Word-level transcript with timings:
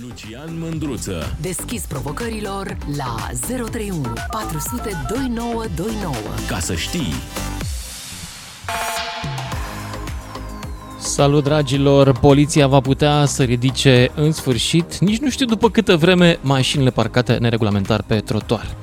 Lucian 0.00 0.58
Mândruță. 0.58 1.36
Deschis 1.40 1.82
provocărilor 1.82 2.76
la 2.96 3.28
031 3.56 4.12
400 4.30 4.90
2929. 5.08 6.14
Ca 6.48 6.58
să 6.58 6.74
știi. 6.74 7.12
Salut 10.98 11.44
dragilor! 11.44 12.18
Poliția 12.18 12.66
va 12.66 12.80
putea 12.80 13.24
să 13.24 13.42
ridice 13.42 14.10
în 14.14 14.32
sfârșit, 14.32 14.98
nici 14.98 15.18
nu 15.18 15.30
știu 15.30 15.46
după 15.46 15.70
câtă 15.70 15.96
vreme, 15.96 16.38
mașinile 16.42 16.90
parcate 16.90 17.34
neregulamentar 17.34 18.02
pe 18.02 18.20
trotuar. 18.20 18.76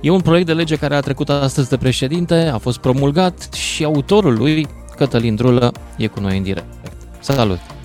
E 0.00 0.10
un 0.10 0.20
proiect 0.20 0.46
de 0.46 0.52
lege 0.52 0.76
care 0.76 0.94
a 0.94 1.00
trecut 1.00 1.28
astăzi 1.28 1.68
de 1.68 1.76
președinte, 1.76 2.34
a 2.34 2.58
fost 2.58 2.78
promulgat 2.78 3.52
și 3.52 3.84
autorul 3.84 4.34
lui, 4.34 4.66
Cătălin 4.96 5.34
Drulă, 5.34 5.72
e 5.96 6.06
cu 6.06 6.20
noi 6.20 6.36
în 6.36 6.42
direct. 6.42 6.74
Salut! 7.20 7.79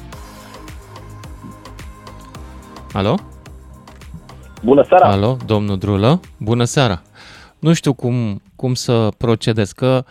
Alo? 2.96 3.16
Bună 4.64 4.83
seara! 4.83 5.10
Alo, 5.10 5.38
domnul 5.46 5.78
Drulă? 5.78 6.20
Bună 6.39 6.64
seara! 6.64 7.01
Nu 7.60 7.74
știu 7.74 7.93
cum, 7.93 8.42
cum 8.56 8.74
să 8.74 9.10
procedez, 9.18 9.71
că 9.71 10.04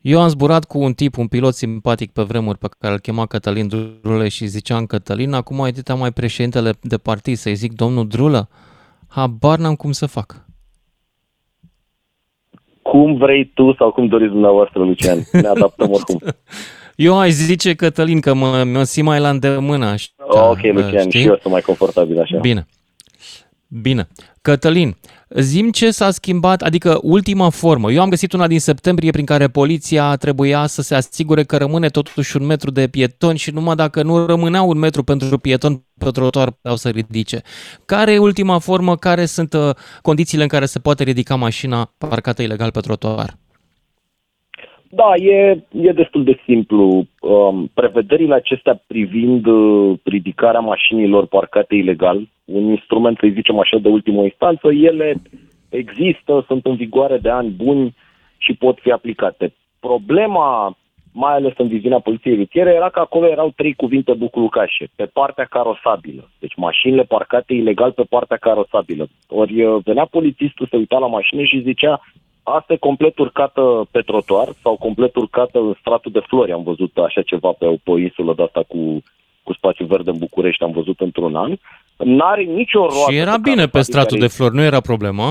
eu 0.00 0.20
am 0.20 0.28
zburat 0.28 0.64
cu 0.64 0.78
un 0.78 0.92
tip, 0.92 1.16
un 1.16 1.26
pilot 1.26 1.54
simpatic 1.54 2.12
pe 2.12 2.22
vremuri 2.22 2.58
pe 2.58 2.66
care 2.78 2.92
îl 2.92 2.98
chema 2.98 3.26
Cătălin 3.26 3.68
Drulă 4.02 4.28
și 4.28 4.46
ziceam 4.46 4.86
Cătălin, 4.86 5.32
acum 5.32 5.60
ai 5.60 5.72
mai 5.98 6.12
președintele 6.12 6.72
de 6.80 6.96
partid 6.96 7.36
să-i 7.36 7.54
zic 7.54 7.72
domnul 7.72 8.08
Drulă? 8.08 8.48
Habar 9.08 9.58
n-am 9.58 9.74
cum 9.74 9.92
să 9.92 10.06
fac. 10.06 10.44
Cum 12.82 13.16
vrei 13.16 13.50
tu 13.54 13.74
sau 13.78 13.90
cum 13.90 14.06
doriți 14.06 14.32
dumneavoastră, 14.32 14.78
Lucian. 14.78 15.18
Ne 15.32 15.48
adaptăm 15.48 15.90
oricum. 15.90 16.20
Eu 16.96 17.18
aș 17.18 17.30
zice, 17.30 17.74
Cătălin, 17.74 18.20
că 18.20 18.34
mă, 18.34 18.64
mă 18.64 18.82
simt 18.82 19.06
mai 19.06 19.20
la 19.20 19.28
îndemână. 19.28 19.86
Așa, 19.86 20.10
ok, 20.28 20.62
Lucian, 20.62 21.08
știi? 21.08 21.20
și 21.20 21.26
eu 21.26 21.38
sunt 21.40 21.52
mai 21.52 21.60
confortabil 21.60 22.20
așa. 22.20 22.38
Bine. 22.38 22.66
Bine. 23.68 24.08
Cătălin, 24.42 24.96
zim 25.28 25.70
ce 25.70 25.90
s-a 25.90 26.10
schimbat, 26.10 26.62
adică 26.62 26.98
ultima 27.02 27.50
formă. 27.50 27.92
Eu 27.92 28.02
am 28.02 28.08
găsit 28.08 28.32
una 28.32 28.46
din 28.46 28.60
septembrie 28.60 29.10
prin 29.10 29.24
care 29.24 29.48
poliția 29.48 30.16
trebuia 30.16 30.66
să 30.66 30.82
se 30.82 30.94
asigure 30.94 31.44
că 31.44 31.56
rămâne 31.56 31.88
totuși 31.88 32.36
un 32.36 32.46
metru 32.46 32.70
de 32.70 32.88
pieton 32.88 33.34
și 33.34 33.50
numai 33.50 33.74
dacă 33.74 34.02
nu 34.02 34.26
rămânea 34.26 34.62
un 34.62 34.78
metru 34.78 35.02
pentru 35.02 35.38
pieton 35.38 35.84
pe 35.98 36.10
trotuar 36.10 36.50
puteau 36.50 36.76
să 36.76 36.88
ridice. 36.88 37.42
Care 37.84 38.12
e 38.12 38.18
ultima 38.18 38.58
formă? 38.58 38.96
Care 38.96 39.24
sunt 39.24 39.52
uh, 39.52 39.70
condițiile 40.02 40.42
în 40.42 40.48
care 40.48 40.66
se 40.66 40.78
poate 40.78 41.02
ridica 41.02 41.34
mașina 41.34 41.94
parcată 41.98 42.42
ilegal 42.42 42.70
pe 42.70 42.80
trotuar? 42.80 43.36
Da, 44.96 45.14
e, 45.16 45.62
e 45.70 45.92
destul 45.92 46.24
de 46.24 46.40
simplu. 46.44 47.06
Um, 47.20 47.70
prevederile 47.74 48.34
acestea 48.34 48.82
privind 48.86 49.46
uh, 49.46 49.98
ridicarea 50.04 50.60
mașinilor 50.60 51.26
parcate 51.26 51.74
ilegal, 51.74 52.28
un 52.44 52.62
instrument, 52.62 53.18
să 53.20 53.26
zicem 53.32 53.58
așa, 53.58 53.78
de 53.78 53.88
ultimă 53.88 54.22
instanță, 54.22 54.72
ele 54.72 55.14
există, 55.68 56.44
sunt 56.46 56.66
în 56.66 56.76
vigoare 56.76 57.18
de 57.18 57.28
ani 57.28 57.48
buni 57.48 57.94
și 58.38 58.54
pot 58.54 58.78
fi 58.80 58.90
aplicate. 58.90 59.52
Problema, 59.80 60.76
mai 61.12 61.32
ales 61.32 61.52
în 61.56 61.68
viziunea 61.68 61.98
poliției 61.98 62.36
rutiere, 62.36 62.74
era 62.74 62.88
că 62.88 63.00
acolo 63.00 63.26
erau 63.26 63.52
trei 63.56 63.74
cuvinte 63.74 64.12
buclucașe, 64.12 64.88
pe 64.96 65.04
partea 65.04 65.44
carosabilă. 65.44 66.30
Deci 66.38 66.54
mașinile 66.56 67.02
parcate 67.02 67.54
ilegal 67.54 67.92
pe 67.92 68.04
partea 68.08 68.36
carosabilă. 68.36 69.08
Ori 69.28 69.62
uh, 69.62 69.82
venea 69.84 70.04
polițistul, 70.04 70.66
se 70.70 70.76
uita 70.76 70.98
la 70.98 71.06
mașină 71.06 71.42
și 71.42 71.62
zicea, 71.62 72.00
Asta 72.54 72.72
e 72.72 72.76
complet 72.76 73.18
urcată 73.18 73.86
pe 73.90 74.00
trotuar 74.00 74.48
sau 74.62 74.76
complet 74.76 75.16
urcată 75.16 75.58
în 75.58 75.74
stratul 75.80 76.12
de 76.12 76.22
flori. 76.26 76.52
Am 76.52 76.62
văzut 76.62 76.96
așa 76.96 77.22
ceva 77.22 77.50
pe 77.58 77.80
o 77.84 77.98
insulă 77.98 78.34
de 78.34 78.42
asta 78.42 78.62
cu, 78.68 79.02
cu 79.42 79.52
spațiu 79.52 79.86
verde 79.86 80.10
în 80.10 80.18
București, 80.18 80.62
am 80.62 80.70
văzut 80.70 81.00
într-un 81.00 81.36
an. 81.36 81.56
N-are 81.96 82.42
nicio 82.42 82.78
roată. 82.78 83.12
Și 83.12 83.16
era 83.16 83.36
bine 83.36 83.66
pe 83.66 83.80
stratul 83.80 84.18
de 84.18 84.26
flori, 84.26 84.54
nu 84.54 84.62
era 84.62 84.80
problemă? 84.80 85.22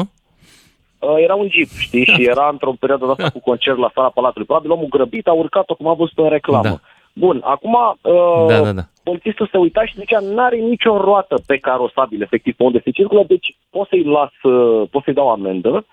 Uh, 0.99 1.15
era 1.17 1.35
un 1.35 1.47
jeep, 1.51 1.67
știi, 1.77 2.05
și 2.05 2.23
era 2.23 2.49
într-o 2.51 2.73
perioadă 2.79 3.05
de 3.05 3.11
asta 3.11 3.29
cu 3.29 3.39
concert 3.39 3.77
la 3.77 3.91
sala 3.93 4.09
Palatului. 4.09 4.47
Probabil 4.47 4.71
omul 4.71 4.87
grăbit 4.89 5.27
a 5.27 5.33
urcat-o 5.33 5.75
cum 5.75 5.87
a 5.87 5.93
văzut 5.93 6.17
în 6.17 6.29
reclamă. 6.29 6.63
Da. 6.63 6.79
Bun, 7.13 7.41
acum 7.43 7.73
uh, 8.01 8.47
da, 8.47 8.59
da, 8.59 8.71
da. 8.71 8.81
polițistul 9.03 9.47
se 9.51 9.57
uita 9.57 9.85
și 9.85 9.95
zicea, 9.97 10.19
n-are 10.19 10.57
nicio 10.57 10.97
roată 10.97 11.35
pe 11.45 11.57
carosabil, 11.57 12.21
efectiv, 12.21 12.55
pe 12.55 12.63
unde 12.63 12.81
se 12.83 12.91
circulă, 12.91 13.23
deci 13.27 13.55
pot 13.69 13.87
să-i 13.87 14.03
las, 14.03 14.31
uh, 14.53 14.87
pot 14.91 15.03
să-i 15.03 15.13
dau 15.13 15.29
amendă, 15.29 15.85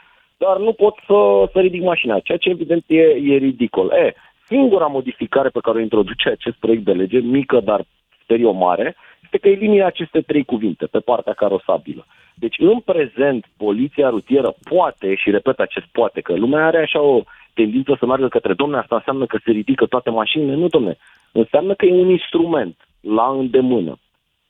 dar 0.44 0.56
nu 0.58 0.72
pot 0.72 0.94
să, 1.06 1.48
să 1.52 1.58
ridic 1.60 1.82
mașina, 1.82 2.18
ceea 2.18 2.38
ce 2.38 2.48
evident 2.48 2.84
e, 2.86 3.02
e 3.32 3.36
ridicol. 3.36 3.90
E, 3.90 4.14
singura 4.46 4.86
modificare 4.86 5.48
pe 5.48 5.60
care 5.62 5.78
o 5.78 5.80
introduce 5.80 6.28
acest 6.28 6.56
proiect 6.56 6.84
de 6.84 6.92
lege, 6.92 7.18
mică, 7.18 7.60
dar 7.60 7.84
sper 8.22 8.38
eu 8.40 8.52
mare, 8.52 8.96
este 9.22 9.38
că 9.38 9.48
elimină 9.48 9.84
aceste 9.84 10.20
trei 10.20 10.44
cuvinte 10.44 10.86
pe 10.86 10.98
partea 10.98 11.32
carosabilă. 11.32 12.06
Deci, 12.34 12.56
în 12.58 12.78
prezent, 12.80 13.46
poliția 13.56 14.08
rutieră 14.08 14.54
poate, 14.68 15.14
și 15.14 15.30
repet 15.30 15.58
acest 15.58 15.86
poate, 15.92 16.20
că 16.20 16.32
lumea 16.34 16.66
are 16.66 16.78
așa 16.78 17.00
o 17.00 17.22
tendință 17.54 17.96
să 17.98 18.06
meargă 18.06 18.28
către, 18.28 18.52
domne, 18.54 18.76
asta 18.76 18.94
înseamnă 18.94 19.26
că 19.26 19.38
se 19.44 19.50
ridică 19.50 19.86
toate 19.86 20.10
mașinile. 20.10 20.54
Nu, 20.54 20.66
domne, 20.66 20.96
înseamnă 21.32 21.74
că 21.74 21.84
e 21.86 21.92
un 21.92 22.10
instrument 22.10 22.76
la 23.00 23.36
îndemână 23.38 23.98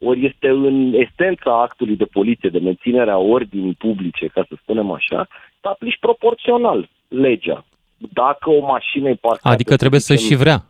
ori 0.04 0.24
este 0.26 0.48
în 0.48 0.92
esența 0.94 1.60
actului 1.60 1.96
de 1.96 2.04
poliție, 2.04 2.48
de 2.48 2.58
menținerea 2.58 3.18
ordinii 3.18 3.74
publice, 3.78 4.26
ca 4.26 4.44
să 4.48 4.54
spunem 4.62 4.90
așa, 4.90 5.26
să 5.28 5.51
aplici 5.66 5.98
proporțional 6.00 6.88
legea. 7.08 7.64
Dacă 7.96 8.50
o 8.50 8.60
mașină 8.66 9.08
e 9.08 9.14
parcată... 9.14 9.48
Adică 9.48 9.76
trebuie 9.76 10.00
să 10.00 10.14
și 10.14 10.34
vrea 10.34 10.62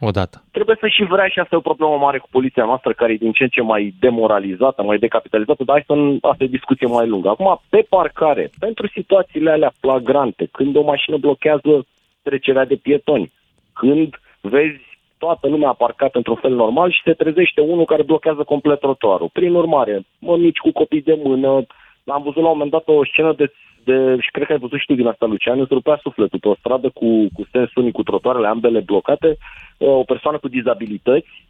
odată. 0.00 0.44
Trebuie 0.50 0.76
să 0.80 0.88
și 0.88 1.04
vrea 1.04 1.28
și 1.28 1.38
asta 1.38 1.54
e 1.54 1.58
o 1.58 1.70
problemă 1.70 1.96
mare 1.96 2.18
cu 2.18 2.28
poliția 2.30 2.64
noastră, 2.64 2.92
care 2.92 3.12
e 3.12 3.16
din 3.16 3.32
ce 3.32 3.42
în 3.42 3.48
ce 3.48 3.62
mai 3.62 3.94
demoralizată, 4.00 4.82
mai 4.82 4.98
decapitalizată, 4.98 5.64
dar 5.64 5.76
asta, 5.78 5.94
asta 6.20 6.44
e 6.44 6.58
discuție 6.58 6.86
mai 6.86 7.06
lungă. 7.08 7.28
Acum, 7.28 7.60
pe 7.68 7.86
parcare, 7.88 8.50
pentru 8.58 8.88
situațiile 8.88 9.50
alea 9.50 9.72
flagrante, 9.80 10.48
când 10.52 10.76
o 10.76 10.82
mașină 10.82 11.16
blochează 11.16 11.86
trecerea 12.22 12.64
de 12.64 12.76
pietoni, 12.76 13.32
când 13.72 14.20
vezi 14.40 14.80
toată 15.18 15.48
lumea 15.48 15.68
a 15.68 15.72
parcat 15.84 16.14
într-un 16.14 16.36
fel 16.36 16.54
normal 16.54 16.90
și 16.90 17.00
se 17.04 17.12
trezește 17.12 17.60
unul 17.60 17.84
care 17.84 18.02
blochează 18.02 18.42
complet 18.42 18.80
trotuarul. 18.80 19.28
Prin 19.32 19.54
urmare, 19.54 20.04
mici 20.18 20.58
cu 20.58 20.72
copii 20.72 21.02
de 21.02 21.18
mână, 21.24 21.66
am 22.06 22.22
văzut 22.22 22.42
la 22.42 22.48
un 22.48 22.56
moment 22.56 22.70
dat 22.70 22.88
o 22.88 23.04
scenă 23.04 23.32
de, 23.32 23.52
de 23.84 24.16
și 24.20 24.30
cred 24.30 24.46
că 24.46 24.52
ai 24.52 24.58
văzut 24.58 24.78
și 24.78 24.86
tu 24.86 24.94
din 24.94 25.06
asta, 25.06 25.26
Lucian, 25.26 25.60
îți 25.60 25.72
rupea 25.72 25.98
sufletul 26.02 26.38
pe 26.38 26.48
o 26.48 26.54
stradă 26.54 26.88
cu, 26.88 27.28
cu 27.32 27.46
sens 27.50 27.74
unic, 27.74 27.92
cu 27.92 28.02
trotuarele 28.02 28.46
ambele 28.46 28.80
blocate, 28.80 29.36
uh, 29.78 29.88
o 29.88 30.02
persoană 30.02 30.38
cu 30.38 30.48
dizabilități, 30.48 31.46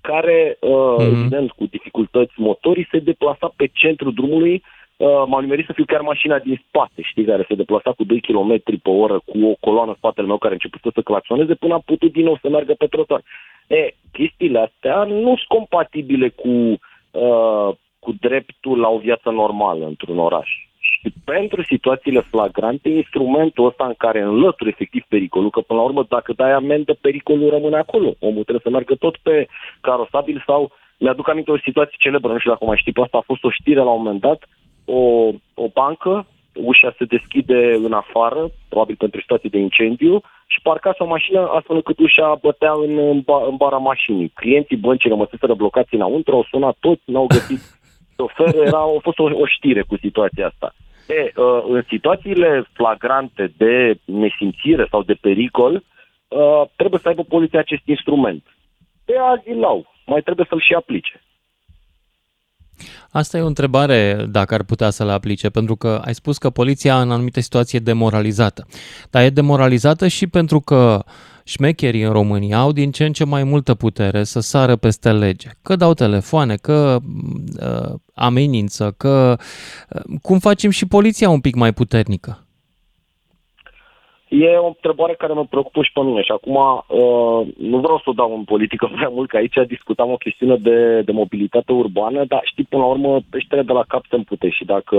care, 0.00 0.58
mm-hmm. 0.58 1.00
evident, 1.00 1.50
cu 1.50 1.64
dificultăți 1.70 2.32
motorii, 2.36 2.88
se 2.90 2.98
deplasa 2.98 3.52
pe 3.56 3.66
centrul 3.72 4.12
drumului 4.12 4.62
uh, 4.96 5.24
m-am 5.26 5.42
nimerit 5.42 5.66
să 5.66 5.72
fiu 5.72 5.84
chiar 5.84 6.00
mașina 6.00 6.38
din 6.38 6.62
spate, 6.68 7.02
știi, 7.02 7.24
care 7.24 7.44
se 7.48 7.54
deplasa 7.54 7.92
cu 7.92 8.04
2 8.04 8.20
km 8.20 8.60
pe 8.82 8.90
oră 8.90 9.20
cu 9.24 9.46
o 9.46 9.54
coloană 9.60 9.90
în 9.90 9.96
spatele 9.96 10.26
meu 10.26 10.38
care 10.38 10.52
a 10.52 10.58
început 10.62 10.92
să 10.92 11.00
claxoneze 11.00 11.54
până 11.54 11.74
am 11.74 11.82
putut 11.84 12.12
din 12.12 12.24
nou 12.24 12.38
să 12.40 12.48
meargă 12.48 12.74
pe 12.78 12.86
trotuar. 12.86 13.22
E, 13.66 13.94
chestiile 14.12 14.58
astea 14.58 15.04
nu 15.04 15.26
sunt 15.26 15.48
compatibile 15.48 16.28
cu, 16.28 16.48
uh, 17.10 17.70
cu 18.06 18.12
dreptul 18.20 18.78
la 18.78 18.88
o 18.88 18.98
viață 18.98 19.30
normală 19.30 19.84
într-un 19.86 20.18
oraș. 20.18 20.50
Și 20.78 21.12
pentru 21.24 21.62
situațiile 21.62 22.20
flagrante, 22.20 22.88
instrumentul 22.88 23.66
ăsta 23.66 23.84
în 23.86 23.94
care 23.98 24.20
înlături 24.20 24.68
efectiv 24.68 25.02
pericolul, 25.08 25.50
că 25.50 25.60
până 25.60 25.78
la 25.78 25.84
urmă 25.84 26.02
dacă 26.08 26.32
dai 26.32 26.52
amendă, 26.52 26.92
pericolul 27.00 27.50
rămâne 27.50 27.76
acolo. 27.76 28.14
Omul 28.18 28.42
trebuie 28.42 28.66
să 28.66 28.70
meargă 28.70 28.94
tot 28.94 29.16
pe 29.16 29.46
carosabil 29.80 30.42
sau 30.46 30.72
mi-aduc 30.98 31.28
aminte 31.28 31.50
o 31.50 31.64
situație 31.66 31.96
celebră, 31.98 32.32
nu 32.32 32.38
știu 32.38 32.50
dacă 32.50 32.64
mai 32.64 32.76
știi 32.80 32.92
pe 32.92 33.00
asta, 33.00 33.18
a 33.18 33.30
fost 33.30 33.44
o 33.44 33.50
știre 33.50 33.80
la 33.80 33.90
un 33.90 34.02
moment 34.02 34.20
dat, 34.20 34.40
o, 34.84 35.00
o 35.64 35.66
bancă, 35.72 36.26
ușa 36.54 36.94
se 36.98 37.04
deschide 37.04 37.74
în 37.86 37.92
afară, 37.92 38.50
probabil 38.68 38.96
pentru 38.98 39.20
situații 39.20 39.50
de 39.54 39.58
incendiu, 39.58 40.20
și 40.46 40.60
parcase 40.62 41.02
o 41.02 41.06
mașină 41.06 41.40
astfel 41.56 41.76
încât 41.76 41.98
ușa 41.98 42.38
bătea 42.42 42.72
în, 42.72 42.98
în, 42.98 43.22
în 43.50 43.56
bara 43.56 43.76
mașinii. 43.76 44.32
Clienții 44.34 44.76
băncii 44.76 45.08
rămăseseră 45.08 45.54
blocați 45.54 45.94
înăuntru, 45.94 46.34
au 46.34 46.46
sunat 46.50 46.76
toți, 46.80 47.02
n-au 47.04 47.26
găsit 47.26 47.60
șoferul, 48.16 48.66
era, 48.66 48.78
a 48.78 48.98
fost 49.02 49.18
o, 49.18 49.24
o 49.24 49.46
știre 49.46 49.82
cu 49.82 49.96
situația 49.96 50.46
asta. 50.46 50.74
E, 51.08 51.32
uh, 51.40 51.64
în 51.68 51.84
situațiile 51.88 52.68
flagrante 52.72 53.52
de 53.56 53.98
nesimțire 54.04 54.86
sau 54.90 55.02
de 55.02 55.14
pericol, 55.14 55.74
uh, 56.28 56.62
trebuie 56.76 57.00
să 57.02 57.08
aibă 57.08 57.22
poliția 57.22 57.58
acest 57.58 57.82
instrument. 57.84 58.44
Pe 59.04 59.14
azi 59.18 59.58
l-au, 59.58 59.94
mai 60.06 60.20
trebuie 60.20 60.46
să-l 60.48 60.60
și 60.60 60.74
aplice. 60.74 61.20
Asta 63.10 63.38
e 63.38 63.42
o 63.42 63.46
întrebare 63.46 64.24
dacă 64.28 64.54
ar 64.54 64.62
putea 64.62 64.90
să 64.90 65.04
le 65.04 65.12
aplice, 65.12 65.48
pentru 65.50 65.76
că 65.76 66.00
ai 66.04 66.14
spus 66.14 66.38
că 66.38 66.50
poliția 66.50 67.00
în 67.00 67.10
anumite 67.10 67.40
situații 67.40 67.78
e 67.78 67.80
demoralizată. 67.80 68.66
Dar 69.10 69.22
e 69.22 69.30
demoralizată 69.30 70.06
și 70.08 70.26
pentru 70.26 70.60
că 70.60 71.04
șmecherii 71.46 72.02
în 72.02 72.12
România 72.12 72.58
au 72.58 72.72
din 72.72 72.90
ce 72.90 73.04
în 73.04 73.12
ce 73.12 73.24
mai 73.24 73.44
multă 73.44 73.74
putere 73.74 74.22
să 74.22 74.40
sară 74.40 74.76
peste 74.76 75.12
lege. 75.12 75.48
Că 75.62 75.76
dau 75.76 75.92
telefoane, 75.92 76.54
că 76.54 76.96
uh, 76.96 77.94
amenință, 78.14 78.94
că... 78.98 79.36
Uh, 79.94 80.18
cum 80.22 80.38
facem 80.38 80.70
și 80.70 80.88
poliția 80.88 81.28
un 81.28 81.40
pic 81.40 81.54
mai 81.54 81.72
puternică? 81.72 82.46
E 84.28 84.56
o 84.56 84.66
întrebare 84.66 85.14
care 85.14 85.32
mă 85.32 85.44
preocupă 85.44 85.82
și 85.82 85.92
pe 85.92 86.00
mine 86.00 86.22
și 86.22 86.32
acum 86.32 86.56
uh, 86.56 87.46
nu 87.58 87.78
vreau 87.78 87.98
să 87.98 88.10
o 88.10 88.12
dau 88.12 88.34
în 88.36 88.44
politică 88.44 88.90
prea 88.94 89.08
mult, 89.08 89.28
că 89.28 89.36
aici 89.36 89.58
discutam 89.66 90.10
o 90.10 90.16
chestiune 90.16 90.56
de, 90.56 91.02
de 91.02 91.12
mobilitate 91.12 91.72
urbană, 91.72 92.24
dar 92.24 92.40
știi, 92.44 92.64
până 92.64 92.82
la 92.82 92.88
urmă, 92.88 93.20
peștele 93.30 93.62
de 93.62 93.72
la 93.72 93.84
cap 93.88 94.04
se 94.08 94.16
împute 94.16 94.48
și 94.48 94.64
dacă 94.64 94.96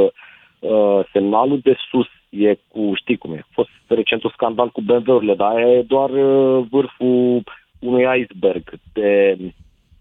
uh, 0.60 1.00
semnalul 1.12 1.60
de 1.64 1.76
sus 1.90 2.08
e 2.30 2.58
cu, 2.68 2.92
știi 2.96 3.18
cum 3.18 3.34
e, 3.34 3.38
a 3.38 3.48
fost 3.52 3.70
recent 3.88 4.24
un 4.24 4.30
scandal 4.34 4.70
cu 4.70 4.82
BMW-urile, 4.82 5.36
dar 5.36 5.58
e 5.60 5.82
doar 5.82 6.10
uh, 6.10 6.66
vârful 6.70 7.44
unui 7.80 8.22
iceberg 8.22 8.64
de 8.94 9.38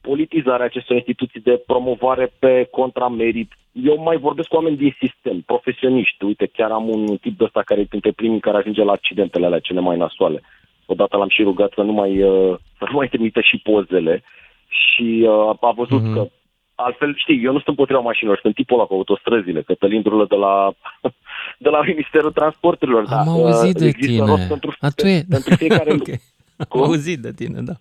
politizarea 0.00 0.67
acestor 0.67 0.96
instituții 0.96 1.40
de 1.40 1.62
promovare 1.67 2.32
pe 2.38 2.69
contramerit. 2.70 3.52
Eu 3.73 4.02
mai 4.02 4.17
vorbesc 4.17 4.49
cu 4.49 4.56
oameni 4.56 4.76
din 4.76 4.96
sistem, 4.99 5.40
profesioniști. 5.40 6.25
Uite, 6.25 6.46
chiar 6.46 6.70
am 6.70 6.88
un 6.88 7.17
tip 7.17 7.38
de 7.38 7.44
ăsta 7.44 7.62
care 7.62 7.81
e 7.81 7.93
printre 7.93 8.11
primii 8.11 8.40
care 8.40 8.56
ajunge 8.56 8.82
la 8.82 8.93
accidentele 8.93 9.46
alea 9.46 9.58
cele 9.58 9.81
mai 9.81 9.96
nasoale. 9.96 10.43
Odată 10.87 11.17
l-am 11.17 11.28
și 11.28 11.43
rugat 11.43 11.73
să 11.75 11.82
nu 11.82 11.93
mai, 11.93 12.23
uh, 12.23 12.56
să 12.78 12.84
nu 12.90 12.96
mai 12.96 13.08
trimită 13.08 13.40
și 13.40 13.58
pozele 13.58 14.23
și 14.69 15.26
uh, 15.28 15.56
a 15.61 15.73
văzut 15.76 16.00
mm-hmm. 16.00 16.14
că 16.14 16.28
altfel, 16.75 17.14
știi, 17.17 17.44
eu 17.44 17.52
nu 17.52 17.56
sunt 17.56 17.69
împotriva 17.69 18.00
mașinilor, 18.00 18.38
sunt 18.43 18.55
tipul 18.55 18.78
ăla 18.78 18.87
cu 18.87 18.94
autostrăzile, 18.94 19.62
Cătălin 19.62 20.02
Drulă 20.02 20.26
de 20.28 20.37
la, 20.37 20.73
de 21.58 21.69
la 21.69 21.81
Ministerul 21.82 22.32
Transporturilor. 22.32 23.05
Am 23.08 23.25
da, 23.25 23.31
auzit 23.31 23.75
uh, 23.75 23.81
de 23.81 23.87
există 23.87 24.12
tine. 24.12 24.26
rost 24.26 24.49
Pentru, 24.49 24.76
A, 24.81 24.88
tu 24.88 25.06
e... 25.06 25.25
pentru 25.29 25.55
fiecare 25.55 25.93
okay. 25.93 26.20
Am 26.69 26.82
auzit 26.82 27.19
de 27.19 27.32
tine, 27.32 27.61
da. 27.61 27.73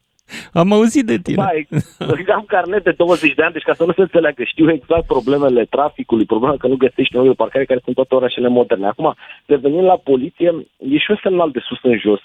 Am 0.53 0.71
auzit 0.71 1.05
de 1.05 1.17
tine. 1.17 1.35
Da, 1.35 1.49
exact. 1.53 2.29
am 2.29 2.43
carnet 2.47 2.83
de 2.83 2.91
20 2.91 3.33
de 3.33 3.43
ani, 3.43 3.53
deci 3.53 3.63
ca 3.63 3.73
să 3.73 3.85
nu 3.85 3.93
se 3.93 4.01
înțeleagă, 4.01 4.43
știu 4.43 4.71
exact 4.71 5.05
problemele 5.05 5.65
traficului, 5.65 6.25
problema 6.25 6.57
că 6.57 6.67
nu 6.67 6.75
găsești 6.75 7.15
noi 7.15 7.27
de 7.27 7.33
parcare 7.33 7.65
care 7.65 7.81
sunt 7.83 7.95
toate 7.95 8.15
orașele 8.15 8.47
moderne. 8.47 8.87
Acum, 8.87 9.15
revenind 9.45 9.83
la 9.83 9.97
poliție, 9.97 10.67
e 10.77 10.97
și 10.97 11.11
un 11.11 11.19
semnal 11.21 11.51
de 11.51 11.59
sus 11.67 11.77
în 11.81 11.97
jos. 11.97 12.19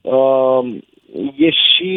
Uh, 0.00 0.74
e 1.36 1.50
și 1.50 1.92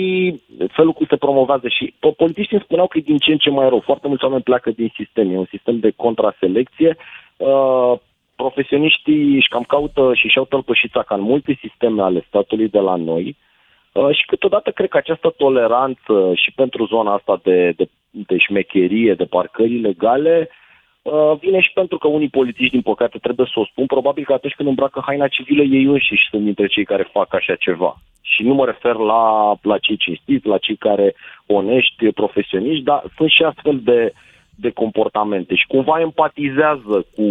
felul 0.72 0.94
cum 0.94 1.06
se 1.10 1.16
promovează 1.16 1.68
și 1.68 1.94
politicienii 2.18 2.66
spuneau 2.66 2.88
că 2.88 2.98
e 2.98 3.02
din 3.02 3.18
ce 3.18 3.32
în 3.32 3.38
ce 3.38 3.50
mai 3.50 3.70
rău. 3.70 3.80
Foarte 3.80 4.08
mulți 4.08 4.24
oameni 4.24 4.44
pleacă 4.44 4.72
din 4.72 4.92
sistem. 4.96 5.32
E 5.32 5.38
un 5.38 5.48
sistem 5.50 5.80
de 5.80 5.94
contraselecție. 5.96 6.98
Uh, 7.38 7.94
profesioniștii 8.44 9.36
își 9.36 9.52
cam 9.54 9.64
caută 9.64 10.12
și 10.14 10.28
și-au 10.28 10.46
tălpășița 10.46 11.02
ca 11.04 11.16
în 11.16 11.22
multe 11.22 11.58
sisteme 11.64 12.02
ale 12.02 12.26
statului 12.28 12.70
de 12.70 12.80
la 12.80 12.96
noi. 12.96 13.26
Uh, 13.28 13.36
Uh, 13.94 14.16
și 14.16 14.26
câteodată 14.26 14.72
cred 14.72 14.90
că 14.90 14.98
această 14.98 15.34
toleranță 15.38 16.32
și 16.36 16.52
pentru 16.52 16.86
zona 16.86 17.14
asta 17.14 17.40
de, 17.44 17.72
de, 17.72 17.90
de 18.10 18.38
șmecherie, 18.38 19.14
de 19.14 19.26
parcări 19.26 19.80
legale, 19.80 20.50
uh, 21.02 21.34
vine 21.40 21.60
și 21.60 21.72
pentru 21.74 21.98
că 21.98 22.08
unii 22.08 22.30
polițiști, 22.30 22.72
din 22.72 22.82
păcate, 22.82 23.18
trebuie 23.18 23.48
să 23.54 23.60
o 23.60 23.66
spun, 23.66 23.86
probabil 23.86 24.24
că 24.26 24.34
atunci 24.34 24.54
când 24.54 24.70
îmbracă 24.70 25.02
haina 25.06 25.28
civilă, 25.28 25.62
ei 25.62 25.84
înșiși 25.84 26.28
sunt 26.30 26.44
dintre 26.44 26.68
cei 26.68 26.86
care 26.86 27.10
fac 27.12 27.34
așa 27.34 27.56
ceva. 27.56 27.96
Și 28.22 28.44
nu 28.44 28.54
mă 28.54 28.66
refer 28.66 28.96
la, 28.96 29.54
la 29.62 29.78
cei 29.78 29.98
cinstiți, 29.98 30.48
la 30.48 30.58
cei 30.58 30.76
care 30.76 31.16
onești, 31.46 32.12
profesioniști, 32.12 32.84
dar 32.84 33.04
sunt 33.16 33.30
și 33.30 33.44
astfel 33.44 33.80
de, 33.84 34.14
de 34.56 34.70
comportamente. 34.70 35.56
Și 35.56 35.68
cumva 35.68 36.00
empatizează 36.00 37.06
cu 37.16 37.26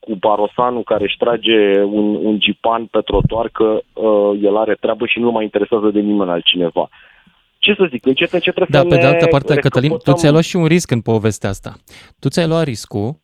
cu 0.00 0.14
Barosanu 0.14 0.82
care 0.82 1.04
își 1.04 1.16
trage 1.16 1.82
un, 1.82 2.14
un 2.14 2.38
gipan 2.38 2.86
pe 2.86 3.00
trotuar 3.00 3.48
că 3.48 3.82
uh, 3.92 4.40
el 4.42 4.56
are 4.56 4.74
treabă 4.80 5.06
și 5.06 5.18
nu 5.18 5.30
mai 5.30 5.44
interesează 5.44 5.90
de 5.90 6.00
nimeni 6.00 6.30
altcineva. 6.30 6.88
Ce 7.58 7.74
să 7.74 7.86
zic, 7.90 8.06
încet, 8.06 8.32
încet 8.32 8.54
trebuie 8.54 8.82
da, 8.82 8.88
să 8.88 8.94
pe 8.94 9.00
de 9.00 9.06
altă 9.06 9.26
parte, 9.26 9.54
recăpătăm... 9.54 9.80
Cătălin, 9.80 9.98
tu 10.04 10.12
ți-ai 10.12 10.32
luat 10.32 10.44
și 10.44 10.56
un 10.56 10.66
risc 10.66 10.90
în 10.90 11.00
povestea 11.00 11.48
asta. 11.48 11.74
Tu 12.18 12.28
ți-ai 12.28 12.46
luat 12.46 12.64
riscul, 12.64 13.20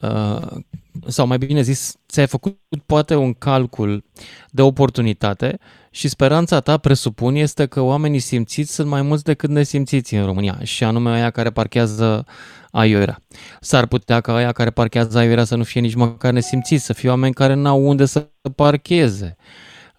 uh, 0.00 0.62
sau 1.06 1.26
mai 1.26 1.38
bine 1.38 1.60
zis, 1.60 1.96
ți-ai 2.08 2.26
făcut 2.26 2.56
poate 2.86 3.14
un 3.14 3.32
calcul 3.32 4.04
de 4.50 4.62
oportunitate 4.62 5.58
și 5.94 6.08
speranța 6.08 6.60
ta, 6.60 6.76
presupun, 6.76 7.34
este 7.34 7.66
că 7.66 7.80
oamenii 7.80 8.18
simțiți 8.18 8.74
sunt 8.74 8.88
mai 8.88 9.02
mulți 9.02 9.24
decât 9.24 9.50
nesimțiți 9.50 10.14
în 10.14 10.24
România, 10.24 10.58
și 10.62 10.84
anume 10.84 11.10
aia 11.10 11.30
care 11.30 11.50
parchează 11.50 12.24
aiurea. 12.70 13.22
S-ar 13.60 13.86
putea 13.86 14.20
ca 14.20 14.34
aia 14.34 14.52
care 14.52 14.70
parchează 14.70 15.18
aiurea 15.18 15.44
să 15.44 15.56
nu 15.56 15.64
fie 15.64 15.80
nici 15.80 15.94
măcar 15.94 16.32
nesimțiți, 16.32 16.84
să 16.84 16.92
fie 16.92 17.08
oameni 17.08 17.34
care 17.34 17.54
n-au 17.54 17.86
unde 17.86 18.04
să 18.04 18.28
parcheze. 18.54 19.36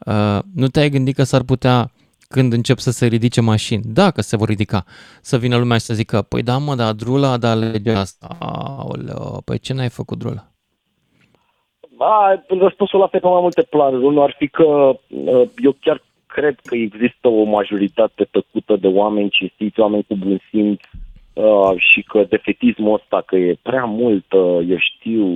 Uh, 0.06 0.39
nu 0.53 0.68
te-ai 0.68 0.89
gândit 0.89 1.15
că 1.15 1.24
s-ar 1.24 1.44
putea 1.44 1.92
când 2.27 2.53
încep 2.53 2.80
să 2.80 2.91
se 2.91 3.06
ridice 3.06 3.41
mașini, 3.41 3.83
dacă 3.86 4.21
se 4.21 4.36
vor 4.36 4.48
ridica, 4.48 4.86
să 5.21 5.38
vină 5.38 5.57
lumea 5.57 5.77
și 5.77 5.86
să 5.86 5.94
zică, 5.94 6.21
păi 6.21 6.44
da 6.44 6.57
mă, 6.57 6.75
dar 6.75 6.94
drula 6.94 7.31
a 7.31 7.38
dat 7.38 7.57
legea 7.57 8.00
asta. 8.00 8.36
Aoleo, 8.39 9.41
păi 9.41 9.59
ce 9.59 9.74
n-ai 9.74 9.89
făcut 9.89 10.18
drula? 10.18 10.54
Da, 11.97 12.44
răspunsul 12.47 13.00
la 13.00 13.07
pe 13.07 13.19
mai 13.24 13.42
multe 13.42 13.62
planuri. 13.62 14.03
Unul 14.03 14.24
ar 14.24 14.36
fi 14.38 14.47
că 14.47 14.63
uh, 14.63 15.50
eu 15.57 15.75
chiar 15.81 16.01
cred 16.27 16.59
că 16.63 16.75
există 16.75 17.27
o 17.27 17.44
majoritate 17.44 18.27
tăcută 18.31 18.75
de 18.75 18.88
oameni 18.88 19.30
cinstiți, 19.30 19.80
oameni 19.80 20.06
cu 20.07 20.15
bun 20.15 20.39
simț, 20.50 20.81
Uh, 21.36 21.74
și 21.77 22.01
că 22.01 22.25
defetismul 22.30 22.94
ăsta, 22.94 23.24
că 23.25 23.36
e 23.36 23.57
prea 23.62 23.86
mult, 23.86 24.33
uh, 24.33 24.59
eu 24.69 24.77
știu, 24.77 25.27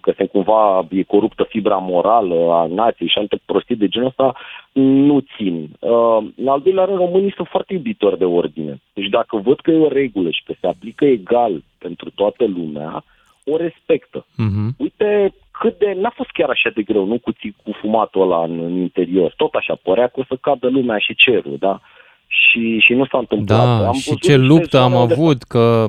că 0.00 0.12
se 0.16 0.26
cumva 0.26 0.86
e 0.90 1.02
coruptă 1.02 1.46
fibra 1.48 1.76
morală 1.76 2.52
a 2.52 2.66
nației 2.66 3.08
și 3.08 3.18
alte 3.18 3.40
prostii 3.44 3.76
de 3.76 3.88
genul 3.88 4.08
ăsta, 4.08 4.34
nu 4.72 5.24
țin. 5.36 5.68
Uh, 5.78 6.18
în 6.36 6.48
al 6.48 6.60
doilea 6.60 6.84
rând, 6.84 6.98
românii 6.98 7.32
sunt 7.36 7.48
foarte 7.48 7.72
iubitori 7.72 8.18
de 8.18 8.24
ordine. 8.24 8.80
Deci 8.92 9.08
dacă 9.08 9.36
văd 9.36 9.60
că 9.60 9.70
e 9.70 9.78
o 9.78 9.88
regulă 9.88 10.30
și 10.30 10.42
că 10.44 10.54
se 10.60 10.66
aplică 10.66 11.04
egal 11.04 11.62
pentru 11.78 12.10
toată 12.10 12.44
lumea, 12.44 13.04
o 13.44 13.56
respectă. 13.56 14.24
Uh-huh. 14.24 14.76
Uite 14.76 15.34
cât 15.60 15.78
de... 15.78 15.96
N-a 16.00 16.12
fost 16.14 16.30
chiar 16.30 16.48
așa 16.48 16.70
de 16.74 16.82
greu, 16.82 17.04
nu 17.04 17.18
cu, 17.18 17.32
cu 17.62 17.72
fumatul 17.80 18.22
ăla 18.22 18.44
în, 18.44 18.58
în 18.58 18.76
interior. 18.76 19.34
Tot 19.36 19.54
așa, 19.54 19.74
părea 19.82 20.06
că 20.06 20.20
o 20.20 20.24
să 20.28 20.36
cadă 20.40 20.68
lumea 20.68 20.98
și 20.98 21.14
cerul, 21.14 21.56
da? 21.58 21.80
și, 22.32 22.78
și 22.78 22.92
nu 22.92 23.06
s-a 23.06 23.18
întâmplat. 23.18 23.58
Da, 23.58 23.86
am 23.86 23.92
și 23.92 24.16
ce 24.16 24.36
luptă 24.36 24.78
am 24.78 24.96
avut, 24.96 25.38
de... 25.38 25.44
că 25.48 25.86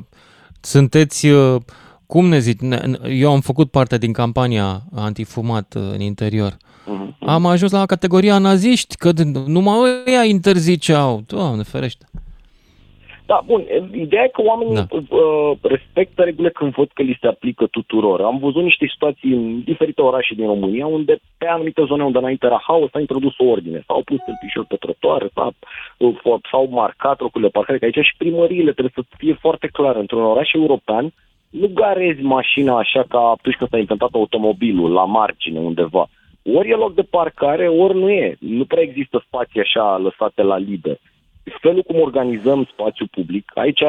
sunteți, 0.62 1.28
uh, 1.28 1.62
cum 2.06 2.26
ne 2.26 2.40
zic, 2.40 2.60
eu 3.10 3.32
am 3.32 3.40
făcut 3.40 3.72
parte 3.72 3.98
din 3.98 4.14
campania 4.14 4.80
antifumat 4.96 5.74
uh, 5.76 5.82
în 5.94 6.00
interior. 6.00 6.52
Uh-huh. 6.52 7.18
Am 7.20 7.46
ajuns 7.46 7.72
la 7.72 7.86
categoria 7.86 8.38
naziști, 8.38 8.96
că 8.96 9.12
numai 9.48 9.76
ăia 10.08 10.24
interziceau. 10.24 11.24
Doamne, 11.28 11.64
ferește. 11.64 12.06
Da, 13.26 13.42
bun. 13.46 13.64
Ideea 13.94 14.24
e 14.24 14.28
că 14.28 14.42
oamenii 14.42 14.76
da. 14.76 14.86
uh, 14.92 15.58
respectă 15.62 16.24
regulile 16.24 16.50
când 16.50 16.74
văd 16.74 16.90
că 16.94 17.02
li 17.02 17.18
se 17.22 17.28
aplică 17.28 17.68
tuturor. 17.68 18.22
Am 18.22 18.38
văzut 18.38 18.64
niște 18.64 18.86
situații 18.92 19.32
în 19.32 19.64
diferite 19.64 20.02
orașe 20.02 20.34
din 20.34 20.46
România 20.46 20.86
unde 20.86 21.20
pe 21.38 21.48
anumite 21.48 21.84
zone 21.86 22.04
unde 22.04 22.18
înainte 22.18 22.46
era 22.46 22.64
haos 22.68 22.90
s-a 22.90 23.00
introdus 23.00 23.38
o 23.38 23.46
ordine. 23.46 23.84
S-au 23.88 24.02
pus 24.06 24.18
tâlpișori 24.26 24.68
pe 24.68 24.76
trotuare, 24.76 25.30
uh, 25.98 26.14
s-au 26.52 26.68
marcat 26.70 27.20
locurile 27.20 27.50
parcare, 27.50 27.78
că 27.78 27.86
aici 27.86 28.06
și 28.06 28.18
primăriile 28.18 28.72
trebuie 28.72 28.94
să 28.96 29.16
fie 29.18 29.38
foarte 29.40 29.68
clare. 29.68 30.00
Într-un 30.00 30.24
oraș 30.24 30.52
european 30.54 31.14
nu 31.50 31.68
garezi 31.74 32.22
mașina 32.22 32.78
așa 32.78 33.04
ca 33.10 33.20
atunci 33.20 33.56
când 33.56 33.70
s-a 33.70 33.78
inventat 33.78 34.10
automobilul, 34.14 34.92
la 34.92 35.06
margine 35.06 35.60
undeva. 35.60 36.08
Ori 36.56 36.70
e 36.70 36.76
loc 36.76 36.94
de 36.94 37.02
parcare, 37.02 37.68
ori 37.68 37.98
nu 38.00 38.10
e. 38.10 38.36
Nu 38.40 38.66
prea 38.66 38.82
există 38.82 39.24
spații 39.26 39.60
așa 39.60 39.98
lăsate 39.98 40.42
la 40.42 40.58
liber 40.58 40.98
felul 41.44 41.84
cum 41.84 42.02
organizăm 42.02 42.68
spațiul 42.72 43.08
public, 43.12 43.52
aici 43.56 43.82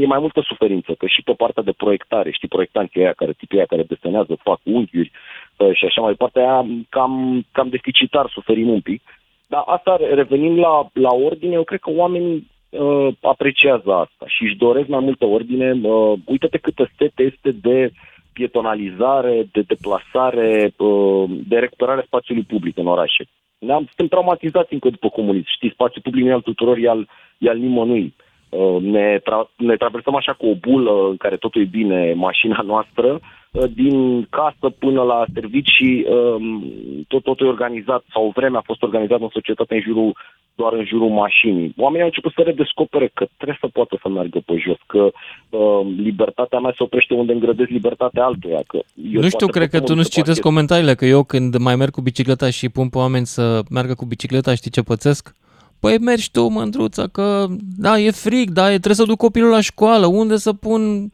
e 0.00 0.06
mai 0.06 0.18
multă 0.18 0.40
suferință, 0.40 0.92
că 0.98 1.06
și 1.06 1.22
pe 1.22 1.32
partea 1.32 1.62
de 1.62 1.72
proiectare, 1.72 2.30
știi, 2.30 2.48
proiectanții 2.48 3.00
aia 3.00 3.12
care, 3.12 3.32
tipii 3.32 3.56
aia 3.56 3.66
care 3.66 3.82
desenează, 3.82 4.38
fac 4.42 4.60
unghiuri 4.62 5.10
uh, 5.56 5.70
și 5.72 5.84
așa 5.84 6.00
mai 6.00 6.10
departe, 6.10 6.38
aia 6.38 6.66
cam, 6.88 7.46
cam 7.52 7.68
deficitar 7.68 8.28
suferim 8.28 8.68
un 8.68 8.80
pic. 8.80 9.02
Dar 9.46 9.62
asta, 9.66 9.96
revenind 10.14 10.58
la, 10.58 10.88
la 10.92 11.12
ordine, 11.12 11.54
eu 11.54 11.64
cred 11.64 11.80
că 11.80 11.90
oamenii 11.90 12.46
uh, 12.70 13.08
apreciază 13.20 13.92
asta 13.92 14.24
și 14.26 14.42
își 14.42 14.56
doresc 14.56 14.88
mai 14.88 15.00
multă 15.00 15.24
ordine. 15.24 15.80
Uh, 15.82 16.18
uite-te 16.24 16.58
câtă 16.58 16.90
sete 16.96 17.22
este 17.22 17.50
de 17.50 17.92
pietonalizare, 18.32 19.48
de 19.52 19.60
deplasare, 19.60 20.72
uh, 20.76 21.30
de 21.48 21.58
recuperare 21.58 22.02
spațiului 22.06 22.42
public 22.42 22.76
în 22.76 22.86
orașe. 22.86 23.24
Ne-am, 23.58 23.84
suntem 23.86 24.06
traumatizați 24.06 24.72
încă 24.72 24.88
după 24.90 25.08
comunism. 25.08 25.46
Știți, 25.48 25.74
spațiul 25.74 26.02
public 26.02 26.24
nu 26.24 26.30
e 26.30 26.32
al 26.32 26.40
tuturor, 26.40 26.76
e 26.76 26.88
al, 26.88 27.08
e 27.38 27.48
al 27.48 27.58
nimănui. 27.58 28.14
Uh, 28.48 28.82
ne, 28.82 29.18
tra- 29.18 29.50
ne 29.56 29.76
traversăm 29.76 30.14
așa 30.14 30.32
cu 30.32 30.46
o 30.46 30.54
bulă 30.54 31.08
în 31.08 31.16
care 31.16 31.36
totul 31.36 31.60
e 31.60 31.64
bine, 31.64 32.12
mașina 32.12 32.60
noastră, 32.72 33.20
uh, 33.52 33.64
din 33.74 34.24
casă 34.30 34.74
până 34.78 35.02
la 35.02 35.24
servicii, 35.34 36.06
um, 36.08 36.64
tot, 37.08 37.22
totul 37.22 37.46
e 37.46 37.48
organizat, 37.48 38.04
sau 38.12 38.26
o 38.26 38.30
vreme 38.34 38.56
a 38.56 38.68
fost 38.70 38.82
organizat 38.82 39.20
în 39.20 39.28
societate 39.32 39.74
în 39.74 39.80
jurul, 39.80 40.16
doar 40.60 40.72
în 40.72 40.84
jurul 40.84 41.10
mașinii. 41.24 41.74
Oamenii 41.76 42.00
au 42.00 42.10
început 42.12 42.32
să 42.32 42.42
redescopere 42.42 43.10
că 43.14 43.24
trebuie 43.36 43.58
să 43.60 43.68
poată 43.72 43.98
să 44.02 44.08
meargă 44.08 44.38
pe 44.46 44.54
jos, 44.64 44.80
că 44.86 45.02
uh, 45.10 45.80
libertatea 45.96 46.58
mea 46.58 46.74
se 46.76 46.82
oprește 46.82 47.14
unde 47.14 47.32
îngrădesc 47.32 47.68
libertatea 47.68 48.24
altuia. 48.24 48.62
Că 48.66 48.78
eu 49.12 49.20
nu 49.20 49.28
știu, 49.28 49.46
cred 49.46 49.68
că 49.70 49.80
tu 49.80 49.94
nu-ți 49.94 50.10
citesc 50.10 50.40
comentariile, 50.40 50.94
că 50.94 51.04
eu 51.04 51.22
când 51.24 51.56
mai 51.56 51.76
merg 51.76 51.90
cu 51.90 52.00
bicicleta 52.00 52.50
și 52.50 52.68
pun 52.68 52.88
pe 52.88 52.98
oameni 52.98 53.26
să 53.26 53.62
meargă 53.70 53.94
cu 53.94 54.04
bicicleta, 54.04 54.54
știi 54.54 54.70
ce 54.70 54.82
pățesc? 54.82 55.34
Păi 55.80 55.98
mergi 55.98 56.30
tu, 56.30 56.48
mândruța, 56.48 57.06
că 57.06 57.46
da, 57.76 57.98
e 57.98 58.10
frig, 58.10 58.50
da, 58.50 58.66
trebuie 58.66 58.94
să 58.94 59.04
duc 59.04 59.16
copilul 59.16 59.50
la 59.50 59.60
școală, 59.60 60.06
unde 60.06 60.36
să 60.36 60.52
pun 60.52 61.10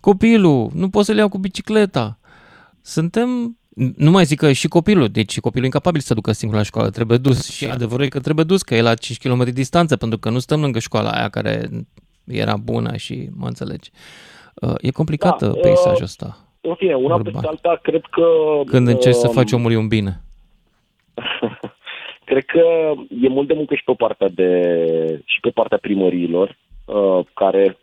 copilul? 0.00 0.70
Nu 0.74 0.88
pot 0.88 1.04
să-l 1.04 1.16
iau 1.16 1.28
cu 1.28 1.38
bicicleta. 1.38 2.18
Suntem 2.82 3.57
Nu 3.96 4.10
mai 4.10 4.24
zic 4.24 4.38
că 4.38 4.52
și 4.52 4.68
copilul, 4.68 5.08
deci 5.08 5.40
copilul 5.40 5.64
incapabil 5.64 6.00
să 6.00 6.14
ducă 6.14 6.32
singur 6.32 6.56
la 6.56 6.62
școală, 6.62 6.90
trebuie 6.90 7.18
dus 7.18 7.50
și 7.50 7.64
adevărul 7.64 8.04
e 8.04 8.08
că 8.08 8.20
trebuie 8.20 8.44
dus, 8.44 8.62
că 8.62 8.74
e 8.74 8.82
la 8.82 8.94
5 8.94 9.18
km 9.18 9.44
distanță, 9.52 9.96
pentru 9.96 10.18
că 10.18 10.30
nu 10.30 10.38
stăm 10.38 10.60
lângă 10.60 10.78
școala 10.78 11.10
aia 11.10 11.28
care 11.28 11.68
era 12.24 12.56
bună 12.56 12.96
și 12.96 13.28
mă 13.36 13.46
înțelegi. 13.46 13.90
Uh, 14.54 14.74
e 14.80 14.90
complicat 14.90 15.42
da, 15.42 15.50
peisajul 15.50 16.02
ăsta. 16.02 16.36
În 16.60 16.74
fine, 16.74 16.94
una 16.94 17.14
urban. 17.14 17.32
peste 17.32 17.46
alta, 17.46 17.78
cred 17.82 18.02
că... 18.10 18.26
Când 18.66 18.88
încerci 18.88 19.14
uh, 19.14 19.20
să 19.20 19.28
faci 19.28 19.52
omului 19.52 19.76
un 19.76 19.88
bine. 19.88 20.20
cred 22.28 22.44
că 22.44 22.92
e 23.20 23.28
mult 23.28 23.46
de 23.48 23.54
muncă 23.54 23.74
și 23.74 23.84
pe 23.84 23.92
partea, 23.92 24.28
de, 24.28 24.50
și 25.24 25.40
pe 25.40 25.50
partea 25.50 25.78
primăriilor, 25.78 26.56
uh, 26.84 27.20
care, 27.34 27.76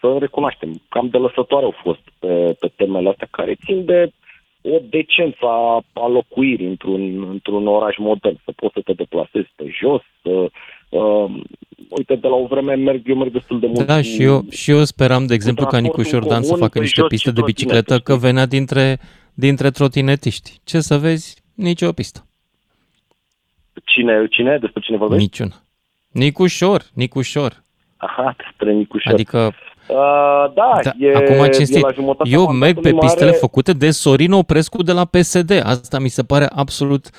să 0.00 0.16
recunoaștem, 0.18 0.82
cam 0.88 1.08
de 1.08 1.18
lăsătoare 1.18 1.64
au 1.64 1.74
fost 1.82 2.02
pe, 2.18 2.56
pe 2.60 2.72
temele 2.76 3.08
astea, 3.08 3.28
care 3.30 3.54
țin 3.64 3.84
de 3.84 4.12
o 4.62 4.78
decență 4.90 5.46
a, 5.46 5.84
a 5.92 6.08
locuirii 6.08 6.66
într-un, 6.66 7.28
într-un 7.30 7.66
oraș 7.66 7.96
modern, 7.96 8.40
să 8.44 8.52
poți 8.56 8.72
să 8.72 8.80
te 8.84 8.92
deplasezi 8.92 9.52
pe 9.56 9.64
jos, 9.80 10.02
să, 10.22 10.50
uh, 10.88 11.30
uite, 11.88 12.14
de 12.14 12.28
la 12.28 12.34
o 12.34 12.46
vreme 12.46 12.74
merg, 12.74 13.08
eu 13.08 13.16
merg 13.16 13.32
destul 13.32 13.60
de 13.60 13.66
mult. 13.66 13.86
Da, 13.86 14.02
și 14.02 14.22
eu, 14.22 14.44
și 14.50 14.70
eu 14.70 14.84
speram, 14.84 15.26
de 15.26 15.34
exemplu, 15.34 15.66
ca 15.66 15.78
Nicu 15.78 16.02
Șordan 16.02 16.42
să 16.42 16.54
facă 16.54 16.78
niște 16.78 17.02
piste 17.08 17.30
de 17.30 17.40
bicicletă, 17.44 17.98
că 17.98 18.16
venea 18.16 18.46
dintre, 18.46 18.98
dintre 19.34 19.70
trotinetiști. 19.70 20.60
Ce 20.64 20.80
să 20.80 20.98
vezi? 20.98 21.42
Nici 21.54 21.82
o 21.82 21.92
pistă. 21.92 22.26
Cine, 23.84 24.26
cine? 24.30 24.58
Despre 24.58 24.80
cine 24.80 24.96
vorbești? 24.96 25.22
Niciuna. 25.22 25.62
Nicușor, 26.10 26.82
Nicușor. 26.94 27.62
Aha, 27.96 28.36
despre 28.36 28.72
Nicușor. 28.72 29.12
Adică 29.12 29.54
Uh, 29.88 29.96
da, 30.54 30.78
da, 30.82 30.92
e, 30.98 31.14
acum 31.14 31.46
cinstit, 31.46 31.76
e 31.76 31.80
la 31.80 32.14
eu 32.24 32.52
merg 32.52 32.80
pe 32.80 32.92
pistele 32.92 33.24
mare... 33.24 33.36
făcute 33.36 33.72
de 33.72 33.90
Sorin 33.90 34.32
Oprescu 34.32 34.82
de 34.82 34.92
la 34.92 35.04
PSD. 35.04 35.62
Asta 35.64 35.98
mi 35.98 36.08
se 36.08 36.22
pare 36.22 36.48
absolut 36.54 37.10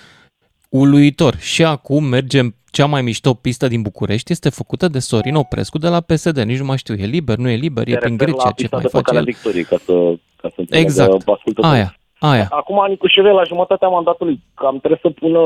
uluitor. 0.70 1.36
Și 1.36 1.64
acum 1.64 2.04
mergem, 2.04 2.56
cea 2.72 2.86
mai 2.86 3.02
mișto 3.02 3.34
pistă 3.34 3.68
din 3.68 3.82
București 3.82 4.32
este 4.32 4.50
făcută 4.50 4.88
de 4.88 5.00
Sorin 5.00 5.36
Oprescu 5.36 5.78
de 5.78 5.88
la 5.88 6.02
PSD. 6.02 6.38
Nici 6.38 6.60
nu 6.60 6.66
mai 6.66 6.78
știu, 6.78 6.94
e 6.94 7.06
liber, 7.06 7.38
nu 7.38 7.50
e 7.50 7.56
liber, 7.56 7.88
e 7.88 7.98
prin 7.98 8.18
Grecia, 8.18 8.52
ce 8.56 8.68
mai 8.72 8.86
face 8.90 9.16
el? 9.16 9.24
Victoriei, 9.24 9.64
ca 9.64 9.78
să, 9.86 10.14
ca 10.36 10.50
să 10.56 10.64
exact, 10.70 11.24
aia. 11.62 11.96
Aia. 12.20 12.48
Acum 12.50 12.86
Nicușeve, 12.88 13.30
la 13.30 13.44
jumătatea 13.44 13.88
mandatului, 13.88 14.40
cam 14.54 14.78
trebuie 14.78 15.00
să 15.02 15.10
pună 15.10 15.40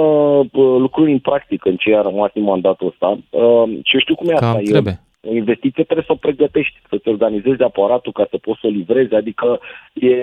lucruri 0.79 1.11
în 1.11 1.19
practică 1.19 1.69
în 1.69 1.75
ce 1.75 1.95
a 1.95 2.01
rămas 2.01 2.31
din 2.33 2.43
mandatul 2.43 2.87
ăsta. 2.87 3.19
Uh, 3.29 3.63
și 3.83 3.93
eu 3.93 3.99
știu 3.99 4.15
cum 4.15 4.29
e 4.29 4.33
cam 4.33 4.47
asta. 4.47 4.61
Trebuie. 4.63 5.06
O 5.29 5.33
investiție 5.33 5.83
trebuie 5.83 6.05
să 6.07 6.15
o 6.15 6.23
pregătești, 6.25 6.77
să-ți 6.89 7.07
organizezi 7.07 7.61
aparatul 7.61 8.11
ca 8.11 8.27
să 8.29 8.37
poți 8.37 8.59
să 8.59 8.67
o 8.67 8.69
livrezi, 8.69 9.13
adică 9.15 9.59
e, 9.93 10.15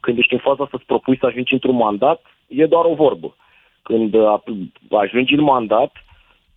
când 0.00 0.18
ești 0.18 0.32
în 0.32 0.38
faza 0.38 0.68
să-ți 0.70 0.84
propui 0.84 1.18
să 1.20 1.26
ajungi 1.26 1.52
într-un 1.52 1.76
mandat, 1.76 2.20
e 2.46 2.66
doar 2.66 2.84
o 2.84 2.94
vorbă. 2.94 3.36
Când 3.82 4.14
ajungi 4.90 5.34
în 5.34 5.42
mandat, 5.42 5.92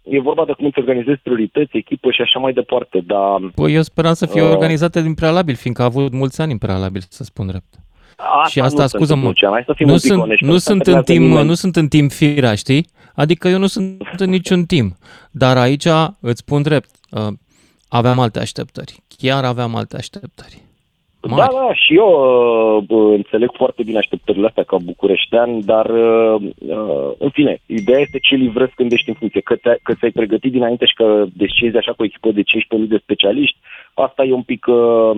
e 0.03 0.19
vorba 0.19 0.45
de 0.45 0.51
cum 0.51 0.65
îți 0.65 0.79
organizezi 0.79 1.19
priorități, 1.23 1.77
echipă 1.77 2.11
și 2.11 2.21
așa 2.21 2.39
mai 2.39 2.53
departe, 2.53 2.99
dar... 3.05 3.39
Păi 3.55 3.73
eu 3.73 3.81
speram 3.81 4.13
să 4.13 4.25
fie 4.25 4.41
uh, 4.41 4.49
organizate 4.49 5.01
din 5.01 5.13
prealabil, 5.13 5.55
fiindcă 5.55 5.81
a 5.81 5.85
avut 5.85 6.13
mulți 6.13 6.41
ani 6.41 6.51
în 6.51 6.57
prealabil, 6.57 7.01
să 7.09 7.23
spun 7.23 7.47
drept. 7.47 7.73
Asta 8.15 8.49
și 8.49 8.59
asta, 8.59 8.87
scuză-mă, 8.87 9.33
nu, 9.79 9.97
sunt, 9.97 10.39
nu, 10.39 10.57
sunt 10.57 10.87
în 10.87 11.01
timp, 11.01 11.37
nu 11.37 11.53
sunt 11.53 11.75
în 11.75 11.87
timp 11.87 12.11
firea, 12.11 12.55
știi? 12.55 12.87
Adică 13.15 13.47
eu 13.47 13.57
nu 13.57 13.67
sunt 13.67 14.01
în 14.17 14.29
niciun 14.29 14.63
timp. 14.65 14.95
Dar 15.31 15.57
aici 15.57 15.87
îți 16.19 16.39
spun 16.39 16.61
drept, 16.61 16.89
uh, 17.11 17.27
aveam 17.89 18.19
alte 18.19 18.39
așteptări. 18.39 19.03
Chiar 19.17 19.43
aveam 19.43 19.75
alte 19.75 19.95
așteptări. 19.95 20.61
Mari. 21.21 21.53
Da, 21.53 21.59
da, 21.59 21.73
și 21.73 21.95
eu 21.95 22.09
uh, 22.87 23.13
înțeleg 23.15 23.49
foarte 23.53 23.83
bine 23.83 23.97
așteptările 23.97 24.47
astea 24.47 24.63
ca 24.63 24.77
bucureștean, 24.77 25.65
dar, 25.65 25.85
uh, 25.89 26.41
uh, 26.57 27.11
în 27.17 27.29
fine, 27.29 27.61
ideea 27.65 27.99
este 27.99 28.19
ce 28.19 28.35
livrezi 28.35 28.73
când 28.75 28.91
ești 28.91 29.09
în 29.09 29.15
funcție. 29.15 29.41
Că, 29.41 29.55
te, 29.55 29.77
că 29.83 29.93
ți-ai 29.93 30.11
pregătit 30.11 30.51
dinainte 30.51 30.85
și 30.85 30.93
că 30.93 31.25
descezi 31.33 31.77
așa 31.77 31.91
cu 31.91 32.01
o 32.01 32.05
echipă 32.05 32.31
de 32.31 32.41
15.000 32.41 32.87
de 32.87 32.97
specialiști, 32.97 33.57
asta 33.93 34.23
e 34.23 34.33
un 34.33 34.43
pic... 34.43 34.65
Uh, 34.67 35.17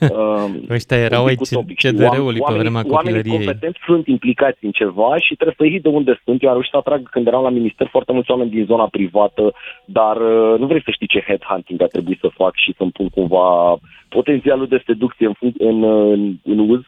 uh, 0.00 0.44
Ăștia 0.76 0.96
erau 0.96 1.24
aici 1.24 1.48
CDR-ului 1.82 2.40
pe 2.48 2.54
vremea 2.54 2.82
copilăriei. 2.82 3.32
Oamenii 3.32 3.46
competenți 3.46 3.78
sunt 3.84 4.06
implicați 4.06 4.64
în 4.64 4.70
ceva 4.70 5.16
și 5.18 5.34
trebuie 5.34 5.54
să 5.58 5.64
ieși 5.64 5.82
de 5.82 5.88
unde 5.88 6.20
sunt. 6.24 6.42
Eu 6.42 6.48
am 6.48 6.54
reușit 6.54 6.72
să 6.72 6.76
atrag 6.76 7.08
când 7.08 7.26
eram 7.26 7.42
la 7.42 7.50
minister 7.50 7.86
foarte 7.90 8.12
mulți 8.12 8.30
oameni 8.30 8.50
din 8.50 8.64
zona 8.64 8.86
privată, 8.86 9.54
dar 9.84 10.16
uh, 10.16 10.58
nu 10.58 10.66
vrei 10.66 10.82
să 10.82 10.90
știi 10.90 11.06
ce 11.06 11.24
headhunting 11.26 11.82
a 11.82 11.86
trebuit 11.86 12.18
să 12.18 12.28
fac 12.34 12.54
și 12.56 12.74
să-mi 12.76 12.90
pun 12.90 13.08
cumva 13.08 13.76
potențialul 14.08 14.66
de 14.66 14.82
seducție 14.86 15.26
în, 15.26 15.52
în, 15.58 15.82
în, 15.82 16.36
în 16.44 16.58
uz 16.58 16.80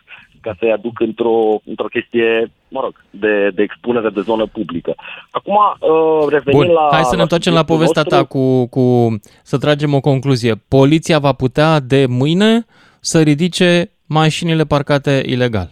ca 0.44 0.56
să-i 0.58 0.72
aduc 0.72 1.00
într-o, 1.00 1.60
într-o 1.64 1.92
chestie, 1.94 2.50
mă 2.68 2.80
rog, 2.80 3.04
de, 3.10 3.50
de 3.54 3.62
expunere 3.62 4.10
de 4.10 4.20
zonă 4.20 4.46
publică. 4.46 4.94
Acum, 5.30 5.54
uh, 5.54 6.28
revenim 6.28 6.60
Bun. 6.60 6.68
la... 6.68 6.88
Hai 6.92 7.04
să 7.04 7.16
ne 7.16 7.22
întoarcem 7.22 7.52
la 7.52 7.64
povestea 7.64 8.02
nostru. 8.02 8.22
ta 8.22 8.28
cu, 8.32 8.66
cu, 8.66 9.16
să 9.42 9.58
tragem 9.58 9.94
o 9.94 10.00
concluzie. 10.00 10.54
Poliția 10.68 11.18
va 11.18 11.32
putea 11.32 11.80
de 11.80 12.06
mâine 12.08 12.66
să 13.00 13.22
ridice 13.22 13.90
mașinile 14.06 14.64
parcate 14.64 15.22
ilegal. 15.26 15.68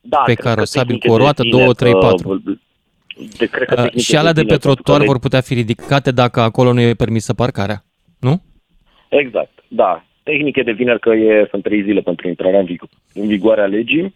Da, 0.00 0.22
pe 0.26 0.34
carosabil 0.34 0.98
cu 0.98 1.12
o 1.12 1.16
roată, 1.16 1.42
2, 1.50 1.74
3, 1.74 1.92
4. 1.92 2.42
De, 3.38 3.46
cred 3.46 3.68
că 3.68 3.88
uh, 3.94 4.00
și 4.00 4.16
alea 4.16 4.32
de 4.32 4.42
pe 4.42 4.56
trotuar 4.56 5.02
vor 5.02 5.18
putea 5.18 5.40
fi 5.40 5.54
ridicate 5.54 6.10
dacă 6.10 6.40
acolo 6.40 6.72
nu 6.72 6.80
e 6.80 6.94
permisă 6.94 7.34
parcarea, 7.34 7.84
nu? 8.18 8.42
Exact, 9.08 9.52
da 9.68 10.06
tehnice 10.30 10.62
de 10.62 10.72
vineri 10.72 11.00
că 11.00 11.12
e, 11.14 11.46
sunt 11.50 11.62
trei 11.62 11.82
zile 11.82 12.00
pentru 12.00 12.28
intrarea 12.28 12.60
în, 12.60 12.66
vig- 12.66 12.92
în 13.14 13.26
vigoare 13.26 13.60
a 13.60 13.74
legii. 13.78 14.14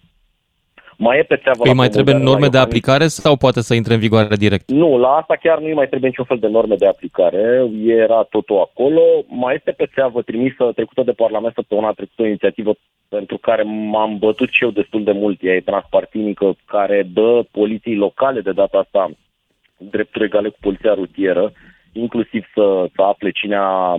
Mai 0.97 1.19
e 1.19 1.23
pe 1.23 1.41
țeavă 1.43 1.63
Păi 1.63 1.81
mai 1.83 1.89
trebuie 1.89 2.15
norme 2.15 2.49
de 2.49 2.59
aplicare 2.59 3.07
sau 3.07 3.37
poate 3.37 3.61
să 3.61 3.75
intre 3.75 3.95
în 3.95 4.01
vigoare 4.01 4.37
direct? 4.37 4.71
Nu, 4.71 4.99
la 4.99 5.09
asta 5.09 5.35
chiar 5.43 5.59
nu 5.59 5.75
mai 5.75 5.89
trebuie 5.89 6.11
niciun 6.11 6.25
fel 6.25 6.39
de 6.39 6.49
norme 6.49 6.75
de 6.75 6.87
aplicare. 6.87 7.43
Era 7.87 8.23
totul 8.23 8.59
acolo. 8.59 9.03
Mai 9.29 9.55
este 9.55 9.71
pe 9.71 9.91
țeavă 9.95 10.23
trimisă, 10.23 10.73
trecută 10.75 11.03
de 11.03 11.13
Parlament 11.13 11.55
săptămâna 11.55 11.93
trecută 11.93 12.23
o 12.23 12.27
inițiativă 12.27 12.73
pentru 13.09 13.39
care 13.39 13.63
m-am 13.63 14.19
bătut 14.19 14.49
și 14.51 14.65
eu 14.65 14.71
destul 14.71 15.05
de 15.05 15.13
mult. 15.13 15.39
Ea 15.43 15.55
e 15.55 15.71
transpartinică, 15.73 16.57
care 16.65 17.09
dă 17.13 17.43
poliției 17.51 17.97
locale 17.97 18.41
de 18.41 18.53
data 18.53 18.79
asta 18.79 19.11
drepturi 19.77 20.25
egale 20.25 20.49
cu 20.49 20.57
poliția 20.61 20.95
rutieră, 20.95 21.53
inclusiv 21.93 22.45
să, 22.55 22.89
să 22.95 23.03
afle 23.03 23.31
cine 23.31 23.57
a 23.57 23.99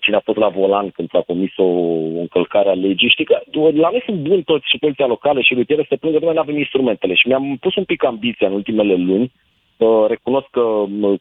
cine 0.00 0.16
a 0.16 0.20
fost 0.20 0.38
la 0.38 0.48
volan 0.48 0.90
când 0.90 1.08
s-a 1.10 1.20
comis 1.20 1.56
o 1.56 1.64
încălcare 2.24 2.68
a 2.68 2.72
legii. 2.72 3.08
Știi 3.08 3.24
că 3.24 3.40
la 3.52 3.90
noi 3.90 4.02
sunt 4.04 4.16
buni 4.16 4.42
toți 4.42 4.68
și 4.68 4.78
poliția 4.78 5.06
locală 5.06 5.40
și 5.40 5.54
rutieră 5.54 5.84
se 5.88 5.96
plângă, 5.96 6.18
noi 6.18 6.34
nu 6.34 6.40
avem 6.40 6.58
instrumentele 6.58 7.14
și 7.14 7.28
mi-am 7.28 7.56
pus 7.60 7.74
un 7.74 7.84
pic 7.84 8.04
ambiția 8.04 8.46
în 8.46 8.54
ultimele 8.54 8.94
luni. 8.94 9.32
Uh, 9.76 10.04
recunosc 10.08 10.46
că, 10.50 10.60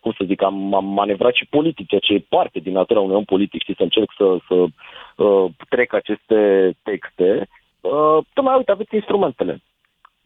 cum 0.01 0.11
să 0.17 0.23
zic, 0.25 0.41
am, 0.43 0.73
am 0.73 0.85
manevrat 0.85 1.33
și 1.33 1.45
politic, 1.49 1.87
ceea 1.87 1.99
ce 2.03 2.13
e 2.13 2.25
parte 2.29 2.59
din 2.59 2.73
natura 2.73 2.99
unui 2.99 3.15
om 3.15 3.23
politic, 3.23 3.61
știi, 3.61 3.75
să 3.75 3.83
încerc 3.83 4.13
să, 4.17 4.37
să 4.47 4.55
uh, 5.23 5.45
trec 5.69 5.93
aceste 5.93 6.71
texte. 6.83 7.47
Uh, 7.81 8.17
tocmai, 8.33 8.57
uite, 8.57 8.71
aveți 8.71 8.95
instrumentele 8.95 9.61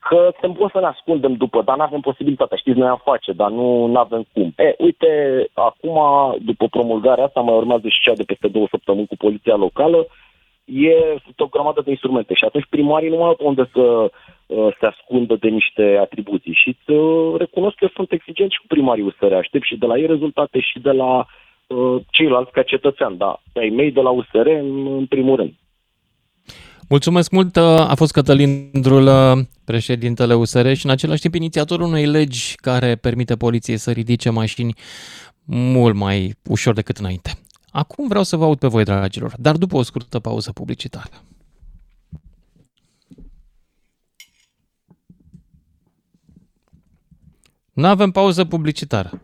că 0.09 0.29
suntem 0.31 0.51
buni 0.51 0.73
să 0.73 0.79
ne 0.79 0.85
ascundem 0.85 1.33
după, 1.33 1.61
dar 1.61 1.75
nu 1.77 1.83
avem 1.83 1.99
posibilitatea. 1.99 2.57
Știți, 2.57 2.77
noi 2.77 2.87
am 2.87 3.01
face, 3.03 3.31
dar 3.31 3.49
nu 3.49 3.91
avem 3.95 4.25
cum. 4.33 4.53
E, 4.57 4.75
uite, 4.77 5.09
acum, 5.53 5.97
după 6.49 6.67
promulgarea 6.67 7.25
asta, 7.25 7.39
mai 7.39 7.55
urmează 7.55 7.87
și 7.87 8.01
cea 8.01 8.13
de 8.13 8.23
peste 8.23 8.47
două 8.47 8.67
săptămâni 8.69 9.07
cu 9.07 9.15
poliția 9.15 9.55
locală, 9.55 10.07
e 10.65 10.93
sunt 11.23 11.39
o 11.39 11.47
grămadă 11.47 11.81
de 11.83 11.89
instrumente 11.89 12.33
și 12.33 12.43
atunci 12.43 12.65
primarii 12.69 13.09
nu 13.09 13.17
mai 13.17 13.27
au 13.27 13.37
unde 13.39 13.69
să 13.73 13.81
uh, 13.81 14.67
se 14.79 14.85
ascundă 14.85 15.35
de 15.35 15.47
niște 15.47 15.97
atribuții 15.99 16.53
și 16.53 16.67
îți 16.67 16.97
uh, 16.97 17.35
recunosc 17.37 17.75
că 17.75 17.87
sunt 17.93 18.11
exigent 18.11 18.51
și 18.51 18.59
cu 18.59 18.67
primarii 18.67 19.03
USR, 19.03 19.33
aștept 19.33 19.65
și 19.65 19.77
de 19.77 19.85
la 19.85 19.97
ei 19.97 20.05
rezultate 20.05 20.59
și 20.59 20.79
de 20.79 20.91
la 20.91 21.25
uh, 21.67 21.95
ceilalți 22.11 22.51
ca 22.51 22.61
cetățean, 22.61 23.17
da, 23.17 23.39
ai 23.53 23.69
mei 23.69 23.91
de 23.91 24.01
la 24.01 24.09
USR 24.09 24.47
în, 24.47 24.95
în 24.97 25.05
primul 25.05 25.35
rând. 25.35 25.53
Mulțumesc 26.89 27.31
mult, 27.31 27.55
uh, 27.55 27.63
a 27.63 27.95
fost 27.95 28.11
Cătălin 28.11 28.69
Drulă, 28.81 29.47
președintele 29.63 30.33
USR 30.33 30.73
și 30.73 30.85
în 30.85 30.91
același 30.91 31.21
timp 31.21 31.33
inițiatorul 31.33 31.87
unei 31.87 32.05
legi 32.05 32.55
care 32.55 32.95
permite 32.95 33.35
poliției 33.35 33.77
să 33.77 33.91
ridice 33.91 34.29
mașini 34.29 34.73
mult 35.45 35.95
mai 35.95 36.35
ușor 36.43 36.73
decât 36.73 36.97
înainte. 36.97 37.39
Acum 37.71 38.07
vreau 38.07 38.23
să 38.23 38.35
vă 38.35 38.43
aud 38.43 38.57
pe 38.59 38.67
voi, 38.67 38.83
dragilor, 38.83 39.33
dar 39.37 39.55
după 39.55 39.77
o 39.77 39.81
scurtă 39.81 40.19
pauză 40.19 40.51
publicitară. 40.51 41.23
Nu 47.73 47.87
avem 47.87 48.11
pauză 48.11 48.45
publicitară. 48.45 49.21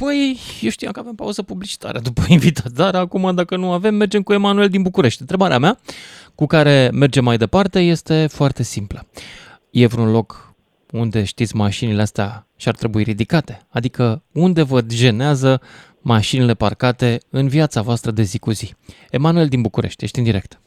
Păi, 0.00 0.36
eu 0.60 0.70
știam 0.70 0.92
că 0.92 1.00
avem 1.00 1.14
pauză 1.14 1.42
publicitară 1.42 1.98
după 1.98 2.20
invitat, 2.36 2.70
dar 2.72 2.94
acum 2.94 3.34
dacă 3.34 3.56
nu 3.56 3.72
avem, 3.72 3.94
mergem 3.94 4.22
cu 4.22 4.32
Emanuel 4.32 4.68
din 4.68 4.82
București. 4.82 5.20
Întrebarea 5.20 5.58
mea, 5.58 5.76
cu 6.34 6.46
care 6.46 6.90
mergem 6.92 7.24
mai 7.24 7.36
departe, 7.36 7.78
este 7.78 8.26
foarte 8.26 8.62
simplă. 8.62 9.00
E 9.70 9.86
vreun 9.86 10.10
loc 10.10 10.54
unde 10.92 11.24
știți 11.24 11.56
mașinile 11.56 12.00
astea 12.00 12.46
și-ar 12.56 12.74
trebui 12.74 13.02
ridicate? 13.02 13.58
Adică 13.72 14.22
unde 14.32 14.62
vă 14.62 14.80
genează 14.80 15.60
mașinile 16.02 16.54
parcate 16.54 17.18
în 17.30 17.48
viața 17.48 17.80
voastră 17.82 18.10
de 18.10 18.22
zi 18.22 18.38
cu 18.38 18.50
zi? 18.50 18.74
Emanuel 19.10 19.48
din 19.48 19.62
București, 19.62 20.04
ești 20.04 20.18
în 20.18 20.24
direct. 20.24 20.60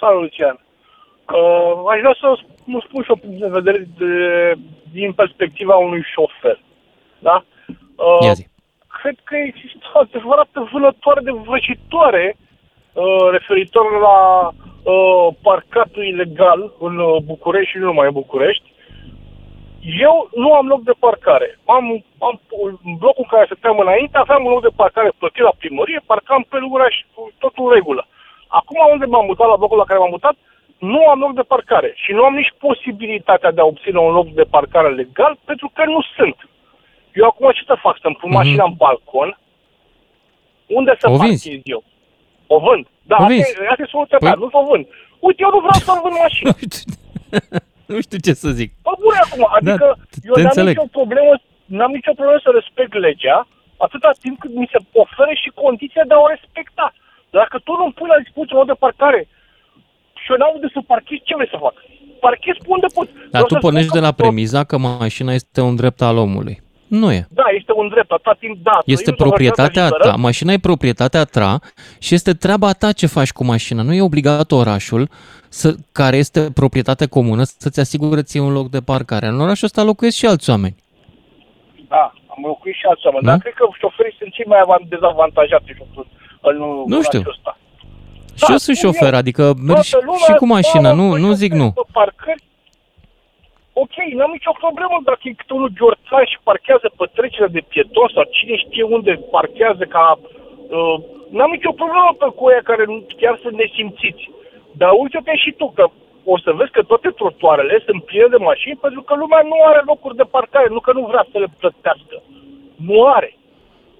Salut, 0.00 0.20
Lucian. 0.20 0.60
Uh, 1.28 1.90
aș 1.92 1.98
vrea 1.98 2.16
să 2.20 2.42
nu 2.64 2.80
spun 2.80 3.02
și 3.02 3.10
o 3.10 3.16
punct 3.16 3.40
de 3.40 3.48
vedere 3.48 3.88
de, 3.98 4.12
din 4.92 5.12
perspectiva 5.12 5.74
unui 5.74 6.02
șofer. 6.14 6.62
Da? 7.18 7.44
Uh, 7.44 7.57
Ia 8.20 8.32
zi. 8.32 8.46
cred 9.00 9.16
că 9.24 9.36
există 9.36 9.84
o 9.94 9.98
adevărată 9.98 10.68
vânătoare 10.72 11.20
de 11.20 11.30
vrăjitoare 11.30 12.36
uh, 12.92 13.28
referitor 13.30 13.86
la 14.00 14.18
uh, 14.48 15.34
parcatul 15.42 16.04
ilegal 16.04 16.72
în 16.78 16.98
uh, 16.98 17.16
București 17.24 17.70
și 17.70 17.78
nu 17.78 17.84
numai 17.84 18.06
în 18.06 18.12
București. 18.12 18.72
Eu 20.00 20.28
nu 20.34 20.52
am 20.54 20.66
loc 20.66 20.82
de 20.82 20.92
parcare. 20.98 21.58
Am, 21.64 22.04
am 22.18 22.40
în 22.86 22.94
blocul 22.98 23.24
în 23.26 23.32
care 23.34 23.44
stăteam 23.44 23.78
înainte, 23.78 24.18
aveam 24.18 24.44
un 24.44 24.52
loc 24.52 24.62
de 24.62 24.76
parcare 24.76 25.10
plătit 25.18 25.42
la 25.42 25.58
primărie, 25.58 26.00
parcam 26.06 26.46
pe 26.48 26.58
lura 26.58 26.88
și 26.88 27.04
cu 27.14 27.30
totul 27.38 27.66
în 27.66 27.72
regulă. 27.74 28.06
Acum 28.48 28.78
unde 28.90 29.04
m-am 29.04 29.24
mutat, 29.24 29.48
la 29.48 29.56
blocul 29.56 29.78
la 29.78 29.84
care 29.84 29.98
m-am 29.98 30.14
mutat, 30.16 30.36
nu 30.78 31.08
am 31.08 31.18
loc 31.18 31.32
de 31.34 31.42
parcare 31.42 31.92
și 31.96 32.12
nu 32.12 32.22
am 32.24 32.34
nici 32.34 32.54
posibilitatea 32.58 33.52
de 33.52 33.60
a 33.60 33.64
obține 33.64 33.98
un 33.98 34.12
loc 34.12 34.26
de 34.28 34.46
parcare 34.50 34.88
legal 34.88 35.38
pentru 35.44 35.70
că 35.74 35.84
nu 35.84 36.00
sunt. 36.16 36.36
Eu 37.14 37.24
acum 37.26 37.50
ce 37.54 37.62
să 37.66 37.76
fac? 37.86 37.96
Să-mi 38.02 38.18
pun 38.20 38.28
Mhm. 38.30 38.38
mașina 38.38 38.64
în 38.64 38.74
balcon? 38.82 39.30
Unde 40.78 40.92
să 41.00 41.06
O 41.10 41.16
vinzi. 41.24 41.44
parchez 41.48 41.60
eu? 41.64 41.82
O 42.54 42.58
vând. 42.66 42.84
Da, 43.10 43.16
O 43.18 43.22
asta 43.22 43.32
vinzi. 43.34 43.52
e, 43.64 43.68
asta 43.72 43.82
e 43.86 43.94
soluția 43.96 44.18
Păi- 44.20 44.26
mea, 44.28 44.34
nu 44.42 44.48
o 44.60 44.64
vând. 44.70 44.84
Uite, 45.26 45.40
eu 45.46 45.50
nu 45.54 45.60
vreau 45.66 45.78
să 45.86 45.92
vând 46.04 46.16
mașina. 46.26 46.50
Nu 46.60 46.66
știu, 46.68 46.92
nu 47.92 47.98
știu 48.06 48.18
ce 48.26 48.32
să 48.42 48.48
zic. 48.60 48.70
Bă, 48.86 48.92
bune 49.04 49.18
acum, 49.26 49.42
adică 49.56 49.86
Da, 49.90 50.02
te 50.12 50.18
eu 50.30 50.34
n-am 50.36 50.44
înțeleg. 50.48 50.74
nicio 50.76 50.88
problemă, 50.98 51.32
n-am 51.76 51.92
nicio 51.98 52.12
problemă 52.18 52.40
să 52.46 52.50
respect 52.58 52.92
legea, 53.06 53.36
atâta 53.86 54.10
timp 54.22 54.36
cât 54.42 54.52
mi 54.60 54.68
se 54.72 54.78
oferă 55.02 55.32
și 55.42 55.48
condiția 55.62 56.04
de 56.10 56.14
a 56.14 56.20
o 56.24 56.28
respecta. 56.34 56.86
Dacă 57.38 57.56
tu 57.66 57.72
nu-mi 57.78 57.96
pui 57.98 58.08
la 58.14 58.18
dispoziție 58.24 58.54
un 58.56 58.60
loc 58.62 58.70
de 58.72 58.82
parcare 58.86 59.20
și 60.20 60.26
eu 60.32 60.36
n-am 60.40 60.52
unde 60.56 60.68
să 60.74 60.80
parchez, 60.92 61.18
ce 61.28 61.34
vrei 61.38 61.52
să 61.54 61.58
fac? 61.66 61.74
Parchez 62.24 62.56
pe 62.64 62.68
unde 62.76 62.88
pot. 62.96 63.06
Dar 63.14 63.26
Vreau 63.34 63.46
tu 63.50 63.54
să 63.54 63.64
pornești 63.64 63.88
spun 63.88 63.98
de 63.98 64.04
că 64.04 64.10
la 64.10 64.18
premiza 64.22 64.60
că 64.70 64.76
mașina 64.78 65.32
este 65.40 65.60
un 65.68 65.74
drept 65.80 66.00
al 66.08 66.16
omului. 66.26 66.56
Nu 66.88 67.12
e. 67.12 67.26
Da, 67.30 67.42
este 67.58 67.72
un 67.76 67.88
drept, 67.88 68.10
atâta 68.10 68.36
timp, 68.38 68.56
da. 68.62 68.70
Este 68.84 68.84
trăim 69.02 69.06
într-o 69.08 69.24
proprietatea 69.26 69.64
societate 69.82 69.90
ta, 69.98 70.04
liberă. 70.04 70.22
mașina 70.22 70.52
e 70.52 70.58
proprietatea 70.58 71.24
ta 71.24 71.58
și 71.98 72.14
este 72.14 72.32
treaba 72.34 72.72
ta 72.72 72.92
ce 72.92 73.06
faci 73.06 73.32
cu 73.32 73.44
mașina. 73.44 73.82
Nu 73.82 73.92
e 73.94 74.02
obligat 74.02 74.50
orașul, 74.52 75.08
să, 75.48 75.74
care 75.92 76.16
este 76.16 76.50
proprietate 76.54 77.06
comună, 77.06 77.42
să-ți 77.44 77.80
asigure 77.80 78.22
ție 78.22 78.40
un 78.40 78.52
loc 78.52 78.68
de 78.70 78.80
parcare. 78.80 79.26
În 79.26 79.40
orașul 79.40 79.66
ăsta 79.66 79.82
locuiesc 79.82 80.16
și 80.16 80.26
alți 80.26 80.50
oameni. 80.50 80.76
Da, 81.88 82.12
am 82.34 82.42
locuit 82.46 82.74
și 82.74 82.86
alți 82.88 83.06
oameni, 83.06 83.24
Nu? 83.24 83.30
dar 83.30 83.38
cred 83.38 83.52
că 83.54 83.64
șoferii 83.78 84.14
sunt 84.18 84.32
cei 84.32 84.44
mai 84.48 84.58
avan- 84.64 84.88
dezavantajați 84.88 85.64
în, 85.78 86.02
în 86.40 86.56
Nu 86.86 87.02
știu. 87.02 87.18
orașul 87.18 87.34
ăsta. 87.38 87.58
Și 88.34 88.50
eu 88.50 88.56
sunt 88.56 88.76
spun 88.76 88.90
șofer, 88.90 89.12
eu. 89.12 89.18
adică 89.18 89.42
merg 89.68 89.82
și, 89.82 89.90
Toată 89.90 90.06
lumea 90.06 90.20
și 90.26 90.32
cu 90.32 90.46
mașina, 90.46 90.88
stă 90.90 91.00
nu, 91.00 91.10
pe 91.12 91.18
nu 91.18 91.32
zic 91.32 91.52
nu. 91.52 91.70
pe 91.72 91.80
Parcări. 91.92 92.42
Ok, 93.82 93.96
n-am 94.16 94.32
nicio 94.36 94.54
problemă 94.64 94.96
dacă 95.10 95.22
e 95.24 95.38
câte 95.40 95.52
unul 95.58 95.72
giorțan 95.78 96.24
și 96.30 96.38
parchează 96.48 96.86
pe 96.98 97.04
trecerea 97.16 97.56
de 97.56 97.62
pieton 97.70 98.08
sau 98.14 98.24
cine 98.36 98.54
știe 98.64 98.84
unde 98.96 99.12
parchează 99.36 99.84
ca... 99.94 100.04
Uh, 100.76 100.96
n-am 101.36 101.52
nicio 101.56 101.72
problemă 101.80 102.10
pe 102.20 102.28
cu 102.36 102.42
aia 102.50 102.62
care 102.70 102.84
nu- 102.90 103.06
chiar 103.20 103.34
sunt 103.42 103.54
nesimțiți. 103.62 104.24
Dar 104.80 104.90
uite-te 105.02 105.34
și 105.44 105.50
tu 105.60 105.66
că 105.76 105.84
o 106.32 106.34
să 106.44 106.50
vezi 106.58 106.74
că 106.76 106.82
toate 106.82 107.08
trotuarele 107.18 107.82
sunt 107.86 108.00
pline 108.08 108.28
de 108.34 108.40
mașini 108.50 108.82
pentru 108.86 109.02
că 109.06 109.12
lumea 109.22 109.42
nu 109.50 109.56
are 109.70 109.80
locuri 109.90 110.16
de 110.20 110.26
parcare, 110.36 110.68
nu 110.76 110.80
că 110.86 110.92
nu 110.98 111.02
vrea 111.10 111.24
să 111.32 111.36
le 111.38 111.48
plătească. 111.60 112.16
Nu 112.88 112.96
are. 113.18 113.30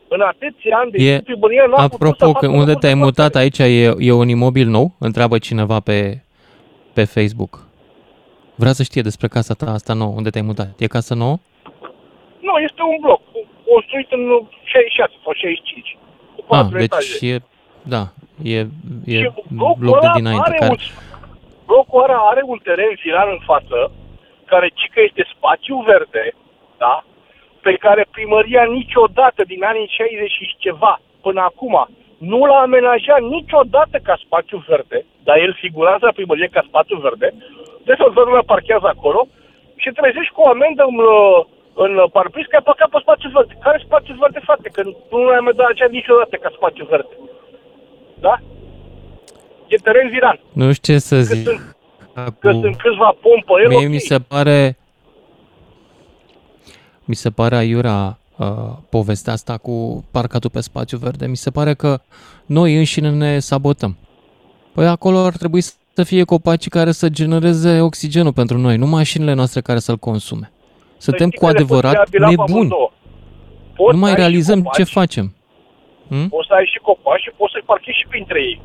În 0.08 0.20
atâția 0.20 0.76
ani 0.80 0.90
de 0.90 0.98
E, 1.12 1.20
primăria 1.20 1.66
nu 1.66 1.74
a 1.76 1.88
putut 1.88 1.98
să 1.98 2.04
apropo, 2.04 2.32
facă 2.32 2.46
că 2.46 2.46
unde 2.46 2.58
locuri 2.58 2.74
de 2.74 2.82
te-ai 2.82 2.94
mutat 3.04 3.32
parcare. 3.32 3.44
aici 3.44 3.58
e, 3.58 3.94
e 4.08 4.12
un 4.12 4.28
imobil 4.28 4.68
nou? 4.68 4.86
Întreabă 4.98 5.38
cineva 5.38 5.78
pe, 5.80 5.98
pe 6.92 7.04
Facebook. 7.04 7.67
Vrea 8.62 8.72
să 8.72 8.82
știe 8.82 9.02
despre 9.02 9.28
casa 9.28 9.54
ta 9.54 9.66
asta 9.78 9.92
nouă, 9.94 10.12
unde 10.16 10.30
te-ai 10.30 10.44
mutat. 10.50 10.68
E 10.78 10.86
casă 10.96 11.14
nouă? 11.14 11.36
Nu, 12.46 12.54
este 12.68 12.82
un 12.92 12.96
bloc 13.00 13.20
construit 13.70 14.08
în 14.18 14.22
66 14.62 15.12
sau 15.24 15.32
65. 15.32 15.96
Cu 16.36 16.40
Ah, 16.40 16.46
patru 16.48 16.78
etaje. 16.78 17.12
deci 17.20 17.30
e, 17.32 17.42
da, 17.94 18.02
e, 18.54 18.58
e 19.14 19.18
Și 19.22 19.30
blocul 19.58 19.84
loc 19.88 20.00
de 20.00 20.06
ăla 20.06 20.14
dinainte. 20.20 20.48
are 20.48 20.58
Care... 20.58 20.70
un, 20.70 20.78
blocul 21.70 22.02
ăla 22.04 22.18
are 22.30 22.42
un 22.52 22.58
teren 22.66 22.92
viral 23.04 23.28
în 23.36 23.40
față, 23.50 23.78
care 24.50 24.68
cică 24.80 25.00
este 25.08 25.22
spațiu 25.34 25.76
verde, 25.90 26.24
da? 26.84 26.94
pe 27.66 27.72
care 27.84 28.02
primăria 28.16 28.64
niciodată 28.78 29.40
din 29.52 29.62
anii 29.70 29.88
60 29.98 30.30
și 30.30 30.56
ceva 30.66 31.00
până 31.26 31.40
acum 31.50 31.74
nu 32.18 32.40
l-a 32.48 32.60
amenajat 32.68 33.20
niciodată 33.36 33.96
ca 34.02 34.14
spațiu 34.24 34.58
verde, 34.68 34.98
dar 35.26 35.36
el 35.46 35.54
figurează 35.64 36.04
la 36.06 36.12
primărie 36.18 36.48
ca 36.56 36.62
spațiu 36.68 36.96
verde, 37.06 37.28
deci 37.88 38.00
toată 38.02 38.20
lumea 38.28 38.50
parchează 38.52 38.86
acolo 38.90 39.20
și 39.82 39.88
trezești 39.98 40.34
cu 40.34 40.40
o 40.44 40.50
amendă 40.54 40.82
în, 40.92 40.98
uh, 41.16 41.38
în 41.84 41.92
parbriz 42.16 42.44
că 42.48 42.56
ai 42.56 42.68
parcat 42.70 42.88
pe 42.92 42.98
spațiu 43.04 43.28
verde. 43.36 43.52
Care 43.66 43.78
spațiu 43.88 44.14
verde, 44.22 44.38
frate? 44.48 44.68
Că 44.76 44.82
nu 45.12 45.18
l-ai 45.26 45.40
amenajat 45.42 45.90
niciodată 45.98 46.34
ca 46.42 46.50
spațiu 46.58 46.84
verde. 46.94 47.14
Da? 48.26 48.34
E 49.72 49.76
teren 49.86 50.08
viral. 50.14 50.38
Nu 50.60 50.66
știu 50.76 50.92
ce 50.94 50.98
să 51.10 51.14
Că 51.16 51.22
zic. 51.32 51.46
sunt, 51.48 51.60
că 52.14 52.48
Acum- 52.48 52.60
sunt 52.62 52.76
câțiva 52.84 53.08
pom 53.24 53.40
pe 53.48 53.52
el, 53.62 53.68
Mie 53.68 53.86
ok. 53.86 53.92
mi 53.96 53.98
se 54.10 54.18
pare 54.32 54.58
mi 57.04 57.14
se 57.14 57.30
pare 57.30 57.56
aiurea 57.56 58.18
uh, 58.36 58.46
povestea 58.90 59.32
asta 59.32 59.56
cu 59.58 60.04
parcatul 60.10 60.50
pe 60.50 60.60
spațiu 60.60 60.98
verde. 60.98 61.26
Mi 61.26 61.36
se 61.36 61.50
pare 61.50 61.74
că 61.74 62.00
noi 62.46 62.76
înșine 62.76 63.10
ne 63.10 63.38
sabotăm. 63.38 63.96
Păi 64.74 64.86
acolo 64.86 65.18
ar 65.18 65.32
trebui 65.36 65.60
să 65.60 65.74
fie 66.02 66.24
copacii 66.24 66.70
care 66.70 66.92
să 66.92 67.08
genereze 67.08 67.80
oxigenul 67.80 68.32
pentru 68.32 68.58
noi, 68.58 68.76
nu 68.76 68.86
mașinile 68.86 69.32
noastre 69.32 69.60
care 69.60 69.78
să-l 69.78 69.96
consume. 69.96 70.50
Suntem 70.96 71.30
Să 71.30 71.36
cu 71.38 71.44
știi 71.46 71.46
că 71.46 71.46
le 71.46 71.52
poți 71.52 71.62
adevărat 71.62 71.92
avea 71.92 72.06
pe 72.10 72.18
nebuni. 72.18 72.52
amândouă. 72.52 72.90
Poți 73.78 73.92
Nu 73.94 73.98
mai 74.00 74.10
să 74.10 74.14
ai 74.14 74.20
și 74.20 74.20
realizăm 74.24 74.58
copaci, 74.62 74.76
ce 74.76 74.84
facem. 75.00 75.26
Hmm? 76.08 76.28
Poți 76.28 76.46
să 76.48 76.54
ai 76.58 76.66
și 76.72 76.78
copaci 76.88 77.22
și 77.26 77.30
poți 77.38 77.52
să-i 77.52 77.66
parchezi 77.70 77.98
și 78.00 78.06
printre 78.12 78.38
ei. 78.48 78.56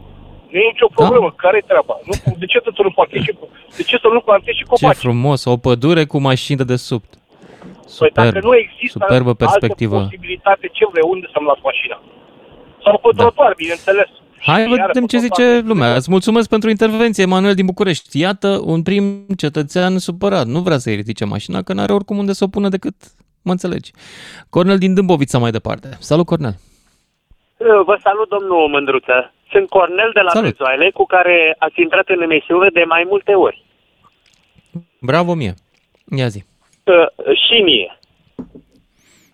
Nu 0.51 0.57
e 0.59 0.71
nicio 0.73 0.87
Da. 0.89 0.95
problemă. 0.99 1.27
Care 1.43 1.57
e 1.61 1.65
treaba? 1.71 1.93
Nu, 2.07 2.13
de 2.41 2.45
ce 2.51 2.57
să 2.63 2.81
nu 2.87 2.91
parchezi 2.99 3.23
și, 3.27 3.33
de 3.77 3.83
ce 3.89 3.95
să 4.03 4.07
nu 4.15 4.19
plantezi 4.27 4.57
și 4.59 4.63
Ce 4.63 4.69
copaci? 4.73 4.97
frumos, 5.05 5.39
o 5.53 5.57
pădure 5.67 6.03
cu 6.11 6.17
mașini 6.29 6.57
de 6.61 6.63
desubt. 6.73 7.11
Păi 7.99 8.09
dacă 8.13 8.27
Superb. 8.27 8.45
nu 8.49 8.55
există 8.65 8.97
superbă 8.99 9.33
perspectivă. 9.43 9.95
altă 9.95 10.05
posibilitate, 10.07 10.65
ce 10.77 10.83
vrei, 10.91 11.05
unde 11.13 11.27
să-mi 11.33 11.47
las 11.51 11.59
mașina? 11.69 11.97
Sau 12.83 12.93
pe 13.03 13.09
Da. 13.15 13.21
trotuar, 13.21 13.51
bineînțeles. 13.63 14.09
Hai, 14.45 14.63
Și 14.63 14.69
iară 14.69 14.83
vedem 14.85 15.05
pe 15.05 15.17
ce 15.17 15.25
trotuar. 15.25 15.47
zice 15.49 15.67
lumea. 15.67 15.95
Îți 15.95 16.09
mulțumesc 16.11 16.49
pentru 16.49 16.69
intervenție, 16.69 17.23
Emanuel 17.23 17.53
din 17.53 17.65
București. 17.65 18.19
Iată, 18.19 18.61
un 18.63 18.83
prim 18.83 19.25
cetățean 19.37 19.97
supărat. 19.97 20.45
Nu 20.45 20.59
vrea 20.59 20.77
să-i 20.77 20.95
ridice 20.95 21.25
mașina, 21.25 21.61
că 21.61 21.73
n-are 21.73 21.93
oricum 21.93 22.17
unde 22.17 22.33
să 22.33 22.43
o 22.43 22.47
pună 22.47 22.69
decât, 22.69 22.95
mă 23.43 23.51
înțelegi. 23.51 23.91
Cornel 24.49 24.77
din 24.77 24.93
Dâmbovița 24.93 25.37
mai 25.37 25.51
departe. 25.51 25.89
Salut, 25.99 26.25
Cornel. 26.25 26.55
Vă 27.85 27.99
salut, 28.03 28.29
domnul 28.29 28.67
Mândruță. 28.69 29.33
Sunt 29.51 29.69
Cornel 29.69 30.11
de 30.13 30.19
la 30.19 30.29
Salut. 30.29 30.49
Bezoaile, 30.49 30.89
cu 30.91 31.05
care 31.05 31.55
ați 31.59 31.81
intrat 31.81 32.07
în 32.07 32.21
emisiune 32.21 32.69
de 32.73 32.83
mai 32.87 33.05
multe 33.09 33.31
ori. 33.33 33.65
Bravo 35.01 35.33
mie. 35.33 35.53
Ia 36.15 36.27
zi. 36.27 36.43
Uh, 36.83 37.35
și 37.47 37.61
mie. 37.61 37.99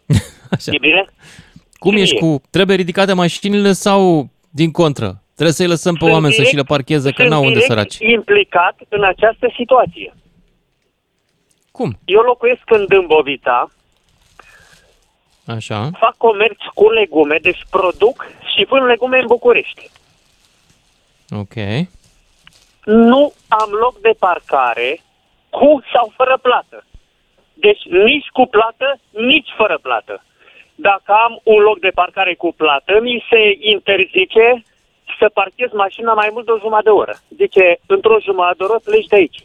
Așa. 0.56 0.72
E 0.74 0.78
bine? 0.82 1.06
Cum 1.74 1.95
și 1.95 2.02
ești 2.02 2.22
mie. 2.22 2.32
cu... 2.38 2.41
Trebuie 2.50 2.76
ridicate 2.76 3.13
mașinile 3.13 3.72
sau 3.72 4.30
din 4.49 4.71
contră? 4.71 5.21
Trebuie 5.33 5.53
să-i 5.55 5.67
lăsăm 5.67 5.93
pe 5.93 5.99
Sunt 5.99 6.12
oameni 6.13 6.33
să 6.33 6.41
direct- 6.41 6.49
și 6.49 6.55
le 6.55 6.63
parcheze, 6.73 7.09
că 7.09 7.15
sunt 7.21 7.29
n-au 7.29 7.39
unde 7.43 7.53
direct 7.59 7.69
săraci. 7.71 7.97
implicat 7.99 8.75
în 8.89 9.03
această 9.03 9.53
situație. 9.57 10.13
Cum? 11.71 11.97
Eu 12.05 12.21
locuiesc 12.21 12.62
în 12.65 12.85
Dâmbovița, 12.88 13.69
Așa. 15.45 15.89
fac 15.99 16.17
comerț 16.17 16.57
cu 16.73 16.89
legume, 16.91 17.38
deci 17.41 17.62
produc 17.69 18.25
și 18.55 18.65
vând 18.69 18.85
legume 18.85 19.19
în 19.19 19.25
București. 19.27 19.89
Ok. 21.29 21.55
Nu 22.85 23.33
am 23.47 23.69
loc 23.71 23.99
de 24.01 24.13
parcare 24.19 25.01
cu 25.49 25.83
sau 25.93 26.12
fără 26.15 26.39
plată. 26.41 26.85
Deci 27.53 27.81
nici 28.05 28.27
cu 28.33 28.45
plată, 28.45 28.99
nici 29.09 29.49
fără 29.57 29.79
plată. 29.81 30.23
Dacă 30.81 31.11
am 31.25 31.39
un 31.43 31.59
loc 31.61 31.79
de 31.79 31.89
parcare 31.89 32.33
cu 32.35 32.53
plată, 32.57 32.99
mi 33.01 33.23
se 33.29 33.57
interzice 33.59 34.63
să 35.19 35.29
parchez 35.33 35.71
mașina 35.71 36.13
mai 36.13 36.29
mult 36.31 36.45
de 36.45 36.51
o 36.51 36.57
jumătate 36.57 36.83
de 36.83 36.89
oră. 36.89 37.15
Zice, 37.35 37.79
într-o 37.85 38.19
jumătate 38.21 38.55
de 38.57 38.63
oră 38.63 38.79
pleci 38.83 39.05
de 39.07 39.15
aici. 39.15 39.39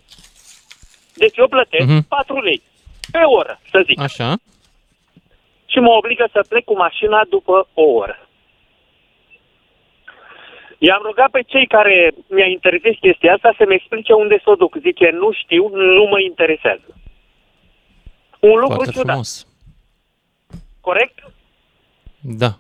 Deci 1.15 1.37
eu 1.37 1.49
plătesc 1.49 1.87
Mhm. 1.89 2.09
4 2.09 2.41
lei 2.41 2.63
pe 3.13 3.19
oră, 3.19 3.61
să 3.71 3.83
zic. 3.87 4.01
Așa. 4.01 4.35
Și 5.67 5.79
mă 5.79 5.91
obligă 5.91 6.29
să 6.33 6.45
plec 6.49 6.65
cu 6.65 6.77
mașina 6.77 7.25
după 7.29 7.69
o 7.75 7.83
oră. 7.83 8.19
I-am 10.79 11.03
rugat 11.05 11.31
pe 11.31 11.43
cei 11.47 11.67
care 11.67 12.13
mi-a 12.29 12.47
interzis 12.47 12.99
chestia 13.01 13.33
asta 13.35 13.55
să-mi 13.59 13.75
explice 13.75 14.13
unde 14.13 14.41
să 14.45 14.51
o 14.51 14.55
duc. 14.55 14.77
Zice, 14.81 15.11
nu 15.11 15.33
știu, 15.33 15.69
nu 15.75 16.05
mă 16.05 16.21
interesează. 16.21 16.89
Un 18.41 18.59
lucru 18.59 18.75
Foarte 18.75 18.91
ciudat, 18.91 19.07
frumos. 19.07 19.47
Corect? 20.85 21.19
Da, 22.21 22.51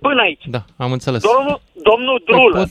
Până 0.00 0.20
aici. 0.20 0.42
da, 0.46 0.64
am 0.76 0.92
înțeles. 0.92 1.22
Domnul, 1.22 1.60
domnul 1.82 2.22
Drulă, 2.24 2.58
pot- 2.58 2.70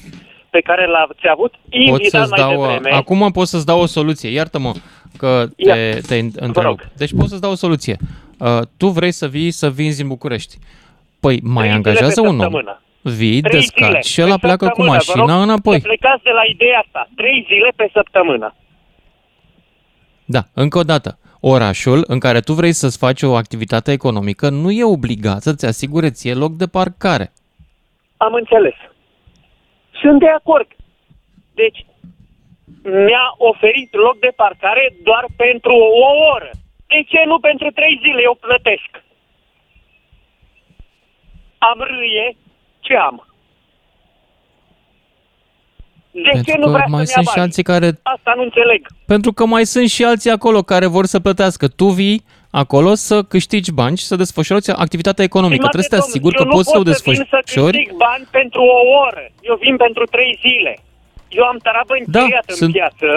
pe 0.50 0.60
care 0.62 0.88
l-ați 0.88 1.28
avut 1.32 1.52
Pot 1.52 1.74
invitat 1.74 2.10
să-ți 2.28 2.30
mai 2.30 2.40
dau, 2.40 2.66
devreme, 2.66 2.96
acum 2.96 3.32
pot 3.32 3.48
să-ți 3.48 3.66
dau 3.66 3.80
o 3.82 3.86
soluție. 3.86 4.30
Iartă-mă, 4.30 4.72
că 5.18 5.46
te, 5.56 5.64
Ia, 5.68 5.76
te 6.08 6.18
întrerup. 6.20 6.54
rog. 6.80 6.88
Deci 6.98 7.14
pot 7.18 7.28
să-ți 7.28 7.42
dau 7.42 7.52
o 7.52 7.56
soluție. 7.56 7.98
Uh, 8.40 8.60
tu 8.78 8.88
vrei 8.88 9.12
să 9.12 9.28
vii 9.28 9.52
să 9.52 9.70
vinzi 9.70 10.02
în 10.02 10.08
București. 10.08 10.58
Păi 11.20 11.40
mai 11.44 11.64
Trei 11.64 11.76
angajează 11.76 12.12
zile 12.14 12.22
pe 12.28 12.28
un 12.28 12.36
om. 12.36 12.42
săptămână. 12.42 12.82
Vii, 13.02 13.42
Trei 13.42 13.62
zile 13.62 13.74
descarci 13.82 14.06
și 14.06 14.16
pe 14.16 14.22
ăla 14.24 14.38
pleacă 14.38 14.66
cu 14.66 14.72
săptămână, 14.82 14.98
vă 15.06 15.14
mașina 15.16 15.34
rog 15.36 15.44
înapoi. 15.44 15.80
Să 15.80 15.88
plecați 15.88 16.24
de 16.24 16.30
la 16.30 16.44
ideea 16.54 16.80
asta. 16.86 17.10
Trei 17.16 17.46
zile 17.50 17.72
pe 17.76 17.90
săptămână. 17.94 18.56
Da, 20.26 20.42
încă 20.54 20.78
o 20.78 20.84
dată. 20.84 21.18
Orașul 21.54 22.04
în 22.08 22.20
care 22.20 22.40
tu 22.40 22.54
vrei 22.54 22.72
să-ți 22.72 22.98
faci 22.98 23.22
o 23.22 23.36
activitate 23.36 23.92
economică 23.92 24.50
nu 24.50 24.70
e 24.72 24.84
obligat 24.98 25.42
să-ți 25.42 25.66
asigure 25.66 26.10
ție 26.10 26.34
loc 26.34 26.52
de 26.52 26.68
parcare. 26.68 27.32
Am 28.18 28.34
înțeles. 28.34 28.74
Sunt 30.02 30.20
de 30.20 30.30
acord. 30.30 30.68
Deci, 31.54 31.86
mi-a 32.84 33.28
oferit 33.38 33.94
loc 33.94 34.20
de 34.20 34.32
parcare 34.36 34.96
doar 35.04 35.26
pentru 35.36 35.74
o 35.74 36.08
oră. 36.36 36.50
De 36.88 37.04
ce 37.08 37.24
nu 37.26 37.40
pentru 37.40 37.68
trei 37.72 38.00
zile? 38.04 38.22
Eu 38.22 38.38
plătesc. 38.42 38.92
Am 41.58 41.80
râie, 41.80 42.38
ce 42.80 42.96
am? 42.96 43.28
De 46.16 46.22
ce 46.22 46.32
Pentru 46.32 46.58
nu 46.60 46.66
că 46.66 46.72
vrea 46.72 46.86
mai 46.96 47.06
să-mi 47.06 47.08
ia 47.08 47.14
sunt 47.14 47.26
și 47.28 47.36
bani? 47.36 47.46
alții 47.46 47.64
care 47.64 47.88
Asta 48.16 48.34
nu 48.36 48.44
înțeleg. 48.44 48.82
Pentru 49.06 49.32
că 49.34 49.46
mai 49.46 49.66
sunt 49.66 49.90
și 49.90 50.04
alții 50.04 50.32
acolo 50.38 50.60
care 50.62 50.86
vor 50.86 51.06
să 51.06 51.20
plătească. 51.20 51.68
Tu 51.68 51.86
vii 52.00 52.24
acolo 52.52 52.94
să 52.94 53.24
câștigi 53.24 53.72
bani 53.72 53.98
și 53.98 54.06
să 54.06 54.16
desfășori 54.16 54.68
activitatea 54.86 55.24
economică. 55.32 55.66
Stimate 55.68 55.78
Trebuie 55.78 55.90
să 55.92 55.96
te 55.96 56.02
domn, 56.02 56.10
asiguri 56.10 56.36
că 56.36 56.42
eu 56.44 56.48
nu 56.50 56.56
poți 56.56 56.70
să 56.74 56.78
o 56.78 56.82
pot 56.84 56.94
să 56.96 57.02
vin 57.06 57.16
să 57.16 57.22
desfășori. 57.32 57.78
câștig 57.78 57.96
bani 58.08 58.26
pentru 58.40 58.62
o 58.62 58.80
oră. 59.06 59.24
Eu 59.50 59.56
vin 59.66 59.76
pentru 59.86 60.04
trei 60.16 60.32
zile. 60.46 60.74
Eu 61.40 61.44
am 61.52 61.58
tarabă 61.68 61.94
închiriată 62.00 62.52
în 62.56 62.56
sunt- 62.62 62.72
piață. 62.80 63.10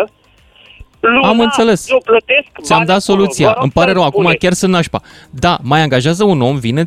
Luna, 1.01 1.29
Am 1.29 1.41
înțeles. 1.41 1.91
Eu 1.91 2.03
plătesc 2.05 2.49
Ți-am 2.63 2.79
bani 2.79 2.89
dat 2.91 3.03
acolo. 3.03 3.19
soluția. 3.19 3.47
Vă 3.47 3.53
rog 3.55 3.63
Îmi 3.63 3.73
pare 3.73 3.87
să-mi 3.87 3.99
rău, 3.99 4.09
acum 4.09 4.21
spuneți. 4.23 4.45
chiar 4.45 4.53
sunt 4.53 4.73
nașpa. 4.73 5.01
Da, 5.31 5.59
mai 5.63 5.81
angajează 5.81 6.25
un 6.25 6.41
om, 6.41 6.57
vine, 6.59 6.87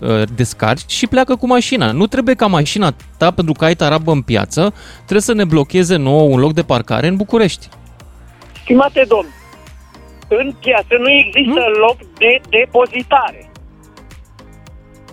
uh, 0.00 0.22
descarci 0.34 0.90
și 0.90 1.06
pleacă 1.06 1.36
cu 1.36 1.46
mașina. 1.46 1.92
Nu 1.92 2.06
trebuie 2.06 2.34
ca 2.34 2.46
mașina 2.46 2.94
ta, 3.18 3.30
pentru 3.30 3.52
că 3.52 3.64
ai 3.64 3.74
tarabă 3.74 4.12
în 4.12 4.22
piață, 4.22 4.72
trebuie 4.96 5.20
să 5.20 5.32
ne 5.34 5.44
blocheze 5.44 5.96
nouă 5.96 6.22
un 6.22 6.38
loc 6.40 6.52
de 6.52 6.62
parcare 6.62 7.06
în 7.06 7.16
București. 7.16 7.68
Stimate 8.62 9.04
domn, 9.08 9.26
în 10.28 10.52
piață 10.60 10.94
nu 10.98 11.10
există 11.10 11.60
loc 11.80 11.96
de 12.18 12.40
depozitare. 12.48 13.50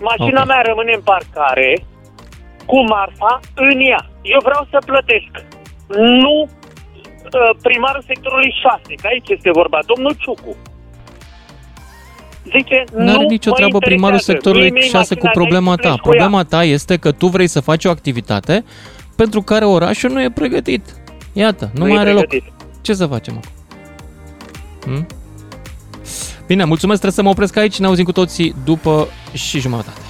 Mașina 0.02 0.40
Ok. 0.40 0.46
mea 0.46 0.60
rămâne 0.66 0.92
în 0.94 1.00
parcare 1.04 1.84
cu 2.66 2.78
marfa 2.88 3.40
în 3.54 3.80
ea. 3.80 4.10
Eu 4.22 4.38
vreau 4.42 4.66
să 4.70 4.78
plătesc. 4.86 5.30
Nu 6.22 6.40
uh, 6.42 6.48
primarul 7.62 8.02
sectorului 8.06 8.54
6, 8.62 8.94
că 9.00 9.06
aici 9.12 9.28
este 9.28 9.50
vorba, 9.50 9.78
domnul 9.86 10.14
Ciucu. 10.18 10.56
Zice, 12.56 12.84
Nu 12.94 13.08
are 13.10 13.22
nu 13.22 13.28
nicio 13.28 13.50
mă 13.50 13.56
treabă 13.56 13.78
primarul 13.78 14.18
interesează. 14.18 14.32
sectorului 14.32 14.70
Mie 14.70 14.80
mi-e 14.80 14.90
6 14.90 15.14
cu 15.14 15.26
mașina 15.26 15.30
de 15.32 15.38
problema 15.38 15.70
aici, 15.70 15.80
ta. 15.80 15.88
pleci 15.88 16.00
cu 16.00 16.08
ea. 16.08 16.12
Problema 16.16 16.44
ta 16.44 16.64
este 16.64 16.96
că 16.96 17.12
tu 17.12 17.26
vrei 17.26 17.46
să 17.46 17.60
faci 17.60 17.84
o 17.84 17.90
activitate 17.90 18.64
pentru 19.16 19.42
care 19.42 19.64
orașul 19.64 20.10
nu 20.10 20.22
e 20.22 20.30
pregătit. 20.30 20.84
Iată, 21.32 21.70
nu, 21.74 21.82
Nu 21.84 21.88
e 21.88 21.92
mai 21.92 22.00
are 22.00 22.12
loc. 22.12 22.26
pregătit. 22.26 22.52
Ce 22.80 22.92
să 22.94 23.06
facem 23.06 23.34
acum? 23.36 23.50
Hmm? 24.92 25.06
Bine, 26.46 26.64
mulțumesc, 26.64 27.00
trebuie 27.00 27.18
să 27.18 27.22
mă 27.22 27.28
opresc 27.28 27.56
aici, 27.56 27.78
ne 27.78 27.86
auzim 27.86 28.04
cu 28.04 28.12
toții 28.12 28.54
după 28.64 29.08
și 29.32 29.60
jumătate. 29.60 30.00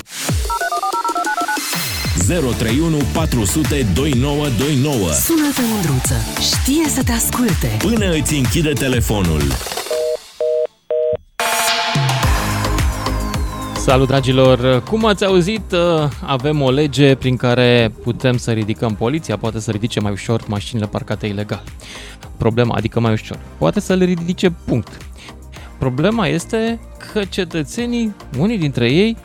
031 2.28 2.96
400 3.12 3.86
2929 3.94 5.10
Sună-te, 5.12 5.60
Mândruță. 5.72 6.14
Știe 6.40 6.88
să 6.88 7.02
te 7.04 7.12
asculte. 7.12 7.76
Până 7.78 8.12
îți 8.12 8.34
închide 8.34 8.72
telefonul. 8.72 9.40
Salut, 13.76 14.06
dragilor! 14.06 14.82
Cum 14.82 15.04
ați 15.04 15.24
auzit, 15.24 15.72
uh, 15.72 15.78
avem 16.26 16.62
o 16.62 16.70
lege 16.70 17.14
prin 17.14 17.36
care 17.36 17.92
putem 18.02 18.36
să 18.36 18.50
ridicăm 18.50 18.94
poliția, 18.94 19.36
poate 19.36 19.60
să 19.60 19.70
ridice 19.70 20.00
mai 20.00 20.12
ușor 20.12 20.44
mașinile 20.48 20.86
parcate 20.86 21.26
ilegal. 21.26 21.62
Problema, 22.36 22.74
adică 22.76 23.00
mai 23.00 23.12
ușor, 23.12 23.38
poate 23.58 23.80
să 23.80 23.94
le 23.94 24.04
ridice 24.04 24.50
punct. 24.50 24.96
Problema 25.78 26.26
este 26.26 26.80
că 27.12 27.24
cetățenii, 27.24 28.14
unii 28.38 28.58
dintre 28.58 28.90
ei, 28.90 29.16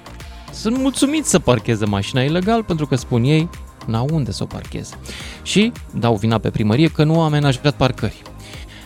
sunt 0.54 0.78
mulțumiți 0.78 1.30
să 1.30 1.40
parcheze 1.40 1.86
mașina 1.86 2.22
ilegal 2.22 2.64
pentru 2.64 2.88
că 2.88 2.96
spun 2.96 3.24
ei 3.24 3.50
n-au 3.86 4.08
unde 4.12 4.32
să 4.32 4.44
o 4.44 4.46
parcheze. 4.46 4.96
Și 5.44 5.72
dau 5.94 6.16
vina 6.16 6.38
pe 6.38 6.50
primărie 6.50 6.88
că 6.88 7.04
nu 7.04 7.22
a 7.22 7.24
amenajat 7.24 7.76
parcări. 7.76 8.22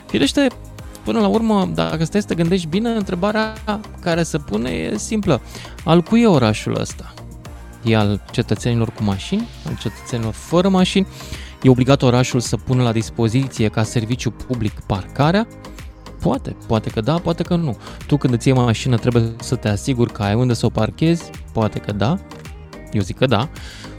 Firește, 0.08 0.48
până 1.04 1.20
la 1.20 1.28
urmă, 1.28 1.70
dacă 1.74 2.04
stai 2.04 2.22
să 2.22 2.28
te 2.28 2.36
gândești 2.36 2.68
bine, 2.68 2.90
întrebarea 2.90 3.54
care 4.00 4.24
se 4.24 4.38
pune 4.38 4.70
e 4.70 4.98
simplă. 4.98 5.42
Al 5.84 6.02
cui 6.02 6.22
e 6.22 6.28
orașul 6.28 6.80
ăsta? 6.80 7.14
E 7.84 7.96
al 7.96 8.22
cetățenilor 8.32 8.90
cu 8.90 9.04
mașini? 9.04 9.48
Al 9.68 9.78
cetățenilor 9.80 10.34
fără 10.34 10.70
mașini? 10.70 11.08
E 11.62 11.70
obligat 11.70 12.02
orașul 12.02 12.40
să 12.40 12.58
pună 12.58 12.84
la 12.84 12.92
dispoziție 12.92 13.68
ca 13.68 13.84
serviciu 13.84 14.32
public 14.32 14.80
parcarea? 14.80 15.48
Poate, 16.22 16.56
poate 16.68 16.90
că 16.90 17.02
da, 17.02 17.14
poate 17.14 17.44
că 17.44 17.56
nu. 17.56 17.78
Tu 18.08 18.18
când 18.18 18.34
îți 18.34 18.48
iei 18.48 18.58
mașină 18.58 18.98
trebuie 18.98 19.24
să 19.40 19.56
te 19.56 19.68
asiguri 19.68 20.12
că 20.12 20.24
ai 20.24 20.34
unde 20.36 20.54
să 20.54 20.66
o 20.66 20.70
parchezi? 20.70 21.32
Poate 21.54 21.80
că 21.80 21.92
da, 21.92 22.18
eu 22.92 23.02
zic 23.02 23.18
că 23.18 23.26
da, 23.26 23.50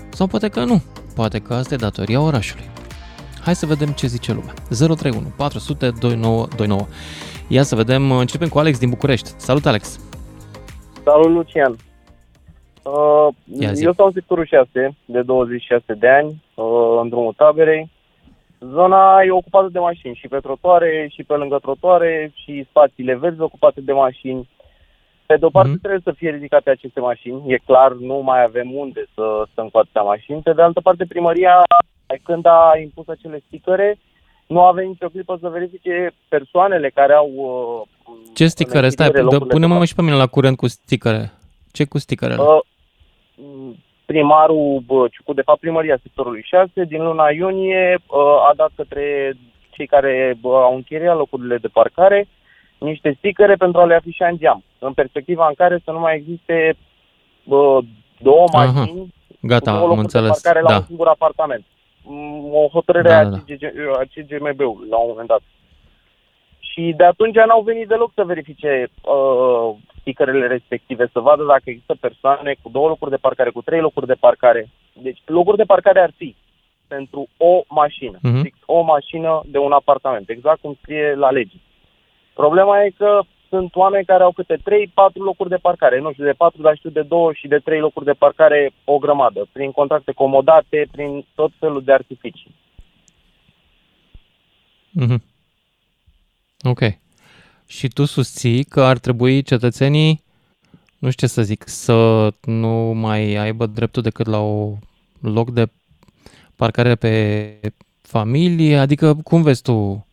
sau 0.09 0.27
poate 0.27 0.49
că 0.49 0.65
nu. 0.65 0.83
Poate 1.15 1.39
că 1.39 1.55
asta 1.55 1.75
e 1.75 1.77
datoria 1.77 2.21
orașului. 2.21 2.65
Hai 3.45 3.55
să 3.55 3.67
vedem 3.67 3.89
ce 3.89 4.07
zice 4.07 4.33
lumea. 4.33 4.55
031 4.69 5.33
400 5.37 5.91
2929. 6.01 6.87
Ia 7.49 7.63
să 7.63 7.75
vedem, 7.75 8.11
începem 8.11 8.49
cu 8.49 8.59
Alex 8.59 8.79
din 8.79 8.89
București. 8.89 9.31
Salut 9.37 9.67
Alex! 9.67 10.01
Salut, 11.05 11.31
Lucian. 11.31 11.77
Uh, 12.83 13.29
Ia 13.61 13.73
zi. 13.73 13.85
eu 13.85 13.93
stau 13.93 14.07
în 14.07 14.13
sectorul 14.13 14.47
6 14.47 14.97
de 15.05 15.23
26 15.23 15.83
de 15.95 16.09
ani, 16.09 16.43
uh, 16.55 16.99
în 17.03 17.09
drumul 17.09 17.35
taberei. 17.37 17.91
Zona 18.61 19.23
e 19.23 19.31
ocupată 19.31 19.69
de 19.73 19.79
mașini 19.79 20.15
și 20.15 20.29
pe 20.29 20.39
trotoare, 20.39 21.09
și 21.15 21.23
pe 21.25 21.35
lângă 21.35 21.59
trotoare, 21.59 22.33
și 22.35 22.67
spațiile 22.69 23.15
verzi 23.15 23.41
ocupate 23.41 23.81
de 23.81 23.93
mașini. 23.93 24.49
Pe 25.27 25.37
de 25.37 25.45
o 25.45 25.51
parte 25.51 25.71
Mhm. 25.71 25.79
trebuie 25.81 26.01
să 26.05 26.13
fie 26.13 26.31
ridicate 26.31 26.71
aceste 26.71 27.01
mașini, 27.01 27.53
e 27.53 27.57
clar, 27.67 27.93
nu 27.93 28.15
mai 28.25 28.43
avem 28.43 28.75
unde 28.75 29.07
să 29.15 29.45
stăm 29.53 29.69
cu 29.69 29.79
atâtea 29.79 30.03
mașini. 30.03 30.43
Pe 30.43 30.53
de 30.53 30.63
altă 30.63 30.81
parte, 30.81 31.05
primăria, 31.09 31.63
când 32.23 32.47
a 32.47 32.73
impus 32.83 33.09
acele 33.09 33.43
sticăre, 33.47 33.99
nu 34.47 34.61
a 34.65 34.73
venit 34.73 34.91
nicio 34.91 35.09
clipă 35.09 35.39
să 35.41 35.49
verifice 35.49 36.11
persoanele 36.29 36.91
care 36.91 37.13
au... 37.13 37.31
Uh, 38.05 38.15
Ce 38.35 38.47
sticăre? 38.47 38.85
în 38.85 38.91
Stai, 38.91 39.07
închiriere 39.07 39.29
dă- 39.29 39.33
locurile 39.33 39.59
de 39.61 39.67
pune-mă 39.67 39.85
și 39.85 39.95
pe 39.95 40.03
mine 40.03 40.15
la 40.15 40.27
curent 40.27 40.57
cu 40.57 40.67
sticăre. 40.67 41.33
Ce 41.73 41.85
cu 41.85 41.99
sticărele? 41.99 42.43
Uh, 42.43 42.61
primarul 44.13 44.83
bă, 44.87 45.09
Ciucu, 45.13 45.33
de 45.33 45.43
fapt 45.49 45.61
primăria 45.61 45.99
sectorului 46.03 46.43
6, 46.45 46.85
din 46.85 47.03
luna 47.05 47.31
iunie 47.31 47.99
uh, 48.07 48.19
a 48.49 48.53
dat 48.57 48.71
către 48.77 49.33
cei 49.71 49.87
care 49.87 50.35
bă, 50.41 50.49
au 50.57 50.75
închiriat 50.75 51.17
locurile 51.17 51.57
de 51.57 51.69
parcare 51.69 52.29
niște 52.79 53.15
sticăre 53.19 53.55
pentru 53.55 53.81
a 53.81 53.85
le 53.85 53.95
afișa 53.95 54.27
în 54.27 54.37
geam, 54.37 54.63
în 54.79 54.93
perspectiva 54.93 55.47
în 55.49 55.55
care 55.55 55.81
să 55.85 55.91
nu 55.91 55.99
mai 55.99 56.15
existe 56.17 56.77
bă, 57.45 57.79
două 58.19 58.45
Aha, 58.53 58.65
mașini 58.65 59.15
Gata, 59.41 59.71
cu 59.71 59.77
două 59.77 59.91
am 59.91 59.97
locuri 59.97 59.97
de 59.97 60.01
înțeles. 60.19 60.31
parcare 60.43 60.61
la 60.65 60.71
Da. 60.71 60.77
un 60.77 60.83
singur 60.87 61.07
apartament. 61.09 61.65
Mm, 62.03 62.55
O 62.55 62.69
hotărâre 62.69 63.09
Da, 63.09 63.19
a, 63.19 63.25
da, 63.25 63.29
da. 63.31 63.37
CGG 63.47 63.63
a 64.01 64.03
CGMB-ului 64.15 64.89
la 64.91 64.97
un 64.97 65.09
moment 65.09 65.29
dat. 65.29 65.41
Și 66.79 66.95
de 66.97 67.05
atunci 67.05 67.35
n-au 67.35 67.63
venit 67.63 67.89
deloc 67.89 68.11
să 68.15 68.25
verifice 68.25 68.91
uh, 69.03 69.77
sticărele 70.01 70.47
respective, 70.47 71.09
să 71.13 71.21
vadă 71.21 71.45
dacă 71.45 71.63
există 71.65 71.95
persoane 72.01 72.57
cu 72.63 72.69
două 72.71 72.89
locuri 72.89 73.11
de 73.11 73.17
parcare, 73.17 73.51
cu 73.51 73.63
trei 73.63 73.81
locuri 73.81 74.07
de 74.07 74.15
parcare. 74.15 74.69
Deci 74.93 75.19
locuri 75.27 75.57
de 75.57 75.65
parcare 75.65 76.01
ar 76.01 76.13
fi 76.17 76.37
pentru 76.89 77.29
o 77.37 77.63
mașină, 77.69 78.19
Mhm. 78.23 78.43
fix 78.43 78.59
o 78.67 78.81
mașină 78.81 79.43
de 79.47 79.59
un 79.59 79.73
apartament, 79.73 80.29
exact 80.29 80.61
cum 80.61 80.79
scrie 80.83 81.15
la 81.15 81.31
lege. 81.31 81.57
Problema 82.35 82.83
e 82.83 82.91
că 82.97 83.21
sunt 83.49 83.75
oameni 83.77 84.05
care 84.05 84.23
au 84.23 84.33
câte 84.33 84.57
3-4 84.65 85.23
locuri 85.23 85.49
de 85.49 85.57
parcare, 85.57 86.01
nu 86.01 86.13
știu 86.13 86.25
de 86.25 86.33
4, 86.33 86.63
dar 86.63 86.77
știu 86.77 86.91
de 86.91 87.03
2 87.03 87.35
și 87.35 87.49
de 87.49 87.59
3 87.59 87.81
locuri 87.81 88.05
de 88.05 88.13
parcare 88.13 88.71
o 88.85 88.99
grămadă, 88.99 89.47
prin 89.53 89.71
contracte 89.71 90.13
comodate, 90.13 90.87
prin 90.93 91.25
tot 91.35 91.51
felul 91.59 91.83
de 91.83 91.93
artificii. 91.93 92.55
Mhm. 94.91 95.23
Ok. 96.65 96.81
Și 97.67 97.89
tu 97.89 98.05
susții 98.05 98.65
că 98.65 98.83
ar 98.83 98.99
trebui 98.99 99.43
cetățenii, 99.43 100.23
nu 100.99 101.11
știu 101.11 101.27
ce 101.27 101.33
să 101.33 101.43
zic, 101.43 101.63
să 101.67 102.29
nu 102.45 102.69
mai 102.95 103.35
aibă 103.35 103.67
dreptul 103.67 104.03
decât 104.03 104.27
la 104.27 104.39
o 104.39 104.75
loc 105.21 105.51
de 105.51 105.67
parcare 106.57 106.95
pe 106.95 107.55
familie? 108.03 108.77
Adică 108.79 109.15
cum 109.15 109.43
vezi 109.43 109.63
tu 109.63 110.07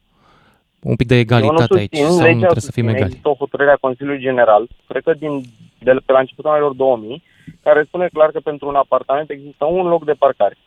un 0.82 0.96
pic 0.96 1.08
de 1.08 1.14
Eu 1.16 1.20
egalitate 1.20 1.74
nu 1.74 1.80
aici 1.80 1.96
susțin, 1.96 2.08
sau 2.12 2.18
nu 2.20 2.26
legea 2.26 2.38
trebuie 2.40 2.62
să 2.62 2.72
fim 2.72 2.84
susține, 2.84 2.92
egali? 2.92 3.06
Există 3.10 3.30
o 3.30 3.36
hotărâre 3.36 3.72
a 3.72 3.76
Consiliului 3.76 4.22
General, 4.22 4.68
cred 4.88 5.04
că 5.04 5.14
din, 5.14 5.42
de 5.80 5.92
pe 6.06 6.12
la 6.12 6.20
începutul 6.20 6.52
anilor 6.52 6.74
2000, 6.74 7.24
care 7.64 7.84
spune 7.84 8.08
clar 8.14 8.32
că 8.32 8.40
pentru 8.40 8.68
un 8.68 8.76
apartament 8.76 9.30
există 9.30 9.66
un 9.66 9.88
loc 9.88 10.06
de 10.06 10.14
parcare, 10.14 10.58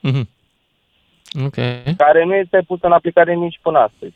Mhm. 0.00 0.28
Ok. 1.44 1.54
care 1.96 2.24
nu 2.24 2.34
este 2.34 2.62
pus 2.66 2.78
în 2.82 2.92
aplicare 2.92 3.34
nici 3.34 3.58
până 3.62 3.78
astăzi. 3.78 4.14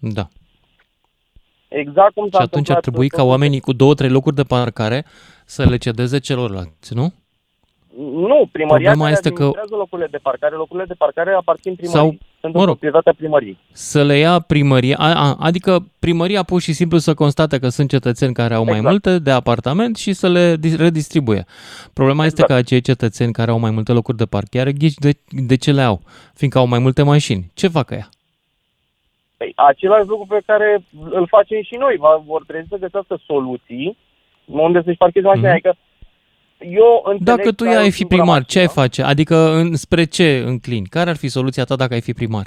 Da. 0.00 0.28
Exact 1.68 2.12
cum 2.14 2.28
s-a 2.30 2.38
Și 2.38 2.42
atunci 2.44 2.70
ar 2.70 2.76
întâmplat 2.76 2.80
trebui 2.80 3.08
tot 3.08 3.18
ca 3.18 3.24
oamenii 3.24 3.60
cu 3.60 3.72
două, 3.72 3.94
trei 3.94 4.10
locuri 4.10 4.34
de 4.34 4.42
parcare 4.42 5.04
să 5.44 5.64
le 5.64 5.76
cedeze 5.76 6.18
celorlalți, 6.18 6.94
nu? 6.94 7.12
Nu, 7.98 8.48
primăria 8.52 8.66
Problema 8.90 9.00
care 9.02 9.12
este 9.12 9.28
că- 9.28 9.34
administrează 9.42 9.74
locurile 9.76 10.08
de 10.10 10.16
parcare, 10.22 10.54
locurile 10.56 10.84
de 10.86 10.94
parcare 10.98 11.32
aparțin 11.32 11.74
primăriei. 11.74 12.02
Sau, 12.02 12.16
sunt 12.40 12.52
mă 12.54 12.60
în 12.60 12.66
rog. 12.66 12.78
proprietatea 12.78 13.12
primăriei. 13.16 13.58
Să 13.72 14.02
le 14.04 14.16
ia 14.18 14.38
primăria, 14.38 14.96
a, 14.98 15.14
a, 15.28 15.36
adică 15.38 15.86
primăria 15.98 16.42
pur 16.42 16.60
și 16.60 16.72
simplu 16.72 16.98
să 16.98 17.14
constate 17.14 17.58
că 17.58 17.68
sunt 17.68 17.88
cetățeni 17.88 18.34
care 18.34 18.54
au 18.54 18.64
mai 18.64 18.72
Exact. 18.76 18.90
multe 18.90 19.18
de 19.18 19.30
apartament 19.30 19.96
și 19.96 20.12
să 20.12 20.28
le 20.28 20.56
dis- 20.56 20.76
redistribuie. 20.76 21.44
Problema 21.92 22.24
este 22.24 22.40
Exact. 22.40 22.60
că 22.60 22.66
acei 22.66 22.80
cetățeni 22.80 23.32
care 23.32 23.50
au 23.50 23.58
mai 23.58 23.70
multe 23.70 23.92
locuri 23.92 24.16
de 24.16 24.26
parcare, 24.26 24.72
ghici 24.72 24.94
de, 24.94 25.12
de 25.28 25.56
ce 25.56 25.72
le 25.72 25.82
au? 25.82 26.00
Fiindcă 26.34 26.58
au 26.58 26.66
mai 26.66 26.78
multe 26.78 27.02
mașini. 27.02 27.50
Ce 27.54 27.68
fac 27.68 27.90
ea? 27.90 28.08
Păi, 29.40 29.52
același 29.56 30.06
lucru 30.06 30.26
pe 30.26 30.40
care 30.46 30.82
îl 31.10 31.26
facem 31.26 31.62
și 31.62 31.74
noi. 31.74 31.96
Va, 31.98 32.22
vor 32.26 32.42
trebui 32.46 32.66
să 32.68 32.76
găsească 32.76 33.18
soluții 33.26 33.96
unde 34.44 34.82
să-și 34.84 34.96
parcheze 34.96 35.26
mașina. 35.26 35.48
Mhm. 35.48 35.56
Adică 35.56 35.76
eu 36.80 37.02
înțeleg 37.04 37.36
Dacă 37.36 37.52
tu 37.52 37.64
că 37.64 37.70
ai 37.70 37.76
o 37.76 37.78
ai 37.78 37.90
fi 37.90 37.96
singură 37.96 38.16
primar, 38.16 38.44
ce 38.44 38.58
ai 38.58 38.64
mașină, 38.64 38.82
face? 38.82 39.02
Adică 39.02 39.36
în, 39.60 39.76
spre 39.76 40.04
ce 40.04 40.42
înclini? 40.46 40.86
Care 40.86 41.10
ar 41.10 41.16
fi 41.16 41.28
soluția 41.28 41.64
ta 41.64 41.76
dacă 41.76 41.94
ai 41.94 42.00
fi 42.00 42.12
primar? 42.12 42.46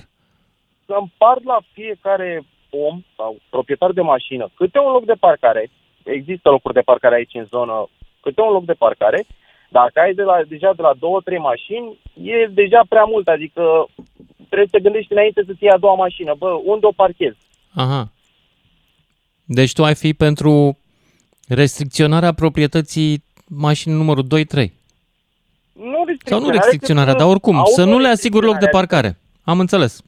Să 0.86 0.96
împart 1.00 1.44
la 1.44 1.60
fiecare 1.72 2.44
om 2.70 3.02
sau 3.16 3.38
proprietar 3.50 3.92
de 3.92 4.02
mașină 4.02 4.50
câte 4.56 4.80
un 4.80 4.92
loc 4.92 5.06
de 5.06 5.18
parcare. 5.20 5.70
Există 6.04 6.50
locuri 6.50 6.74
de 6.74 6.88
parcare 6.90 7.16
aici 7.16 7.34
în 7.34 7.46
zonă, 7.46 7.90
câte 8.22 8.42
un 8.42 8.52
loc 8.52 8.66
de 8.66 8.74
parcare. 8.74 9.26
Dacă 9.70 10.00
ai 10.00 10.14
de 10.14 10.24
la, 10.24 10.42
deja 10.48 10.74
de 10.74 10.82
la 10.82 10.94
două, 11.00 11.22
trei 11.22 11.38
mașini, 11.38 11.98
e 12.24 12.46
deja 12.46 12.82
prea 12.90 13.04
mult. 13.04 13.28
Adică 13.28 13.64
trebuie 14.54 14.72
să 14.72 14.78
te 14.78 14.84
gândești 14.84 15.12
înainte 15.14 15.44
să-ți 15.46 15.64
iei 15.64 15.72
a 15.72 15.78
doua 15.78 15.96
mașină. 15.96 16.36
Bă, 16.38 16.50
unde 16.64 16.86
o 16.86 16.92
parchezi? 16.92 17.38
Aha. 17.74 18.12
Deci 19.46 19.74
tu 19.74 19.84
ai 19.84 19.96
fi 19.96 20.14
pentru 20.14 20.78
restricționarea 21.48 22.34
proprietății 22.34 23.24
mașinii 23.48 23.98
numărul 23.98 24.24
2-3. 24.24 24.28
Nu 24.28 24.42
Sau 25.84 26.06
restricționarea, 26.06 26.46
nu 26.46 26.52
restricționarea, 26.52 27.14
dar 27.14 27.28
oricum, 27.28 27.64
să 27.66 27.84
nu 27.84 28.00
le 28.00 28.08
asiguri 28.08 28.46
loc 28.46 28.58
de 28.58 28.68
parcare. 28.68 29.18
Am 29.44 29.60
înțeles. 29.60 30.02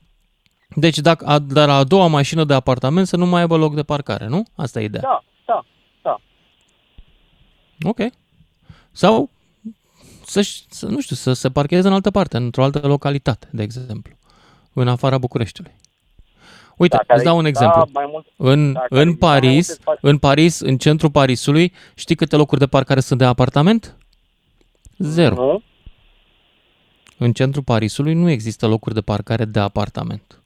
Deci 0.75 0.97
dacă 0.97 1.25
a, 1.25 1.39
dar 1.39 1.67
la 1.67 1.75
a 1.75 1.83
doua 1.83 2.07
mașină 2.07 2.43
de 2.43 2.53
apartament 2.53 3.07
să 3.07 3.17
nu 3.17 3.25
mai 3.25 3.41
aibă 3.41 3.57
loc 3.57 3.75
de 3.75 3.83
parcare, 3.83 4.27
nu? 4.27 4.43
Asta 4.55 4.81
e 4.81 4.83
ideea. 4.83 5.03
Da, 5.03 5.23
da, 5.45 5.65
da. 6.01 6.21
Ok. 7.89 7.99
Sau 8.91 9.29
să, 10.25 10.41
să, 10.69 10.85
nu 10.85 11.01
știu, 11.01 11.15
să 11.15 11.33
se 11.33 11.49
parcheze 11.49 11.87
în 11.87 11.93
altă 11.93 12.11
parte, 12.11 12.37
într-o 12.37 12.63
altă 12.63 12.87
localitate, 12.87 13.47
de 13.51 13.63
exemplu, 13.63 14.13
în 14.81 14.87
afara 14.87 15.17
Bucureștiului. 15.17 15.71
Uite, 16.77 16.95
Dacă 16.95 17.13
îți 17.15 17.23
dau 17.23 17.33
ar 17.33 17.39
un 17.39 17.45
exista 17.45 17.65
exemplu. 17.67 17.91
Mai 17.93 18.09
mult, 18.11 18.25
În, 18.37 18.73
Dacă 18.73 18.85
ar 18.89 18.99
în 19.01 19.07
exista 19.07 19.25
mai 19.27 19.39
Paris, 19.39 19.67
multe 19.67 19.81
spații- 19.81 20.09
în 20.09 20.17
Paris, 20.17 20.59
în 20.59 20.77
centrul 20.77 21.11
Parisului, 21.11 21.73
știi 21.95 22.15
câte 22.15 22.35
locuri 22.35 22.59
de 22.59 22.67
parcare 22.67 22.99
sunt 22.99 23.19
de 23.19 23.25
apartament? 23.25 23.97
Zero. 24.97 25.35
Nu? 25.35 25.61
În 27.17 27.33
centrul 27.33 27.63
Parisului 27.63 28.13
nu 28.13 28.29
există 28.29 28.67
locuri 28.67 28.93
de 28.95 29.01
parcare 29.01 29.45
de 29.45 29.59
apartament. 29.59 30.39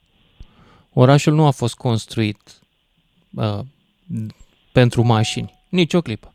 Orașul 0.93 1.33
nu 1.33 1.45
a 1.45 1.51
fost 1.51 1.75
construit 1.75 2.59
uh, 3.35 3.59
pentru 4.71 5.01
mașini. 5.03 5.53
Nici 5.69 5.93
o 5.93 6.01
clipă. 6.01 6.33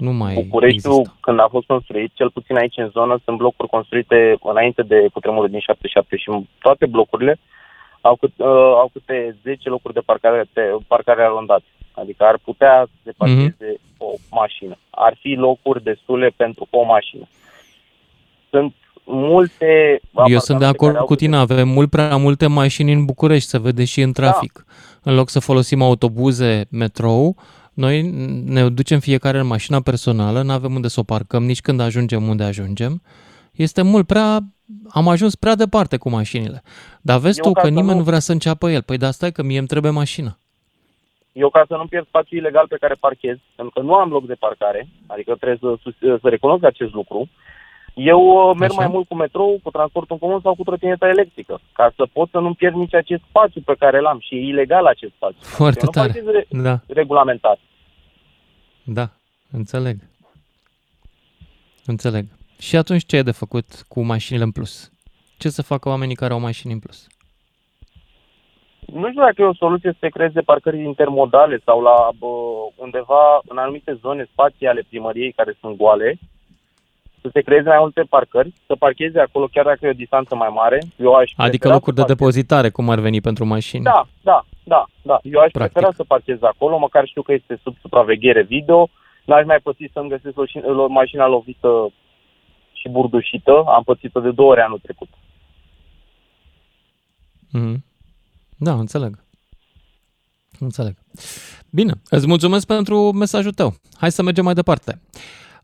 Nu 0.00 0.12
mai 0.12 0.34
Bucureștiul, 0.34 0.92
există. 0.98 1.16
când 1.20 1.40
a 1.40 1.48
fost 1.50 1.66
construit, 1.66 2.10
cel 2.14 2.30
puțin 2.30 2.56
aici 2.56 2.76
în 2.76 2.88
zonă, 2.88 3.20
sunt 3.24 3.36
blocuri 3.36 3.68
construite 3.68 4.36
înainte 4.42 4.82
de 4.82 5.08
cutremurul 5.12 5.48
din 5.48 5.58
77 5.60 6.16
și 6.16 6.30
toate 6.58 6.86
blocurile 6.86 7.38
au, 8.00 8.16
cât, 8.16 8.32
uh, 8.36 8.46
au 8.82 8.90
câte 8.92 9.36
10 9.42 9.68
locuri 9.68 9.94
de 9.94 10.00
parcare, 10.00 10.44
de 10.52 10.62
parcare 10.86 11.22
arondate. 11.22 11.64
Adică 11.92 12.24
ar 12.24 12.38
putea 12.44 12.86
să 12.90 12.96
se 13.04 13.12
parcheze 13.16 13.56
Mhm. 13.60 13.80
o 13.98 14.06
mașină. 14.30 14.76
Ar 14.90 15.16
fi 15.20 15.32
locuri 15.34 15.82
destule 15.82 16.32
pentru 16.36 16.66
o 16.70 16.82
mașină. 16.84 17.24
Sunt 18.50 18.74
multe 19.04 20.00
Eu 20.26 20.38
sunt 20.38 20.58
de 20.58 20.64
apartamente 20.64 20.64
acord 20.66 20.90
care 20.90 20.98
au 20.98 21.04
cu 21.06 21.14
tine, 21.14 21.36
avem 21.36 21.68
mult 21.68 21.90
prea 21.90 22.16
multe 22.16 22.46
mașini 22.46 22.92
în 22.92 23.04
București, 23.04 23.48
se 23.48 23.58
vede 23.58 23.84
și 23.84 24.00
în 24.00 24.12
trafic. 24.12 24.64
În 25.02 25.14
loc 25.14 25.28
să 25.28 25.40
folosim 25.40 25.82
autobuze, 25.82 26.64
metrou, 26.70 27.36
noi 27.80 28.02
ne 28.44 28.68
ducem 28.68 28.98
fiecare 29.00 29.38
în 29.38 29.46
mașina 29.46 29.80
personală, 29.80 30.42
nu 30.42 30.52
avem 30.52 30.74
unde 30.74 30.88
să 30.88 31.00
o 31.00 31.02
parcăm 31.02 31.42
nici 31.44 31.60
când 31.60 31.80
ajungem 31.80 32.28
unde 32.28 32.44
ajungem. 32.44 33.02
Este 33.52 33.82
mult 33.82 34.06
prea... 34.06 34.38
Am 34.88 35.08
ajuns 35.08 35.34
prea 35.34 35.54
departe 35.54 35.96
cu 35.96 36.08
mașinile. 36.10 36.62
Dar 37.00 37.18
vezi 37.18 37.38
Eu 37.38 37.44
tu 37.44 37.52
ca 37.52 37.60
că 37.60 37.66
să 37.66 37.72
nimeni 37.72 37.92
nu- 37.92 37.98
nu 37.98 38.04
vrea 38.10 38.18
să 38.18 38.32
înceapă 38.32 38.70
el. 38.70 38.82
Păi 38.82 38.96
da, 38.98 39.10
stai 39.10 39.32
că 39.32 39.42
mie 39.42 39.58
îmi 39.58 39.66
trebuie 39.66 39.92
mașină. 39.92 40.38
Eu 41.32 41.50
ca 41.50 41.64
să 41.68 41.74
nu 41.76 41.86
pierd 41.86 42.06
spațiu 42.06 42.36
ilegal 42.36 42.66
pe 42.68 42.76
care 42.80 42.94
parchez, 43.00 43.36
pentru 43.56 43.74
că 43.80 43.86
nu 43.86 43.94
am 43.94 44.10
loc 44.10 44.26
de 44.26 44.34
parcare, 44.34 44.88
adică 45.06 45.34
trebuie 45.40 45.58
să, 45.60 45.76
sus- 45.82 46.20
să 46.20 46.28
recunosc 46.28 46.64
acest 46.64 46.92
lucru, 46.92 47.28
eu 47.94 48.20
uh, 48.20 48.56
merg 48.58 48.70
Așa. 48.72 48.80
mai 48.80 48.90
mult 48.94 49.06
cu 49.08 49.14
metrou, 49.14 49.60
cu 49.62 49.70
transportul 49.70 50.16
în 50.20 50.26
comun 50.26 50.40
sau 50.42 50.54
cu 50.54 50.62
trotineta 50.62 51.08
electrică, 51.08 51.60
ca 51.72 51.92
să 51.96 52.06
pot 52.12 52.28
să 52.30 52.38
nu 52.38 52.54
pierd 52.54 52.74
nici 52.74 52.94
acest 52.94 53.22
spațiu 53.28 53.60
pe 53.64 53.74
care 53.78 54.00
l-am 54.00 54.18
și 54.20 54.34
e 54.34 54.38
ilegal 54.52 54.86
acest 54.86 55.12
spațiu. 55.14 55.38
Foarte 55.40 55.78
eu 55.82 55.86
nu 55.86 55.90
tare. 55.90 56.12
parchez 56.12 56.26
re- 56.34 56.62
Da, 56.62 56.80
regulamentat. 56.86 57.58
Da, 58.92 59.08
înțeleg. 59.50 59.96
Înțeleg. 61.86 62.24
Și 62.58 62.76
atunci 62.76 63.06
ce 63.06 63.16
e 63.16 63.22
de 63.22 63.40
făcut 63.42 63.84
cu 63.88 64.00
mașinile 64.02 64.44
în 64.44 64.50
plus? 64.50 64.92
Ce 65.38 65.48
să 65.48 65.62
facă 65.62 65.88
oamenii 65.88 66.14
care 66.14 66.32
au 66.32 66.40
mașini 66.40 66.72
în 66.72 66.78
plus? 66.78 67.06
Nu 68.86 69.08
știu 69.08 69.20
dacă 69.20 69.42
e 69.42 69.44
o 69.44 69.54
soluție 69.54 69.90
să 69.92 69.98
se 70.00 70.08
creeze 70.08 70.40
parcări 70.40 70.84
intermodale 70.84 71.60
sau 71.64 71.80
la 71.80 72.08
bă, 72.18 72.26
undeva 72.76 73.40
în 73.48 73.58
anumite 73.58 73.98
zone, 74.00 74.28
spații 74.30 74.66
ale 74.66 74.86
primăriei 74.88 75.32
care 75.32 75.56
sunt 75.60 75.76
goale, 75.76 76.18
să 77.22 77.28
se 77.32 77.40
creeze 77.40 77.68
mai 77.68 77.76
multe 77.80 78.02
parcări, 78.08 78.52
să 78.66 78.74
parcheze 78.76 79.20
acolo 79.20 79.46
chiar 79.52 79.64
dacă 79.64 79.86
e 79.86 79.88
o 79.88 79.92
distanță 79.92 80.34
mai 80.34 80.48
mare. 80.54 80.78
Eu 80.96 81.12
aș 81.14 81.30
Adică 81.36 81.56
prefera 81.56 81.74
locuri 81.74 81.96
să 81.96 82.02
de 82.02 82.06
parchez- 82.06 82.18
depozitare, 82.18 82.70
cum 82.70 82.90
ar 82.90 82.98
veni 82.98 83.20
pentru 83.20 83.44
mașini. 83.44 83.82
Da, 83.84 84.06
da, 84.22 84.44
da, 84.64 84.86
da. 85.02 85.18
Eu 85.22 85.40
aș 85.40 85.50
Practic. 85.50 85.72
prefera 85.72 85.92
să 85.96 86.04
parchez 86.04 86.42
acolo, 86.42 86.78
măcar 86.78 87.06
știu 87.06 87.22
că 87.22 87.32
este 87.32 87.60
sub 87.62 87.76
supraveghere 87.80 88.42
video. 88.42 88.88
N-aș 89.24 89.44
mai 89.44 89.58
păți 89.62 89.90
să-mi 89.92 90.08
găsesc 90.08 90.38
o, 90.38 90.44
șin- 90.46 90.64
o 90.64 90.86
mașina 90.86 91.26
lovită 91.26 91.92
și 92.72 92.88
burdușită. 92.88 93.62
Am 93.66 93.82
pățit-o 93.82 94.20
de 94.20 94.30
două 94.30 94.50
ori 94.50 94.60
anul 94.60 94.78
trecut. 94.82 95.08
Mhm. 97.52 97.84
Da, 98.56 98.72
înțeleg. 98.72 99.18
Înțeleg. 100.58 100.94
Bine, 101.70 101.92
îți 102.10 102.26
mulțumesc 102.26 102.66
pentru 102.66 103.12
mesajul 103.12 103.52
tău. 103.52 103.74
Hai 103.98 104.10
să 104.10 104.22
mergem 104.22 104.44
mai 104.44 104.54
departe. 104.54 105.00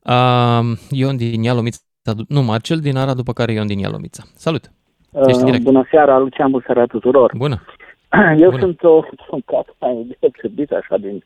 Uh, 0.09 0.79
Ion 0.91 1.17
din 1.17 1.43
Ialomița, 1.43 1.79
nu, 2.29 2.43
Marcel 2.43 2.79
din 2.79 2.97
Ara, 2.97 3.15
după 3.15 3.33
care 3.33 3.53
Ion 3.53 3.67
din 3.67 3.79
Ialomița. 3.79 4.23
Salut! 4.35 4.65
Ești 5.27 5.39
Uh, 5.39 5.45
direct. 5.45 5.63
Bună 5.63 5.87
seara, 5.91 6.19
Lucian 6.19 6.51
Busara 6.51 6.85
tuturor. 6.87 7.33
Bună! 7.37 7.63
Eu 8.45 8.51
Bună. 8.51 8.59
sunt 8.63 8.83
o, 8.83 9.03
un 9.31 9.41
caz 9.45 9.65
mai 9.79 10.17
deosebit, 10.21 10.71
așa, 10.73 10.97
din 10.97 11.25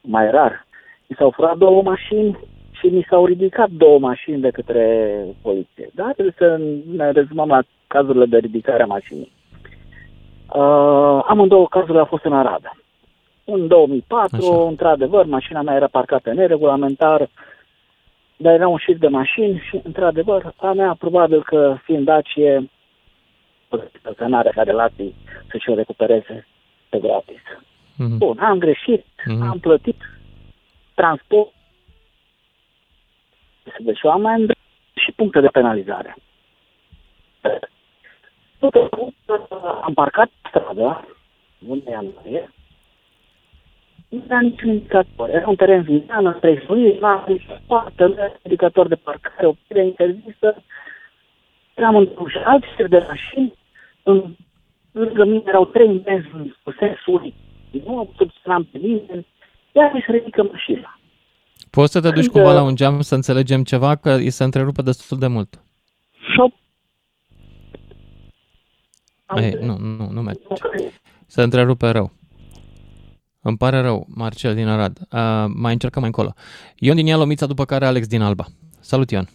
mai 0.00 0.30
rar. 0.30 0.66
Mi 1.06 1.16
s-au 1.18 1.30
furat 1.30 1.56
două 1.56 1.82
mașini 1.82 2.38
și 2.70 2.86
mi 2.86 3.06
s-au 3.08 3.26
ridicat 3.26 3.70
două 3.70 3.98
mașini 3.98 4.40
de 4.40 4.50
către 4.50 5.10
poliție. 5.42 5.90
Da, 5.94 6.10
trebuie 6.12 6.34
să 6.38 6.60
ne 6.96 7.10
rezumăm 7.10 7.48
la 7.48 7.62
cazurile 7.86 8.24
de 8.26 8.36
ridicare 8.38 8.82
a 8.82 8.86
mașinii. 8.86 9.32
Uh, 10.54 11.24
amândouă 11.26 11.66
cazurile 11.68 11.98
au 11.98 12.04
fost 12.04 12.24
în 12.24 12.32
Arad. 12.32 12.72
În 13.44 13.66
2004, 13.66 14.36
Așa. 14.36 14.68
într-adevăr, 14.68 15.24
mașina 15.26 15.62
mea 15.62 15.74
era 15.74 15.86
parcată 15.90 16.32
neregulamentar, 16.32 17.28
dar 18.42 18.54
era 18.54 18.68
un 18.68 18.78
șir 18.78 18.96
de 18.96 19.08
mașini 19.08 19.62
și, 19.68 19.80
într-adevăr, 19.82 20.52
a 20.56 20.72
mea, 20.72 20.94
probabil 20.98 21.42
că 21.42 21.78
fiind 21.84 22.04
Dacie, 22.04 22.70
că 24.16 24.26
nu 24.26 24.36
are 24.36 24.50
ca 24.54 24.62
relații 24.62 25.14
să-și 25.50 25.70
o 25.70 25.74
recupereze 25.74 26.46
pe 26.88 26.98
gratis. 26.98 27.42
Mhm. 27.96 28.18
Bun, 28.18 28.38
am 28.38 28.58
greșit, 28.58 29.04
Mhm. 29.26 29.42
am 29.42 29.58
plătit 29.58 29.96
transport, 30.94 31.52
deci 33.78 34.02
o 34.02 34.10
amendă 34.10 34.52
și 34.94 35.12
puncte 35.12 35.40
de 35.40 35.48
penalizare. 35.48 36.16
Tot 38.58 38.74
am 39.82 39.92
parcat 39.94 40.30
pe 40.42 40.48
stradă, 40.48 41.08
unde 41.68 41.90
ianuarie, 41.90 42.40
nu 42.40 42.61
era 44.28 44.40
niciun 44.40 44.68
indicator. 44.68 45.28
Era 45.28 45.48
un 45.48 45.56
teren 45.56 45.82
vizian, 45.82 46.26
în 46.26 46.36
preisuit, 46.40 47.00
nu 47.00 47.06
am 47.06 47.40
foarte 47.66 48.14
indicator 48.42 48.88
de 48.88 48.94
parcare, 48.94 49.46
oprire 49.46 49.84
interzisă. 49.84 50.62
Eram 51.74 51.96
în 51.96 52.08
și 52.28 52.36
alți 52.44 52.66
șir 52.76 52.88
de 52.88 53.04
mașini, 53.08 53.52
în, 54.02 54.34
lângă 54.92 55.24
mine 55.24 55.42
erau 55.46 55.64
trei 55.64 56.02
mezi 56.04 56.26
cu 56.62 56.74
sensul 56.78 57.32
nu 57.84 57.98
am 57.98 58.06
putut 58.06 58.30
să 58.42 58.50
am 58.50 58.64
pe 58.64 58.78
nimeni, 58.78 59.26
iar 59.72 59.90
mi 59.94 60.04
se 60.06 60.12
ridică 60.12 60.42
mașina. 60.42 60.98
Poți 61.70 61.92
să 61.92 62.00
te 62.00 62.10
duci 62.10 62.20
Când, 62.20 62.32
cumva 62.32 62.48
uh, 62.48 62.54
la 62.54 62.62
un 62.62 62.74
geam 62.74 63.00
să 63.00 63.14
înțelegem 63.14 63.62
ceva, 63.62 63.96
că 63.96 64.10
îi 64.10 64.30
se 64.30 64.44
întrerupe 64.44 64.82
destul 64.82 65.18
de 65.18 65.26
mult. 65.26 65.62
Și 66.12 66.52
Ei, 69.36 69.58
nu, 69.60 69.76
nu, 69.78 70.10
nu 70.10 70.22
merge. 70.22 70.40
Se 71.26 71.42
întrerupe 71.42 71.88
rău. 71.88 72.10
Îmi 73.42 73.56
pare 73.56 73.80
rău, 73.80 74.06
Marcel 74.14 74.54
din 74.54 74.68
Arad. 74.68 74.98
Uh, 74.98 75.44
mai 75.54 75.72
încercăm 75.72 76.02
mai 76.02 76.10
încolo. 76.14 76.34
Ion 76.76 76.96
din 76.96 77.06
Ialomița, 77.06 77.46
după 77.46 77.64
care 77.64 77.86
Alex 77.86 78.06
din 78.06 78.22
Alba. 78.22 78.44
Salut, 78.80 79.10
Ion. 79.10 79.28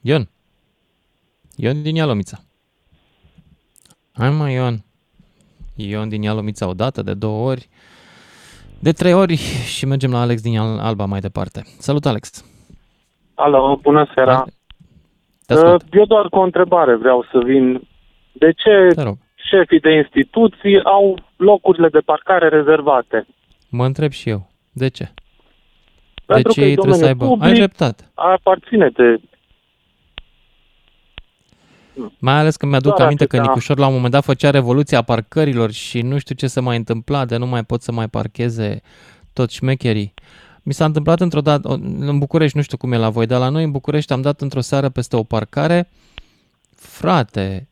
Ion. 0.00 0.28
Ion 1.56 1.82
din 1.82 1.94
Ialomița. 1.94 2.38
Hai 4.12 4.30
mă, 4.30 4.50
Ion. 4.50 4.84
Ion 5.74 6.08
din 6.08 6.22
Ialomița 6.22 6.68
o 6.68 6.72
dată, 6.72 7.02
de 7.02 7.14
două 7.14 7.48
ori, 7.50 7.68
de 8.78 8.92
trei 8.92 9.12
ori 9.12 9.36
și 9.76 9.86
mergem 9.86 10.10
la 10.10 10.20
Alex 10.20 10.42
din 10.42 10.58
Alba 10.58 11.04
mai 11.04 11.20
departe. 11.20 11.62
Salut, 11.78 12.06
Alex. 12.06 12.44
Alo, 13.34 13.78
bună 13.82 14.10
seara. 14.14 14.44
Te 15.46 15.52
ascult. 15.52 15.84
Eu 15.92 16.04
doar 16.04 16.28
cu 16.28 16.38
o 16.38 16.42
întrebare 16.42 16.96
vreau 16.96 17.26
să 17.32 17.38
vin. 17.44 17.88
De 18.32 18.52
ce 18.52 18.94
Te 18.94 19.02
rog. 19.02 19.16
Șefii 19.50 19.80
de 19.80 19.90
instituții 19.90 20.82
au 20.84 21.18
locurile 21.36 21.88
de 21.88 21.98
parcare 21.98 22.48
rezervate? 22.48 23.26
Mă 23.68 23.84
întreb 23.84 24.10
și 24.10 24.28
eu. 24.28 24.50
De 24.72 24.88
ce? 24.88 25.12
Pentru 26.26 26.52
ce 26.52 26.60
că 26.60 26.66
e 26.66 26.68
ei 26.68 26.74
trebuie 26.74 26.98
să 26.98 27.04
domeniul 27.04 27.28
aibă... 27.30 27.44
Ai 27.44 27.50
public, 27.50 27.54
dreptate. 27.54 28.10
aparține 28.14 28.88
de... 28.88 29.20
Mai 32.18 32.34
ales 32.34 32.56
că 32.56 32.66
mi-aduc 32.66 32.94
Doar 32.94 33.06
aminte 33.06 33.26
că 33.26 33.36
atâta. 33.36 33.52
Nicușor 33.52 33.78
la 33.78 33.86
un 33.86 33.94
moment 33.94 34.12
dat 34.12 34.24
făcea 34.24 34.50
revoluția 34.50 35.02
parcărilor 35.02 35.70
și 35.70 36.02
nu 36.02 36.18
știu 36.18 36.34
ce 36.34 36.46
se 36.46 36.60
mai 36.60 36.76
întâmpla, 36.76 37.24
de 37.24 37.36
nu 37.36 37.46
mai 37.46 37.64
pot 37.64 37.82
să 37.82 37.92
mai 37.92 38.08
parcheze 38.08 38.80
toți 39.32 39.54
șmecherii. 39.54 40.14
Mi 40.62 40.72
s-a 40.72 40.84
întâmplat 40.84 41.20
într-o 41.20 41.40
dată, 41.40 41.68
în 41.98 42.18
București, 42.18 42.56
nu 42.56 42.62
știu 42.62 42.76
cum 42.76 42.92
e 42.92 42.96
la 42.96 43.10
voi, 43.10 43.26
dar 43.26 43.40
la 43.40 43.48
noi 43.48 43.64
în 43.64 43.70
București 43.70 44.12
am 44.12 44.20
dat 44.20 44.40
într-o 44.40 44.60
seară 44.60 44.88
peste 44.88 45.16
o 45.16 45.22
parcare, 45.22 45.88
frate, 46.76 47.68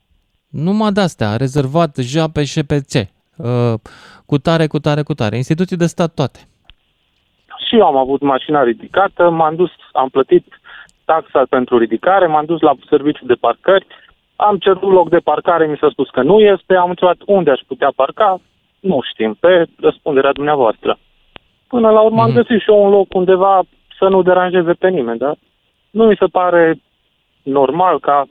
numai 0.50 0.92
de-astea, 0.92 1.36
rezervat 1.36 1.96
ja 1.96 2.26
pe 2.32 2.42
SPC, 2.44 2.94
uh, 3.36 3.74
cu 4.26 4.38
tare, 4.38 4.66
cu 4.66 4.78
tare, 4.78 5.02
cu 5.02 5.14
tare, 5.14 5.36
instituții 5.36 5.76
de 5.76 5.86
stat 5.86 6.14
toate. 6.14 6.38
Și 7.66 7.76
eu 7.76 7.86
am 7.86 7.96
avut 7.96 8.20
mașina 8.20 8.62
ridicată, 8.62 9.30
m-am 9.30 9.54
dus, 9.54 9.70
am 9.92 10.08
plătit 10.08 10.46
taxa 11.04 11.42
pentru 11.48 11.78
ridicare, 11.78 12.26
m-am 12.26 12.44
dus 12.44 12.60
la 12.60 12.74
serviciu 12.88 13.26
de 13.26 13.34
parcări, 13.34 13.86
am 14.36 14.56
cerut 14.58 14.92
loc 14.92 15.08
de 15.08 15.18
parcare, 15.18 15.66
mi 15.66 15.76
s-a 15.80 15.88
spus 15.90 16.08
că 16.08 16.22
nu 16.22 16.40
este, 16.40 16.74
am 16.74 16.88
întrebat 16.88 17.16
unde 17.26 17.50
aș 17.50 17.60
putea 17.66 17.92
parca, 17.96 18.40
nu 18.80 19.00
știm, 19.12 19.34
pe 19.40 19.66
răspunderea 19.80 20.32
dumneavoastră. 20.32 20.98
Până 21.68 21.90
la 21.90 22.00
urmă 22.00 22.22
am 22.22 22.28
Mhm. 22.28 22.36
găsit 22.36 22.60
și 22.60 22.70
eu 22.70 22.84
un 22.84 22.90
loc 22.90 23.14
undeva 23.14 23.62
să 23.98 24.08
nu 24.08 24.22
deranjeze 24.22 24.72
pe 24.72 24.88
nimeni, 24.88 25.18
dar 25.18 25.36
nu 25.90 26.04
mi 26.04 26.16
se 26.18 26.26
pare 26.26 26.80
normal 27.42 28.00
ca 28.00 28.26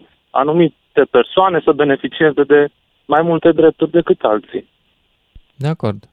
anumite 1.00 1.06
persoane 1.12 1.62
să 1.64 1.72
beneficieze 1.72 2.44
de 2.44 2.68
mai 3.06 3.22
multe 3.22 3.52
drepturi 3.52 3.92
decât 3.92 4.22
alții. 4.22 4.70
De 5.56 5.68
acord. 5.68 6.10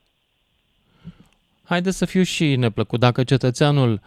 Haideți 1.65 1.97
să 1.97 2.05
fiu 2.05 2.23
și 2.23 2.57
neplăcut. 2.57 3.01
Dacă 3.01 3.25
cetățeanul 3.25 4.01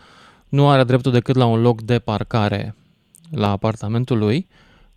nu 0.50 0.70
are 0.70 0.84
dreptul 0.84 1.12
decât 1.12 1.36
la 1.36 1.46
un 1.46 1.62
loc 1.62 1.82
de 1.82 2.00
parcare 2.00 2.76
la 3.32 3.52
apartamentul 3.52 4.18
lui, 4.18 4.48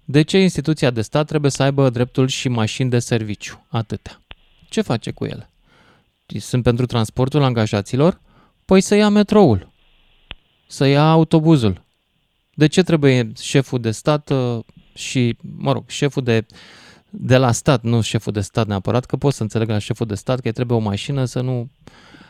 de 0.05 0.23
ce 0.23 0.39
instituția 0.39 0.91
de 0.91 1.03
stat 1.03 1.27
trebuie 1.27 1.51
să 1.51 1.63
aibă 1.63 1.91
dreptul 1.91 2.27
și 2.27 2.49
mașini 2.49 2.91
de 2.91 2.99
serviciu? 2.99 3.67
Atâtea. 3.69 4.21
Ce 4.69 4.81
face 4.83 5.11
cu 5.11 5.25
ele? 5.25 5.51
Sunt 6.39 6.63
pentru 6.63 6.87
transportul 6.87 7.43
angajaților? 7.43 8.21
Păi 8.65 8.81
să 8.81 8.95
ia 8.95 9.09
metroul, 9.09 9.69
să 10.67 10.87
ia 10.87 11.11
autobuzul. 11.11 11.83
De 12.55 12.67
ce 12.67 12.83
trebuie 12.83 13.33
șeful 13.41 13.81
de 13.81 13.91
stat 13.91 14.31
uh, 14.31 14.59
și, 14.95 15.37
mă 15.57 15.73
rog, 15.73 15.89
șeful 15.89 16.23
de, 16.23 16.47
de 17.11 17.37
la 17.37 17.53
stat, 17.53 17.83
nu 17.83 18.01
șeful 18.01 18.33
de 18.33 18.41
stat 18.41 18.67
neapărat, 18.67 19.05
că 19.05 19.17
pot 19.17 19.35
să 19.35 19.43
înțeleg 19.43 19.69
la 19.69 19.79
șeful 19.79 20.07
de 20.07 20.15
stat 20.15 20.41
că 20.41 20.47
îi 20.47 20.53
trebuie 20.53 20.79
o 20.79 20.81
mașină 20.81 21.25
să 21.25 21.41
nu 21.41 21.71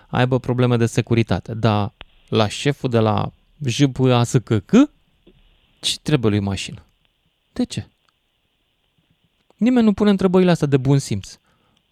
aibă 0.09 0.39
probleme 0.39 0.77
de 0.77 0.87
securitate. 0.87 1.55
Dar 1.55 1.93
la 2.29 2.49
șeful 2.49 2.91
de 2.91 2.99
la 2.99 3.33
JPASCC, 3.65 4.71
ce 5.81 5.97
trebuie 6.03 6.31
lui 6.31 6.41
mașină? 6.41 6.83
De 7.53 7.65
ce? 7.65 7.87
Nimeni 9.57 9.87
nu 9.87 9.93
pune 9.93 10.11
întrebările 10.11 10.51
astea 10.51 10.67
de 10.67 10.77
bun 10.77 10.99
simț. 10.99 11.39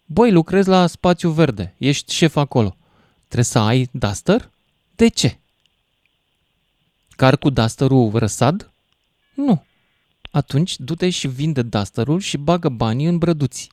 Băi, 0.05 0.31
lucrezi 0.31 0.69
la 0.69 0.87
spațiu 0.87 1.29
verde, 1.29 1.75
ești 1.77 2.13
șef 2.13 2.35
acolo. 2.35 2.75
Trebuie 3.23 3.43
să 3.43 3.59
ai 3.59 3.89
duster? 3.91 4.49
De 4.95 5.07
ce? 5.07 5.37
Car 7.09 7.37
cu 7.37 7.49
dusterul 7.49 8.11
răsad? 8.13 8.71
Nu. 9.35 9.63
Atunci 10.31 10.79
du-te 10.79 11.09
și 11.09 11.27
vinde 11.27 11.61
dusterul 11.61 12.19
și 12.19 12.37
bagă 12.37 12.69
banii 12.69 13.05
în 13.05 13.17
brăduți. 13.17 13.69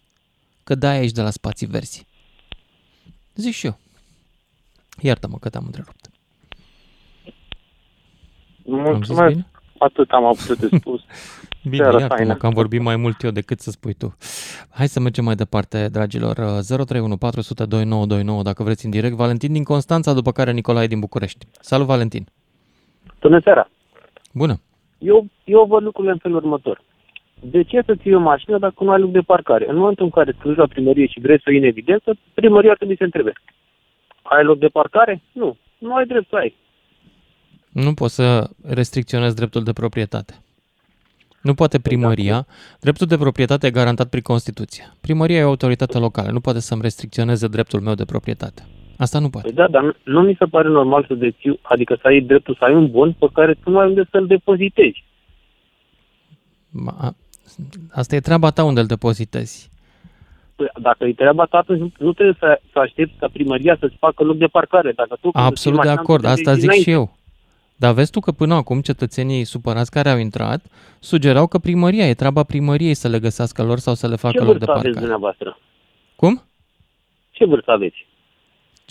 Că 0.65 0.75
de-aia 0.75 1.03
ești 1.03 1.15
de 1.15 1.23
la 1.23 1.31
spații 1.31 1.67
verzi. 1.67 2.07
Zic 3.35 3.53
și 3.55 3.67
eu. 3.67 3.79
Iartă-mă 5.01 5.39
că 5.39 5.49
te-am 5.49 5.65
întrerupt. 5.65 6.07
Am 8.71 8.75
zis 8.75 8.83
Mulțumesc, 8.85 9.33
bine? 9.35 9.47
atât 9.79 10.11
am 10.11 10.25
avut 10.25 10.59
de 10.59 10.69
spus. 10.77 11.01
Bine, 11.63 11.77
Seara 11.83 11.99
iartă-mă 12.01 12.17
faină. 12.17 12.35
că 12.37 12.47
am 12.47 12.53
vorbit 12.53 12.81
mai 12.81 12.97
mult 12.97 13.23
eu 13.23 13.31
decât 13.31 13.61
să 13.61 13.71
spui 13.71 13.93
tu. 13.95 14.17
Hai 14.71 14.89
să 14.89 15.01
mergem 15.01 15.25
mai 15.25 15.35
departe, 15.35 15.89
dragilor. 15.89 16.35
031 16.35 17.17
400 17.17 17.65
2929, 17.65 18.43
dacă 18.43 18.63
vreți 18.63 18.85
în 18.85 18.91
direct. 18.91 19.15
Valentin 19.15 19.53
din 19.53 19.65
Constanța, 19.65 20.13
după 20.13 20.33
care 20.33 20.53
Nicolae 20.53 20.87
din 20.87 21.01
București. 21.01 21.47
Salut, 21.61 21.87
Valentin! 21.87 22.27
Bună 23.21 23.41
seara! 23.45 23.71
Bună! 24.33 24.61
Eu, 24.99 25.27
eu 25.45 25.65
văd 25.65 25.83
lucrurile 25.83 26.13
în 26.13 26.19
felul 26.19 26.37
următor. 26.37 26.83
De 27.41 27.63
ce 27.63 27.83
să 27.87 27.95
ții 27.95 28.15
o 28.15 28.19
mașină 28.19 28.59
dacă 28.59 28.85
nu 28.85 28.91
ai 28.91 29.01
loc 29.01 29.11
de 29.11 29.21
parcare? 29.21 29.69
În 29.69 29.77
momentul 29.77 30.05
în 30.05 30.11
care 30.11 30.33
tu 30.33 30.51
la 30.51 30.67
primărie 30.67 31.07
și 31.07 31.21
vrei 31.21 31.39
să 31.39 31.45
o 31.47 31.51
iei 31.51 31.61
în 31.61 31.67
evidență, 31.67 32.17
primăria 32.35 32.71
ar 32.71 32.77
trebui 32.77 32.97
să 32.97 33.05
întrebe. 33.05 33.33
Ai 34.23 34.45
loc 34.45 34.59
de 34.59 34.67
parcare? 34.67 35.23
Nu. 35.33 35.57
Nu 35.79 35.95
ai 35.95 36.07
drept 36.07 36.29
să 36.29 36.37
ai. 36.37 36.55
Nu 37.73 37.95
poți 37.95 38.15
să 38.15 38.51
restricționezi 38.69 39.35
dreptul 39.35 39.63
de 39.63 39.73
proprietate. 39.73 40.35
Nu 41.43 41.55
poate 41.55 41.79
primăria. 41.81 42.47
Dreptul 42.81 43.07
de 43.07 43.17
proprietate 43.17 43.67
e 43.67 43.71
garantat 43.71 44.09
prin 44.09 44.23
Constituție. 44.23 44.93
Primăria 45.01 45.39
e 45.39 45.45
o 45.45 45.49
autoritate 45.49 45.99
locală. 45.99 46.31
Nu 46.31 46.41
poate 46.41 46.61
să-mi 46.61 46.83
restricționeze 46.83 47.49
dreptul 47.49 47.81
meu 47.81 47.95
de 47.95 48.05
proprietate. 48.05 48.67
Asta 48.99 49.19
nu 49.19 49.29
poate. 49.31 49.47
Păi 49.47 49.57
da, 49.57 49.69
dar 49.69 49.83
nu, 49.83 49.93
nu 50.05 50.23
mi 50.23 50.37
se 50.39 50.45
pare 50.45 50.69
normal 50.69 51.05
să 51.09 51.15
deții, 51.15 51.59
adică 51.63 51.95
să 52.01 52.07
ai 52.07 52.21
dreptul 52.21 52.55
să 52.59 52.65
ai 52.65 52.75
un 52.75 52.91
bun 52.91 53.13
pe 53.13 53.27
care 53.33 53.55
tu 53.55 53.71
nu 53.71 53.79
ai 53.79 53.89
unde 53.89 54.09
să-l 54.11 54.27
depozitezi. 54.27 55.05
Ma- 56.71 57.15
Asta 57.93 58.15
e 58.17 58.21
treaba 58.21 58.51
ta 58.51 58.65
unde 58.65 58.81
îl 58.81 58.87
depozitezi. 58.87 59.71
Păi, 60.57 60.67
dacă 60.81 61.05
e 61.05 61.13
treaba 61.13 61.45
ta, 61.45 61.59
atunci 61.59 61.79
nu, 61.81 61.91
nu 61.99 62.13
trebuie 62.13 62.37
să, 62.39 62.61
să 62.73 62.79
aștepți 62.79 63.17
ca 63.19 63.29
primăria 63.33 63.77
să-ți 63.81 63.97
facă 63.99 64.23
loc 64.25 64.37
de 64.37 64.47
parcare. 64.47 64.93
Dacă 64.93 65.17
tu 65.21 65.31
când 65.31 65.35
îți 65.35 65.41
iei 65.43 65.47
Absolut 65.51 65.81
de 65.81 65.85
mașina, 65.87 66.03
acord, 66.03 66.23
tu 66.23 66.29
asta 66.29 66.43
plătești 66.43 66.61
zic 66.69 66.71
și 66.79 66.85
dinainte. 66.85 67.11
eu. 67.13 67.17
Dar 67.77 67.95
vezi 67.95 68.11
tu 68.11 68.21
că 68.21 68.33
până 68.33 68.55
acum 68.55 68.81
cetățenii 68.81 69.45
supărați 69.45 69.91
care 69.91 70.09
au 70.11 70.19
intrat 70.19 70.65
sugerau 70.99 71.47
că 71.47 71.59
primăria 71.59 72.09
e 72.09 72.15
treaba 72.15 72.43
primăriei 72.43 72.95
să 72.95 73.09
le 73.09 73.19
găsească 73.19 73.63
lor 73.63 73.79
sau 73.79 73.95
să 73.95 74.07
le 74.09 74.15
Ce 74.15 74.21
facă 74.21 74.37
loc 74.45 74.47
de 74.47 74.53
vârstă 74.53 74.71
aveți 74.71 74.83
parcare. 74.83 75.01
dumneavoastră? 75.01 75.59
Cum? 76.17 76.43
Ce 77.31 77.45
vârstă 77.45 77.71
aveți? 77.71 78.07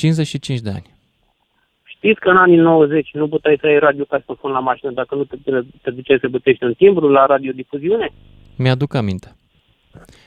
55 0.01 0.59
de 0.59 0.69
ani. 0.69 0.95
Știți 1.83 2.19
că 2.19 2.29
în 2.29 2.37
anii 2.37 2.57
90 2.57 3.09
nu 3.13 3.27
puteai 3.27 3.57
să 3.59 3.67
ai 3.67 3.79
radiocasofon 3.79 4.51
la 4.51 4.59
mașină 4.59 4.91
dacă 4.91 5.15
nu 5.15 5.23
te, 5.23 5.35
te 5.81 5.91
duceai 5.91 6.17
să 6.21 6.29
plătești 6.29 6.63
un 6.63 6.73
timbru 6.73 7.07
la 7.09 7.25
radiodifuziune? 7.25 8.09
Mi-aduc 8.57 8.93
aminte. 8.93 9.35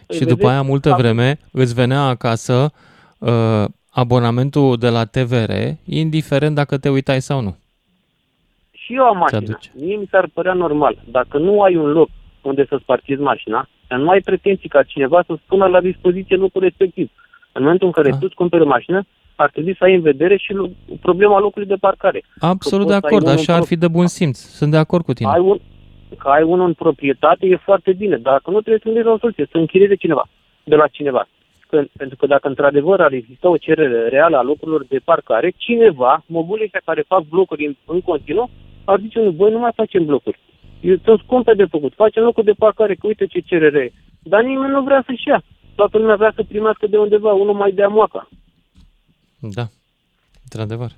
Păi 0.07 0.17
și 0.17 0.21
după 0.23 0.35
vedeți, 0.35 0.51
aia 0.51 0.63
multă 0.63 0.89
acum- 0.89 1.01
vreme 1.01 1.39
îți 1.53 1.75
venea 1.75 2.01
acasă 2.03 2.73
uh, 3.19 3.65
abonamentul 3.91 4.77
de 4.77 4.89
la 4.89 5.05
TVR, 5.05 5.51
indiferent 5.85 6.55
dacă 6.55 6.79
te 6.79 6.89
uitai 6.89 7.21
sau 7.21 7.41
nu. 7.41 7.57
Și 8.71 8.95
eu 8.95 9.03
am 9.05 9.17
mașină. 9.17 9.39
aduce. 9.41 9.71
Mie 9.75 9.97
mi 9.97 10.09
s-ar 10.11 10.29
părea 10.35 10.53
normal. 10.53 10.99
Dacă 11.11 11.39
nu 11.39 11.63
ai 11.63 11.77
un 11.77 11.91
loc 11.91 12.09
unde 12.43 12.67
să-ți 12.69 12.85
parchezi 12.85 13.21
mașina, 13.21 13.69
dar 13.89 13.99
nu 13.99 14.09
ai 14.09 14.21
pretenții 14.21 14.69
ca 14.69 14.83
cineva 14.83 15.23
să 15.27 15.35
spună 15.45 15.67
la 15.67 15.81
dispoziție 15.81 16.37
locul 16.37 16.61
respectiv. 16.63 17.11
În 17.53 17.63
momentul 17.63 17.87
în 17.87 17.93
care 17.93 18.09
Ah. 18.09 18.15
tu 18.19 18.25
îți 18.27 18.35
cumperi 18.35 18.63
o 18.63 18.67
mașină, 18.67 19.03
ar 19.43 19.51
trebui 19.51 19.77
să 19.79 19.85
ai 19.85 19.95
în 19.95 20.01
vedere 20.01 20.37
și 20.37 20.53
lo- 20.53 20.99
problema 21.01 21.39
locului 21.39 21.69
de 21.69 21.75
parcare. 21.81 22.23
Absolut 22.39 22.87
Că 22.87 22.93
de 22.93 22.99
poți 22.99 23.01
să 23.01 23.07
ai 23.07 23.13
acord, 23.13 23.27
unul 23.27 23.39
așa 23.39 23.53
ar 23.53 23.59
în 23.59 23.65
fi 23.65 23.77
de 23.77 23.89
bun 23.89 24.07
simț. 24.07 24.39
Sunt 24.39 24.71
de 24.71 24.77
acord 24.77 25.05
cu 25.05 25.13
tine. 25.13 25.31
Ai 25.33 25.41
un, 25.41 25.59
că 26.19 26.29
ai 26.29 26.43
unul 26.43 26.67
în 26.67 26.73
proprietate 26.73 27.47
e 27.47 27.57
foarte 27.57 27.93
bine, 27.93 28.17
dar 28.17 28.33
dacă 28.33 28.51
nu 28.51 28.61
trebuie 28.61 28.79
să 28.83 28.85
gândești 28.85 29.09
la 29.09 29.15
o 29.15 29.19
soluție, 29.19 29.47
să 29.51 29.57
închirieze 29.59 29.95
cineva, 29.95 30.25
de 30.65 30.75
la 30.75 30.87
cineva. 30.87 31.29
Că, 31.69 31.83
pentru 31.97 32.17
că 32.17 32.27
dacă 32.27 32.49
într-adevăr 32.49 33.01
ar 33.01 33.13
exista 33.13 33.49
o 33.49 33.57
cerere 33.57 34.09
reală 34.09 34.37
a 34.37 34.43
locurilor 34.43 34.85
de 34.89 35.01
parcare, 35.05 35.53
cineva, 35.57 36.23
mobile 36.27 36.65
ăștia 36.65 36.81
care 36.85 37.05
fac 37.13 37.23
blocuri 37.29 37.67
în, 37.67 37.75
în 37.85 38.01
continuu, 38.01 38.51
ar 38.85 38.99
zice, 39.01 39.19
nu, 39.21 39.31
voi 39.31 39.51
nu 39.51 39.59
mai 39.59 39.71
facem 39.75 40.05
blocuri. 40.05 40.39
Eu 40.81 40.97
sunt 41.05 41.21
scumpe 41.25 41.55
de 41.55 41.65
făcut, 41.65 41.93
facem 41.95 42.23
locuri 42.23 42.47
de 42.47 42.61
parcare, 42.65 42.95
că 42.95 43.07
uite 43.07 43.27
ce 43.27 43.39
cerere 43.41 43.79
e. 43.79 43.93
Dar 44.23 44.43
nimeni 44.43 44.73
nu 44.73 44.83
vrea 44.83 45.03
să-și 45.07 45.29
ia. 45.29 45.43
Toată 45.75 45.99
lumea 45.99 46.17
vrea 46.17 46.33
să 46.35 46.43
primească 46.49 46.87
de 46.87 46.97
undeva, 46.99 47.33
unul 47.33 47.55
mai 47.55 47.73
de 47.73 47.83
amoaca. 47.83 48.29
Da, 49.41 49.67
într-adevăr. 50.43 50.91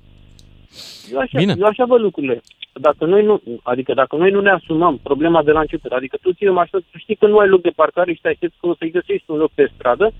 Eu 1.11 1.19
așa, 1.19 1.37
Bine. 1.37 1.55
eu 1.59 1.65
așa 1.65 1.85
văd 1.85 2.01
lucrurile. 2.01 2.41
dacă 2.73 3.05
noi 3.05 3.23
nu, 3.23 3.41
adică 3.63 3.93
dacă 3.93 4.15
noi 4.15 4.31
nu 4.31 4.41
ne 4.41 4.49
asumăm 4.49 4.97
problema 4.97 5.43
de 5.43 5.51
la 5.51 5.59
început, 5.59 5.91
adică 5.91 6.17
tu 6.21 6.33
ții 6.33 6.49
mașină, 6.49 6.79
tu 6.91 6.97
știi 6.97 7.15
că 7.15 7.27
nu 7.27 7.37
ai 7.37 7.47
loc 7.47 7.61
de 7.61 7.69
parcare 7.69 8.13
și 8.13 8.21
te 8.21 8.27
aștepți 8.27 8.57
că 8.59 8.67
o 8.67 8.75
să-i 8.75 8.91
găsești 8.91 9.31
un 9.31 9.37
loc 9.37 9.51
pe 9.51 9.71
stradă, 9.75 10.13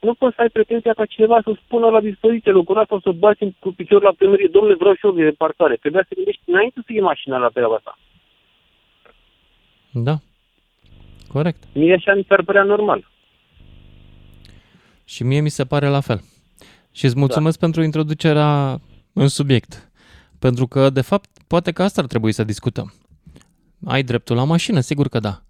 nu 0.00 0.14
poți 0.14 0.34
să 0.34 0.40
ai 0.40 0.48
pretenția 0.48 0.92
ca 0.92 1.04
cineva 1.04 1.40
să 1.44 1.52
spună 1.64 1.88
la 1.88 2.00
dispoziție 2.00 2.50
locul 2.52 2.78
ăsta 2.78 2.86
sau 2.88 3.00
să 3.00 3.18
bați 3.18 3.38
cu 3.58 3.72
piciorul 3.72 4.04
la 4.04 4.14
primărie, 4.18 4.48
domnule, 4.52 4.74
vreau 4.74 4.94
și 4.94 5.06
eu 5.06 5.12
de 5.12 5.34
parcare. 5.38 5.76
Trebuia 5.76 6.04
să 6.08 6.14
gândești 6.14 6.42
înainte 6.46 6.80
să 6.86 6.92
iei 6.92 7.00
mașina 7.00 7.36
la 7.36 7.48
treaba 7.48 7.74
asta. 7.74 7.98
Da. 9.90 10.16
Corect. 11.32 11.62
Mie 11.74 11.94
așa 11.94 12.14
mi 12.14 12.24
s-ar 12.28 12.42
părea 12.42 12.62
normal. 12.62 13.10
Și 15.04 15.22
mie 15.22 15.40
mi 15.40 15.48
se 15.48 15.64
pare 15.64 15.86
la 15.86 16.00
fel. 16.00 16.20
Și 16.92 17.04
îți 17.04 17.18
mulțumesc 17.18 17.58
da. 17.58 17.64
pentru 17.66 17.82
introducerea 17.82 18.80
în 19.12 19.28
subiect. 19.28 19.90
Pentru 20.38 20.66
că, 20.66 20.90
de 20.90 21.00
fapt, 21.00 21.30
poate 21.46 21.72
că 21.72 21.82
asta 21.82 22.00
ar 22.00 22.06
trebui 22.06 22.32
să 22.32 22.44
discutăm. 22.44 22.92
Ai 23.84 24.02
dreptul 24.02 24.36
la 24.36 24.44
mașină, 24.44 24.80
sigur 24.80 25.08
că 25.08 25.18
da. 25.18 25.42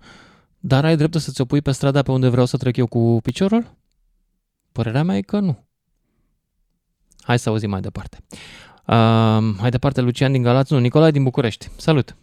Dar 0.60 0.84
ai 0.84 0.96
dreptul 0.96 1.20
să-ți 1.20 1.40
opui 1.40 1.60
pe 1.60 1.70
strada 1.70 2.02
pe 2.02 2.10
unde 2.10 2.28
vreau 2.28 2.46
să 2.46 2.56
trec 2.56 2.76
eu 2.76 2.86
cu 2.86 3.18
piciorul? 3.22 3.64
Părerea 4.72 5.02
mea 5.02 5.16
e 5.16 5.20
că 5.20 5.38
nu. 5.38 5.64
Hai 7.20 7.38
să 7.38 7.48
auzim 7.48 7.70
mai 7.70 7.80
departe. 7.80 8.16
Uh, 8.86 9.58
hai 9.60 9.70
departe, 9.70 10.00
Lucian 10.00 10.32
din 10.32 10.42
Galați, 10.42 10.72
nu, 10.72 10.78
Nicolae 10.78 11.10
din 11.10 11.22
București. 11.22 11.66
Salut! 11.76 12.16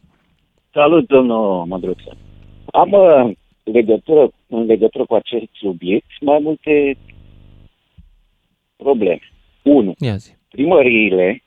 Salut, 0.72 1.07
domnul 1.07 1.65
Mădruță. 1.65 2.17
Am 2.65 2.91
uh, 2.91 3.32
legătură, 3.63 4.32
în 4.47 4.65
legătură 4.65 5.05
cu 5.05 5.13
acest 5.13 5.49
subiect 5.51 6.07
mai 6.22 6.39
multe 6.41 6.97
probleme. 8.84 9.19
Unu, 9.63 9.93
Ia 9.97 10.15
zi. 10.15 10.32
primăriile 10.49 11.43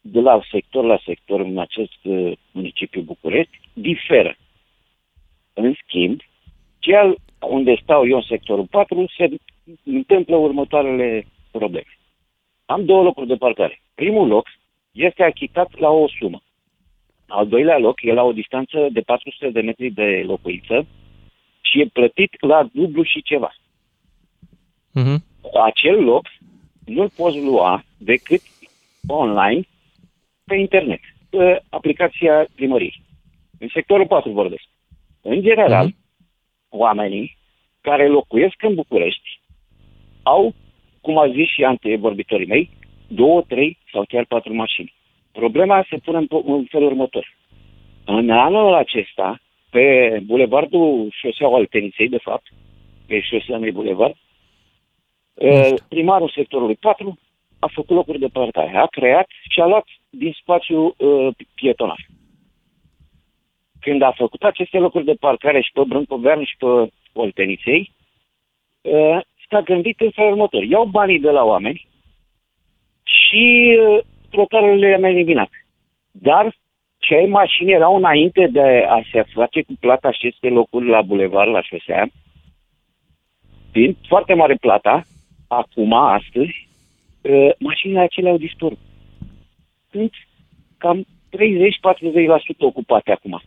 de 0.00 0.20
la 0.20 0.40
sector 0.50 0.84
la 0.84 0.98
sector 1.04 1.40
în 1.40 1.58
acest 1.58 1.98
uh, 2.02 2.32
municipiu 2.50 3.00
București 3.00 3.60
diferă. 3.72 4.36
În 5.52 5.74
schimb, 5.82 6.20
cel 6.78 7.16
unde 7.48 7.80
stau 7.82 8.08
eu 8.08 8.16
în 8.16 8.22
sectorul 8.22 8.66
4 8.66 9.06
se 9.16 9.28
întâmplă 9.84 10.36
următoarele 10.36 11.26
probleme. 11.50 11.98
Am 12.66 12.84
două 12.84 13.02
locuri 13.02 13.26
de 13.26 13.34
parcare. 13.34 13.80
Primul 13.94 14.28
loc 14.28 14.46
este 14.92 15.22
achitat 15.22 15.78
la 15.78 15.88
o 15.88 16.08
sumă. 16.18 16.42
Al 17.26 17.48
doilea 17.48 17.78
loc 17.78 18.02
e 18.02 18.12
la 18.12 18.22
o 18.22 18.32
distanță 18.32 18.88
de 18.92 19.00
400 19.00 19.50
de 19.50 19.60
metri 19.60 19.90
de 19.90 20.22
locuință 20.26 20.86
și 21.60 21.80
e 21.80 21.86
plătit 21.92 22.40
la 22.40 22.68
dublu 22.72 23.02
și 23.02 23.22
ceva. 23.22 23.54
Uh-huh. 25.00 25.18
Acel 25.64 26.04
loc 26.04 26.26
nu-l 26.84 27.10
poți 27.16 27.40
lua 27.40 27.84
decât 27.98 28.40
online 29.06 29.60
pe 30.44 30.54
internet, 30.54 31.00
pe 31.30 31.62
aplicația 31.70 32.46
primăriei. 32.54 33.02
În 33.58 33.68
sectorul 33.72 34.06
4 34.06 34.30
vorbesc. 34.30 34.64
În 35.22 35.42
general, 35.42 35.88
uh-huh. 35.88 36.68
oamenii 36.68 37.36
care 37.80 38.08
locuiesc 38.08 38.62
în 38.62 38.74
București 38.74 39.40
au, 40.22 40.54
cum 41.00 41.18
a 41.18 41.28
zis 41.28 41.48
și 41.48 41.64
antevorbitorii 41.64 42.46
mei, 42.46 42.70
două, 43.08 43.42
trei 43.42 43.78
sau 43.92 44.04
chiar 44.08 44.24
patru 44.24 44.54
mașini. 44.54 44.94
Problema 45.32 45.86
se 45.90 45.96
pune 45.96 46.18
în, 46.18 46.26
în 46.44 46.64
felul 46.64 46.86
următor. 46.86 47.36
În 48.04 48.30
anul 48.30 48.74
acesta, 48.74 49.40
pe 49.70 50.18
bulevardul 50.24 51.08
șoseaua 51.20 51.56
Alteniței, 51.56 52.08
de 52.08 52.18
fapt, 52.18 52.46
pe 53.06 53.20
șosea 53.20 53.58
mei 53.58 53.72
bulevard, 53.72 54.14
uh, 55.34 55.74
primarul 55.88 56.32
sectorului 56.34 56.74
4 56.74 57.18
a 57.58 57.68
făcut 57.72 57.96
locuri 57.96 58.18
de 58.18 58.26
parcare, 58.32 58.76
a 58.76 58.86
creat 58.86 59.26
și 59.48 59.60
a 59.60 59.66
luat 59.66 59.84
din 60.10 60.32
spațiu 60.40 60.94
uh, 60.96 61.28
pietonal. 61.54 61.98
Când 63.80 64.02
a 64.02 64.12
făcut 64.16 64.42
aceste 64.42 64.78
locuri 64.78 65.04
de 65.04 65.14
parcare 65.20 65.60
și 65.60 65.70
pe 65.72 65.80
Brâncovean 65.86 66.44
și 66.44 66.56
pe 66.56 66.92
Olteniței, 67.12 67.92
uh, 68.80 69.20
s-a 69.48 69.60
gândit 69.60 70.00
în 70.00 70.10
felul 70.10 70.30
următor. 70.30 70.62
Iau 70.62 70.84
banii 70.84 71.20
de 71.20 71.30
la 71.30 71.44
oameni 71.44 71.88
și 73.02 73.76
uh, 73.80 74.04
trotuarele 74.30 74.86
le-am 74.86 75.04
eliminat. 75.04 75.50
Dar 76.10 76.56
ce 76.98 77.26
mașini 77.28 77.72
erau 77.72 77.96
înainte 77.96 78.46
de 78.46 78.86
a 78.88 79.00
se 79.12 79.22
face 79.22 79.62
cu 79.62 79.72
plata 79.80 80.08
aceste 80.08 80.48
locuri 80.48 80.88
la 80.88 81.02
bulevard, 81.02 81.50
la 81.50 81.62
șosea, 81.62 82.08
fiind 83.72 83.96
foarte 84.08 84.34
mare 84.34 84.54
plata, 84.54 85.02
acum, 85.46 85.92
astăzi, 85.92 86.68
uh, 87.20 87.50
mașinile 87.58 88.00
acelea 88.00 88.30
au 88.30 88.36
dispărut. 88.36 88.78
Sunt 89.90 90.12
cam 90.78 91.06
30-40% 91.30 92.58
ocupate 92.58 93.12
acum. 93.12 93.42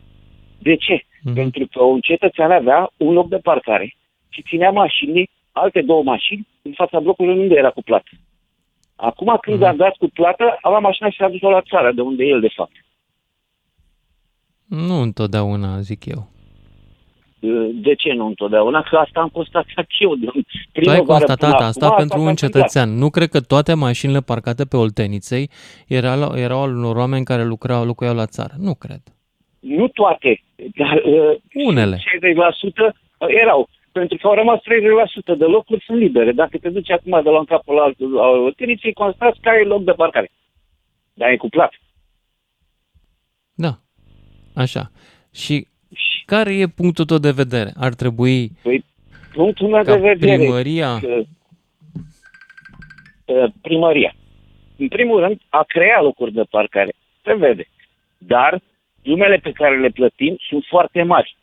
De 0.58 0.76
ce? 0.76 0.98
Mm-hmm. 0.98 1.34
Pentru 1.34 1.66
că 1.72 1.82
un 1.82 2.00
cetățean 2.00 2.50
avea 2.50 2.90
un 2.96 3.12
loc 3.12 3.28
de 3.28 3.36
parcare 3.36 3.96
și 4.28 4.42
ținea 4.42 4.70
mașini, 4.70 5.30
alte 5.52 5.82
două 5.82 6.02
mașini, 6.02 6.46
în 6.62 6.72
fața 6.72 7.00
blocului 7.00 7.38
unde 7.38 7.54
era 7.54 7.70
cu 7.70 7.82
plată. 7.82 8.10
Acum 8.96 9.38
când 9.40 9.58
mm-hmm. 9.58 9.68
a 9.68 9.72
dat 9.72 9.96
cu 9.96 10.08
plată, 10.08 10.58
a 10.60 10.68
luat 10.68 10.82
mașina 10.82 11.10
și 11.10 11.16
s-a 11.16 11.28
dus 11.28 11.40
la 11.40 11.62
țară, 11.62 11.92
de 11.92 12.00
unde 12.00 12.24
e 12.24 12.28
el, 12.28 12.40
de 12.40 12.52
fapt. 12.54 12.72
Nu 14.66 15.00
întotdeauna, 15.00 15.80
zic 15.80 16.04
eu. 16.04 16.28
De 17.72 17.94
ce 17.94 18.12
nu 18.12 18.26
întotdeauna? 18.26 18.82
Că 18.82 18.96
asta 18.96 19.20
am 19.20 19.28
constatat 19.28 19.86
eu. 19.98 20.14
De 20.14 20.26
tu 20.72 20.90
ai 20.90 21.02
constatat 21.02 21.60
asta 21.60 21.86
acum, 21.86 21.96
pentru 21.96 22.20
un 22.20 22.34
cetățean. 22.34 22.98
Nu 22.98 23.10
cred 23.10 23.28
că 23.28 23.40
toate 23.40 23.74
mașinile 23.74 24.20
parcate 24.20 24.64
pe 24.64 24.76
Olteniței 24.76 25.50
erau, 25.86 26.36
erau 26.36 26.62
al 26.62 26.76
unor 26.76 26.96
oameni 26.96 27.24
care 27.24 27.44
lucrau, 27.44 27.84
locuiau 27.84 28.14
la 28.14 28.26
țară. 28.26 28.54
Nu 28.58 28.74
cred. 28.74 29.00
Nu 29.60 29.88
toate, 29.88 30.42
dar 30.76 31.02
uh, 31.04 31.66
Unele. 31.66 31.96
60% 31.96 32.00
erau. 33.42 33.68
Pentru 33.92 34.16
că 34.16 34.26
au 34.26 34.34
rămas 34.34 34.58
30% 35.34 35.38
de 35.38 35.44
locuri 35.44 35.84
sunt 35.84 35.98
libere. 35.98 36.32
Dacă 36.32 36.58
te 36.58 36.68
duci 36.68 36.90
acum 36.90 37.20
de 37.22 37.30
la 37.30 37.38
un 37.38 37.44
capul 37.44 37.74
la 37.74 37.82
altul 37.82 38.12
la 38.12 38.26
Olteniței, 38.26 38.92
constați 38.92 39.40
că 39.40 39.48
ai 39.48 39.64
loc 39.64 39.84
de 39.84 39.92
parcare. 39.92 40.30
Dar 41.14 41.28
e 41.28 41.36
cuplat. 41.36 41.72
Da. 43.54 43.78
Așa. 44.54 44.90
Și 45.32 45.66
care 46.24 46.54
e 46.54 46.66
punctul 46.66 47.04
tău 47.04 47.18
de 47.18 47.30
vedere? 47.30 47.72
Ar 47.76 47.94
trebui 47.94 48.50
Păi, 48.62 48.84
punctul 49.32 49.68
meu 49.68 49.82
ca 49.82 49.94
de 49.94 50.00
vedere... 50.00 50.36
primăria... 50.36 50.98
Că, 50.98 51.22
uh, 53.24 53.50
primăria. 53.62 54.14
În 54.76 54.88
primul 54.88 55.20
rând, 55.20 55.40
a 55.48 55.64
crea 55.66 56.00
locuri 56.00 56.32
de 56.32 56.42
parcare. 56.50 56.92
Se 57.24 57.34
vede. 57.34 57.68
Dar 58.18 58.60
sumele 59.02 59.36
pe 59.36 59.52
care 59.52 59.80
le 59.80 59.88
plătim 59.88 60.36
sunt 60.48 60.64
foarte 60.64 61.02
mari. 61.02 61.36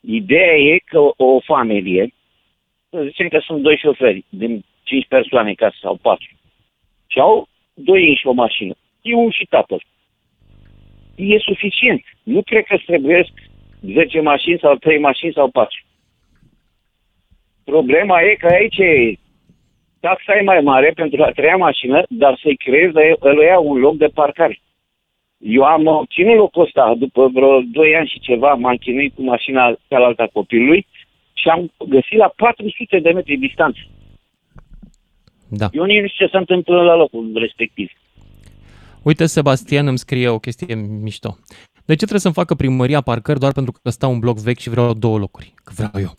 Ideea 0.00 0.56
e 0.56 0.78
că 0.84 0.98
o, 0.98 1.14
o 1.16 1.40
familie, 1.40 2.14
să 2.90 3.02
zicem 3.02 3.28
că 3.28 3.38
sunt 3.46 3.62
doi 3.62 3.76
șoferi 3.76 4.24
din 4.28 4.64
cinci 4.82 5.06
persoane 5.08 5.48
în 5.48 5.54
casă 5.54 5.76
sau 5.80 5.96
patru, 5.96 6.28
și 7.06 7.18
au 7.18 7.48
doi 7.74 8.16
și 8.20 8.26
o 8.26 8.32
mașină, 8.32 8.74
eu 9.02 9.30
și 9.30 9.44
tatăl. 9.44 9.82
E 11.14 11.38
suficient. 11.38 12.02
Nu 12.22 12.42
cred 12.42 12.64
că 12.64 12.76
trebuie 12.86 13.26
10 13.80 14.20
mașini 14.20 14.58
sau 14.58 14.74
3 14.74 14.98
mașini 14.98 15.32
sau 15.32 15.50
4. 15.50 15.76
Problema 17.64 18.20
e 18.20 18.34
că 18.34 18.46
aici 18.46 18.78
e 18.78 19.18
taxa 20.00 20.36
e 20.38 20.42
mai 20.42 20.60
mare 20.60 20.90
pentru 20.94 21.22
a 21.22 21.30
treia 21.30 21.56
mașină, 21.56 22.02
dar 22.08 22.38
să-i 22.42 22.56
creezi, 22.56 22.94
îl 23.18 23.42
ia 23.42 23.58
un 23.58 23.78
loc 23.78 23.96
de 23.96 24.06
parcare. 24.06 24.60
Eu 25.38 25.62
am 25.62 25.86
obținut 25.86 26.36
locul 26.36 26.62
ăsta 26.62 26.94
după 26.98 27.28
vreo 27.28 27.60
2 27.60 27.96
ani 27.96 28.08
și 28.08 28.20
ceva, 28.20 28.54
m-am 28.54 28.76
chinuit 28.76 29.14
cu 29.14 29.22
mașina 29.22 29.76
cealaltă 29.88 30.22
a 30.22 30.30
copilului 30.32 30.86
și 31.32 31.48
am 31.48 31.72
găsit 31.88 32.18
la 32.18 32.32
400 32.36 32.98
de 32.98 33.10
metri 33.10 33.36
distanță. 33.36 33.80
Da. 35.48 35.68
Eu 35.72 35.84
nici 35.84 36.00
nu 36.00 36.06
știu 36.06 36.26
ce 36.26 36.30
se 36.30 36.36
întâmplă 36.36 36.82
la 36.82 36.96
locul 36.96 37.30
respectiv. 37.34 37.90
Uite, 39.02 39.26
Sebastian 39.26 39.86
îmi 39.86 39.98
scrie 39.98 40.28
o 40.28 40.38
chestie 40.38 40.74
mișto. 40.74 41.36
De 41.86 41.92
ce 41.92 41.98
trebuie 41.98 42.20
să-mi 42.20 42.34
facă 42.34 42.54
primăria 42.54 43.00
parcări 43.00 43.38
doar 43.38 43.52
pentru 43.52 43.72
că 43.72 43.90
stau 43.90 44.12
un 44.12 44.18
bloc 44.18 44.38
vechi 44.38 44.58
și 44.58 44.70
vreau 44.70 44.94
două 44.94 45.18
locuri? 45.18 45.54
Că 45.64 45.72
vreau 45.76 45.90
eu. 46.00 46.10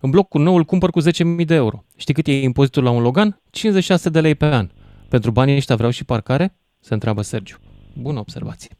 În 0.00 0.10
blocul 0.10 0.42
nou 0.42 0.56
îl 0.56 0.64
cumpăr 0.64 0.90
cu 0.90 1.00
10.000 1.00 1.46
de 1.46 1.54
euro. 1.54 1.84
Știi 1.96 2.14
cât 2.14 2.26
e 2.26 2.42
impozitul 2.42 2.82
la 2.82 2.90
un 2.90 3.02
Logan? 3.02 3.40
56 3.50 4.10
de 4.10 4.20
lei 4.20 4.34
pe 4.34 4.44
an. 4.44 4.66
Pentru 5.08 5.30
banii 5.30 5.56
ăștia 5.56 5.76
vreau 5.76 5.90
și 5.90 6.04
parcare? 6.04 6.54
Se 6.80 6.94
întreabă 6.94 7.22
Sergiu. 7.22 7.56
Bună 8.02 8.18
observație. 8.18 8.70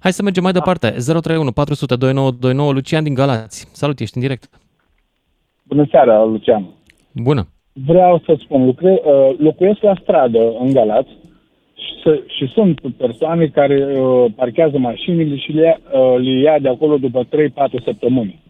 Hai 0.00 0.12
să 0.12 0.22
mergem 0.22 0.42
mai 0.42 0.52
departe. 0.52 0.86
031 0.90 1.52
400 1.52 1.96
2929 1.96 2.72
Lucian 2.72 3.04
din 3.04 3.14
Galați. 3.14 3.68
Salut, 3.72 4.00
ești 4.00 4.16
în 4.16 4.22
direct. 4.22 4.48
Bună 5.62 5.86
seara, 5.90 6.24
Lucian. 6.24 6.66
Bună. 7.12 7.48
Vreau 7.72 8.22
să 8.24 8.36
spun, 8.40 8.64
lucre, 8.64 9.00
uh, 9.04 9.38
locuiesc 9.38 9.82
la 9.82 9.94
stradă 10.02 10.56
în 10.60 10.72
Galați 10.72 11.10
și, 11.84 11.92
să, 12.02 12.22
și 12.26 12.46
sunt 12.52 12.80
persoane 12.96 13.46
care 13.46 14.00
uh, 14.00 14.24
parchează 14.36 14.78
mașinile 14.78 15.36
și 15.36 15.52
le, 15.52 15.80
uh, 15.92 16.14
le 16.18 16.30
ia 16.30 16.58
de 16.58 16.68
acolo 16.68 16.96
după 16.96 17.24
3-4 17.24 17.28
săptămâni. 17.84 18.42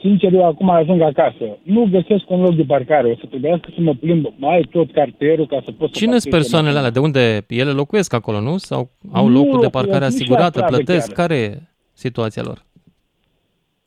sincer, 0.00 0.32
eu 0.32 0.46
acum 0.46 0.70
ajung 0.70 1.00
acasă. 1.00 1.44
Nu 1.62 1.88
găsesc 1.90 2.30
un 2.30 2.40
loc 2.40 2.54
de 2.54 2.62
parcare. 2.62 3.10
O 3.10 3.14
să 3.14 3.26
trebuiască 3.28 3.68
să 3.74 3.80
mă 3.80 3.94
plimb 3.94 4.26
mai 4.36 4.66
tot 4.70 4.92
cartierul 4.92 5.46
ca 5.46 5.60
să 5.64 5.70
pot 5.72 5.92
să 5.92 5.98
Cine 5.98 6.18
sunt 6.18 6.32
persoanele 6.32 6.78
alea? 6.78 6.90
De 6.90 6.98
unde 6.98 7.44
ele 7.48 7.70
locuiesc 7.70 8.12
acolo, 8.14 8.40
nu? 8.40 8.56
Sau 8.56 8.90
au 9.12 9.26
Nu 9.26 9.32
locul 9.32 9.50
de 9.50 9.54
locuiesc 9.54 9.72
parcare 9.78 10.04
nici 10.04 10.10
la 10.10 10.16
asigurată, 10.16 10.50
stradă 10.50 10.74
plătesc? 10.74 11.06
chiar. 11.06 11.26
Care 11.26 11.40
e 11.40 11.58
situația 11.92 12.42
lor? 12.42 12.58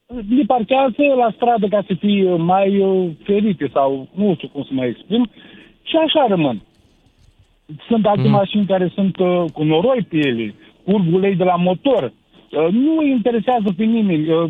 Le 0.07 0.43
parchează 0.47 1.03
la 1.17 1.31
stradă 1.35 1.67
ca 1.67 1.83
să 1.87 1.93
fie 1.99 2.35
mai 2.35 2.79
uh, 2.79 3.09
ferite 3.23 3.69
sau 3.73 4.07
nu 4.13 4.33
știu 4.35 4.47
cum 4.47 4.63
să 4.63 4.69
mă 4.73 4.85
exprim 4.85 5.29
și 5.83 5.95
așa 6.05 6.25
rămân. 6.27 6.61
Sunt 7.87 8.05
alte 8.05 8.21
Mhm. 8.21 8.31
mașini 8.31 8.65
care 8.65 8.91
sunt 8.93 9.17
uh, 9.17 9.43
cu 9.53 9.63
noroi 9.63 10.05
pe 10.09 10.17
ele, 10.17 10.55
curg 10.83 11.13
ulei 11.13 11.35
de 11.35 11.43
la 11.43 11.55
motor. 11.55 12.03
Uh, 12.03 12.67
nu 12.71 12.97
îi 12.97 13.09
interesează 13.09 13.73
pe 13.77 13.83
nimeni. 13.83 14.29
Uh, 14.29 14.49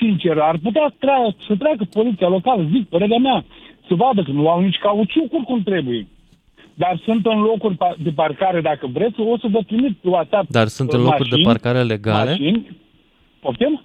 sincer, 0.00 0.38
ar 0.38 0.58
putea 0.62 0.92
tra- 0.94 1.46
să 1.46 1.56
treacă 1.56 1.84
poliția 1.92 2.28
locală, 2.28 2.68
zic, 2.72 2.88
părerea 2.88 3.18
mea, 3.18 3.44
să 3.88 3.94
vadă 3.94 4.22
că 4.22 4.30
nu 4.30 4.48
au 4.48 4.60
nici 4.60 4.78
cauciucuri 4.78 5.44
cum 5.44 5.62
trebuie. 5.62 6.06
Dar 6.74 7.00
sunt 7.04 7.26
în 7.26 7.40
locuri 7.40 7.74
pa- 7.74 7.96
de 8.02 8.10
parcare, 8.10 8.60
dacă 8.60 8.86
vreți, 8.86 9.20
o 9.20 9.38
să 9.38 9.46
vă 9.50 9.60
trimit 9.66 9.96
pe 9.96 10.08
WhatsApp 10.08 10.50
Dar 10.50 10.66
sunt 10.66 10.88
uh, 10.92 10.98
în 10.98 11.04
locuri 11.04 11.28
de 11.28 11.34
mașini- 11.36 11.44
parcare 11.46 11.82
legale? 11.82 12.30
Mașini. 12.30 12.76
Poftim? 13.40 13.82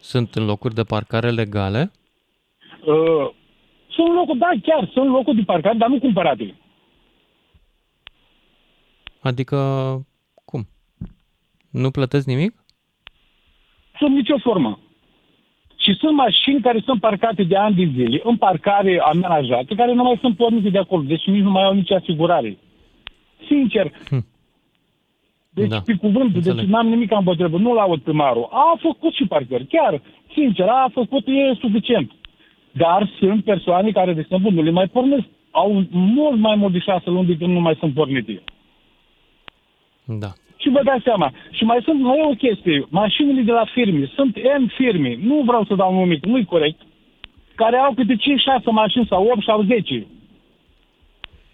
Sunt 0.00 0.34
în 0.34 0.44
locuri 0.44 0.74
de 0.74 0.82
parcare 0.82 1.30
legale? 1.30 1.90
Uh, 2.86 3.28
sunt 3.90 4.14
locuri, 4.14 4.38
da, 4.38 4.50
chiar, 4.62 4.90
sunt 4.92 5.08
locuri 5.10 5.36
de 5.36 5.42
parcare, 5.46 5.76
dar 5.78 5.88
nu 5.88 5.98
cumpărate. 5.98 6.54
Adică, 9.22 9.56
cum? 10.44 10.66
Nu 11.70 11.90
plătesc 11.90 12.26
nimic? 12.26 12.64
Sub 13.98 14.08
nicio 14.08 14.38
formă. 14.38 14.78
Și 15.76 15.94
sunt 15.94 16.16
mașini 16.16 16.60
care 16.60 16.82
sunt 16.84 17.00
parcate 17.00 17.42
de 17.42 17.56
ani 17.56 17.74
de 17.74 17.90
zile, 17.94 18.20
în 18.24 18.36
parcare 18.36 19.00
amenajate, 19.04 19.74
care 19.74 19.92
nu 19.92 20.02
mai 20.02 20.18
sunt 20.20 20.36
pornite 20.36 20.68
de 20.68 20.78
acolo, 20.78 21.02
deci 21.02 21.24
nici 21.26 21.42
nu 21.42 21.50
mai 21.50 21.62
au 21.62 21.74
nici 21.74 21.90
asigurare. 21.90 22.58
Sincer. 23.46 23.92
Deci, 25.54 25.68
Da, 25.68 25.80
pe 25.80 25.94
cuvânt, 25.94 26.32
deci 26.32 26.44
înțeleg. 26.46 26.68
n-am 26.70 26.86
nimic 26.88 27.10
împotrivă, 27.12 27.58
nu-l 27.58 27.78
aud 27.78 28.00
primarul. 28.00 28.48
A 28.50 28.78
făcut 28.80 29.12
și 29.14 29.26
parcări, 29.26 29.66
chiar, 29.66 30.02
sincer, 30.34 30.66
a 30.68 30.90
făcut, 30.92 31.26
e 31.26 31.54
suficient. 31.60 32.10
Dar 32.72 33.10
sunt 33.18 33.44
persoane 33.44 33.90
care, 33.90 34.12
de 34.12 34.20
exemplu, 34.20 34.50
nu 34.50 34.62
le 34.62 34.70
mai 34.70 34.86
pornesc. 34.88 35.24
Au 35.50 35.84
mult 35.90 36.38
mai 36.38 36.56
mult 36.56 36.72
de 36.72 36.78
șase 36.78 37.10
luni 37.10 37.26
de 37.26 37.36
când 37.36 37.52
nu 37.52 37.60
mai 37.60 37.76
sunt 37.78 37.94
pornite. 37.94 38.42
Da. 40.04 40.30
Și 40.56 40.68
vă 40.68 40.80
dați 40.84 41.02
seama. 41.02 41.32
Și 41.50 41.64
mai 41.64 41.80
sunt 41.84 42.00
mai 42.00 42.18
e 42.18 42.22
o 42.24 42.40
chestie. 42.44 42.86
Mașinile 42.88 43.42
de 43.42 43.52
la 43.52 43.64
firme. 43.72 44.10
Sunt 44.14 44.36
N 44.60 44.64
firme. 44.76 45.18
Nu 45.24 45.42
vreau 45.46 45.64
să 45.64 45.74
dau 45.74 45.94
numic, 45.94 46.26
nu-i 46.26 46.44
corect. 46.44 46.80
Care 47.54 47.76
au 47.76 47.92
câte 47.94 48.16
5-6 48.16 48.18
mașini 48.70 49.06
sau 49.08 49.24
8 49.24 49.42
sau 49.44 49.62
10. 49.62 50.06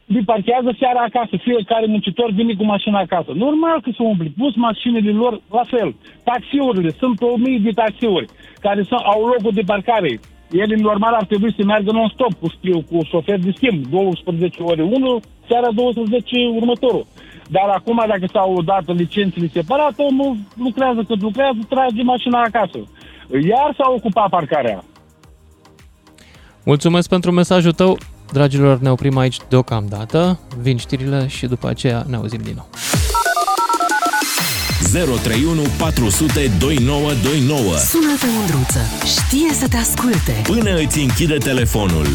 Le 0.07 0.21
parchează 0.25 0.77
seara 0.79 1.01
acasă. 1.01 1.37
Fiecare 1.37 1.87
muncitor 1.87 2.31
vine 2.31 2.55
cu 2.55 2.65
mașina 2.65 2.99
acasă. 2.99 3.31
Normal 3.35 3.81
că 3.81 3.91
se 3.97 4.03
umpli. 4.03 4.35
Pus 4.37 4.55
mașinile 4.55 5.11
lor 5.11 5.41
la 5.51 5.63
fel. 5.63 5.95
Taxiurile. 6.25 6.91
Sunt 6.91 7.23
o 7.23 7.37
mie 7.37 7.59
de 7.59 7.71
taxiuri 7.71 8.27
care 8.61 8.83
sunt, 8.83 9.01
au 9.01 9.27
locul 9.27 9.53
de 9.55 9.63
parcare. 9.67 10.21
Ele 10.51 10.77
normal 10.77 11.13
ar 11.15 11.25
trebui 11.25 11.55
să 11.57 11.65
meargă 11.65 11.91
non-stop 11.93 12.33
cu, 12.41 12.49
schiu- 12.49 12.85
cu 12.91 12.99
șofer 13.05 13.39
de 13.39 13.53
schimb. 13.57 13.87
12 13.87 14.63
ore 14.63 14.83
unul, 14.83 15.21
seara 15.49 15.71
12 15.71 16.47
următorul. 16.55 17.07
Dar 17.51 17.69
acum, 17.69 18.05
dacă 18.09 18.27
s-au 18.33 18.63
dat 18.63 18.97
licențele 18.97 19.51
separate, 19.53 20.03
omul 20.03 20.37
lucrează 20.55 21.03
cât 21.07 21.21
lucrează, 21.21 21.59
trage 21.69 22.03
mașina 22.03 22.43
acasă. 22.43 22.79
Iar 23.49 23.75
s-a 23.77 23.93
ocupat 23.97 24.29
parcarea. 24.29 24.85
Mulțumesc 26.65 27.09
pentru 27.09 27.31
mesajul 27.31 27.73
tău. 27.73 27.99
Dragilor, 28.33 28.79
ne 28.79 28.91
oprim 28.91 29.17
aici 29.17 29.37
deocamdată. 29.49 30.41
Vin 30.61 30.77
știrile 30.77 31.27
și 31.27 31.47
după 31.47 31.69
aceea 31.69 32.05
ne 32.09 32.17
auzim 32.17 32.41
din 32.43 32.55
nou. 32.57 32.69
031 34.93 35.63
400 35.79 36.51
2929. 36.59 37.77
Sună-te, 37.77 38.27
Mândruță. 38.37 38.81
Știe 39.05 39.53
să 39.53 39.69
te 39.69 39.77
asculte. 39.77 40.41
Până 40.43 40.77
îți 40.77 40.99
închide 40.99 41.37
telefonul. 41.37 42.07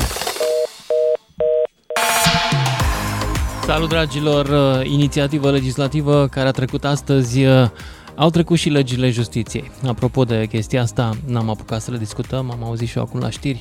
Salut, 3.66 3.90
dragilor! 3.90 4.46
Uh, 4.46 4.92
Inițiativă 4.92 5.52
legislativă 5.52 6.28
care 6.28 6.48
a 6.48 6.52
trecut 6.52 6.86
astăzi 6.86 7.44
uh, 7.44 7.70
au 8.16 8.30
trecut 8.30 8.58
și 8.58 8.70
legile 8.70 9.10
justiției. 9.10 9.72
Apropo 9.88 10.24
de 10.24 10.46
chestia 10.46 10.82
asta, 10.82 11.12
n-am 11.26 11.50
apucat 11.50 11.82
să 11.82 11.92
le 11.92 11.98
discutăm, 11.98 12.52
am 12.52 12.64
auzit 12.64 12.88
și 12.88 12.98
eu 12.98 13.04
acum 13.04 13.20
la 13.20 13.30
știri 13.30 13.60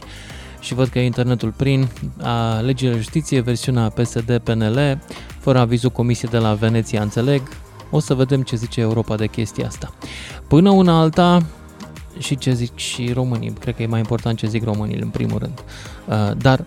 și 0.61 0.74
văd 0.74 0.88
că 0.88 0.98
e 0.98 1.05
internetul 1.05 1.53
prin. 1.57 1.88
A, 2.22 2.61
legile 2.61 2.96
justiție, 2.96 3.40
versiunea 3.40 3.88
PSD-PNL, 3.88 4.98
fără 5.38 5.59
avizul 5.59 5.90
Comisiei 5.90 6.30
de 6.30 6.38
la 6.38 6.55
Veneția, 6.55 7.03
înțeleg. 7.03 7.42
O 7.90 7.98
să 7.98 8.14
vedem 8.14 8.42
ce 8.42 8.57
zice 8.57 8.80
Europa 8.80 9.16
de 9.16 9.26
chestia 9.26 9.66
asta. 9.66 9.94
Până 10.48 10.70
una 10.70 11.00
alta, 11.00 11.42
și 12.18 12.36
ce 12.36 12.53
zic 12.53 12.76
și 12.76 13.12
românii, 13.12 13.53
cred 13.53 13.74
că 13.74 13.82
e 13.82 13.86
mai 13.86 13.98
important 13.98 14.38
ce 14.38 14.46
zic 14.46 14.64
românii 14.64 14.98
în 15.00 15.09
primul 15.09 15.38
rând. 15.38 15.64
Uh, 16.09 16.36
Dar 16.36 16.64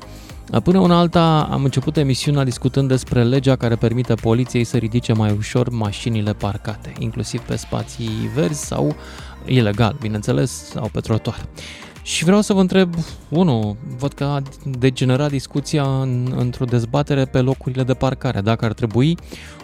Până 0.64 0.80
una 0.80 0.98
alta 0.98 1.48
am 1.52 1.64
început 1.64 1.98
emisiunea 1.98 2.44
discutând 2.44 2.88
despre 2.88 3.24
legea 3.24 3.56
care 3.56 3.76
permite 3.76 4.14
poliției 4.14 4.64
să 4.64 4.78
ridice 4.78 5.14
mai 5.14 5.36
ușor 5.38 5.70
mașinile 5.70 6.34
parcate, 6.34 6.94
inclusiv 7.00 7.42
pe 7.42 7.56
spații 7.56 8.30
verzi 8.36 8.66
sau 8.66 8.96
ilegal, 9.46 9.96
bineînțeles, 10.00 10.52
sau 10.52 10.90
pe 10.92 11.00
trotuar. 11.00 11.46
Și 12.02 12.24
vreau 12.24 12.42
să 12.42 12.54
vă 12.54 12.60
întreb, 12.60 12.94
unu, 13.30 13.78
văd 13.98 14.14
că 14.14 14.24
a 14.24 14.42
degenerat 14.64 15.30
discuția 15.30 15.84
în, 15.84 16.34
într-o 16.38 16.66
dezbatere 16.66 17.26
pe 17.26 17.42
locurile 17.42 17.84
de 17.84 17.94
parcare, 17.94 18.42
dacă 18.42 18.66
ar 18.66 18.74
trebui 18.74 19.18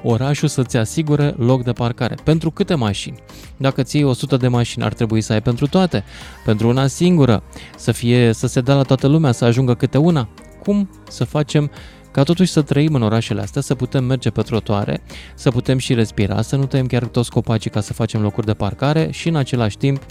orașul 0.03 0.47
să-ți 0.47 0.77
asigure 0.77 1.35
loc 1.37 1.63
de 1.63 1.71
parcare. 1.71 2.15
Pentru 2.23 2.51
câte 2.51 2.75
mașini? 2.75 3.19
Dacă 3.57 3.83
ții 3.83 4.03
100 4.03 4.37
de 4.37 4.47
mașini, 4.47 4.83
ar 4.83 4.93
trebui 4.93 5.21
să 5.21 5.33
ai 5.33 5.41
pentru 5.41 5.67
toate, 5.67 6.03
pentru 6.45 6.67
una 6.67 6.87
singură, 6.87 7.43
să, 7.77 7.91
fie, 7.91 8.33
să 8.33 8.47
se 8.47 8.61
dea 8.61 8.75
la 8.75 8.81
toată 8.81 9.07
lumea, 9.07 9.31
să 9.31 9.45
ajungă 9.45 9.73
câte 9.73 9.97
una. 9.97 10.27
Cum 10.63 10.89
să 11.07 11.25
facem 11.25 11.71
ca 12.11 12.23
totuși 12.23 12.51
să 12.51 12.61
trăim 12.61 12.93
în 12.93 13.01
orașele 13.01 13.41
astea, 13.41 13.61
să 13.61 13.75
putem 13.75 14.03
merge 14.03 14.29
pe 14.29 14.41
trotuare, 14.41 15.01
să 15.35 15.51
putem 15.51 15.77
și 15.77 15.93
respira, 15.93 16.41
să 16.41 16.55
nu 16.55 16.65
tăiem 16.65 16.85
chiar 16.85 17.03
toți 17.03 17.31
copacii 17.31 17.69
ca 17.69 17.79
să 17.79 17.93
facem 17.93 18.21
locuri 18.21 18.45
de 18.45 18.53
parcare 18.53 19.07
și 19.11 19.27
în 19.27 19.35
același 19.35 19.77
timp 19.77 20.01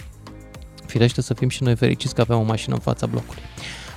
Firește 0.90 1.20
să 1.20 1.34
fim 1.34 1.48
și 1.48 1.62
noi 1.62 1.74
fericiți 1.74 2.14
că 2.14 2.20
avem 2.20 2.38
o 2.38 2.50
mașină 2.52 2.74
în 2.74 2.80
fața 2.80 3.06
blocului. 3.06 3.42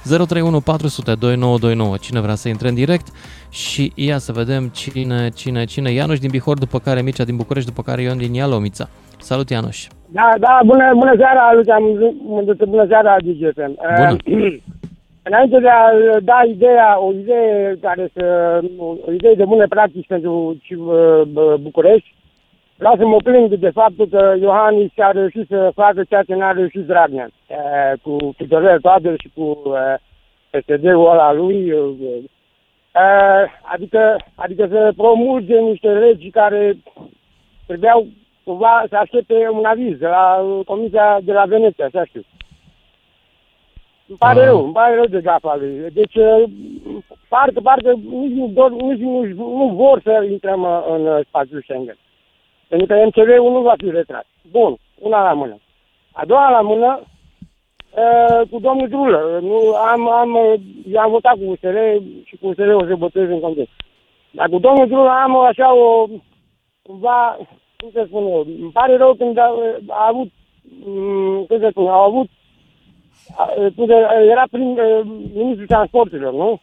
031 0.04 0.60
400 0.60 1.16
2929. 1.16 1.97
Cine 1.97 2.20
vrea 2.20 2.36
să 2.36 2.47
intre 2.49 2.68
în 2.68 2.76
direct 2.76 3.08
și 3.49 3.91
ia 3.95 4.18
să 4.18 4.32
vedem 4.32 4.64
cine, 4.68 5.30
cine, 5.36 5.64
cine. 5.64 5.91
Ianuș 5.91 6.20
din 6.20 6.30
Bihor, 6.32 6.58
după 6.58 6.80
care 6.80 7.01
Mircea 7.01 7.24
din 7.24 7.36
București, 7.36 7.70
după 7.70 7.82
care 7.82 8.01
Ion 8.01 8.18
din 8.18 8.34
Ialomița. 8.34 8.86
Salut, 9.20 9.49
Ianuș! 9.49 9.88
Da, 10.08 10.30
da, 10.39 10.60
bună, 10.66 10.91
bună 10.93 11.14
seara, 11.18 11.54
Lucian, 11.56 11.84
Mândruță, 12.28 12.66
bună 12.66 12.86
seara, 12.88 13.16
DGFM. 13.26 13.74
Bună. 13.97 14.16
Înainte 15.24 15.59
de 15.59 15.69
a 15.69 15.89
da 16.19 16.41
ideea, 16.47 16.99
o 16.99 17.13
idee 17.13 17.78
care 17.82 18.09
să, 18.13 18.59
o 18.78 19.11
idee 19.11 19.34
de 19.34 19.45
bune 19.45 19.65
practici 19.65 20.07
pentru 20.07 20.57
și, 20.61 20.74
uh, 20.74 21.21
București, 21.59 22.15
vreau 22.78 22.95
să 22.97 23.05
mă 23.05 23.17
plâng 23.17 23.53
de 23.53 23.69
faptul 23.69 24.07
că 24.07 24.36
Iohannis 24.39 24.91
a 24.97 25.11
reușit 25.11 25.47
să 25.47 25.71
facă 25.76 26.03
ceea 26.03 26.24
ce 26.24 26.36
n-a 26.36 26.51
reușit 26.51 26.86
Dragnea, 26.86 27.30
uh, 27.47 27.99
cu 28.01 28.34
Tudorel 28.38 28.80
Toader 28.80 29.15
și 29.21 29.32
cu 29.36 29.61
uh, 29.65 29.95
PSD-ul 30.49 31.09
ăla 31.11 31.34
lui, 31.34 31.71
uh, 31.71 31.95
uh, 31.99 33.43
adică, 33.61 34.15
adică 34.36 34.67
să 34.71 34.93
promulge 34.95 35.59
niște 35.59 35.89
legi 35.89 36.30
care 36.30 36.78
trebuiau 37.65 38.07
cumva 38.43 38.84
să 38.89 38.95
aștepte 38.95 39.49
un 39.51 39.65
aviz 39.65 39.97
de 39.97 40.07
la 40.07 40.36
uh, 40.36 40.65
Comisia 40.65 41.19
de 41.24 41.32
la 41.32 41.45
Veneția, 41.45 41.86
așa 41.86 42.05
știu. 42.05 42.21
Îmi 44.08 44.18
pare 44.18 44.39
Ah. 44.39 44.45
rău, 44.45 44.64
îmi 44.64 44.74
pare 44.74 44.95
rău 44.95 45.06
de 45.06 45.22
gafa 45.22 45.56
lui. 45.56 45.91
Deci, 45.93 46.16
uh, 46.16 46.43
parcă, 47.30 47.60
parcă 47.60 47.91
nici 47.93 48.32
nu, 48.32 48.47
dor, 48.47 48.72
nici 48.72 48.99
nu, 48.99 49.24
nu 49.36 49.74
vor 49.76 50.01
să 50.04 50.28
intrăm 50.32 50.62
uh, 50.62 50.86
în 50.89 51.06
uh, 51.06 51.26
spațiul 51.28 51.62
Schengen. 51.62 51.97
Pentru 52.68 52.88
că 52.88 53.06
MCV-ul 53.06 53.51
nu 53.51 53.62
va 53.62 53.74
fi 53.78 53.89
retras. 53.89 54.26
Bun, 54.51 54.76
una 54.99 55.24
la 55.24 55.34
mână. 55.34 55.58
A 56.12 56.26
doua 56.26 56.49
la 56.49 56.62
mână, 56.62 57.01
uh, 57.01 58.47
cu 58.49 58.60
domnul 58.60 58.88
Drulă. 58.88 59.39
Nu, 59.41 59.74
am, 59.76 60.10
am, 60.10 60.36
uh, 60.36 60.54
eu 60.91 60.99
am 61.01 61.12
votat 61.12 61.34
cu 61.34 61.43
USR 61.43 61.78
și 62.24 62.36
cu 62.36 62.47
USR 62.47 62.70
o 62.74 62.86
să 62.86 62.95
votez 62.95 63.30
în 63.30 63.39
context. 63.39 63.72
Dar 64.32 64.49
cu 64.49 64.60
domnul 64.60 64.88
Drulă 64.88 65.10
am 65.10 65.38
așa 65.38 65.76
o, 65.76 66.06
cumva, 66.82 67.38
cum 67.78 67.89
să 67.93 68.04
spun 68.08 68.24
eu, 68.24 68.45
îmi 68.62 68.72
pare 68.72 68.97
rău 68.97 69.14
când 69.14 69.38
a, 69.38 69.56
a 69.88 70.08
avut, 70.08 70.32
m, 70.86 71.45
cum 71.47 71.60
să 71.60 71.68
spun, 71.72 71.88
au 71.88 72.01
avut, 72.01 72.28
a, 72.28 72.30
când 72.30 72.42
era 74.30 74.43
prin 74.51 74.78
uh, 74.80 75.01
ministrul 75.34 75.68
transporturilor, 75.68 76.34
nu? 76.34 76.61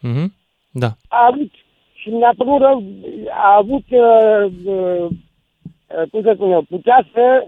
Mhm. 0.00 0.32
Da. 0.70 0.86
A 1.08 1.28
avut, 1.32 1.50
și 1.92 2.08
mi-a 2.10 2.32
părut 2.36 2.60
rău, 2.60 2.82
a 3.30 3.56
avut, 3.56 3.84
uh, 3.90 4.44
uh, 4.64 5.06
uh, 5.06 6.08
cum 6.10 6.22
să 6.22 6.32
spun 6.34 6.50
eu, 6.50 6.62
putea 6.62 7.06
să, 7.12 7.46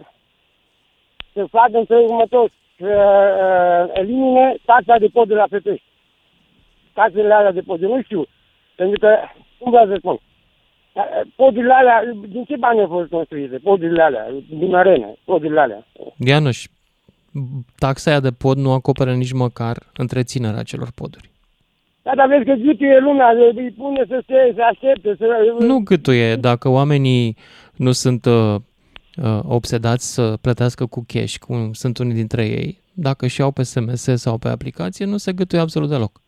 să 1.33 1.45
facă 1.51 1.78
în 1.78 1.85
felul 1.85 2.05
următor, 2.05 2.51
să 2.78 2.93
uh, 2.93 4.01
elimine 4.01 4.57
taxa 4.64 4.99
de 4.99 5.07
pod 5.07 5.28
de 5.28 5.35
la 5.35 5.47
Pepești. 5.51 5.87
Taxele 6.93 7.35
alea 7.35 7.53
de 7.53 7.61
pod. 7.61 7.83
Eu 7.83 7.95
nu 7.95 8.03
știu, 8.03 8.24
pentru 8.76 8.99
că, 8.99 9.16
cum 9.59 9.70
vreau 9.70 9.87
să 9.87 9.95
spun, 9.99 10.12
uh, 10.12 11.20
podurile 11.37 11.72
alea, 11.72 12.05
din 12.28 12.45
ce 12.45 12.57
bani 12.57 12.80
au 12.80 12.87
fost 12.87 13.11
construite? 13.11 13.59
Podurile 13.59 14.03
alea, 14.03 14.26
din 14.49 14.74
arene, 14.74 15.14
podurile 15.24 15.61
alea. 15.61 15.87
Ianuș, 16.18 16.64
taxa 17.78 18.11
aia 18.11 18.20
de 18.20 18.30
pod 18.30 18.57
nu 18.57 18.72
acoperă 18.72 19.14
nici 19.14 19.33
măcar 19.33 19.76
întreținerea 19.97 20.59
acelor 20.59 20.89
poduri. 20.95 21.30
Da, 22.03 22.12
dar 22.16 22.28
vezi 22.28 22.45
că 22.45 22.53
gâtuie 22.53 22.99
lumea, 23.01 23.28
îi 23.55 23.70
pune 23.76 24.05
să 24.09 24.22
se 24.26 24.53
să 24.55 24.61
aștepte, 24.70 25.14
să... 25.18 25.26
Nu 25.59 25.78
gâtuie, 25.78 26.37
dacă 26.37 26.68
oamenii 26.68 27.37
nu 27.76 27.93
sunt 27.93 28.24
uh, 28.24 28.55
uh, 29.22 29.39
obsedați 29.43 30.14
să 30.14 30.35
plătească 30.41 30.87
cu 30.87 31.05
cash, 31.07 31.37
cum 31.37 31.72
sunt 31.72 31.99
unii 31.99 32.14
dintre 32.14 32.45
ei, 32.47 32.78
dacă 32.93 33.26
și 33.26 33.43
au 33.43 33.51
pe 33.51 33.62
SMS 33.62 34.03
sau 34.14 34.39
pe 34.39 34.49
aplicație, 34.49 35.05
nu 35.05 35.16
se 35.16 35.33
gâtuie 35.33 35.61
absolut 35.61 35.89
deloc. 35.89 36.20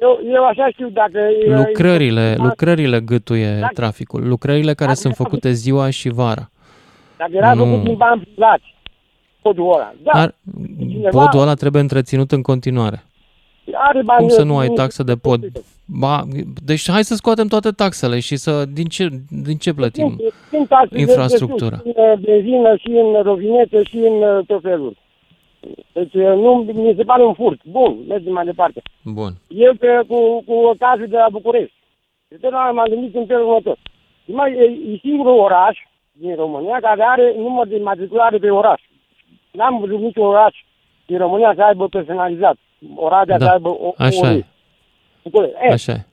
Eu, 0.00 0.20
eu 0.32 0.44
așa 0.46 0.68
știu, 0.72 0.88
dacă... 0.88 1.18
Lucrările, 1.46 2.34
lucrările 2.38 3.00
gâtuie 3.00 3.56
Dacă- 3.60 3.72
traficul, 3.74 4.28
lucrările 4.28 4.74
care 4.74 4.94
sunt 4.94 5.14
făcute 5.14 5.50
ziua 5.50 5.90
și 5.90 6.08
vara. 6.08 6.50
Dacă 7.16 7.30
era 7.34 7.54
Nu. 7.54 7.64
făcut 7.64 7.82
din 7.84 7.96
bani 7.96 8.20
privați, 8.20 8.74
podul 9.42 9.72
ăla. 9.74 9.92
Da, 10.02 10.10
Ar, 10.12 10.34
podul 11.10 11.40
ăla 11.40 11.54
trebuie 11.54 11.82
întreținut 11.82 12.32
în 12.32 12.42
continuare. 12.42 13.02
are 13.72 14.02
bani... 14.02 14.20
Cum 14.20 14.28
să 14.28 14.42
nu 14.42 14.58
ai 14.58 14.68
taxă 14.68 15.02
de 15.02 15.16
pod? 15.16 15.40
Ba, 15.86 16.22
deci 16.64 16.90
hai 16.90 17.04
să 17.04 17.14
scoatem 17.14 17.46
toate 17.46 17.70
taxele 17.70 18.20
și 18.20 18.36
să 18.36 18.64
din 18.64 18.84
ce, 18.84 19.08
din 19.44 19.56
ce 19.56 19.72
plătim 19.74 20.20
Sunt 20.50 20.68
taxe 20.68 20.94
de- 20.94 21.00
infrastructura? 21.00 21.76
De, 21.76 21.82
sus, 21.84 21.94
în 21.96 22.10
uh, 22.10 22.18
benzină 22.18 22.76
și 22.76 22.88
în 22.88 23.22
rovinete 23.22 23.82
și 23.82 23.96
în 23.96 24.22
uh, 24.22 24.46
tot 24.46 24.60
felul. 24.62 24.96
Deci 25.92 26.14
uh, 26.14 26.22
nu, 26.44 26.54
mi 26.74 26.94
se 26.96 27.02
pare 27.02 27.24
un 27.24 27.34
furt. 27.34 27.64
Bun, 27.64 27.96
mergem 28.08 28.32
mai 28.32 28.44
departe. 28.44 28.82
Bun. 29.04 29.32
Eu 29.48 29.74
pe, 29.74 29.86
cu, 30.08 30.42
cu 30.46 30.74
cazul 30.78 31.06
de 31.08 31.16
la 31.16 31.26
București. 31.30 31.74
De 32.28 32.36
totdeauna 32.40 32.70
m-am 32.70 32.88
gândit 32.88 33.14
în 33.14 33.26
felul 33.26 33.46
următor. 33.46 33.78
Mai, 34.24 34.52
e, 34.52 34.92
e 34.92 34.98
singurul 35.02 35.38
oraș 35.38 35.78
din 36.12 36.34
România 36.34 36.78
care 36.80 37.02
are 37.02 37.34
număr 37.36 37.66
de 37.66 37.78
matriculare 37.82 38.38
pe 38.38 38.50
oraș. 38.50 38.80
N-am 39.52 39.78
văzut 39.78 40.00
niciun 40.00 40.24
oraș 40.24 40.54
din 41.06 41.18
România 41.18 41.52
să 41.56 41.62
aibă 41.62 41.88
personalizat. 41.88 42.56
Oradea 42.94 43.38
Da, 43.38 43.44
să 43.44 43.50
aibă 43.52 43.68
o, 43.68 43.94
așa 43.96 44.28
o 44.28 44.30
e. 44.32 44.46
București. 45.22 45.56
E, 45.62 45.72
Așa 45.72 45.92
e. 45.92 46.04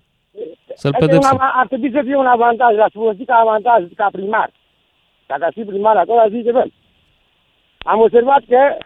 Să-l 0.76 0.92
Asta 0.94 0.98
e 1.00 1.02
un 1.02 1.08
pedepsim. 1.08 1.38
av- 1.42 1.50
ar 1.54 1.68
trebui 1.68 1.92
să 1.92 2.02
fie 2.06 2.16
un 2.16 2.26
avantaj, 2.26 2.76
l-aș 2.76 2.92
folosi 2.94 3.26
ca 3.26 3.36
avantaj, 3.36 3.84
ca 3.96 4.08
primar. 4.12 4.52
Dacă 5.28 5.46
aș 5.46 5.54
fi 5.54 5.64
primar 5.64 5.98
acolo, 5.98 6.20
aș 6.20 6.30
zice, 6.30 6.52
bă, 6.52 6.66
am 7.78 8.00
observat 8.00 8.42
că 8.48 8.78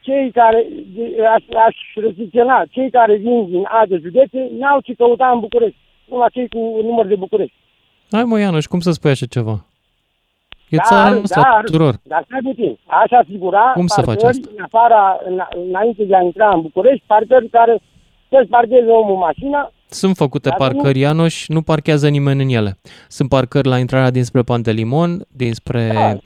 cei 0.00 0.30
care, 0.30 0.66
de- 0.94 1.26
aș, 1.26 1.42
aș 1.66 1.76
restricționa, 1.94 2.64
cei 2.70 2.90
care 2.90 3.16
vin 3.16 3.50
din 3.50 3.64
alte 3.68 3.96
județe, 4.02 4.48
n-au 4.58 4.80
ce 4.80 4.94
căuta 4.94 5.30
în 5.30 5.40
București. 5.40 5.76
Numai 6.04 6.28
cei 6.32 6.48
cu 6.48 6.58
număr 6.82 7.06
de 7.06 7.14
București. 7.16 7.54
Hai 8.10 8.24
mă, 8.24 8.38
Ianuș, 8.38 8.64
cum 8.66 8.80
să 8.80 8.90
spui 8.90 9.10
așa 9.10 9.26
ceva? 9.26 9.64
E 10.74 10.76
Dar, 10.76 10.86
țara 10.86 11.08
noastră 11.14 11.40
a 11.40 11.50
dar, 11.54 11.64
tuturor. 11.64 11.94
Dar 12.02 12.22
stai 12.26 12.40
puțin. 12.42 12.78
Aș 12.86 13.10
asigura 13.22 13.64
Cum 13.74 13.86
să 13.86 14.00
faci 14.00 14.20
parcări 14.20 14.40
în 14.56 14.62
afara, 14.68 15.02
în, 15.28 15.36
înainte 15.68 16.04
de 16.04 16.14
a 16.16 16.20
intra 16.22 16.48
în 16.54 16.60
București, 16.60 17.04
parcări 17.06 17.48
care 17.48 17.74
să-ți 18.30 18.48
parcheze 18.48 18.90
omul 18.90 19.16
mașina, 19.16 19.72
Sunt 19.88 20.16
făcute 20.16 20.48
Dacă 20.48 20.62
nu- 20.62 20.68
parcări, 20.68 20.98
Ianuș, 20.98 21.46
nu 21.48 21.62
parchează 21.62 22.08
nimeni 22.08 22.42
în 22.42 22.48
ele. 22.48 22.78
Sunt 23.08 23.28
parcări 23.28 23.68
la 23.68 23.78
intrarea 23.78 24.10
dinspre 24.10 24.42
Pantelimon, 24.42 25.10
dinspre 25.36 25.82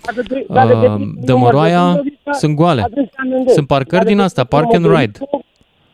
dacă 0.07 0.23
te- 0.29 0.45
dacă 0.49 0.69
te 0.69 0.75
uh, 0.87 0.95
prinzi 0.95 1.15
cu 1.15 1.25
Dămăroaia, 1.25 1.81
număr 1.83 1.95
de 1.95 2.01
vizită, 2.03 2.31
sunt 2.33 2.55
goale. 2.57 2.83
atunci 2.83 3.09
te 3.11 3.17
amendezi. 3.25 3.55
Sunt 3.55 3.67
parcări 3.67 3.97
Dacă 4.03 4.09
din 4.09 4.17
te 4.17 4.23
asta, 4.23 4.45
prinzi 4.45 4.65
cu 4.65 4.71
park 4.71 4.75
and 4.77 4.85
număr 4.85 4.99
de 4.99 5.05
ride. 5.05 5.19
vizită, 5.19 5.45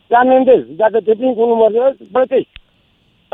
Te 0.07 0.15
amendezi. 0.15 0.67
Dacă 0.83 0.99
te 1.05 1.13
prind 1.19 1.35
cu 1.37 1.45
număr 1.53 1.71
de 1.71 1.79
ăsta, 1.91 2.05
plătești. 2.13 2.51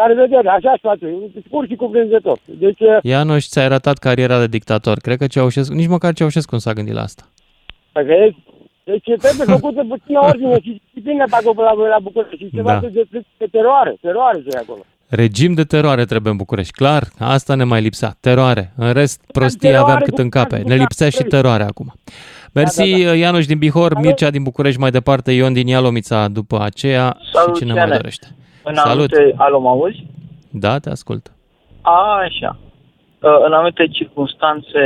Care 0.00 0.14
vedere, 0.14 0.48
așa 0.48 0.72
se 0.72 0.78
face, 0.82 1.06
scurt 1.46 1.68
și 1.68 1.74
cuprinzător. 1.76 2.38
Deci, 2.44 2.78
Ianuș, 3.02 3.44
ți-ai 3.44 3.68
ratat 3.68 3.98
cariera 3.98 4.38
de 4.38 4.46
dictator. 4.46 4.98
Cred 4.98 5.18
că 5.18 5.26
Ceaușescu, 5.26 5.74
nici 5.74 5.88
măcar 5.88 6.12
Ceaușescu 6.12 6.54
nu 6.54 6.60
s-a 6.60 6.72
gândit 6.72 6.94
la 6.94 7.00
asta. 7.02 7.22
Păi 7.92 8.04
vezi? 8.04 8.36
Deci 8.84 9.04
trebuie 9.04 9.46
făcută 9.56 9.84
puțină 9.88 10.18
ordine 10.22 10.54
și 10.60 10.82
disciplină 10.84 11.24
pe 11.30 11.36
acolo 11.40 11.62
la, 11.62 11.72
la 11.88 11.98
București. 12.02 12.36
Și 12.36 12.50
ceva 12.54 12.72
Da. 12.72 12.80
da. 12.80 12.86
de, 12.88 13.06
de 13.38 13.46
teroare, 13.50 13.96
teroare 14.00 14.38
ce 14.42 14.48
e 14.56 14.58
acolo. 14.58 14.80
Regim 15.08 15.52
de 15.54 15.64
teroare 15.64 16.04
trebuie 16.04 16.32
în 16.32 16.38
București. 16.38 16.72
Clar, 16.72 17.02
asta 17.18 17.54
ne 17.54 17.64
mai 17.64 17.80
lipsea. 17.80 18.16
Teroare. 18.20 18.72
În 18.76 18.92
rest, 18.92 19.20
prostii 19.32 19.58
teroare 19.60 19.82
aveam 19.84 20.00
cât 20.04 20.14
cu 20.14 20.20
în 20.20 20.28
cape. 20.28 20.56
care 20.56 20.62
Ne 20.68 20.74
lipsea 20.74 21.08
și 21.08 21.16
București. 21.16 21.42
teroare 21.42 21.62
acum. 21.62 21.92
Mersi, 22.52 22.90
Da, 23.02 23.04
da, 23.08 23.14
Ianuș 23.14 23.46
din 23.46 23.58
Bihor, 23.58 23.98
Mircea 24.00 24.30
din 24.30 24.42
București, 24.42 24.80
mai 24.80 24.90
departe, 24.90 25.32
Ion 25.32 25.52
din 25.52 25.66
Ialomița 25.66 26.28
după 26.28 26.60
aceea 26.62 27.16
Salut, 27.32 27.56
și 27.56 27.62
cine 27.62 27.74
Iane. 27.74 27.88
mai 27.88 27.96
dorește. 27.98 28.26
În 28.62 28.74
Salut. 28.74 29.12
anumite... 29.12 29.34
Alo, 29.36 29.58
mă 29.60 29.68
auzi? 29.68 30.06
Da, 30.50 30.78
te 30.78 30.90
ascult. 30.90 31.32
A, 31.82 32.20
așa. 32.28 32.56
Uh, 33.20 33.38
În 33.46 33.52
anumite 33.52 33.86
circunstanțe, 33.98 34.80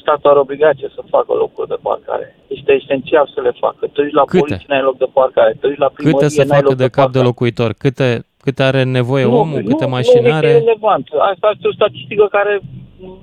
statul 0.00 0.30
are 0.30 0.38
obligație 0.38 0.88
să 0.94 1.00
facă 1.10 1.32
locuri 1.32 1.68
de 1.68 1.76
parcare. 1.82 2.36
Este 2.48 2.72
esențial 2.72 3.30
să 3.34 3.40
le 3.40 3.52
facă. 3.60 3.86
Te 3.86 4.02
duci 4.02 4.12
la 4.12 4.24
Câte? 4.24 4.38
poliție, 4.38 4.66
n-ai 4.68 4.82
loc 4.82 4.96
de 4.98 5.08
parcare. 5.12 5.56
Te 5.60 5.66
duci 5.68 5.78
la 5.78 5.88
primărie, 5.94 6.18
Câte 6.18 6.28
să 6.30 6.44
n-ai 6.44 6.56
facă 6.60 6.68
loc 6.68 6.78
de 6.84 6.88
cap 6.88 7.10
de 7.12 7.20
locuitor? 7.20 7.70
Câte, 7.84 8.08
câte 8.44 8.62
are 8.62 8.82
nevoie 8.82 9.24
omul? 9.24 9.62
Câte 9.70 9.86
mașini 9.86 10.22
nu, 10.22 10.28
e 10.28 10.32
are? 10.32 10.52
relevant. 10.52 11.06
Asta 11.32 11.50
este 11.54 11.66
o 11.68 11.72
statistică 11.72 12.26
care 12.36 12.60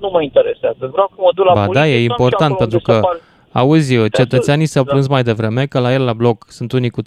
nu 0.02 0.08
mă 0.14 0.22
interesează. 0.22 0.82
Vreau 0.94 1.06
că 1.12 1.18
mă 1.26 1.30
duc 1.34 1.44
la 1.44 1.52
Ba 1.54 1.64
poliție. 1.64 1.80
da, 1.80 1.86
e 1.86 1.90
să 1.90 1.94
am 1.96 2.02
și 2.04 2.10
important 2.10 2.52
acolo 2.52 2.64
pentru 2.68 2.78
unde 2.80 2.92
să 2.92 3.00
că, 3.00 3.06
fac- 3.06 3.27
auzi, 3.52 3.94
eu, 3.94 4.00
Da, 4.02 4.08
cetățenii 4.08 4.66
s-au 4.66 4.84
da. 4.84 4.90
plâns 4.90 5.08
mai 5.08 5.22
devreme 5.22 5.66
că 5.66 5.78
la 5.80 5.92
el 5.92 6.04
la 6.04 6.12
bloc 6.12 6.44
sunt 6.48 6.72
unii 6.72 6.90
cu 6.90 7.02
3-4 7.02 7.04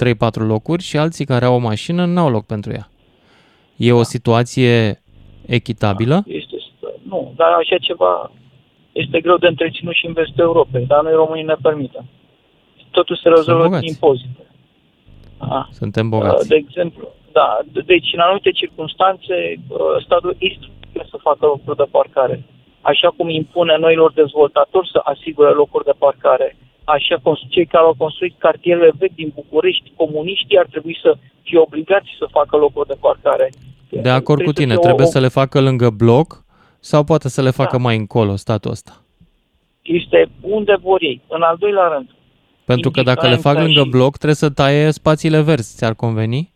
locuri 0.48 0.84
și 0.84 0.98
alții 0.98 1.26
care 1.26 1.46
au 1.46 1.54
o 1.56 1.58
mașină 1.58 2.06
n-au 2.06 2.30
loc 2.30 2.46
pentru 2.46 2.72
ea. 2.72 2.90
E 3.76 3.92
o 3.92 4.04
situație 4.04 5.02
echitabilă? 5.46 6.24
Este, 6.28 6.56
nu, 7.04 7.34
dar 7.36 7.48
așa 7.52 7.78
ceva 7.78 8.32
este 8.92 9.20
greu 9.22 9.38
de 9.38 9.48
întreținut 9.48 9.94
și 9.94 10.06
în 10.06 10.14
vestul 10.14 10.44
Europei, 10.44 10.86
dar 10.86 11.02
noi 11.04 11.14
românii 11.14 11.44
ne 11.44 11.56
permitem. 11.62 12.06
Totul 12.92 13.16
se 13.24 13.30
rezolvă 13.30 13.64
bogați. 13.64 13.82
din 13.84 13.90
impozite. 13.94 14.46
A, 15.38 15.70
Suntem 15.72 16.06
Uh, 16.06 16.12
bogați. 16.12 16.48
De 16.48 16.56
exemplu, 16.56 17.08
da, 17.32 17.60
de- 17.72 17.84
deci 17.86 18.10
în 18.14 18.20
anumite 18.20 18.52
circunstanțe 18.52 19.36
uh, 19.68 19.80
statul 20.06 20.36
este 20.40 20.66
să 21.10 21.18
facă 21.22 21.46
locuri 21.46 21.78
de 21.78 21.84
parcare. 21.92 22.44
Așa 22.82 23.10
cum 23.18 23.30
impune 23.30 23.78
noilor 23.80 24.12
dezvoltatori 24.14 24.90
să 24.92 25.00
asigure 25.04 25.50
locuri 25.50 25.86
de 25.86 25.94
parcare, 25.98 26.58
așa 26.84 27.16
cum 27.24 27.38
cei 27.50 27.66
care 27.66 27.84
au 27.84 27.96
construit 27.98 28.36
cartierele 28.38 28.92
vechi 29.00 29.16
din 29.16 29.32
București, 29.36 29.92
comuniștii 29.96 30.58
ar 30.58 30.66
trebui 30.70 30.98
să 31.02 31.16
fie 31.44 31.60
obligați 31.60 32.08
să 32.20 32.26
facă 32.32 32.58
locuri 32.58 32.88
de 32.88 32.98
parcare. 33.00 33.50
De 33.90 34.10
acord 34.10 34.44
cu 34.44 34.52
Trebuie 34.52 34.54
să 34.56 34.62
tine, 34.62 34.74
fie 34.74 34.84
trebuie 34.84 35.06
o- 35.06 35.10
să 35.10 35.20
le 35.20 35.28
facă 35.28 35.60
lângă 35.62 35.90
bloc 35.90 36.44
sau 36.80 37.04
poate 37.04 37.30
să 37.30 37.42
le 37.42 37.50
facă 37.50 37.76
Da. 37.78 37.84
mai 37.84 37.96
încolo 37.98 38.36
statul 38.36 38.72
ăsta? 38.72 39.02
Este 39.82 40.30
unde 40.42 40.76
vor 40.82 41.02
ei. 41.02 41.22
În 41.28 41.42
al 41.42 41.56
doilea 41.60 41.88
rând, 41.88 42.10
Pentru 42.66 42.92
că 42.92 43.02
dacă 43.02 43.28
le 43.28 43.36
fac 43.36 43.54
Indiferent 43.54 43.66
lângă 43.76 43.82
și- 43.84 43.90
bloc, 43.98 44.16
trebuie 44.16 44.36
să 44.36 44.50
taie 44.50 44.92
spațiile 44.92 45.42
verzi. 45.42 45.76
Ți-ar 45.76 45.94
conveni? 45.94 46.51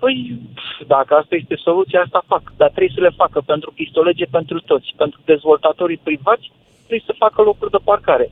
Păi, 0.00 0.38
pf, 0.54 0.86
dacă 0.86 1.14
asta 1.14 1.34
este 1.34 1.56
soluția, 1.66 2.00
asta 2.02 2.22
fac. 2.26 2.42
Dar 2.56 2.68
trebuie 2.68 2.96
să 2.96 3.00
le 3.00 3.18
facă 3.22 3.38
pentru 3.52 3.68
că 3.70 3.76
este 3.86 3.98
o 3.98 4.02
lege 4.10 4.24
pentru 4.24 4.58
toți. 4.60 4.88
Pentru 4.96 5.18
dezvoltatorii 5.24 6.00
privați 6.08 6.46
trebuie 6.86 7.08
să 7.10 7.22
facă 7.24 7.42
locuri 7.42 7.70
de 7.70 7.80
parcare. 7.84 8.30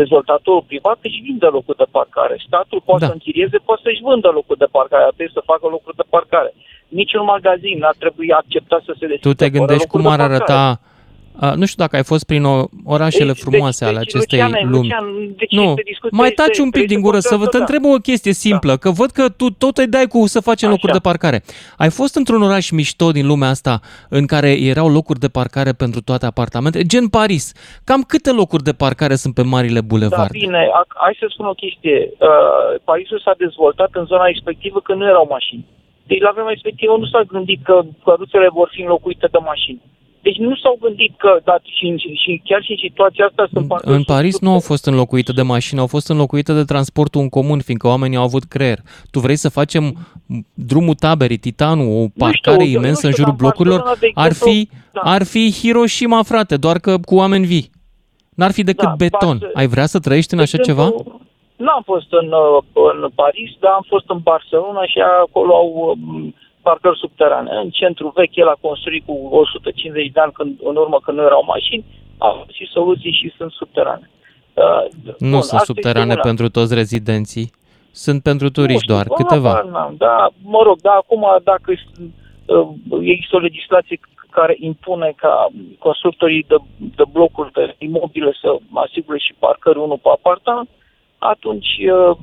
Dezvoltatorul 0.00 0.64
privat 0.66 0.98
își 1.02 1.20
vinde 1.26 1.46
locuri 1.46 1.76
de 1.76 1.86
parcare. 1.90 2.34
Statul 2.46 2.80
poate 2.84 3.00
Da. 3.00 3.06
să 3.06 3.12
închirieze, 3.12 3.58
poate 3.68 3.80
să-și 3.84 4.02
vândă 4.02 4.28
locuri 4.28 4.58
de 4.58 4.68
parcare. 4.76 5.02
Dar 5.02 5.14
trebuie 5.18 5.38
să 5.38 5.50
facă 5.52 5.66
locuri 5.68 5.96
de 5.96 6.06
parcare. 6.14 6.54
Niciun 6.88 7.24
magazin 7.24 7.78
n-ar 7.78 7.94
trebui 7.98 8.32
acceptat 8.32 8.82
să 8.88 8.92
se 8.98 9.06
deschidă 9.06 9.28
Tu 9.28 9.34
te 9.34 9.44
fără 9.44 9.56
gândești 9.56 9.82
locuri 9.86 10.02
cum 10.02 10.16
de 10.16 10.22
ar 10.22 10.28
parcare. 10.28 10.52
arăta... 10.52 10.80
A, 11.40 11.54
nu 11.54 11.64
știu 11.66 11.82
dacă 11.84 11.96
ai 11.96 12.04
fost 12.04 12.24
prin 12.26 12.44
o, 12.44 12.64
orașele 12.84 13.32
Deci- 13.32 13.40
frumoase 13.42 13.84
deci- 13.84 13.94
ale 13.94 14.02
deci, 14.04 14.14
acestei 14.14 14.38
Luciane, 14.40 14.68
lumi. 14.70 14.82
Lucian, 14.82 15.06
deci 15.36 15.50
nu, 15.52 15.62
este 15.62 15.82
discuția 15.84 16.18
mai 16.18 16.28
este- 16.28 16.42
taci 16.42 16.58
un 16.58 16.70
pic 16.70 16.72
trebuie 16.72 16.86
din 16.94 16.96
să 16.98 17.02
gură 17.04 17.18
să 17.18 17.36
vă 17.36 17.46
te 17.46 17.56
da. 17.56 17.62
întreb 17.64 17.84
o 17.84 17.96
chestie 18.08 18.32
simplă, 18.32 18.76
că 18.76 18.90
văd 18.90 19.10
că 19.10 19.28
tu 19.28 19.50
tot 19.50 19.76
îi 19.76 19.86
dai 19.86 20.06
cu 20.06 20.26
să 20.26 20.40
facem 20.40 20.68
locuri 20.70 20.92
de 20.92 20.98
parcare. 20.98 21.42
Ai 21.76 21.90
fost 21.90 22.14
într-un 22.16 22.42
oraș 22.42 22.70
mișto 22.70 23.10
din 23.10 23.26
lumea 23.26 23.48
asta 23.48 23.80
în 24.08 24.26
care 24.26 24.50
erau 24.72 24.88
locuri 24.88 25.18
de 25.18 25.28
parcare 25.28 25.72
pentru 25.72 26.00
toate 26.02 26.26
apartamentele, 26.26 26.84
gen 26.84 27.08
Paris. 27.08 27.52
Cam 27.84 28.02
câte 28.02 28.32
locuri 28.32 28.62
de 28.62 28.72
parcare 28.72 29.14
sunt 29.14 29.34
pe 29.34 29.42
marile 29.42 29.80
Da, 29.80 29.86
bulevarde? 29.86 30.38
bine, 30.38 30.62
ac- 30.80 30.96
hai 31.04 31.16
să 31.20 31.26
spun 31.28 31.46
o 31.46 31.52
chestie. 31.62 31.98
Uh, 32.18 32.80
Parisul 32.84 33.20
s-a 33.24 33.34
dezvoltat 33.38 33.90
în 33.92 34.04
zona 34.04 34.24
respectivă 34.24 34.80
când 34.80 34.98
nu 35.00 35.06
erau 35.06 35.26
mașini. 35.30 35.64
Deci 36.06 36.20
la 36.20 36.30
vremea 36.34 36.52
respectivă 36.52 36.96
nu 36.98 37.06
s-a 37.06 37.22
gândit 37.32 37.60
că 37.64 37.80
căruțele 38.04 38.48
vor 38.52 38.68
fi 38.74 38.80
înlocuite 38.80 39.26
de 39.30 39.38
mașini. 39.52 39.80
Deci 40.22 40.36
nu 40.36 40.56
s-au 40.56 40.78
gândit 40.80 41.12
că, 41.16 41.40
da, 41.44 41.58
și, 41.62 41.96
și, 41.96 42.12
și 42.14 42.42
chiar 42.44 42.62
și 42.62 42.70
în 42.70 42.76
situația 42.80 43.24
asta 43.26 43.48
sunt 43.52 43.68
parcă 43.68 43.90
În 43.92 44.02
Paris 44.02 44.40
nu 44.40 44.52
au 44.52 44.60
fost 44.60 44.86
înlocuite 44.86 45.32
de 45.32 45.42
mașini, 45.42 45.80
au 45.80 45.86
fost 45.86 46.08
înlocuite 46.08 46.52
de 46.52 46.64
transportul 46.64 47.20
în 47.20 47.28
comun, 47.28 47.60
fiindcă 47.60 47.86
oamenii 47.86 48.16
au 48.16 48.22
avut 48.22 48.44
creier. 48.44 48.78
Tu 49.10 49.18
vrei 49.20 49.36
să 49.36 49.48
facem 49.48 49.96
drumul 50.54 50.94
taberii, 50.94 51.36
Titanul, 51.36 52.02
o 52.02 52.06
parcare 52.18 52.64
eu- 52.64 52.70
eu 52.70 52.78
imensă 52.80 53.00
nu 53.02 53.08
în 53.08 53.12
știu, 53.12 53.24
jurul 53.24 53.24
dar 53.24 53.32
în 53.32 53.36
blocurilor? 53.36 53.78
Barcelona, 53.78 54.00
de 54.00 54.20
Ar 54.20 54.26
exemplu, 54.26 54.52
fi, 54.52 54.68
da. 54.92 55.00
ar 55.00 55.22
fi 55.24 55.52
Hiroshima, 55.60 56.22
frate, 56.22 56.56
doar 56.56 56.78
că 56.78 56.98
cu 56.98 57.14
oameni 57.14 57.46
vii. 57.46 57.70
N-ar 58.34 58.52
fi 58.52 58.62
decât 58.62 58.88
Da, 58.88 58.94
beton. 58.98 59.38
Barce- 59.38 59.50
Ai 59.58 59.66
vrea 59.66 59.86
să 59.86 59.98
trăiești 59.98 60.32
în 60.32 60.38
De 60.38 60.44
așa 60.44 60.58
ceva? 60.58 60.82
exemplu, 60.86 61.20
N-am 61.56 61.82
fost 61.84 62.06
în, 62.10 62.26
uh, 62.26 62.62
în 63.02 63.10
Paris, 63.14 63.50
dar 63.60 63.72
am 63.74 63.84
fost 63.88 64.04
în 64.08 64.18
Barcelona 64.22 64.82
și 64.86 64.98
acolo 65.26 65.54
au 65.54 65.98
um, 66.02 66.34
parcări 66.62 66.98
subterane. 66.98 67.50
În 67.62 67.70
centru 67.70 68.12
vechi, 68.14 68.36
el 68.36 68.48
a 68.48 68.56
construit 68.60 69.04
cu 69.06 69.28
150 69.30 70.10
de 70.12 70.20
ani 70.20 70.32
când, 70.32 70.58
în 70.62 70.76
urmă 70.76 71.00
când 71.04 71.16
nu 71.18 71.24
erau 71.24 71.44
mașini, 71.46 71.84
au 72.18 72.46
și 72.52 72.66
soluții 72.66 73.12
și 73.12 73.32
sunt 73.36 73.50
subterane. 73.52 74.10
Uh, 74.54 74.84
Nu 75.18 75.28
bun, 75.30 75.40
sunt 75.40 75.60
asta 75.60 75.64
subterane 75.72 76.00
este 76.06 76.12
una. 76.20 76.22
pentru 76.30 76.48
toți 76.48 76.74
rezidenții. 76.74 77.50
Sunt 77.90 78.22
pentru 78.22 78.50
turiști 78.50 78.72
Nu 78.88 78.94
știu, 78.94 78.94
doar, 78.94 79.06
habar 79.08 79.26
câteva. 79.26 79.70
n-am, 79.78 79.94
Da, 79.96 80.28
mă 80.42 80.60
rog, 80.62 80.80
dar 80.80 80.94
acum 80.96 81.24
dacă 81.42 81.72
uh, 82.46 82.68
există 83.00 83.36
o 83.36 83.38
legislație 83.48 84.00
care 84.30 84.56
impune 84.58 85.12
ca 85.16 85.48
constructorii 85.78 86.44
de, 86.48 86.56
de 86.76 87.02
blocuri 87.12 87.52
de 87.52 87.74
imobile 87.78 88.32
să 88.40 88.56
asigure 88.74 89.18
și 89.18 89.34
parcări 89.38 89.78
unul 89.78 89.98
pe 90.02 90.08
apartament, 90.12 90.68
atunci 91.18 91.66
uh, 91.92 92.16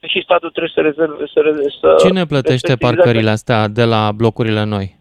și 0.00 0.20
statul 0.24 0.50
trebuie 0.50 0.72
să 0.74 0.80
rezerve, 0.80 1.24
să, 1.34 1.40
rezerve, 1.40 1.68
să 1.80 1.94
Cine 2.06 2.26
plătește 2.26 2.66
respecte 2.66 2.84
parcările 2.94 3.30
astea 3.30 3.68
de 3.68 3.84
la 3.84 4.12
blocurile 4.12 4.64
noi? 4.64 4.98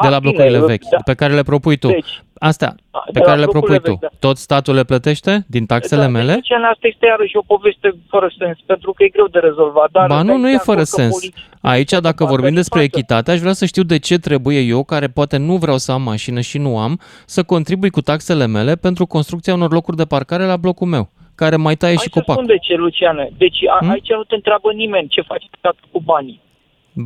De 0.00 0.06
A, 0.06 0.10
la 0.10 0.18
bine, 0.18 0.32
blocurile 0.32 0.64
vechi, 0.66 0.88
da. 0.90 0.96
pe 1.04 1.14
care 1.14 1.32
le 1.34 1.42
propui 1.42 1.76
tu. 1.76 1.86
Deci, 1.88 2.22
Astea, 2.38 2.74
a, 2.90 2.98
pe 2.98 3.10
de 3.12 3.18
la 3.18 3.24
care 3.24 3.38
le 3.38 3.44
blocurile 3.44 3.78
propui 3.80 3.94
tu. 3.94 3.98
vechi, 4.00 4.10
da. 4.20 4.26
Tot 4.28 4.36
statul 4.36 4.74
le 4.74 4.84
plătește 4.84 5.44
din 5.48 5.66
taxele 5.66 6.00
da, 6.00 6.08
mele? 6.08 6.32
Deci, 6.34 6.50
asta 6.50 6.86
este 6.86 7.06
iarăși 7.06 7.36
o 7.36 7.42
poveste 7.46 7.94
fără 8.08 8.32
sens, 8.38 8.58
pentru 8.66 8.92
că 8.92 9.04
e 9.04 9.08
greu 9.08 9.26
de 9.26 9.38
rezolvat. 9.38 9.90
Dar 9.90 10.06
Ba 10.06 10.22
nu, 10.22 10.32
dai 10.32 10.40
nu 10.40 10.48
e 10.48 10.52
de 10.52 10.56
fără 10.58 10.80
acord 10.80 10.88
că 10.88 11.00
sens. 11.00 11.12
poliția- 11.18 11.42
Aici, 11.60 11.90
dacă 11.90 12.02
parcări 12.02 12.30
vorbim 12.30 12.54
despre 12.54 12.80
facă. 12.80 12.90
echitate, 12.96 13.30
aș 13.30 13.38
vrea 13.38 13.52
să 13.52 13.64
știu 13.64 13.82
de 13.82 13.98
ce 13.98 14.18
trebuie 14.18 14.60
eu, 14.60 14.84
care 14.84 15.08
poate 15.08 15.36
nu 15.36 15.56
vreau 15.56 15.78
să 15.78 15.92
am 15.92 16.02
mașină 16.02 16.40
și 16.40 16.58
nu 16.58 16.78
am, 16.78 17.00
să 17.26 17.42
contribui 17.42 17.90
cu 17.90 18.00
taxele 18.00 18.46
mele 18.46 18.74
pentru 18.76 19.06
construcția 19.06 19.54
unor 19.54 19.72
locuri 19.72 19.96
de 19.96 20.04
parcare 20.04 20.44
la 20.44 20.56
blocul 20.56 20.86
meu, 20.86 21.08
care 21.42 21.56
mai 21.56 21.76
taie 21.82 21.92
și 21.92 21.98
Hai 22.04 22.10
să 22.12 22.18
copac. 22.18 22.34
spun 22.36 22.46
de 22.54 22.58
ce, 22.66 22.74
Luciane. 22.84 23.24
Deci 23.42 23.58
a, 23.74 23.76
Hmm? 23.80 23.90
aici 23.94 24.10
nu 24.20 24.24
te 24.30 24.34
întreabă 24.40 24.68
nimeni 24.82 25.08
ce 25.14 25.20
faci 25.20 25.44
statul 25.58 25.86
cu 25.94 26.00
banii. 26.12 26.40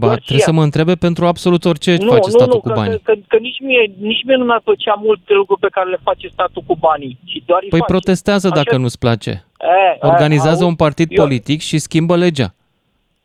Ba, 0.00 0.06
doar 0.06 0.18
trebuie 0.18 0.46
să 0.48 0.50
ea. 0.52 0.56
mă 0.58 0.62
întrebe 0.68 0.94
pentru 1.06 1.22
absolut 1.32 1.62
orice 1.64 1.90
nu, 1.96 2.10
face 2.14 2.30
nu, 2.30 2.36
statul 2.38 2.54
nu, 2.58 2.64
cu 2.64 2.68
că, 2.68 2.74
banii. 2.80 3.00
Că, 3.06 3.12
că, 3.12 3.12
că 3.30 3.36
nici, 3.46 3.60
mie, 3.68 3.82
nici 4.10 4.22
mie 4.26 4.36
nu 4.36 4.44
mi-ar 4.44 4.60
plăcea 4.68 4.94
multe 5.06 5.32
lucruri 5.40 5.60
pe 5.60 5.68
care 5.76 5.88
le 5.90 5.98
face 6.08 6.26
statul 6.28 6.62
cu 6.66 6.74
banii. 6.88 7.18
Și 7.30 7.42
doar 7.46 7.60
îi 7.62 7.68
Păi 7.68 7.78
face. 7.78 7.92
protestează 7.92 8.46
Așa- 8.46 8.56
dacă 8.60 8.76
nu-ți 8.76 8.98
place. 8.98 9.32
E, 9.60 10.06
Organizează 10.12 10.62
e, 10.64 10.66
un 10.66 10.74
partid 10.84 11.08
eu- 11.10 11.22
politic 11.22 11.60
și 11.60 11.78
schimbă 11.78 12.16
legea. 12.16 12.48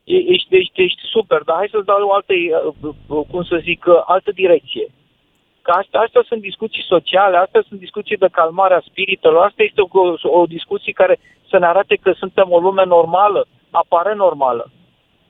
E- 0.03 0.25
Ești, 0.33 0.55
ești, 0.61 0.81
ești 0.81 1.01
super, 1.15 1.41
dar 1.45 1.55
hai 1.55 1.67
să-ți 1.71 1.85
dau 1.85 1.97
o 2.09 2.13
altă, 2.13 2.33
uh, 3.07 3.25
cum 3.31 3.43
să 3.43 3.55
zic, 3.63 3.85
uh, 3.87 3.93
altă 4.05 4.31
direcție. 4.41 4.85
Că 5.61 5.71
astea, 5.71 5.99
astea 5.99 6.23
sunt 6.27 6.41
discuții 6.41 6.83
sociale, 6.83 7.37
astea 7.37 7.63
sunt 7.67 7.79
discuții 7.79 8.17
de 8.17 8.27
calmare 8.31 8.73
a 8.73 8.87
spiritelor, 8.89 9.43
asta 9.43 9.63
este 9.63 9.81
o, 9.81 10.39
o 10.39 10.45
discuție 10.45 10.91
care 10.91 11.19
să 11.49 11.57
ne 11.57 11.65
arate 11.65 11.95
că 11.95 12.11
suntem 12.11 12.47
o 12.49 12.59
lume 12.59 12.85
normală, 12.85 13.45
apare 13.71 14.13
normală. 14.15 14.71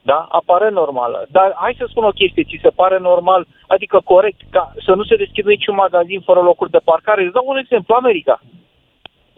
Da? 0.01 0.27
Apare 0.29 0.69
normală. 0.69 1.25
Dar 1.29 1.53
hai 1.55 1.75
să 1.77 1.85
spun 1.89 2.03
o 2.03 2.17
chestie, 2.19 2.43
ți 2.43 2.59
se 2.61 2.69
pare 2.69 2.99
normal, 2.99 3.47
adică 3.67 4.01
corect, 4.03 4.41
ca 4.49 4.73
să 4.85 4.93
nu 4.93 5.03
se 5.03 5.15
deschidă 5.15 5.49
niciun 5.49 5.75
magazin 5.75 6.21
fără 6.21 6.39
locuri 6.39 6.71
de 6.71 6.81
parcare. 6.83 7.23
Îți 7.23 7.33
dau 7.33 7.45
un 7.47 7.57
exemplu, 7.57 7.95
America. 7.95 8.41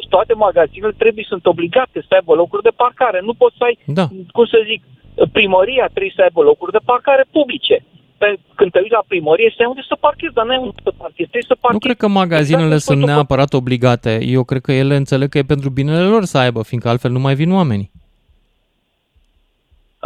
Toate 0.09 0.33
magazinele 0.33 0.93
trebuie, 0.97 1.25
sunt 1.27 1.45
obligate 1.45 2.01
să 2.07 2.13
aibă 2.13 2.33
locuri 2.33 2.63
de 2.63 2.73
parcare. 2.75 3.19
Nu 3.21 3.33
poți 3.33 3.55
să 3.57 3.63
ai, 3.63 3.77
Da. 3.85 4.05
cum 4.31 4.45
să 4.45 4.63
zic, 4.65 4.83
primăria 5.31 5.85
trebuie 5.85 6.13
să 6.15 6.21
aibă 6.21 6.41
locuri 6.41 6.71
de 6.71 6.85
parcare 6.85 7.25
publice. 7.31 7.85
Pe, 8.23 8.29
când 8.55 8.71
te 8.71 8.79
uiți 8.79 8.97
la 8.99 9.03
primărie, 9.07 9.51
stai 9.53 9.65
unde 9.73 9.83
să 9.87 9.95
parchezi, 10.05 10.33
dar 10.33 10.45
nu 10.45 10.51
ai 10.51 10.57
unde 10.57 10.81
să 10.83 10.91
parchezi, 10.97 11.29
trebuie 11.29 11.51
să 11.51 11.57
Nu 11.57 11.61
parchezi. 11.61 11.83
cred 11.87 11.97
că 11.97 12.07
magazinele 12.07 12.73
Exact, 12.73 12.81
sunt 12.89 12.97
spui 12.97 13.09
tu, 13.09 13.13
neapărat 13.13 13.53
obligate. 13.53 14.13
Eu 14.37 14.43
cred 14.43 14.61
că 14.61 14.71
ele 14.71 14.95
înțeleg 14.95 15.29
că 15.29 15.37
e 15.37 15.53
pentru 15.53 15.69
binele 15.69 16.05
lor 16.13 16.23
să 16.23 16.37
aibă, 16.37 16.63
fiindcă 16.63 16.89
altfel 16.89 17.11
nu 17.11 17.19
mai 17.19 17.35
vin 17.41 17.51
oamenii. 17.59 17.91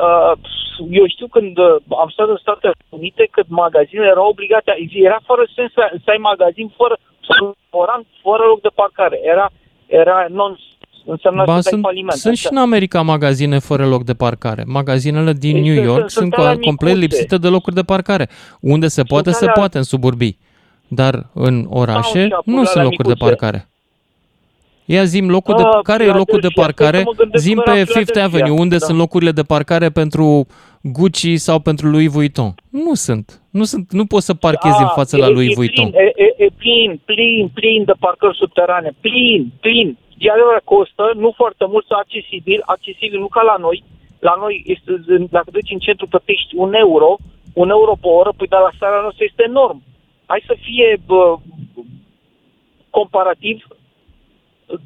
Uh, 0.05 0.33
eu 0.99 1.05
știu 1.07 1.27
când 1.27 1.57
uh, 1.57 1.75
am 2.03 2.09
stat 2.09 2.27
în 2.29 2.39
Statele 2.45 2.73
Unite, 2.89 3.27
când 3.31 3.47
magazinele 3.49 4.07
erau 4.13 4.27
obligate, 4.29 4.71
era 5.09 5.19
fără 5.29 5.43
sens 5.55 5.71
să, 5.71 5.83
să 6.03 6.09
ai 6.11 6.21
magazin 6.31 6.67
fără, 6.79 6.95
sau 7.27 7.45
un 7.45 7.53
restaurant 7.59 8.05
fără 8.25 8.43
loc 8.51 8.61
de 8.61 8.71
parcare. 8.81 9.17
Era, 9.33 9.47
era 9.85 10.25
non 10.29 10.57
însemna 11.07 11.43
Ba, 11.43 11.55
să 11.55 11.61
dai 11.61 11.71
sunt, 11.71 11.81
faliment. 11.81 12.17
sunt 12.17 12.37
și 12.37 12.45
Așa. 12.47 12.55
în 12.55 12.61
America 12.61 13.01
magazine 13.01 13.59
fără 13.59 13.85
loc 13.87 14.03
de 14.03 14.13
parcare. 14.13 14.63
Magazinele 14.67 15.33
din 15.33 15.55
Ei, 15.55 15.61
New 15.61 15.73
sunt- 15.73 15.85
York 15.85 15.99
sunt- 15.99 16.11
sunt, 16.11 16.33
sunt 16.33 16.45
alea 16.45 16.57
co- 16.57 16.63
complet 16.65 16.93
micuțe. 16.95 17.15
lipsite 17.15 17.37
de 17.37 17.47
locuri 17.47 17.75
de 17.75 17.81
parcare. 17.83 18.29
Unde 18.59 18.87
se 18.87 19.03
poate, 19.03 19.31
se 19.31 19.41
alea- 19.43 19.53
poate 19.53 19.77
în 19.77 19.83
suburbii. 19.83 20.37
Dar 20.87 21.29
în 21.33 21.65
orașe 21.69 22.25
și 22.27 22.33
apoi 22.33 22.53
nu 22.53 22.63
sunt 22.63 22.67
alea 22.69 22.83
locuri 22.83 23.07
de 23.07 23.13
micuțe. 23.13 23.35
parcare. 23.35 23.69
Ia 24.89 25.03
zim 25.03 25.29
locul 25.29 25.55
de, 25.57 25.63
Ah, 25.63 25.79
care 25.83 26.03
e 26.03 26.07
locul 26.21 26.39
de 26.39 26.47
Philadelphia, 26.47 26.63
parcare? 26.65 26.97
stai 26.97 27.03
să 27.07 27.11
mă 27.15 27.21
gândesc 27.23 27.43
Zim 27.43 27.55
cum 27.55 27.63
pe 27.63 27.71
era 27.79 27.85
Fifth 27.85 28.11
Philadelphia. 28.11 28.23
Avenue, 28.43 28.59
unde 28.63 28.77
Da. 28.77 28.85
sunt 28.87 28.97
locurile 28.97 29.31
de 29.39 29.43
parcare 29.53 29.89
pentru 30.01 30.25
Gucci 30.81 31.27
sau 31.47 31.57
pentru 31.59 31.85
Louis 31.93 32.11
Vuitton. 32.11 32.51
Nu 32.69 32.93
sunt. 32.93 33.41
Nu 33.59 33.63
sunt. 33.63 33.85
Nu 33.91 34.05
poți 34.05 34.25
să 34.25 34.33
parchezi 34.33 34.81
în 34.81 34.91
față 34.99 35.17
la 35.17 35.25
Ah, 35.25 35.31
e, 35.31 35.33
Louis 35.33 35.51
e 35.51 35.53
Vuitton. 35.59 35.89
Plin, 35.89 36.01
e, 36.05 36.11
e, 36.25 36.43
e 36.45 36.47
plin, 36.63 36.89
plin, 37.05 37.49
plin 37.53 37.83
de 37.85 37.93
parcări 37.99 38.37
subterane. 38.37 38.91
Plin, 39.05 39.51
plin. 39.59 39.97
De 40.19 40.29
adevărat 40.29 40.63
costă, 40.63 41.03
nu 41.23 41.29
foarte 41.35 41.65
mult, 41.71 41.85
să 41.85 41.93
accesibil, 42.03 42.59
accesibil 42.65 43.19
nu 43.19 43.27
ca 43.27 43.41
la 43.41 43.55
noi. 43.59 43.83
La 44.19 44.33
noi, 44.43 44.63
este, 44.73 44.91
dacă 45.29 45.47
duci 45.51 45.71
în 45.71 45.79
centru, 45.79 46.07
plătești 46.07 46.51
un 46.55 46.73
euro, 46.73 47.09
un 47.53 47.69
euro 47.69 47.93
pe 48.01 48.07
oră, 48.07 48.31
păi 48.37 48.47
dar 48.47 48.61
la 48.61 48.77
țara 48.79 49.01
noastră 49.01 49.23
este 49.27 49.43
enorm. 49.47 49.83
Hai 50.25 50.43
să 50.49 50.55
fie 50.65 50.87
bă, 51.05 51.35
comparativ 52.89 53.67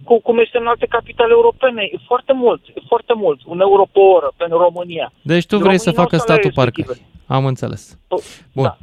cu 0.03 0.21
cum 0.21 0.39
este 0.39 0.57
în 0.57 0.67
alte 0.67 0.85
capitale 0.85 1.31
europene. 1.31 1.81
E 1.91 1.97
foarte 2.05 2.33
mult, 2.33 2.61
e 2.67 2.81
foarte 2.87 3.13
mult. 3.15 3.39
Un 3.45 3.59
euro 3.59 3.83
pe 3.91 3.99
oră 3.99 4.31
pentru 4.37 4.57
România. 4.57 5.11
Deci 5.21 5.45
tu 5.45 5.55
vrei 5.55 5.59
Românii 5.59 5.79
să 5.79 5.89
nu 5.89 5.95
au 5.97 6.03
facă 6.03 6.17
salarii 6.17 6.41
statul 6.43 6.63
parcă. 6.63 6.81
respective. 6.81 7.09
Am 7.27 7.45
înțeles. 7.45 7.99
Bun. 8.53 8.63
Da. 8.63 8.77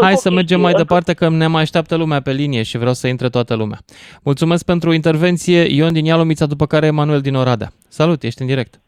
Hai 0.00 0.08
Încă 0.08 0.14
să 0.14 0.28
o 0.28 0.32
mergem 0.32 0.60
mai 0.60 0.72
chestie, 0.72 0.84
departe 0.84 1.14
că 1.14 1.28
ne 1.28 1.46
mai 1.46 1.62
așteaptă 1.62 1.96
lumea 1.96 2.20
pe 2.20 2.32
linie 2.32 2.62
și 2.62 2.78
vreau 2.78 2.92
să 2.92 3.06
intre 3.08 3.28
toată 3.28 3.54
lumea. 3.54 3.78
Mulțumesc 4.22 4.64
pentru 4.64 4.92
intervenție. 4.92 5.60
Ion 5.74 5.92
din 5.92 6.04
Ialomița, 6.04 6.46
după 6.46 6.66
care 6.66 6.86
Emanuel 6.86 7.20
din 7.20 7.34
Oradea. 7.34 7.70
Salut, 7.88 8.22
ești 8.22 8.40
în 8.40 8.46
direct. 8.46 8.80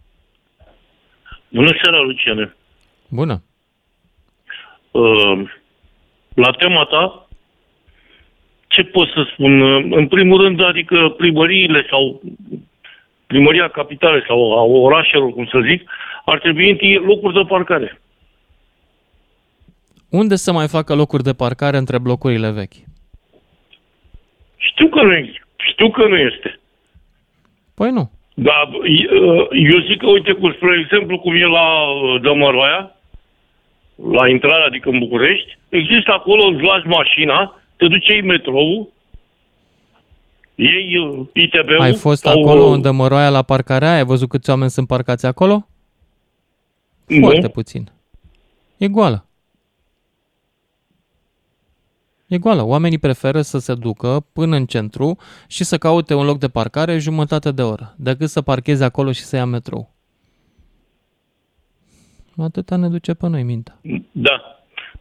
Bună 1.49 1.71
seara, 1.83 2.01
Luciane. 2.01 2.57
Bună. 3.09 3.43
Uh, 4.91 5.43
la 6.35 6.51
tema 6.51 6.85
ta, 6.85 7.24
ce 8.75 8.83
pot 8.83 9.09
să 9.09 9.27
spun? 9.33 9.61
Uh, 9.61 9.85
În 9.91 10.07
primul 10.09 10.43
rând, 10.43 10.65
adică 10.65 11.15
primăriile 11.17 11.87
sau 11.91 12.23
primăria 13.27 13.69
capitală 13.69 14.25
sau 14.27 14.59
a 14.59 14.63
orașelor, 14.63 15.31
cum 15.33 15.47
să 15.47 15.61
zic, 15.69 15.91
ar 16.25 16.39
trebui 16.39 16.71
întâi 16.71 16.95
locuri 16.95 17.35
de 17.35 17.45
parcare. 17.49 18.01
Unde 20.11 20.37
să 20.37 20.53
mai 20.53 20.69
facă 20.69 20.95
locuri 20.95 21.23
de 21.23 21.33
parcare 21.33 21.77
între 21.77 21.99
blocurile 21.99 22.51
vechi? 22.51 22.79
Știu 24.57 24.89
că 24.89 25.03
nu 25.03 25.13
e, 25.13 25.33
știu 25.57 25.91
că 25.91 26.07
nu 26.07 26.17
este. 26.17 26.61
Păi 27.75 27.91
nu. 27.91 28.11
Dar 28.35 28.69
uh, 28.73 29.47
eu 29.73 29.79
zic 29.89 29.99
că, 29.99 30.07
uite, 30.07 30.33
cu, 30.33 30.51
spre 30.51 30.79
exemplu, 30.83 31.19
cum 31.19 31.35
e 31.35 31.47
la 31.47 31.69
uh, 31.91 32.21
Dămăroaia, 32.21 32.97
la 34.13 34.29
intrarea, 34.29 34.67
adică 34.67 34.89
în 34.89 34.99
București, 34.99 35.59
există 35.69 36.13
acolo, 36.13 36.45
îți 36.45 36.63
lași 36.63 36.87
mașina, 36.87 37.61
te 37.77 37.87
duce 37.89 38.13
în 38.13 38.27
metrou, 38.27 38.93
iei 40.55 40.97
uh, 40.97 41.27
ITB-ul. 41.33 41.81
Ai 41.81 41.95
fost 41.95 42.23
sau, 42.23 42.43
acolo 42.43 42.65
uh, 42.65 42.75
în 42.75 42.81
Dămăroaia 42.81 43.31
la 43.31 43.43
parcarea? 43.43 43.95
Ai 43.95 44.05
văzut 44.05 44.29
câți 44.29 44.51
oameni 44.51 44.71
sunt 44.71 44.87
parcați 44.87 45.27
acolo? 45.27 45.67
Nu. 47.07 47.21
Foarte 47.21 47.49
puțin. 47.49 47.91
E 48.77 48.89
goală. 48.89 49.27
E 52.27 52.39
goală. 52.39 52.63
Oamenii 52.63 52.99
preferă 52.99 53.43
să 53.43 53.59
se 53.59 53.75
ducă 53.75 54.27
până 54.33 54.57
în 54.57 54.67
centru 54.67 55.19
și 55.47 55.65
să 55.65 55.79
caute 55.79 56.15
un 56.15 56.25
loc 56.25 56.39
de 56.39 56.49
parcare 56.49 56.99
jumătate 56.99 57.53
de 57.53 57.63
oră, 57.63 57.95
decât 57.99 58.29
să 58.29 58.43
parcheze 58.43 58.85
acolo 58.85 59.13
și 59.13 59.23
să 59.23 59.37
ia 59.37 59.45
metrou. 59.45 59.93
Atâta 62.37 62.77
ne 62.77 62.89
duce 62.89 63.15
pe 63.15 63.27
noi 63.27 63.43
mintea. 63.43 63.79
Da. 64.13 64.54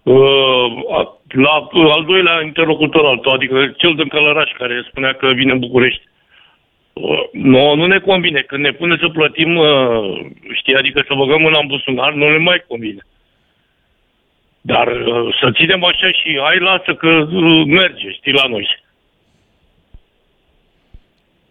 Uh, 0.04 0.84
a- 0.91 1.18
la 1.28 1.68
uh, 1.72 1.91
al 1.91 2.06
doilea 2.06 2.41
interlocutor 2.41 3.06
al 3.06 3.18
tău, 3.18 3.32
adică 3.32 3.74
cel 3.78 3.95
din 3.95 4.08
Călăraș 4.08 4.51
care 4.58 4.86
spunea 4.89 5.14
că 5.14 5.28
vine 5.28 5.51
în 5.51 5.60
București. 5.60 6.01
Uh, 6.93 7.24
nu, 7.32 7.76
nu 7.76 7.86
ne 7.86 7.99
convine. 7.99 8.41
Când 8.41 8.64
ne 8.64 8.72
pune 8.72 8.97
să 8.99 9.08
plătim, 9.08 9.56
uh, 9.56 10.26
știi, 10.54 10.76
adică 10.76 11.04
să 11.08 11.14
băgăm 11.18 11.41
mâna 11.41 11.60
în 11.60 11.68
buzunar, 11.68 12.14
nu 12.14 12.30
ne 12.30 12.38
mai 12.38 12.64
convine. 12.68 13.06
Dar 14.62 14.88
uh, 14.88 15.38
să 15.41 15.51
ținem 15.51 15.84
așa 15.84 16.12
și 16.12 16.39
hai, 16.43 16.60
lasă 16.60 16.93
că 16.93 17.08
uh, 17.08 17.66
merge, 17.66 18.12
știi, 18.12 18.32
la 18.32 18.47
noi. 18.47 18.84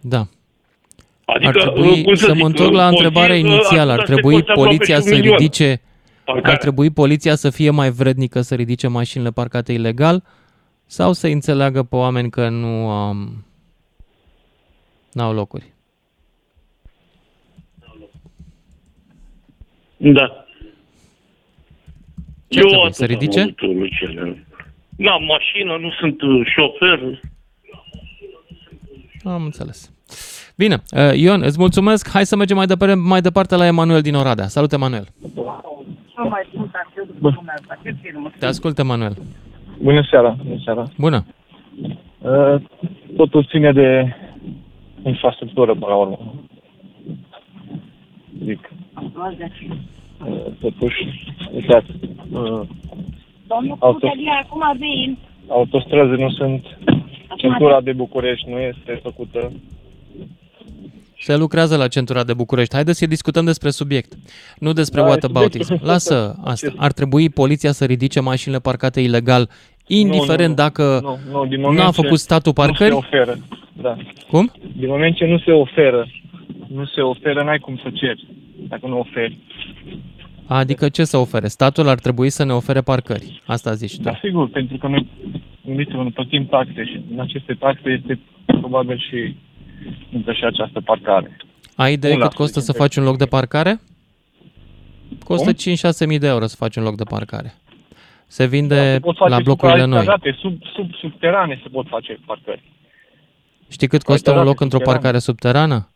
Da. 0.01 0.23
Adică, 1.25 1.49
ar 1.49 1.67
uh, 1.67 1.73
trebui 1.73 2.03
cum 2.03 2.15
să 2.15 2.25
să 2.25 2.33
zic, 2.33 2.41
mă 2.41 2.47
întorc 2.47 2.73
la 2.73 2.85
uh, 2.87 2.91
întrebarea 2.91 3.37
poți, 3.37 3.45
uh, 3.45 3.51
inițială. 3.51 3.93
Ar 3.93 3.99
atâta 3.99 4.07
se 4.07 4.13
trebui 4.13 4.35
coste 4.35 4.51
aproape 4.51 4.69
poliția 4.69 4.95
și 4.95 5.03
un 5.03 5.09
să 5.09 5.15
milion. 5.15 5.37
Ridice 6.25 6.41
Parcare. 6.41 6.53
ar 6.53 6.59
trebui 6.59 6.91
poliția 6.91 7.35
să 7.35 7.51
fie 7.51 7.71
mai 7.71 7.91
vrednică 7.91 8.41
să 8.41 8.55
ridice 8.55 8.87
mașinile 8.87 9.31
parcate 9.31 9.73
ilegal 9.73 10.23
sau 10.87 11.13
să 11.13 11.27
înțeleagă 11.27 11.83
pe 11.83 11.97
oameni 11.97 12.31
că 12.31 12.49
nu 12.49 12.89
um, 13.09 13.45
n-au 15.13 15.33
locuri. 15.33 15.73
Da. 19.97 20.45
Ce 22.49 22.59
Eu 22.59 22.67
trebuie, 22.67 22.81
atât 22.83 22.95
să 22.95 23.05
ridice? 23.05 23.41
am 23.41 23.55
avut, 23.61 23.77
Luciane. 23.77 24.47
N-am 24.97 25.25
mașină, 25.25 25.77
nu 25.81 25.91
sunt 25.91 26.23
uh, 26.23 26.47
șofer. 26.47 27.21
Am 29.25 29.45
înțeles. 29.45 29.93
Bine, 30.57 30.83
uh, 30.97 31.13
Ion, 31.15 31.43
îți 31.43 31.59
mulțumesc. 31.59 32.11
Hai 32.11 32.27
să 32.27 32.37
mergem 32.37 32.57
mai 32.57 32.67
departe, 32.67 32.95
mai 32.95 33.21
departe 33.21 33.57
la 33.57 33.67
Emanuel 33.67 34.01
din 34.01 34.15
Oradea. 34.15 34.49
Salut, 34.49 34.73
Emanuel. 34.73 35.09
Te 38.39 38.47
ascult, 38.47 38.79
Emanuel. 38.79 39.17
Bună 39.83 40.03
seara, 40.11 40.37
bună 40.45 40.61
seara. 40.65 40.85
Bună. 40.99 41.25
Uh, 42.19 42.61
Totul 43.17 43.45
ține 43.45 43.73
de 43.73 44.17
infrastructură, 45.05 45.73
până 45.73 45.87
la 45.87 45.95
urmă. 45.97 46.35
Zic, 48.45 48.71
uh, 50.27 50.53
totuși, 50.61 51.33
uitați, 51.55 51.91
uh, 52.33 52.61
Domnul 53.47 53.77
Auto- 53.81 53.93
Cutelia, 54.01 54.41
acum 54.45 54.63
vin. 54.79 55.19
autostrăzi 55.49 56.21
nu 56.21 56.31
sunt, 56.31 56.79
centura 57.37 57.81
de 57.81 57.93
București 57.93 58.51
nu 58.51 58.59
este 58.59 59.01
făcută. 59.03 59.53
Se 61.23 61.37
lucrează 61.37 61.77
la 61.77 61.89
centura 61.89 62.25
de 62.25 62.35
București. 62.35 62.75
Haideți 62.75 62.99
să 62.99 63.07
discutăm 63.07 63.45
despre 63.45 63.71
subiect, 63.71 64.13
nu 64.59 64.73
despre 64.73 65.01
Da, 65.01 65.07
whataboutism. 65.07 65.63
subiectul- 65.63 65.89
Lasă 65.91 66.37
asta. 66.45 66.73
Ar 66.77 66.93
trebui 66.93 67.29
poliția 67.31 67.73
să 67.73 67.85
ridice 67.85 68.21
mașinile 68.21 68.61
parcate 68.61 69.01
ilegal, 69.01 69.49
indiferent 69.87 70.49
nu, 70.49 70.55
dacă 70.55 71.01
nu, 71.03 71.19
nu, 71.33 71.47
din 71.47 71.61
nu 71.61 71.67
moment 71.67 71.87
a 71.87 71.91
ce 71.91 72.01
făcut 72.03 72.19
statul 72.19 72.53
parcări. 72.53 72.91
Nu 72.91 73.01
se 73.01 73.07
oferă, 73.07 73.39
da. 73.73 73.97
Cum? 74.31 74.53
Din 74.77 74.89
moment 74.89 75.17
ce 75.17 75.25
nu 75.27 75.39
se 75.39 75.51
oferă, 75.51 76.07
nu 76.67 76.85
se 76.85 77.01
oferă, 77.01 77.43
n-ai 77.43 77.59
cum 77.59 77.77
să 77.83 77.91
ceri, 77.95 78.27
dacă 78.69 78.87
nu 78.87 78.99
oferi. 78.99 79.39
Adică 80.47 80.89
ce 80.89 81.05
să 81.05 81.17
ofere? 81.17 81.47
Statul 81.49 81.89
ar 81.89 81.99
trebui 81.99 82.31
să 82.31 82.45
ne 82.45 82.53
ofere 82.53 82.81
parcări. 82.81 83.43
Asta 83.47 83.73
zici 83.75 83.97
tu. 83.97 84.03
Da, 84.03 84.19
sigur, 84.23 84.49
pentru 84.49 84.77
că 84.77 84.87
noi, 84.89 85.09
gândiți-vă, 85.67 86.03
noi 86.03 86.11
plătim 86.11 86.47
taxe 86.47 86.85
și 86.85 87.03
din 87.09 87.21
aceste 87.21 87.55
taxe 87.59 87.91
este 87.91 88.21
probabil 88.47 88.99
și 88.99 89.37
încă 90.13 90.33
și 90.33 90.45
această 90.45 90.81
parcare. 90.81 91.37
Ai 91.77 91.93
idee 91.93 92.13
Un 92.13 92.19
la 92.19 92.27
cât 92.27 92.37
costă 92.37 92.59
să 92.59 92.65
suntem. 92.65 92.83
faci 92.83 92.97
un 92.97 93.05
loc 93.05 93.17
de 93.17 93.27
parcare? 93.27 93.81
Costă 95.25 95.45
Cum? 95.53 95.75
5-6 96.05 96.07
mii 96.07 96.19
de 96.19 96.27
euro 96.27 96.47
să 96.47 96.57
faci 96.59 96.77
un 96.77 96.83
loc 96.83 96.97
de 96.97 97.05
parcare. 97.05 97.55
Se 98.27 98.47
vinde 98.47 98.93
Se 98.93 99.01
pot 99.01 99.17
face 99.17 99.31
la 99.31 99.41
blocurile 99.41 99.85
noi. 99.85 99.99
supraetajate, 99.99 100.37
Sub, 100.41 100.59
sub, 100.75 100.95
subterane 100.95 101.61
se 101.63 101.69
pot 101.69 101.87
face 101.89 102.19
parcări. 102.27 102.63
Știi 103.69 103.87
cât 103.89 104.03
costă 104.03 104.31
un 104.31 104.37
Etajate 104.37 104.49
loc 104.49 104.61
într-o 104.61 104.77
subterane. 104.79 105.01
parcare 105.03 105.19
subterană? 105.23 105.89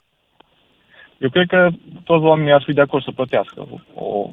Eu 1.19 1.31
cred 1.31 1.47
că 1.49 1.69
toți 2.05 2.25
oamenii 2.25 2.53
ar 2.53 2.63
fi 2.67 2.73
de 2.73 2.81
acord 2.81 3.05
să 3.05 3.11
plătească 3.11 3.69
o, 3.95 4.31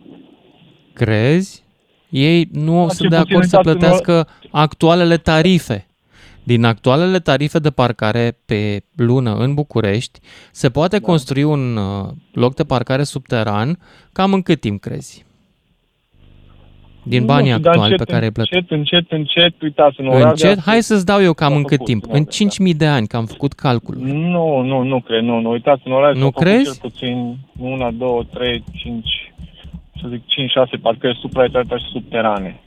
Crezi? 0.94 1.64
Ei 2.10 2.48
nu 2.52 2.74
Da, 2.82 2.88
sunt 2.94 3.00
cel 3.00 3.10
de 3.10 3.16
puțin 3.18 3.34
acord 3.36 3.48
să 3.48 3.58
uitați-vă- 3.58 3.78
plătească 3.80 4.28
actualele 4.52 5.18
tarife. 5.18 5.88
Din 6.44 6.64
actualele 6.64 7.20
tarife 7.20 7.60
de 7.60 7.70
parcare 7.70 8.38
pe 8.46 8.84
lună 8.96 9.36
în 9.36 9.54
București, 9.54 10.20
se 10.52 10.70
poate 10.70 10.98
Da. 11.00 11.06
construi 11.06 11.44
un 11.44 11.76
uh, 11.78 12.10
loc 12.34 12.56
de 12.56 12.64
parcare 12.64 13.04
subteran 13.04 13.80
cam 14.12 14.34
în 14.34 14.42
cât 14.42 14.60
timp 14.60 14.82
crezi? 14.82 15.26
Din 17.06 17.20
Nu 17.20 17.26
banii 17.26 17.50
știu, 17.50 17.62
dar 17.64 17.72
actuali 17.74 17.90
pe 17.96 18.00
încet, 18.00 18.14
care 18.14 18.26
îi 18.26 18.32
plătești. 18.32 18.56
Încet, 18.74 18.78
încet, 18.78 19.12
încet, 19.12 19.62
uitați, 19.62 20.00
în 20.00 20.08
Oradea... 20.08 20.30
Încet? 20.30 20.60
Hai 20.60 20.84
să-ți 20.84 21.06
dau 21.06 21.22
eu 21.22 21.34
cam 21.34 21.50
s-a 21.52 21.56
în 21.56 21.64
cât 21.64 21.72
făcut, 21.78 21.86
timp. 21.86 22.04
în 22.04 22.10
În 22.10 22.16
Oradea, 22.16 22.72
5.000 22.74 22.78
de 22.78 22.86
ani, 22.88 23.08
că 23.08 23.18
am 23.18 23.26
făcut 23.26 23.54
calcul. 23.54 23.96
Nu, 24.00 24.62
nu, 24.62 24.82
nu 24.84 25.00
cred, 25.02 25.24
nu, 25.24 25.40
nu. 25.40 25.50
Uitați, 25.52 25.82
în 25.86 25.92
Oradea 25.92 26.14
Nu 26.14 26.20
s-au 26.20 26.30
făcut 26.32 26.44
crezi? 26.48 26.64
cel 26.64 26.90
puțin 26.90 27.38
una, 27.58 27.92
două, 27.92 28.24
trei, 28.34 28.64
cinci, 28.76 29.34
să 30.02 30.08
zic, 30.10 30.26
cinci, 30.26 30.52
șase 30.52 30.78
parcări 30.78 31.18
supraetajate 31.22 31.78
și 31.78 31.92
subterane. 31.92 32.60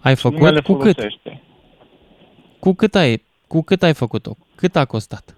Ai 0.00 0.16
Și 0.16 0.24
lumea 0.24 0.50
le 0.50 0.60
făcut? 0.60 0.76
Cu 0.78 0.82
cât? 0.84 0.94
folosește. 0.96 1.40
Cu 2.64 2.72
cât 2.72 2.94
ai, 2.94 3.22
cu 3.46 3.62
cât 3.62 3.82
ai 3.82 3.94
făcut-o? 3.94 4.36
Cât 4.54 4.76
a 4.76 4.84
costat? 4.84 5.36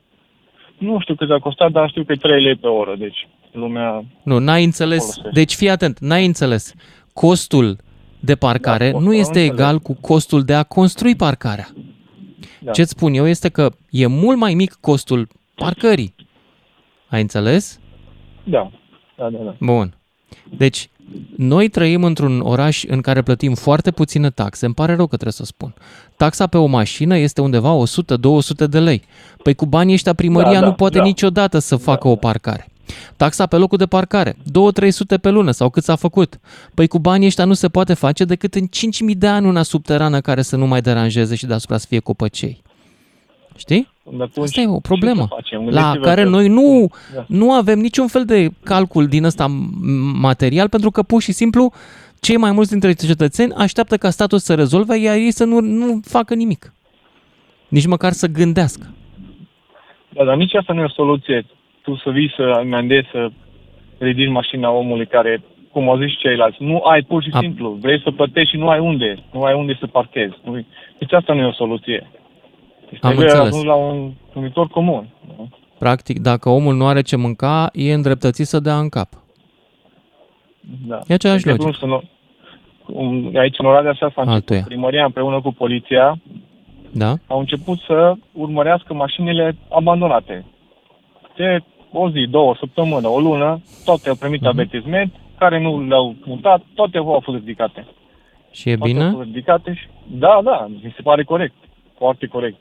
Nu 0.78 1.00
știu 1.00 1.14
cât 1.14 1.30
a 1.30 1.38
costat, 1.38 1.70
dar 1.72 1.88
știu 1.88 2.04
că 2.04 2.12
e 2.12 2.16
3 2.16 2.42
lei 2.42 2.56
pe 2.56 2.66
oră, 2.66 2.94
deci 2.98 3.28
lumea... 3.52 4.04
Nu, 4.22 4.38
n-ai 4.38 4.64
înțeles. 4.64 4.98
Folosește. 5.00 5.30
Deci 5.32 5.54
fii 5.54 5.70
atent, 5.70 5.98
n-ai 5.98 6.26
înțeles. 6.26 6.74
Costul 7.12 7.76
de 8.20 8.34
parcare 8.34 8.90
Da, 8.90 8.98
nu 8.98 9.04
costul, 9.04 9.18
este 9.18 9.38
am 9.38 9.44
înțeles. 9.44 9.60
egal 9.60 9.78
cu 9.78 9.96
costul 10.00 10.42
de 10.42 10.54
a 10.54 10.62
construi 10.62 11.16
parcarea. 11.16 11.68
Da. 12.60 12.70
Ce-ți 12.70 12.90
spun 12.90 13.14
eu 13.14 13.26
este 13.26 13.48
că 13.48 13.70
e 13.90 14.06
mult 14.06 14.38
mai 14.38 14.54
mic 14.54 14.72
costul 14.80 15.28
parcării. 15.54 16.14
Ai 17.08 17.20
înțeles? 17.20 17.80
Da, 18.44 18.70
da, 19.16 19.30
da, 19.30 19.38
da. 19.38 19.54
Bun. 19.60 19.94
Deci, 20.56 20.88
noi 21.36 21.68
trăim 21.68 22.04
într-un 22.04 22.40
oraș 22.40 22.84
în 22.86 23.00
care 23.00 23.22
plătim 23.22 23.54
foarte 23.54 23.90
puține 23.90 24.30
taxe. 24.30 24.64
Îmi 24.64 24.74
pare 24.74 24.94
rău 24.94 25.06
că 25.06 25.14
trebuie 25.16 25.32
să 25.32 25.44
spun. 25.44 25.74
Taxa 26.16 26.46
pe 26.46 26.56
o 26.56 26.66
mașină 26.66 27.16
este 27.16 27.40
undeva 27.40 27.82
100-200 28.64 28.68
de 28.68 28.78
lei. 28.80 29.02
Păi 29.42 29.54
cu 29.54 29.66
banii 29.66 29.94
ăștia 29.94 30.12
primăria 30.12 30.52
Da, 30.52 30.60
da, 30.60 30.66
nu 30.66 30.72
poate 30.72 30.98
da. 30.98 31.04
niciodată 31.04 31.58
să 31.58 31.76
facă 31.76 32.08
o 32.08 32.16
parcare. 32.16 32.68
Taxa 33.16 33.46
pe 33.46 33.56
locul 33.56 33.78
de 33.78 33.86
parcare, 33.86 34.36
2-300 35.16 35.20
pe 35.20 35.30
lună 35.30 35.50
sau 35.50 35.70
cât 35.70 35.84
s-a 35.84 35.96
făcut. 35.96 36.40
Păi 36.74 36.86
cu 36.86 36.98
banii 36.98 37.26
ăștia 37.26 37.44
nu 37.44 37.54
se 37.54 37.68
poate 37.68 37.94
face 37.94 38.24
decât 38.24 38.54
în 38.54 38.66
5.000 39.10 39.16
de 39.16 39.26
ani 39.26 39.46
una 39.46 39.62
subterană 39.62 40.20
care 40.20 40.42
să 40.42 40.56
nu 40.56 40.66
mai 40.66 40.80
deranjeze 40.80 41.34
și 41.34 41.46
deasupra 41.46 41.78
să 41.78 41.86
fie 41.88 41.98
copăcei. 41.98 42.62
Știi? 43.56 43.92
Atunci, 44.06 44.38
Asta 44.44 44.60
e 44.60 44.66
o 44.66 44.74
ce 44.74 44.80
problemă 44.80 45.20
să 45.20 45.26
facem? 45.34 45.68
la 45.68 45.80
Gândiți-vă 45.82 46.04
care 46.04 46.22
că- 46.22 46.28
noi 46.28 46.48
nu, 46.48 46.88
Da. 47.14 47.24
nu 47.28 47.52
avem 47.52 47.78
niciun 47.78 48.06
fel 48.06 48.24
de 48.24 48.48
calcul 48.64 49.06
din 49.06 49.24
ăsta 49.24 49.44
m- 49.46 49.50
material, 50.20 50.68
pentru 50.68 50.90
că 50.90 51.02
pur 51.02 51.22
și 51.22 51.32
simplu 51.32 51.72
cei 52.20 52.36
mai 52.36 52.52
mulți 52.52 52.70
dintre 52.70 52.92
cetățeni 52.92 53.52
așteaptă 53.52 53.96
ca 53.96 54.10
statul 54.10 54.38
să 54.38 54.54
rezolve, 54.54 54.98
iar 54.98 55.16
ei 55.16 55.30
să 55.30 55.44
nu, 55.44 55.60
nu 55.60 56.00
facă 56.04 56.34
nimic. 56.34 56.72
Nici 57.68 57.86
măcar 57.86 58.12
să 58.12 58.26
gândească. 58.26 58.86
Da, 60.08 60.24
dar 60.24 60.36
nici 60.36 60.54
asta 60.54 60.72
nu 60.72 60.80
e 60.80 60.84
o 60.84 60.88
soluție. 60.88 61.46
Tu 61.82 61.96
să 61.96 62.10
vii 62.10 62.32
să 62.36 62.42
amendezi, 62.42 63.08
să 63.12 63.30
ridici 63.98 64.28
mașina 64.30 64.70
omului 64.70 65.06
care, 65.06 65.42
cum 65.72 65.88
au 65.88 65.98
zis 65.98 66.10
și 66.10 66.18
ceilalți, 66.18 66.56
nu 66.62 66.76
ai 66.82 67.02
pur 67.02 67.22
și 67.22 67.28
A- 67.32 67.38
simplu. 67.38 67.78
Vrei 67.80 68.00
să 68.04 68.10
plătești 68.10 68.50
și 68.50 68.56
nu 68.56 68.68
ai 68.68 68.78
unde. 68.78 69.18
Nu 69.32 69.42
ai 69.42 69.54
unde 69.54 69.76
să 69.80 69.86
parchezi. 69.86 70.34
Nu- 70.44 70.66
Deci 70.98 71.12
asta 71.12 71.32
nu 71.34 71.40
e 71.40 71.44
o 71.44 71.52
soluție. 71.52 72.10
Deci 72.90 72.98
Am 73.02 73.10
trebuie 73.10 73.24
înțeles. 73.30 73.46
ajuns 73.46 73.64
la 73.64 73.74
un 73.74 74.12
numitor 74.32 74.66
comun. 74.68 75.08
nu? 75.36 75.48
Practic, 75.78 76.18
dacă 76.20 76.48
omul 76.48 76.74
nu 76.74 76.86
are 76.86 77.02
ce 77.02 77.16
mânca, 77.16 77.70
e 77.72 77.92
îndreptățit 77.92 78.46
să 78.46 78.60
dea 78.60 78.78
în 78.78 78.88
cap. 78.88 79.08
Da. 80.86 81.00
E 81.06 81.14
aceeași 81.14 81.44
Deci, 81.44 81.56
logică. 81.56 81.86
nu, 81.86 81.90
nu, 81.92 82.02
cum- 82.94 83.30
aici 83.36 83.58
în 83.58 83.66
Oradea 83.66 83.90
așa 83.90 83.98
s-a 84.14 84.20
început. 84.20 84.32
Altuia. 84.34 84.62
Primăria 84.64 85.04
împreună 85.04 85.40
cu 85.40 85.52
poliția 85.52 86.18
Da? 86.92 87.14
au 87.26 87.38
început 87.38 87.78
să 87.78 88.14
urmărească 88.32 88.94
mașinile 88.94 89.56
abandonate. 89.70 90.44
De 91.36 91.58
o 91.92 92.10
zi, 92.10 92.26
două, 92.30 92.50
o 92.50 92.54
săptămână, 92.54 93.08
o 93.08 93.20
lună, 93.20 93.60
toate 93.84 94.08
au 94.08 94.14
primit 94.14 94.40
Mhm. 94.40 94.48
avertisment, 94.48 95.12
care 95.38 95.60
nu 95.60 95.86
le-au 95.88 96.14
mutat, 96.24 96.62
toate 96.74 96.98
au 96.98 97.20
fost 97.24 97.38
ridicate. 97.38 97.86
Și 98.50 98.70
e 98.70 98.76
Toate 98.76 98.92
au 98.92 98.98
bine? 98.98 99.10
fost 99.10 99.24
ridicate 99.26 99.74
și... 99.74 99.86
Da, 100.06 100.40
da, 100.44 100.66
mi 100.82 100.92
se 100.96 101.02
pare 101.02 101.22
corect. 101.24 101.54
Foarte 101.98 102.26
corect. 102.26 102.60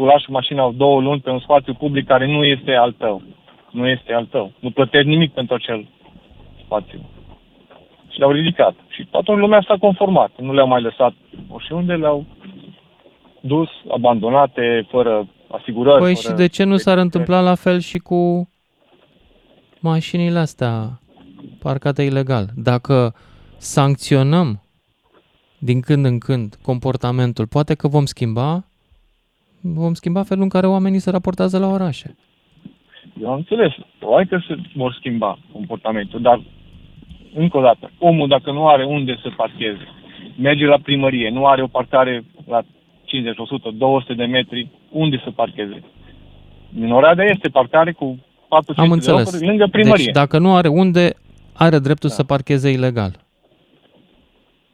Tu 0.00 0.06
lași 0.06 0.30
mașina 0.30 0.72
două 0.76 1.00
luni 1.00 1.20
pe 1.20 1.30
un 1.30 1.38
spațiu 1.38 1.74
public 1.74 2.06
care 2.06 2.26
nu 2.26 2.44
este 2.44 2.72
al 2.72 2.92
tău. 2.92 3.22
Nu 3.70 3.88
este 3.88 4.12
al 4.12 4.24
tău. 4.24 4.52
Nu 4.58 4.70
plătești 4.70 5.08
nimic 5.08 5.32
pentru 5.32 5.54
acel 5.54 5.88
spațiu. 6.64 7.00
Și 8.08 8.18
le-au 8.18 8.30
ridicat. 8.30 8.74
Și 8.88 9.06
toată 9.10 9.32
lumea 9.32 9.64
s-a 9.66 9.76
conformat. 9.80 10.30
Nu 10.36 10.52
le-au 10.52 10.66
mai 10.66 10.82
lăsat 10.82 11.12
oriunde, 11.48 11.94
le-au 11.94 12.24
dus 13.40 13.68
abandonate, 13.90 14.86
fără 14.90 15.28
asigurări. 15.50 16.00
Păi 16.00 16.14
fără 16.14 16.28
și 16.28 16.36
de 16.36 16.46
ce 16.46 16.64
nu 16.64 16.76
s-ar 16.76 16.98
întâmpla 16.98 17.40
la 17.40 17.54
fel 17.54 17.78
și 17.78 17.98
cu 17.98 18.48
mașinile 19.80 20.38
astea 20.38 21.00
parcate 21.62 22.02
ilegal? 22.02 22.46
Dacă 22.54 23.14
sancționăm 23.56 24.62
din 25.58 25.80
când 25.80 26.04
în 26.04 26.18
când 26.18 26.54
comportamentul, 26.62 27.46
poate 27.46 27.74
că 27.74 27.88
vom 27.88 28.04
schimba 28.04 28.64
vom 29.60 29.94
schimba 29.94 30.22
felul 30.22 30.42
în 30.42 30.48
care 30.48 30.66
oamenii 30.66 30.98
se 30.98 31.10
raportează 31.10 31.58
la 31.58 31.66
orașe. 31.66 32.16
Eu 33.22 33.30
am 33.30 33.36
înțeles. 33.36 33.72
Probabil 33.98 34.26
că 34.26 34.38
se 34.48 34.56
vor 34.74 34.94
schimba 34.98 35.38
comportamentul, 35.52 36.20
dar 36.20 36.42
încă 37.34 37.56
o 37.56 37.60
dată, 37.60 37.90
omul 37.98 38.28
dacă 38.28 38.52
nu 38.52 38.68
are 38.68 38.84
unde 38.84 39.18
să 39.22 39.30
parcheze, 39.36 39.88
merge 40.38 40.64
la 40.64 40.78
primărie, 40.82 41.30
nu 41.30 41.46
are 41.46 41.62
o 41.62 41.66
parcare 41.66 42.24
la 42.48 42.62
50, 43.04 43.38
100, 43.38 43.70
200 43.70 44.14
de 44.14 44.24
metri, 44.24 44.68
unde 44.90 45.20
să 45.24 45.30
parcheze? 45.30 45.82
În 46.80 46.90
Oradea 46.92 47.24
este 47.24 47.48
parcare 47.48 47.92
cu 47.92 48.18
400 48.48 48.80
Am 48.80 48.88
de 48.88 48.94
înțeles. 48.94 49.24
locuri 49.24 49.46
lângă 49.46 49.66
primărie. 49.66 50.04
Deci 50.04 50.14
dacă 50.14 50.38
nu 50.38 50.54
are 50.54 50.68
unde, 50.68 51.14
are 51.52 51.78
dreptul 51.78 52.08
da. 52.08 52.14
să 52.14 52.24
parcheze 52.24 52.70
ilegal. 52.70 53.12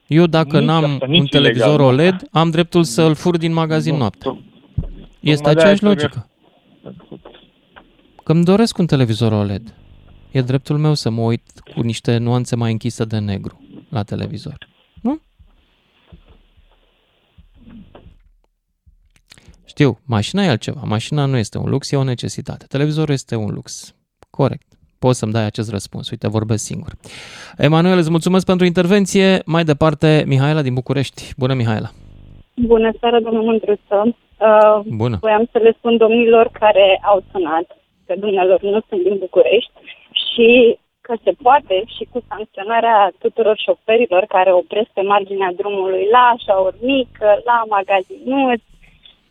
Eu 0.07 0.27
dacă 0.27 0.59
Nici 0.59 0.67
n-am 0.67 0.85
asta, 0.85 1.07
nici 1.07 1.21
un 1.21 1.27
televizor 1.27 1.67
ilegal, 1.67 1.85
nu. 1.85 1.93
OLED, 1.93 2.29
am 2.33 2.51
dreptul 2.51 2.83
să-l 2.83 3.15
fur 3.15 3.37
din 3.37 3.53
magazin 3.53 3.93
Nu, 3.93 3.99
noapte. 3.99 4.39
To- 5.27 5.31
Este 5.31 5.43
tocmai 5.43 5.55
de-aia 5.55 5.73
aceeași 5.73 5.97
trebuie- 5.97 6.03
logică. 6.03 6.29
Că 8.25 8.33
îmi 8.33 8.45
doresc 8.45 8.79
un 8.79 8.87
televizor 8.87 9.33
OLED. 9.33 9.75
E 10.31 10.41
dreptul 10.43 10.79
meu 10.79 10.95
să 10.95 11.11
mă 11.11 11.21
uit 11.23 11.43
cu 11.75 11.81
niște 11.81 12.17
nuanțe 12.17 12.57
mai 12.57 12.71
închise 12.73 13.05
de 13.05 13.19
negru 13.19 13.61
la 13.91 14.03
televizor. 14.03 14.59
Nu? 15.03 15.21
Știu, 19.65 19.99
mașina 20.05 20.45
e 20.45 20.49
altceva. 20.49 20.81
Mașina 20.85 21.25
nu 21.25 21.37
este 21.37 21.59
un 21.59 21.69
lux, 21.71 21.91
e 21.91 21.97
o 21.97 22.03
necesitate. 22.05 22.65
Televizorul 22.69 23.15
este 23.15 23.35
un 23.37 23.51
lux. 23.51 23.95
Corect. 24.31 24.67
Poți 24.99 25.19
să-mi 25.19 25.33
dai 25.33 25.45
acest 25.45 25.71
răspuns. 25.71 26.11
Uite, 26.11 26.29
vorbesc 26.29 26.65
singur. 26.65 26.93
Emanuel, 27.57 27.99
îți 27.99 28.11
mulțumesc 28.11 28.47
pentru 28.47 28.67
intervenție. 28.67 29.43
Mai 29.47 29.65
departe, 29.65 30.25
Mihaela 30.27 30.63
din 30.63 30.75
București. 30.75 31.33
Bună, 31.37 31.55
Mihaela. 31.55 31.91
Bună 32.57 32.91
seara, 33.01 33.21
domnul 33.21 33.43
Mândruță. 33.45 34.17
Uh, 34.39 34.81
Bună. 34.85 35.17
voiam 35.21 35.49
să 35.53 35.59
le 35.59 35.73
spun 35.79 35.97
domnilor 35.97 36.49
care 36.53 37.01
au 37.05 37.23
sunat, 37.31 37.77
că 38.07 38.15
dumnealor 38.17 38.61
nu 38.61 38.81
sunt 38.89 39.03
din 39.03 39.17
București 39.19 39.73
și 40.13 40.79
că 41.01 41.15
se 41.25 41.33
poate 41.43 41.85
și 41.97 42.05
cu 42.13 42.19
sancționarea 42.29 43.13
tuturor 43.19 43.57
șoferilor 43.59 44.25
care 44.25 44.53
opresc 44.53 44.89
pe 44.95 45.01
marginea 45.01 45.53
drumului 45.57 46.07
la 46.11 46.35
șaurmică, 46.45 47.29
la 47.45 47.63
magazinuț, 47.69 48.63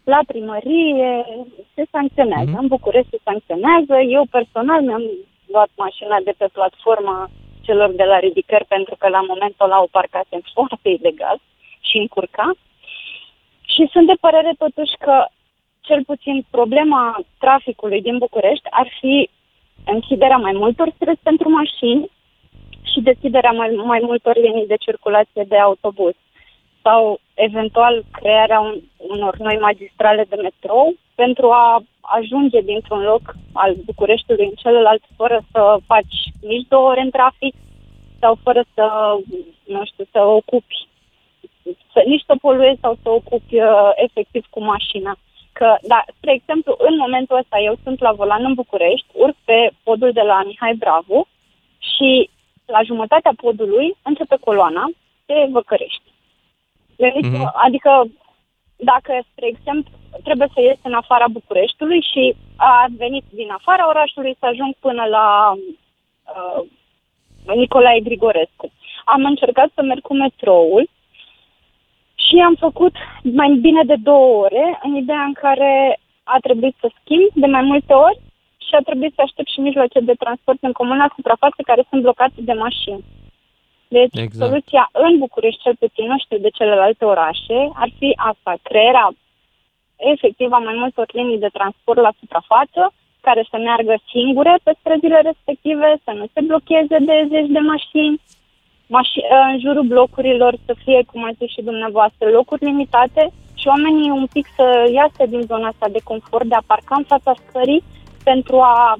la 0.03 0.19
primărie, 0.27 1.25
se 1.73 1.83
sancționează. 1.91 2.49
Mhm. 2.49 2.59
În 2.61 2.67
București 2.67 3.09
se 3.09 3.19
sancționează. 3.23 3.95
Eu 4.17 4.23
personal 4.37 4.81
mi-am 4.81 5.05
luat 5.53 5.69
mașina 5.75 6.17
de 6.23 6.33
pe 6.37 6.47
platforma 6.57 7.29
celor 7.61 7.89
de 7.91 8.03
la 8.03 8.19
ridicări 8.19 8.65
pentru 8.65 8.95
că 8.99 9.07
la 9.07 9.21
momentul 9.31 9.65
ăla 9.65 9.81
o 9.81 9.93
parcasem 9.97 10.41
foarte 10.53 10.89
ilegal 10.89 11.37
și 11.87 11.97
încurca. 11.97 12.51
Și 13.73 13.89
sunt 13.91 14.07
de 14.07 14.17
părere 14.19 14.53
totuși 14.57 14.95
că 14.99 15.25
cel 15.81 16.03
puțin 16.03 16.45
problema 16.49 17.19
traficului 17.39 18.01
din 18.01 18.17
București 18.17 18.67
ar 18.69 18.87
fi 18.99 19.29
închiderea 19.85 20.37
mai 20.37 20.51
multor 20.51 20.91
străzi 20.95 21.19
pentru 21.23 21.49
mașini 21.49 22.11
și 22.91 23.01
deschiderea 23.01 23.51
mai, 23.51 23.69
mai 23.85 23.99
multor 24.03 24.35
linii 24.35 24.67
de 24.67 24.75
circulație 24.75 25.43
de 25.47 25.57
autobuz 25.57 26.13
sau 26.81 27.19
eventual 27.33 28.03
crearea 28.11 28.59
un, 28.59 28.81
unor 28.97 29.37
noi 29.37 29.57
magistrale 29.61 30.25
de 30.29 30.35
metrou 30.35 30.95
pentru 31.15 31.51
a 31.51 31.83
ajunge 32.01 32.61
dintr-un 32.61 33.01
loc 33.01 33.35
al 33.53 33.75
Bucureștiului 33.85 34.45
în 34.45 34.55
celălalt 34.55 35.03
fără 35.15 35.41
să 35.51 35.77
faci 35.85 36.15
nici 36.41 36.67
două 36.67 36.89
ore 36.89 37.01
în 37.01 37.09
trafic 37.09 37.55
sau 38.19 38.37
fără 38.43 38.63
să, 38.73 38.85
nu 39.65 39.85
știu, 39.85 40.05
să 40.11 40.19
ocupi 40.19 40.87
să, 41.93 42.03
nici 42.05 42.23
să 42.25 42.35
poluezi 42.41 42.79
sau 42.79 42.97
să 43.01 43.09
ocupi 43.09 43.59
uh, 43.61 43.91
efectiv 43.95 44.45
cu 44.49 44.63
mașina. 44.63 45.17
Că, 45.53 45.75
da, 45.81 46.03
spre 46.17 46.33
exemplu, 46.33 46.75
în 46.77 46.97
momentul 46.97 47.37
ăsta 47.37 47.59
eu 47.59 47.75
sunt 47.83 47.99
la 47.99 48.11
volan 48.11 48.45
în 48.45 48.53
București, 48.53 49.07
urc 49.13 49.35
pe 49.45 49.69
podul 49.83 50.11
de 50.11 50.21
la 50.21 50.43
Mihai 50.43 50.73
Bravu 50.73 51.27
și 51.77 52.29
la 52.65 52.81
jumătatea 52.83 53.31
podului 53.35 53.95
începe 54.01 54.37
coloana 54.39 54.85
de 55.25 55.47
Văcărești. 55.51 56.01
Vedeți? 56.97 57.27
Mhm. 57.27 57.51
Adică, 57.53 58.05
dacă, 58.75 59.11
spre 59.31 59.47
exemplu, 59.47 59.91
trebuie 60.23 60.47
să 60.53 60.61
ies 60.61 60.77
în 60.83 60.93
afara 60.93 61.27
Bucureștiului 61.27 62.01
și 62.11 62.35
a 62.55 62.85
venit 62.97 63.23
din 63.29 63.49
afara 63.51 63.87
orașului 63.87 64.35
să 64.39 64.45
ajung 64.45 64.73
până 64.79 65.03
la 65.05 65.53
uh, 65.55 66.61
Nicolae 67.55 67.99
Grigorescu. 67.99 68.71
Am 69.05 69.25
încercat 69.25 69.71
să 69.73 69.81
merg 69.81 70.01
cu 70.01 70.13
metroul 70.13 70.89
și 72.25 72.35
am 72.47 72.55
făcut 72.59 72.95
mai 73.21 73.49
bine 73.65 73.83
de 73.83 73.95
două 74.09 74.43
ore 74.43 74.79
în 74.83 74.95
ideea 74.95 75.23
în 75.23 75.33
care 75.33 75.99
a 76.23 76.37
trebuit 76.41 76.75
să 76.79 76.87
schimb 76.99 77.29
de 77.33 77.45
mai 77.45 77.61
multe 77.61 77.93
ori 77.93 78.19
și 78.57 78.73
a 78.75 78.81
trebuit 78.87 79.13
să 79.15 79.21
aștept 79.21 79.49
și 79.49 79.59
mijloace 79.59 79.99
de 79.99 80.13
transport 80.23 80.57
în 80.61 80.71
comun 80.71 80.97
la 80.97 81.13
suprafață 81.15 81.59
care 81.65 81.83
sunt 81.89 82.01
blocate 82.01 82.39
de 82.49 82.53
mașini. 82.53 83.03
Deci, 83.87 84.17
Exact. 84.25 84.43
soluția 84.43 84.89
în 84.91 85.17
București, 85.17 85.61
cel 85.61 85.75
puțin, 85.79 86.05
nu 86.05 86.17
știu 86.17 86.37
de 86.37 86.49
celelalte 86.49 87.05
orașe, 87.05 87.57
ar 87.73 87.89
fi 87.99 88.09
asta, 88.15 88.51
crearea 88.61 89.07
efectiv 89.95 90.51
a 90.51 90.57
mai 90.57 90.75
multor 90.83 91.07
linii 91.13 91.43
de 91.45 91.55
transport 91.57 91.99
la 91.99 92.13
suprafață, 92.19 92.93
care 93.21 93.45
să 93.49 93.57
meargă 93.57 93.95
singure 94.11 94.53
pe 94.63 94.71
străzile 94.79 95.19
respective, 95.29 95.89
să 96.03 96.11
nu 96.19 96.25
se 96.33 96.41
blocheze 96.41 96.97
de 97.09 97.27
zeci 97.29 97.49
de 97.57 97.59
mașini, 97.59 98.21
mași- 98.87 99.25
în 99.51 99.59
jurul 99.59 99.85
blocurilor 99.93 100.53
să 100.65 100.73
fie, 100.83 100.99
cum 101.11 101.23
ați 101.25 101.37
zis 101.39 101.49
și 101.55 101.61
dumneavoastră, 101.69 102.23
locuri 102.29 102.65
limitate 102.65 103.23
și 103.59 103.67
oamenii 103.67 104.09
un 104.09 104.27
pic 104.35 104.45
să 104.57 104.65
iasă 104.99 105.21
din 105.33 105.41
zona 105.51 105.67
asta 105.67 105.87
de 105.95 106.01
confort, 106.03 106.45
de 106.51 106.55
a 106.57 106.67
parca 106.71 106.95
în 106.97 107.05
fața 107.13 107.31
scării 107.47 107.83
pentru 108.23 108.55
a 108.59 108.95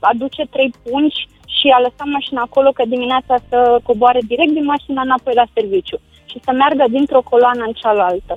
aduce 0.00 0.42
trei 0.54 0.70
pungi 0.84 1.20
și 1.56 1.66
a 1.76 1.80
lăsa 1.86 2.04
mașina 2.16 2.40
acolo 2.42 2.70
că 2.70 2.82
dimineața 2.94 3.34
să 3.48 3.80
coboare 3.82 4.20
direct 4.26 4.52
din 4.52 4.64
mașina 4.64 5.00
înapoi 5.02 5.32
la 5.36 5.46
serviciu 5.54 5.98
și 6.30 6.38
să 6.44 6.50
meargă 6.52 6.84
dintr-o 6.90 7.22
coloană 7.30 7.62
în 7.66 7.72
cealaltă. 7.72 8.34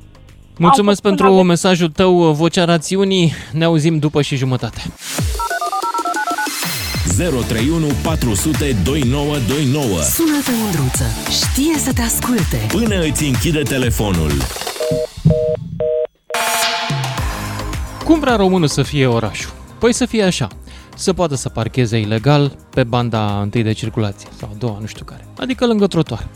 Mulțumesc 0.57 1.01
făcut 1.01 1.11
un 1.11 1.15
pentru 1.17 1.37
ave- 1.39 1.47
mesajul 1.47 1.89
tău, 1.89 2.13
vocea 2.31 2.65
rațiunii. 2.65 3.31
Ne 3.53 3.63
auzim 3.63 3.99
după 3.99 4.21
și 4.21 4.35
jumătate. 4.35 4.81
031 7.17 7.87
400 8.03 8.75
2929. 8.83 10.01
Sună-te, 10.01 10.51
Mândruță. 10.63 11.03
Știe 11.29 11.77
să 11.77 11.93
te 11.93 12.01
asculte. 12.01 12.65
Până 12.67 13.03
îți 13.03 13.23
închide 13.23 13.61
telefonul. 13.61 14.31
Cum 18.03 18.19
vrea 18.19 18.35
românul 18.35 18.67
să 18.67 18.81
fie 18.81 19.05
orașul? 19.05 19.51
Păi 19.79 19.93
să 19.93 20.05
fie 20.05 20.23
așa, 20.23 20.47
să 20.95 21.13
poată 21.13 21.35
să 21.35 21.49
parcheze 21.49 21.97
ilegal 21.97 22.57
pe 22.69 22.83
banda 22.83 23.41
întâi 23.41 23.63
de 23.63 23.71
circulație 23.71 24.29
sau 24.39 24.49
a 24.53 24.57
doua, 24.57 24.77
nu 24.79 24.85
știu 24.85 25.05
care, 25.05 25.27
adică 25.39 25.65
lângă 25.65 25.87
trotuar. 25.87 26.27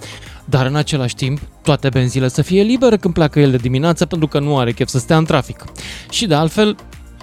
Dar 0.45 0.65
în 0.65 0.75
același 0.75 1.15
timp, 1.15 1.39
toate 1.63 1.89
benzile 1.89 2.27
să 2.27 2.41
fie 2.41 2.61
libere 2.61 2.97
când 2.97 3.13
pleacă 3.13 3.39
el 3.39 3.51
de 3.51 3.57
dimineață 3.57 4.05
pentru 4.05 4.27
că 4.27 4.39
nu 4.39 4.57
are 4.57 4.71
chef 4.71 4.87
să 4.87 4.99
stea 4.99 5.17
în 5.17 5.25
trafic. 5.25 5.63
Și 6.09 6.25
de 6.25 6.33
altfel, 6.33 6.75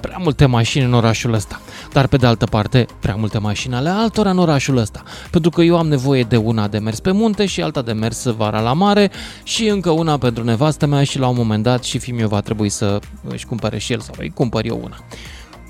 prea 0.07 0.16
multe 0.20 0.46
mașini 0.46 0.84
în 0.84 0.92
orașul 0.92 1.32
ăsta. 1.32 1.61
Dar 1.92 2.07
pe 2.07 2.16
de 2.16 2.26
altă 2.26 2.46
parte, 2.46 2.86
prea 3.00 3.14
multe 3.14 3.38
mașini 3.38 3.74
ale 3.74 3.88
altora 3.88 4.30
în 4.30 4.38
orașul 4.38 4.76
ăsta. 4.76 5.02
Pentru 5.30 5.50
că 5.50 5.62
eu 5.62 5.78
am 5.78 5.88
nevoie 5.88 6.22
de 6.22 6.36
una 6.36 6.68
de 6.68 6.78
mers 6.78 7.00
pe 7.00 7.11
munte 7.11 7.46
și 7.46 7.62
alta 7.62 7.82
de 7.82 7.92
mers 7.92 8.24
vara 8.24 8.61
la 8.61 8.72
mare 8.72 9.11
și 9.42 9.66
încă 9.68 9.90
una 9.90 10.18
pentru 10.18 10.44
nevastă 10.44 10.86
mea 10.86 11.05
și 11.05 11.18
la 11.18 11.28
un 11.28 11.36
moment 11.36 11.62
dat 11.62 11.84
și 11.84 11.98
fiul 11.98 12.16
meu 12.16 12.28
va 12.28 12.40
trebui 12.40 12.68
să 12.68 12.98
își 13.28 13.46
cumpere 13.46 13.78
și 13.78 13.92
el 13.92 14.00
sau 14.00 14.14
îi 14.18 14.30
cumpăr 14.30 14.64
eu 14.64 14.80
una. 14.84 14.96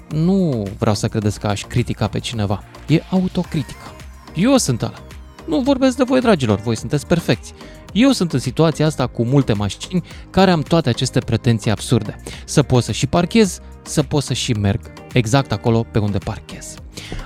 Nu 0.08 0.66
vreau 0.78 0.94
să 0.94 1.08
credeți 1.08 1.40
că 1.40 1.46
aș 1.46 1.64
critica 1.64 2.06
pe 2.06 2.18
cineva. 2.18 2.62
E 2.86 3.02
autocritică. 3.10 3.94
Eu 4.34 4.56
sunt 4.56 4.82
ăla. 4.82 5.02
Nu 5.44 5.60
vorbesc 5.60 5.96
de 5.96 6.04
voi, 6.06 6.20
dragilor, 6.20 6.60
voi 6.60 6.76
sunteți 6.76 7.06
perfecți. 7.06 7.54
Eu 7.94 8.10
sunt 8.10 8.32
în 8.32 8.38
situația 8.38 8.86
asta 8.86 9.06
cu 9.06 9.24
multe 9.24 9.52
mașini 9.52 10.02
care 10.30 10.50
am 10.50 10.60
toate 10.60 10.88
aceste 10.88 11.18
pretenții 11.18 11.70
absurde. 11.70 12.16
Să 12.44 12.62
pot 12.62 12.82
să 12.82 12.92
și 12.92 13.06
parchez, 13.06 13.60
să 13.82 14.02
pot 14.02 14.22
să 14.22 14.32
și 14.32 14.52
merg 14.52 14.80
exact 15.12 15.52
acolo 15.52 15.86
pe 15.90 15.98
unde 15.98 16.18
parchez. 16.18 16.74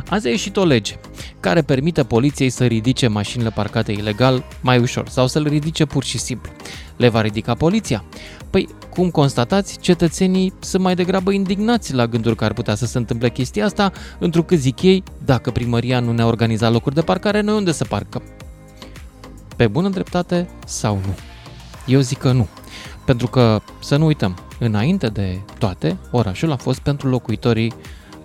Azi 0.08 0.26
a 0.26 0.30
ieșit 0.30 0.56
o 0.56 0.64
lege 0.64 0.94
care 1.40 1.62
permite 1.62 2.02
poliției 2.02 2.50
să 2.50 2.64
ridice 2.64 3.06
mașinile 3.06 3.50
parcate 3.50 3.92
ilegal 3.92 4.44
mai 4.60 4.78
ușor 4.78 5.08
sau 5.08 5.26
să 5.26 5.40
le 5.40 5.48
ridice 5.48 5.84
pur 5.84 6.04
și 6.04 6.18
simplu. 6.18 6.52
Le 6.96 7.08
va 7.08 7.20
ridica 7.20 7.54
poliția? 7.54 8.04
Păi, 8.50 8.68
cum 8.90 9.10
constatați, 9.10 9.78
cetățenii 9.78 10.52
sunt 10.60 10.82
mai 10.82 10.94
degrabă 10.94 11.32
indignați 11.32 11.94
la 11.94 12.06
gândul 12.06 12.34
că 12.34 12.44
ar 12.44 12.52
putea 12.52 12.74
să 12.74 12.86
se 12.86 12.98
întâmple 12.98 13.30
chestia 13.30 13.64
asta, 13.64 13.92
întrucât 14.18 14.58
zic 14.58 14.82
ei, 14.82 15.02
dacă 15.24 15.50
primăria 15.50 16.00
nu 16.00 16.12
ne-a 16.12 16.26
organizat 16.26 16.72
locuri 16.72 16.94
de 16.94 17.00
parcare, 17.00 17.40
noi 17.40 17.56
unde 17.56 17.72
să 17.72 17.84
parcăm? 17.84 18.22
Pe 19.58 19.66
bună 19.66 19.88
dreptate 19.88 20.48
sau 20.66 20.94
nu? 20.94 21.14
Eu 21.86 22.00
zic 22.00 22.18
că 22.18 22.32
nu. 22.32 22.48
Pentru 23.04 23.26
că, 23.26 23.60
să 23.82 23.96
nu 23.96 24.06
uităm, 24.06 24.38
înainte 24.58 25.06
de 25.06 25.40
toate, 25.58 25.96
orașul 26.10 26.52
a 26.52 26.56
fost 26.56 26.78
pentru 26.78 27.08
locuitorii 27.08 27.72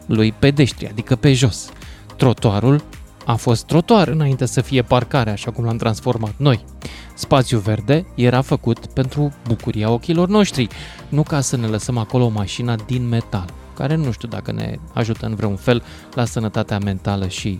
lui 0.05 0.31
pedeștri, 0.31 0.87
adică 0.87 1.15
pe 1.15 1.33
jos. 1.33 1.69
Trotuarul 2.17 2.83
a 3.25 3.35
fost 3.35 3.65
trotuar 3.65 4.07
înainte 4.07 4.45
să 4.45 4.61
fie 4.61 4.81
parcare, 4.81 5.29
așa 5.29 5.51
cum 5.51 5.65
l-am 5.65 5.77
transformat 5.77 6.33
noi. 6.37 6.65
Spațiul 7.13 7.59
verde 7.59 8.05
era 8.15 8.41
făcut 8.41 8.85
pentru 8.85 9.33
bucuria 9.47 9.89
ochilor 9.89 10.27
noștri, 10.27 10.67
nu 11.09 11.23
ca 11.23 11.41
să 11.41 11.57
ne 11.57 11.67
lăsăm 11.67 11.97
acolo 11.97 12.27
mașina 12.27 12.75
din 12.75 13.07
metal, 13.07 13.49
care 13.75 13.95
nu 13.95 14.11
știu 14.11 14.27
dacă 14.27 14.51
ne 14.51 14.75
ajută 14.93 15.25
în 15.25 15.35
vreun 15.35 15.55
fel 15.55 15.83
la 16.13 16.25
sănătatea 16.25 16.77
mentală 16.77 17.27
și 17.27 17.59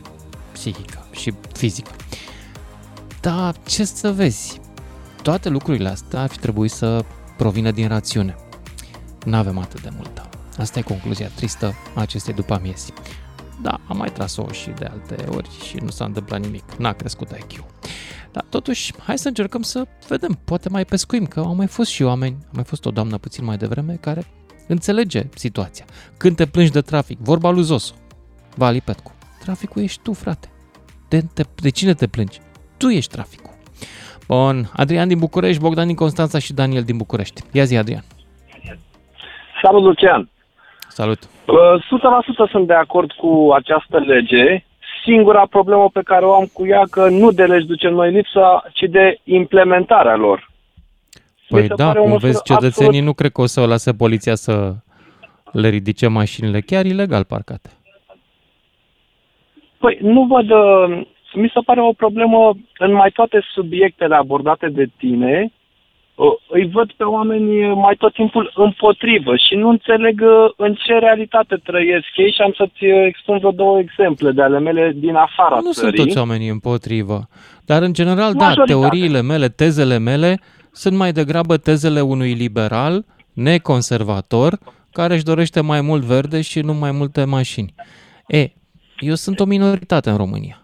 psihică 0.51 1.05
și 1.11 1.33
fizică. 1.53 1.91
Dar 3.23 3.55
ce 3.65 3.85
să 3.85 4.11
vezi? 4.11 4.59
Toate 5.21 5.49
lucrurile 5.49 5.89
astea 5.89 6.21
ar 6.21 6.29
fi 6.29 6.37
trebuit 6.37 6.71
să 6.71 7.05
provină 7.37 7.71
din 7.71 7.87
rațiune. 7.87 8.35
Nu 9.25 9.35
avem 9.35 9.57
atât 9.57 9.81
de 9.81 9.89
multă. 9.95 10.29
Asta 10.57 10.79
e 10.79 10.81
concluzia 10.81 11.27
tristă 11.35 11.73
a 11.95 12.01
acestei 12.01 12.33
după 12.33 12.53
amiezi. 12.53 12.93
Da, 13.61 13.79
am 13.87 13.97
mai 13.97 14.11
tras-o 14.11 14.51
și 14.51 14.69
de 14.69 14.85
alte 14.85 15.25
ori 15.29 15.49
și 15.67 15.77
nu 15.77 15.89
s-a 15.89 16.05
întâmplat 16.05 16.41
nimic. 16.41 16.63
N-a 16.77 16.93
crescut 16.93 17.29
IQ. 17.29 17.63
Dar 18.31 18.45
totuși, 18.49 18.93
hai 18.97 19.17
să 19.17 19.27
încercăm 19.27 19.61
să 19.61 19.87
vedem, 20.07 20.39
poate 20.43 20.69
mai 20.69 20.85
pescuim, 20.85 21.25
că 21.25 21.39
au 21.39 21.55
mai 21.55 21.67
fost 21.67 21.89
și 21.89 22.03
oameni, 22.03 22.37
a 22.45 22.51
mai 22.53 22.63
fost 22.63 22.85
o 22.85 22.91
doamnă 22.91 23.17
puțin 23.17 23.45
mai 23.45 23.57
devreme 23.57 23.97
care 24.01 24.25
înțelege 24.67 25.27
situația. 25.35 25.85
Când 26.17 26.35
te 26.35 26.45
plângi 26.45 26.71
de 26.71 26.81
trafic, 26.81 27.19
vorba 27.19 27.49
lui 27.49 27.63
Zosu, 27.63 27.93
Vali 28.55 28.81
Petcu, 28.81 29.11
traficul 29.39 29.81
ești 29.81 30.01
tu, 30.01 30.13
frate. 30.13 30.51
De, 31.07 31.25
de, 31.33 31.45
de 31.55 31.69
cine 31.69 31.93
te 31.93 32.07
plângi? 32.07 32.41
Tu 32.83 32.89
ești 32.89 33.11
traficul. 33.11 33.51
Bun, 34.27 34.69
Adrian 34.75 35.07
din 35.07 35.19
București, 35.19 35.61
Bogdan 35.61 35.87
din 35.87 35.95
Constanța 35.95 36.39
și 36.39 36.53
Daniel 36.53 36.83
din 36.83 36.97
București. 36.97 37.41
Ia 37.51 37.63
zi, 37.63 37.77
Adrian. 37.77 38.03
Salut, 39.61 39.83
Lucian! 39.83 40.29
Salut! 40.87 41.19
Uh, 41.45 42.47
100% 42.47 42.49
sunt 42.51 42.67
de 42.67 42.73
acord 42.73 43.11
cu 43.11 43.49
această 43.55 43.97
lege. 43.97 44.63
Singura 45.05 45.45
problemă 45.49 45.89
pe 45.93 46.01
care 46.03 46.25
o 46.25 46.33
am 46.33 46.49
cu 46.53 46.65
ea 46.67 46.83
că 46.89 47.09
nu 47.09 47.31
de 47.31 47.45
legi 47.45 47.65
ducem 47.65 47.93
noi 47.93 48.11
lipsa, 48.11 48.63
ci 48.73 48.83
de 48.89 49.19
implementarea 49.23 50.15
lor. 50.15 50.51
Mi 51.49 51.59
Păi 51.59 51.67
se 51.67 51.73
da, 51.75 51.85
pare 51.85 51.99
o 51.99 52.01
cum 52.01 52.11
măsură 52.11 52.31
vezi, 52.31 52.43
cetățenii 52.43 52.85
absolut- 52.87 53.05
nu 53.05 53.13
cred 53.13 53.31
că 53.31 53.41
o 53.41 53.45
să 53.45 53.61
o 53.61 53.65
lase 53.65 53.93
poliția 53.93 54.35
să 54.35 54.73
le 55.51 55.69
ridice 55.69 56.07
mașinile 56.07 56.61
chiar 56.61 56.85
ilegal 56.85 57.23
parcate. 57.23 57.69
Păi 59.77 59.97
nu 60.01 60.23
văd, 60.25 60.49
uh, 60.49 61.05
mi 61.35 61.51
se 61.53 61.59
pare 61.65 61.81
o 61.81 61.93
problemă 61.93 62.53
în 62.77 62.93
mai 62.93 63.11
toate 63.11 63.39
subiectele 63.53 64.15
abordate 64.15 64.67
de 64.69 64.85
tine, 64.97 65.51
uh, 66.15 66.27
îi 66.49 66.69
văd 66.69 66.91
pe 66.91 67.03
oameni 67.03 67.65
uh, 67.69 67.75
mai 67.75 67.95
tot 67.95 68.13
timpul 68.13 68.51
împotrivă 68.55 69.35
și 69.35 69.55
nu 69.55 69.69
înțeleg 69.69 70.21
uh, 70.21 70.51
în 70.57 70.73
ce 70.73 70.93
realitate 70.99 71.55
trăiesc 71.63 72.07
ei 72.15 72.31
și 72.31 72.41
am 72.41 72.53
să-ți 72.57 72.85
uh, 72.85 73.05
expun 73.07 73.37
vreo 73.37 73.51
două 73.51 73.79
exemple 73.79 74.31
de 74.31 74.41
ale 74.41 74.59
mele 74.59 74.91
din 74.95 75.15
afara 75.15 75.55
Nu 75.55 75.71
sunt 75.71 75.73
țării. 75.89 76.03
toți 76.05 76.17
oamenii 76.17 76.47
împotrivă. 76.49 77.27
Dar, 77.65 77.81
în 77.81 77.93
general, 77.93 78.33
da, 78.33 78.45
Majoritatea. 78.47 78.75
teoriile 78.75 79.21
mele, 79.21 79.47
tezele 79.49 79.97
mele, 79.97 80.39
sunt 80.71 80.97
mai 80.97 81.11
degrabă 81.11 81.57
tezele 81.57 82.01
unui 82.01 82.33
liberal 82.33 83.05
neconservator 83.33 84.57
care 84.91 85.13
își 85.13 85.23
dorește 85.23 85.61
mai 85.61 85.81
mult 85.81 86.01
verde 86.03 86.41
și 86.41 86.59
nu 86.59 86.73
mai 86.73 86.91
multe 86.91 87.23
mașini. 87.23 87.73
E, 88.27 88.47
eu 88.99 89.13
sunt 89.13 89.39
o 89.39 89.45
minoritate 89.45 90.09
în 90.09 90.17
România. 90.17 90.62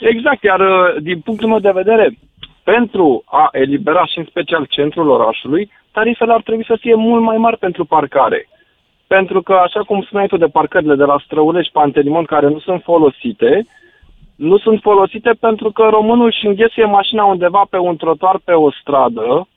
Exact, 0.00 0.42
iar 0.42 0.60
uh, 0.60 1.02
din 1.02 1.20
punctul 1.20 1.48
meu 1.48 1.58
de 1.58 1.70
vedere, 1.70 2.16
pentru 2.64 3.22
a 3.26 3.48
elibera 3.52 4.06
și 4.06 4.18
în 4.18 4.24
special 4.24 4.64
centrul 4.64 5.08
orașului, 5.08 5.70
tarifele 5.92 6.32
ar 6.32 6.42
trebui 6.42 6.64
să 6.64 6.76
fie 6.80 6.94
mult 6.94 7.22
mai 7.22 7.36
mari 7.36 7.58
pentru 7.58 7.84
parcare. 7.84 8.48
Pentru 9.06 9.42
că, 9.42 9.52
așa 9.52 9.80
cum 9.82 10.02
spuneai 10.02 10.26
tu 10.26 10.36
de 10.36 10.46
parcările 10.46 10.94
de 10.94 11.04
la 11.04 11.22
Străulești, 11.24 11.72
Pantelimon, 11.72 12.24
care 12.24 12.48
nu 12.48 12.58
sunt 12.58 12.82
folosite, 12.82 13.66
nu 14.36 14.58
sunt 14.58 14.80
folosite 14.80 15.30
pentru 15.40 15.70
că 15.70 15.82
românul 15.90 16.26
își 16.26 16.46
înghesuie 16.46 16.84
mașina 16.84 17.24
undeva 17.24 17.66
pe 17.70 17.78
un 17.78 17.96
trotuar 17.96 18.38
pe 18.44 18.52
o 18.52 18.70
stradă 18.70 19.48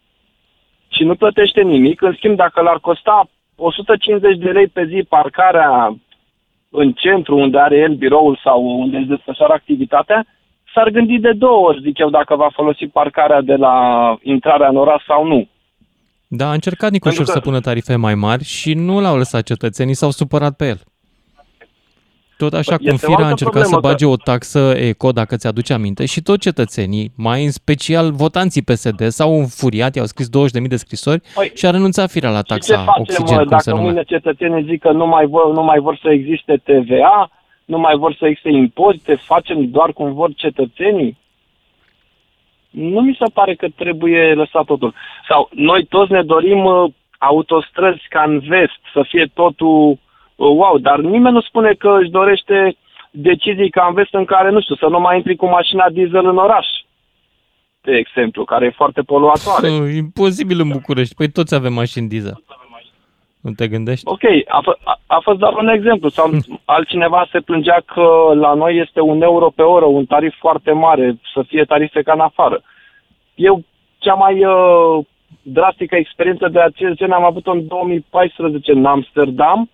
și 0.88 1.04
nu 1.04 1.16
plătește 1.16 1.62
nimic. 1.62 2.02
În 2.02 2.14
schimb, 2.14 2.36
dacă 2.36 2.62
l-ar 2.62 2.80
costa 2.80 3.30
150 3.56 4.38
de 4.38 4.50
lei 4.50 4.68
pe 4.68 4.86
zi 4.86 5.06
parcarea 5.10 5.96
în 6.70 6.92
centru 6.92 7.38
unde 7.38 7.58
are 7.60 7.78
el 7.78 7.96
biroul 7.96 8.40
sau 8.44 8.80
unde 8.80 8.98
își 8.98 9.08
desfășoară 9.08 9.54
activitatea, 9.54 10.26
s-ar 10.74 10.90
gândi 10.90 11.18
de 11.20 11.32
două 11.32 11.68
ori, 11.68 11.82
zic 11.82 11.98
eu, 11.98 12.10
dacă 12.10 12.36
va 12.36 12.50
folosi 12.54 12.86
parcarea 12.88 13.42
de 13.42 13.56
la 13.56 13.76
intrarea 14.24 14.68
în 14.68 14.76
oraș 14.76 15.04
sau 15.08 15.28
nu. 15.28 15.48
Da, 16.28 16.50
a 16.50 16.54
încercat 16.54 16.92
Nicușor 16.92 17.16
Pentru 17.16 17.34
că- 17.34 17.40
să 17.40 17.46
pună 17.50 17.60
tarife 17.60 17.96
mai 17.96 18.16
mari 18.16 18.44
și 18.44 18.74
nu 18.74 19.00
l-au 19.00 19.18
lăsat 19.18 19.44
cetățenii, 19.44 19.94
s-au 19.94 20.10
supărat 20.12 20.56
pe 20.56 20.68
el. 20.68 20.80
Tot 22.44 22.54
așa 22.54 22.76
Păi, 22.76 22.86
cum 22.86 22.94
este 22.94 23.06
o 23.06 23.10
Firea 23.10 23.26
a 23.26 23.30
altă 23.30 23.44
încercat 23.46 23.64
să 23.64 23.70
problemă, 23.70 23.94
bage 23.94 24.06
o 24.06 24.16
taxă 24.16 24.74
eco, 24.90 25.12
dacă 25.12 25.36
ți-aduce 25.36 25.74
aminte, 25.74 26.06
și 26.06 26.22
tot 26.22 26.40
cetățenii, 26.40 27.12
mai 27.18 27.44
în 27.44 27.52
special 27.52 28.12
votanții 28.12 28.62
PSD, 28.62 29.02
s-au 29.08 29.32
înfuriat, 29.40 29.96
i-au 29.96 30.06
scris 30.06 30.28
20.000 30.62 30.68
de 30.68 30.76
scrisori 30.76 31.22
Păi, 31.36 31.52
și 31.56 31.66
a 31.66 31.70
renunțat 31.70 32.10
Firea 32.10 32.30
la 32.30 32.38
Și 32.38 32.44
ce 32.44 32.54
taxa 32.54 32.84
facem 32.84 33.02
oxigen, 33.02 33.36
mă, 33.36 33.46
cum 33.46 33.58
se 33.58 33.70
dacă 33.70 33.70
numea. 33.70 33.86
mâine 33.86 34.04
cetățenii 34.04 34.64
zic 34.64 34.82
că 34.82 34.92
nu 34.92 35.08
mai, 35.08 35.26
vor, 35.26 35.54
nu 35.54 35.64
mai 35.64 35.80
vor 35.80 36.00
să 36.02 36.10
existe 36.10 36.62
TVA, 36.64 37.30
nu 37.66 37.80
mai 37.80 37.96
vor 37.96 38.16
să 38.20 38.26
existe 38.26 38.50
impozite, 38.50 39.16
facem 39.16 39.70
doar 39.70 39.94
cum 39.94 40.14
vor 40.14 40.30
cetățenii? 40.36 41.18
Nu 42.70 43.02
mi 43.02 43.18
se 43.20 43.26
pare 43.34 43.56
că 43.56 43.68
trebuie 43.76 44.34
lăsat 44.34 44.66
totul. 44.66 44.94
Sau 45.30 45.50
noi 45.54 45.86
toți 45.86 46.12
ne 46.12 46.24
dorim 46.24 46.66
uh, 46.66 46.92
autostrăzi 47.18 48.06
ca 48.10 48.24
în 48.28 48.40
vest, 48.40 48.82
să 48.94 49.02
fie 49.10 49.32
totul 49.34 49.90
uh, 49.90 49.98
wow, 50.48 50.78
dar 50.78 51.00
nimeni 51.00 51.34
nu 51.34 51.42
spune 51.42 51.74
că 51.74 51.98
își 52.02 52.10
dorește 52.10 52.76
decizii 53.12 53.70
ca 53.70 53.86
în 53.88 53.94
vest 53.94 54.14
în 54.14 54.26
care, 54.26 54.50
nu 54.52 54.62
știu, 54.62 54.76
să 54.76 54.88
nu 54.90 55.00
mai 55.00 55.16
intri 55.16 55.36
cu 55.36 55.46
mașina 55.46 55.90
diesel 55.90 56.26
în 56.26 56.38
oraș, 56.38 56.68
de 57.82 57.96
exemplu, 57.96 58.44
care 58.44 58.66
e 58.66 58.70
foarte 58.70 59.02
poluatoare. 59.02 59.70
Uh, 59.70 59.94
Imposibil 59.96 60.60
în 60.60 60.70
București, 60.70 61.16
păi 61.16 61.30
toți 61.30 61.56
avem 61.56 61.74
mașini 61.74 62.08
diesel. 62.08 62.44
Nu 63.42 63.52
te 63.52 63.68
gândești? 63.68 64.08
Ok, 64.08 64.24
a, 64.48 64.60
f- 64.62 64.84
a, 64.84 65.00
a 65.08 65.20
fost 65.24 65.38
doar 65.40 65.54
un 65.54 65.68
exemplu. 65.68 66.10
Sau 66.10 66.30
altcineva 66.66 67.28
se 67.32 67.40
plângea 67.40 67.82
că 67.86 68.34
la 68.34 68.54
noi 68.54 68.78
este 68.78 69.02
un 69.02 69.22
euro 69.22 69.50
pe 69.50 69.62
oră, 69.62 69.86
un 69.86 70.06
tarif 70.06 70.36
foarte 70.38 70.72
mare, 70.72 71.20
să 71.34 71.44
fie 71.48 71.64
tarife 71.64 72.02
ca 72.02 72.14
în 72.14 72.20
afară. 72.20 72.62
Eu 73.36 73.64
cea 73.98 74.14
mai 74.14 74.46
uh, 74.46 75.06
drastică 75.42 75.96
experiență 75.96 76.48
de 76.48 76.60
acest 76.60 76.94
gen 76.96 77.12
am 77.12 77.24
avut-o 77.24 77.52
în 77.52 77.68
2014 77.68 78.72
în 78.72 78.86
Amsterdam, 78.86 79.70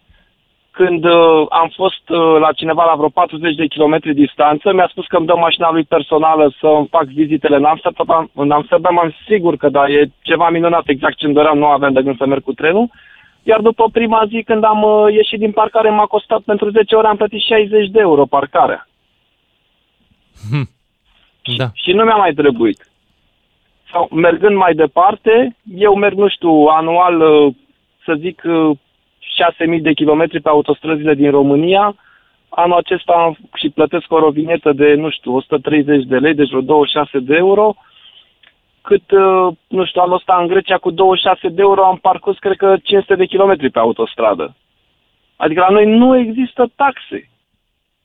când 0.77 1.03
uh, 1.05 1.45
am 1.49 1.69
fost 1.75 2.05
uh, 2.09 2.35
la 2.39 2.51
cineva 2.51 2.83
la 2.85 2.95
vreo 2.95 3.09
40 3.09 3.55
de 3.55 3.67
kilometri 3.67 4.13
distanță, 4.13 4.73
mi-a 4.73 4.87
spus 4.91 5.05
că 5.07 5.17
îmi 5.17 5.25
dă 5.25 5.35
mașina 5.35 5.71
lui 5.71 5.83
personală 5.83 6.53
să 6.59 6.67
îmi 6.67 6.87
fac 6.87 7.05
vizitele 7.05 7.55
în 7.55 7.63
Amsterdam. 7.63 8.29
În 8.33 8.51
Amsterdam 8.51 8.99
am 8.99 9.15
sigur 9.27 9.57
că 9.57 9.69
da, 9.69 9.83
e 9.87 10.09
ceva 10.21 10.49
minunat, 10.49 10.87
exact 10.87 11.17
ce 11.17 11.25
îmi 11.25 11.33
doream, 11.33 11.57
nu 11.57 11.65
aveam 11.65 11.93
de 11.93 12.01
gând 12.01 12.17
să 12.17 12.25
merg 12.25 12.43
cu 12.43 12.53
trenul. 12.53 12.89
Iar 13.43 13.59
după 13.59 13.89
prima 13.91 14.25
zi, 14.27 14.43
când 14.43 14.63
am 14.63 14.81
uh, 14.83 15.13
ieșit 15.13 15.39
din 15.39 15.51
parcare, 15.51 15.89
m-a 15.89 16.05
costat 16.05 16.41
pentru 16.41 16.69
10 16.69 16.95
ore, 16.95 17.07
am 17.07 17.17
plătit 17.17 17.41
60 17.41 17.89
de 17.89 17.99
euro 17.99 18.25
parcarea. 18.25 18.87
Hm. 20.49 20.69
Da. 21.57 21.67
Și 21.73 21.91
nu 21.91 22.03
mi-a 22.03 22.15
mai 22.15 22.33
trebuit. 22.33 22.89
Sau, 23.91 24.09
mergând 24.11 24.55
mai 24.55 24.73
departe, 24.73 25.55
eu 25.75 25.95
merg, 25.95 26.17
nu 26.17 26.29
știu, 26.29 26.51
anual, 26.51 27.21
uh, 27.21 27.53
să 28.05 28.13
zic, 28.19 28.41
uh, 28.45 28.77
6.000 29.75 29.81
de 29.81 29.93
kilometri 29.93 30.41
pe 30.41 30.49
autostrăzile 30.49 31.13
din 31.13 31.31
România. 31.31 31.95
Anul 32.49 32.77
acesta 32.77 33.13
am 33.13 33.37
și 33.53 33.69
plătesc 33.69 34.11
o 34.11 34.19
rovinetă 34.19 34.73
de, 34.73 34.93
nu 34.93 35.09
știu, 35.09 35.35
130 35.35 36.03
de 36.03 36.17
lei, 36.17 36.33
deci 36.33 36.49
vreo 36.49 36.61
26 36.61 37.19
de 37.19 37.35
euro. 37.35 37.75
Cât, 38.81 39.11
uh, 39.11 39.47
nu 39.67 39.85
știu, 39.85 40.01
anul 40.01 40.15
ăsta 40.15 40.37
în 40.41 40.47
Grecia 40.47 40.77
cu 40.77 40.91
26 40.91 41.47
de 41.47 41.61
euro 41.61 41.85
am 41.85 41.97
parcurs, 42.01 42.37
cred 42.37 42.57
că 42.57 42.75
500 42.83 43.15
de 43.15 43.25
kilometri 43.25 43.69
pe 43.69 43.79
autostradă. 43.79 44.55
Adică 45.35 45.59
la 45.67 45.73
noi 45.73 45.85
nu 45.97 46.17
există 46.17 46.71
taxe. 46.75 47.29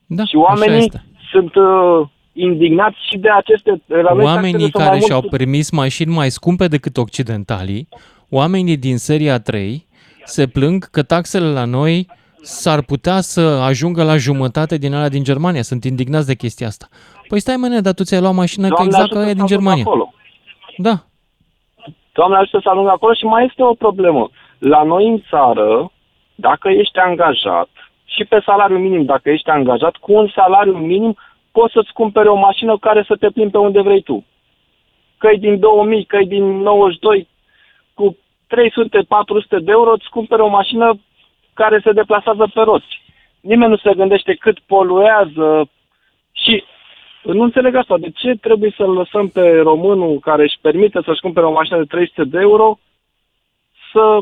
Da, 0.06 0.24
și 0.24 0.36
oamenii 0.36 0.90
sunt 1.30 1.54
uh, 1.54 2.06
indignați 2.32 2.96
și 3.10 3.18
de 3.18 3.28
aceste... 3.30 3.70
La 3.86 3.96
noi 3.96 4.02
taxele 4.02 4.22
Oamenii 4.24 4.60
sunt 4.60 4.74
mai 4.74 4.84
care 4.84 4.96
mult 4.96 5.04
și-au 5.06 5.20
cu- 5.20 5.28
permis 5.28 5.70
mașini 5.70 6.14
mai 6.14 6.30
scumpe 6.30 6.66
decât 6.66 6.96
occidentalii, 6.96 7.88
oamenii 8.28 8.76
din 8.76 8.96
seria 8.96 9.38
3 9.40 9.86
se 10.24 10.46
plâng 10.46 10.84
că 10.90 11.02
taxele 11.02 11.52
la 11.52 11.64
noi 11.64 12.06
s-ar 12.42 12.82
putea 12.82 13.20
să 13.20 13.40
ajungă 13.40 14.04
la 14.04 14.16
jumătate 14.16 14.76
din 14.76 14.94
alea 14.94 15.08
din 15.08 15.24
Germania. 15.24 15.62
Sunt 15.62 15.84
indignați 15.84 16.26
de 16.26 16.34
chestia 16.34 16.66
asta. 16.66 16.88
Păi 17.28 17.40
stai 17.40 17.56
mă, 17.56 17.80
dar 17.82 17.92
tu 17.92 18.02
ți-ai 18.02 18.20
luat 18.20 18.34
mașină 18.34 18.68
că 18.68 18.74
Doamne 18.74 18.92
exact 18.92 19.12
ca 19.12 19.18
ajută 19.18 19.24
aia 19.24 19.28
să 19.28 19.34
din 19.34 19.42
ajung 19.42 19.60
Germania. 19.60 19.84
Acolo. 19.86 20.12
Da. 20.76 20.94
Doamne 22.12 22.36
ajută 22.36 22.58
să 22.62 22.68
ajung 22.70 22.88
acolo 22.88 23.14
și 23.14 23.24
mai 23.24 23.44
este 23.44 23.62
o 23.62 23.74
problemă. 23.74 24.30
La 24.58 24.82
noi 24.82 25.08
în 25.08 25.22
țară, 25.30 25.92
dacă 26.34 26.68
ești 26.68 26.98
angajat 26.98 27.68
și 28.04 28.24
pe 28.24 28.42
salariu 28.44 28.78
minim, 28.78 29.04
dacă 29.04 29.30
ești 29.30 29.50
angajat, 29.50 29.96
cu 29.96 30.12
un 30.12 30.28
salariu 30.34 30.76
minim 30.76 31.16
poți 31.52 31.72
să-ți 31.72 31.92
cumpere 31.92 32.28
o 32.28 32.34
mașină 32.34 32.78
care 32.78 33.04
să 33.06 33.16
te 33.16 33.30
plimbi 33.30 33.52
pe 33.52 33.58
unde 33.58 33.80
vrei 33.80 34.02
tu. 34.02 34.24
Că 35.18 35.28
e 35.32 35.36
din 35.36 35.58
2000, 35.58 36.04
că 36.04 36.16
e 36.16 36.24
din 36.24 36.44
92, 36.44 37.28
cu 37.94 38.16
300-400 38.50 38.52
de 39.48 39.70
euro 39.70 39.92
îți 39.92 40.08
cumpere 40.08 40.42
o 40.42 40.48
mașină 40.48 41.00
care 41.54 41.80
se 41.84 41.92
deplasează 41.92 42.50
pe 42.54 42.60
roți. 42.60 43.02
Nimeni 43.40 43.70
nu 43.70 43.76
se 43.76 43.94
gândește 43.94 44.34
cât 44.34 44.58
poluează 44.58 45.70
și 46.32 46.64
nu 47.22 47.42
înțeleg 47.42 47.74
asta. 47.74 47.98
De 47.98 48.10
ce 48.10 48.34
trebuie 48.40 48.74
să-l 48.76 48.92
lăsăm 48.92 49.28
pe 49.28 49.56
românul 49.56 50.18
care 50.18 50.42
își 50.42 50.58
permite 50.60 51.00
să-și 51.04 51.20
cumpere 51.20 51.46
o 51.46 51.52
mașină 51.52 51.78
de 51.78 51.84
300 51.84 52.24
de 52.24 52.38
euro 52.40 52.78
să 53.92 54.20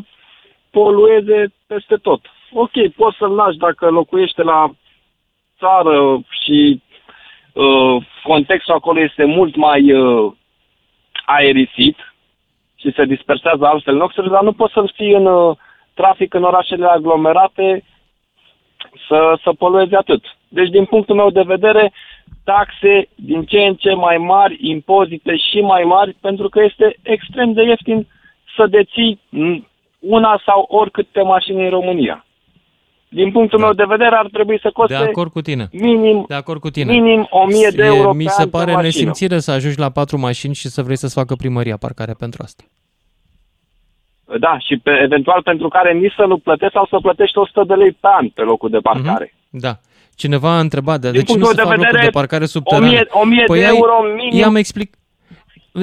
polueze 0.70 1.52
peste 1.66 1.96
tot? 1.96 2.20
Ok, 2.52 2.88
poți 2.96 3.16
să-l 3.16 3.30
lași 3.34 3.56
dacă 3.56 3.90
locuiește 3.90 4.42
la 4.42 4.70
țară 5.58 6.20
și 6.28 6.82
uh, 7.52 8.06
contextul 8.22 8.74
acolo 8.74 9.00
este 9.00 9.24
mult 9.24 9.56
mai 9.56 9.92
uh, 9.92 10.32
aerisit 11.24 11.96
și 12.80 12.92
se 12.92 13.04
dispersează 13.04 13.66
altfel 13.66 13.94
noxurile, 13.94 14.32
dar 14.32 14.42
nu 14.42 14.52
poți 14.52 14.72
să-l 14.72 14.92
ții 14.96 15.12
în 15.12 15.26
uh, 15.26 15.56
trafic 15.94 16.34
în 16.34 16.42
orașele 16.42 16.86
aglomerate 16.86 17.84
să, 19.08 19.38
să 19.42 19.52
polueze 19.52 19.96
atât. 19.96 20.24
Deci, 20.48 20.68
din 20.68 20.84
punctul 20.84 21.14
meu 21.14 21.30
de 21.30 21.42
vedere, 21.42 21.92
taxe 22.44 23.08
din 23.14 23.44
ce 23.44 23.58
în 23.58 23.74
ce 23.74 23.94
mai 23.94 24.16
mari, 24.16 24.56
impozite 24.60 25.36
și 25.36 25.60
mai 25.60 25.82
mari, 25.82 26.16
pentru 26.20 26.48
că 26.48 26.62
este 26.62 26.96
extrem 27.02 27.52
de 27.52 27.62
ieftin 27.62 28.06
să 28.56 28.66
deții 28.66 29.20
m, 29.28 29.66
una 29.98 30.40
sau 30.44 30.66
oricâte 30.68 31.22
mașini 31.22 31.64
în 31.64 31.70
România. 31.70 32.24
Din 33.08 33.30
punctul 33.32 33.58
meu 33.58 33.72
de 33.72 33.84
vedere, 33.88 34.14
ar 34.16 34.28
trebui 34.32 34.56
să 34.56 34.60
De 34.68 34.70
coste 34.72 34.94
acord 34.94 35.30
cu 35.32 35.40
tine. 35.40 35.68
minim, 35.72 36.24
De 36.28 36.34
acord 36.34 36.60
cu 36.60 36.70
tine. 36.70 36.92
minim 36.92 37.26
1000 37.30 37.68
de 37.74 37.82
E- 37.82 37.86
euro 37.86 38.12
Mi 38.12 38.24
pe 38.24 38.30
se 38.30 38.42
an 38.42 38.48
pe 38.48 38.56
pare 38.56 38.72
mașină. 38.72 38.82
nesimțire 38.82 39.38
să 39.38 39.50
ajungi 39.50 39.78
la 39.78 39.90
patru 39.90 40.18
mașini 40.18 40.54
și 40.54 40.68
să 40.68 40.82
vrei 40.82 40.96
să-ți 40.96 41.14
facă 41.14 41.34
primăria 41.34 41.76
parcare 41.76 42.12
pentru 42.18 42.42
asta. 42.44 42.62
Da, 44.40 44.58
și 44.58 44.76
pe, 44.76 44.90
eventual 45.02 45.42
pentru 45.42 45.68
care 45.68 45.92
nici 45.92 46.12
să 46.16 46.24
nu 46.24 46.38
plătești 46.38 46.72
sau 46.74 46.86
să 46.90 46.98
plătești 47.02 47.38
100 47.38 47.64
de 47.66 47.74
lei 47.74 47.92
pe 47.92 48.08
an 48.20 48.28
pe 48.28 48.42
locul 48.42 48.70
de 48.70 48.78
parcare. 48.78 49.34
Da. 49.50 49.78
Cineva 50.14 50.50
a 50.50 50.60
întrebat, 50.60 51.00
de, 51.00 51.10
de 51.10 51.16
Din 51.16 51.24
ce 51.26 51.32
nu 51.32 51.38
punctul 51.38 51.54
se 51.56 51.62
de 51.62 51.68
fac 51.68 51.70
locuri 51.76 51.90
vedere, 51.90 52.04
de 52.10 52.18
parcare 52.18 52.46
subterane? 52.46 52.86
1000 52.86 53.06
1000 53.10 53.44
de 53.48 53.66
ai- 53.66 53.76
euro 53.76 53.92
minim. 54.16 54.38
I-am 54.38 54.56
explic... 54.56 54.94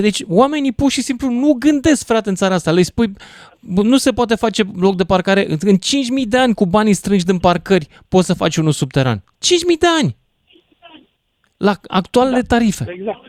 Deci 0.02 0.22
oamenii 0.28 0.72
pur 0.72 0.92
și 0.92 1.02
simplu 1.02 1.30
nu 1.30 1.54
gândesc, 1.60 2.06
frate, 2.06 2.30
în 2.30 2.36
țara 2.36 2.54
asta. 2.54 2.72
Le 2.72 2.82
spui, 2.82 3.14
"Bă, 3.60 3.82
nu 3.82 3.98
se 3.98 4.12
poate 4.12 4.36
face 4.36 4.64
loc 4.80 4.96
de 4.96 5.04
parcare. 5.04 5.46
În 5.60 5.78
5.000 5.78 6.26
de 6.26 6.38
ani 6.38 6.54
cu 6.54 6.66
banii 6.66 6.94
strângi 6.94 7.26
din 7.26 7.40
parcări 7.40 7.88
poți 8.10 8.26
să 8.26 8.34
faci 8.34 8.56
unul 8.56 8.72
subteran. 8.72 9.24
5.000 9.40 9.78
de 9.80 9.88
ani! 10.02 10.16
La 11.58 11.74
actualele 11.88 12.42
tarife. 12.42 12.86
Exact. 12.90 13.20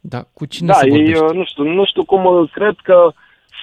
Da, 0.00 0.22
cu 0.32 0.44
cine 0.46 0.66
Da, 0.66 0.72
să 0.74 0.86
ei, 0.86 0.90
vorbești? 0.90 1.22
eu 1.22 1.32
nu 1.34 1.44
știu, 1.44 1.64
nu 1.64 1.84
știu 1.84 2.04
cum 2.04 2.24
uh, 2.24 2.50
cred 2.52 2.74
că 2.82 3.12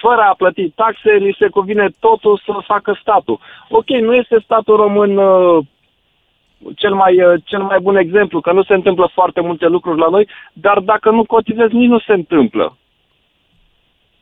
fără 0.00 0.20
a 0.30 0.34
plăti 0.34 0.70
taxe, 0.70 1.10
li 1.12 1.36
se 1.38 1.48
cuvine 1.48 1.88
totul 1.98 2.42
să 2.44 2.52
facă 2.66 2.98
statul. 3.00 3.40
Ok, 3.70 3.88
nu 3.88 4.14
este 4.14 4.40
statul 4.44 4.76
român 4.76 5.16
uh, 5.16 5.64
cel 6.74 6.94
mai, 6.94 7.22
uh, 7.22 7.40
cel 7.44 7.62
mai 7.62 7.78
bun 7.80 7.96
exemplu, 7.96 8.40
că 8.40 8.52
nu 8.52 8.62
se 8.62 8.74
întâmplă 8.74 9.10
foarte 9.12 9.40
multe 9.40 9.66
lucruri 9.66 9.98
la 9.98 10.08
noi, 10.08 10.28
dar 10.52 10.78
dacă 10.78 11.10
nu 11.10 11.24
cotizezi, 11.24 11.74
nici 11.74 11.88
nu 11.88 11.98
se 11.98 12.12
întâmplă. 12.12 12.76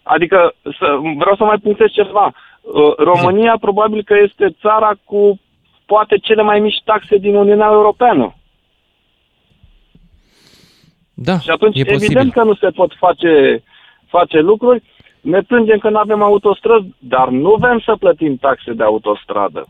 Adică, 0.02 0.54
să, 0.62 0.98
vreau 1.16 1.36
să 1.36 1.44
mai 1.44 1.58
punctez 1.58 1.90
ceva. 1.90 2.32
Uh, 2.60 2.94
România 2.96 3.56
probabil 3.60 4.02
că 4.02 4.14
este 4.22 4.56
țara 4.60 4.92
cu 5.04 5.40
poate 5.86 6.16
cele 6.18 6.42
mai 6.42 6.60
mici 6.60 6.82
taxe 6.84 7.16
din 7.16 7.34
Uniunea 7.34 7.68
Europeană. 7.70 8.34
Da, 11.14 11.38
Și 11.38 11.50
atunci, 11.50 11.78
e 11.78 11.84
posibil. 11.84 12.04
evident 12.04 12.32
că 12.32 12.42
nu 12.42 12.54
se 12.54 12.68
pot 12.70 12.92
face, 12.98 13.62
face 14.06 14.38
lucruri. 14.40 14.82
Ne 15.20 15.40
plângem 15.40 15.78
că 15.78 15.90
nu 15.90 15.98
avem 15.98 16.22
autostrăzi, 16.22 16.86
dar 16.98 17.28
nu 17.28 17.54
vrem 17.58 17.78
să 17.78 17.96
plătim 17.98 18.36
taxe 18.36 18.72
de 18.72 18.82
autostradă. 18.82 19.66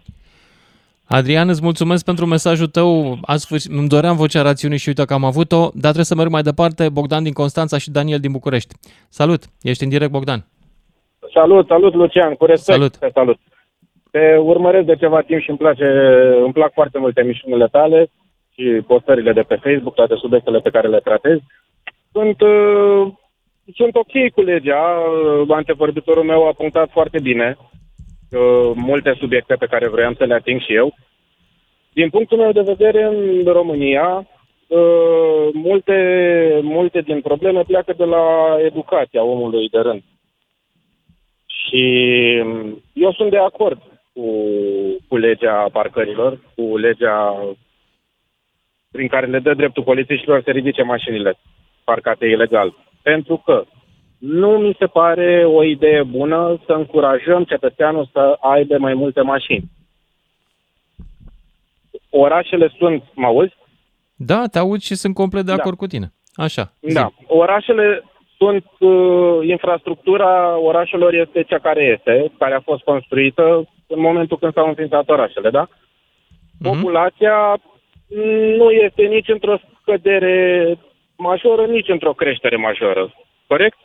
Adrian, 1.08 1.48
îți 1.48 1.62
mulțumesc 1.62 2.04
pentru 2.04 2.26
mesajul 2.26 2.66
tău. 2.66 3.18
Azi 3.22 3.44
sfârșit- 3.44 3.70
îmi 3.70 3.88
doream 3.88 4.16
vocea 4.16 4.42
rațiunii 4.42 4.78
și 4.78 4.88
uite 4.88 5.04
că 5.04 5.14
am 5.14 5.24
avut-o, 5.24 5.60
dar 5.60 5.92
trebuie 5.92 6.04
să 6.04 6.14
merg 6.14 6.30
mai 6.30 6.42
departe. 6.42 6.88
Bogdan 6.88 7.22
din 7.22 7.32
Constanța 7.32 7.78
și 7.78 7.90
Daniel 7.90 8.18
din 8.18 8.32
București. 8.32 8.74
Salut! 9.08 9.42
Ești 9.62 9.82
în 9.82 9.88
direct, 9.88 10.10
Bogdan. 10.10 10.46
Salut, 11.32 11.66
salut 11.66 11.94
Lucian, 11.94 12.34
cu 12.34 12.44
respect. 12.44 12.76
Salut. 12.78 12.96
Te 12.96 13.10
salut. 13.14 13.38
Te 14.10 14.36
urmăresc 14.36 14.86
de 14.86 14.96
ceva 14.96 15.20
timp 15.20 15.40
și 15.40 15.48
îmi 15.48 15.58
place, 15.58 15.84
îmi 16.44 16.52
plac 16.52 16.72
foarte 16.72 16.98
mult 16.98 17.18
emisiunile 17.18 17.66
tale 17.66 18.10
și 18.54 18.64
postările 18.86 19.32
de 19.32 19.40
pe 19.40 19.54
Facebook, 19.62 19.94
toate 19.94 20.14
subiectele 20.16 20.58
pe 20.58 20.70
care 20.70 20.88
le 20.88 20.98
tratezi. 20.98 21.42
Sunt, 22.12 22.40
uh, 22.40 23.12
sunt 23.74 23.94
ok 23.96 24.30
cu 24.34 24.40
legea, 24.40 24.82
uh, 24.82 25.48
antevorbitorul 25.50 26.24
meu 26.24 26.46
a 26.48 26.52
punctat 26.52 26.88
foarte 26.92 27.18
bine 27.20 27.56
uh, 28.34 28.72
multe 28.74 29.14
subiecte 29.18 29.54
pe 29.54 29.66
care 29.66 29.88
vroiam 29.88 30.14
să 30.14 30.24
le 30.24 30.34
ating 30.34 30.60
și 30.60 30.74
eu. 30.74 30.94
Din 31.92 32.10
punctul 32.10 32.38
meu 32.38 32.52
de 32.52 32.60
vedere, 32.60 33.04
în 33.04 33.44
România, 33.44 34.26
uh, 34.66 35.48
multe, 35.52 36.60
multe 36.62 37.00
din 37.00 37.20
probleme 37.20 37.62
pleacă 37.62 37.92
de 37.96 38.04
la 38.04 38.56
educația 38.64 39.22
omului 39.22 39.68
de 39.68 39.78
rând. 39.78 40.02
Și 41.46 41.82
mm, 42.44 42.82
eu 42.92 43.12
sunt 43.12 43.30
de 43.30 43.38
acord 43.38 43.78
cu, 44.12 44.26
cu 45.08 45.16
legea 45.16 45.68
parcărilor, 45.72 46.40
cu 46.54 46.76
legea 46.76 47.46
prin 48.90 49.08
care 49.08 49.26
le 49.26 49.38
dă 49.38 49.54
dreptul 49.54 49.82
polițiștilor 49.82 50.42
să 50.42 50.50
ridice 50.50 50.82
mașinile 50.82 51.34
parcate 51.84 52.26
ilegal. 52.26 52.74
Pentru 53.02 53.42
că 53.44 53.64
nu 54.26 54.48
mi 54.58 54.76
se 54.78 54.86
pare 54.86 55.44
o 55.46 55.64
idee 55.64 56.02
bună 56.02 56.60
să 56.66 56.72
încurajăm 56.72 57.44
cetățeanul 57.44 58.08
să 58.12 58.36
aibă 58.40 58.78
mai 58.78 58.94
multe 58.94 59.20
mașini. 59.20 59.64
Orașele 62.10 62.72
sunt, 62.78 63.02
mă 63.14 63.26
auzi? 63.26 63.54
Da, 64.16 64.46
te 64.50 64.58
aud 64.58 64.80
și 64.80 64.94
sunt 64.94 65.14
complet 65.14 65.44
de 65.44 65.54
Da. 65.54 65.56
acord 65.56 65.76
cu 65.76 65.86
tine. 65.86 66.12
Așa. 66.34 66.72
Da. 66.80 67.10
Orașele 67.26 68.04
sunt, 68.36 68.64
uh, 68.78 69.48
infrastructura 69.48 70.58
orașelor 70.58 71.14
este 71.14 71.42
cea 71.42 71.58
care 71.58 71.82
este, 71.82 72.32
care 72.38 72.54
a 72.54 72.60
fost 72.60 72.82
construită 72.82 73.68
în 73.86 74.00
momentul 74.00 74.38
când 74.38 74.52
s-au 74.52 74.68
înființat 74.68 75.08
orașele, 75.08 75.50
da? 75.50 75.68
Populația 76.62 77.60
mm, 78.08 78.54
nu 78.56 78.70
este 78.70 79.02
nici 79.02 79.28
într-o 79.28 79.56
scădere 79.80 80.78
majoră, 81.16 81.66
nici 81.66 81.88
într-o 81.88 82.12
creștere 82.12 82.56
majoră. 82.56 83.14
Corect? 83.46 83.76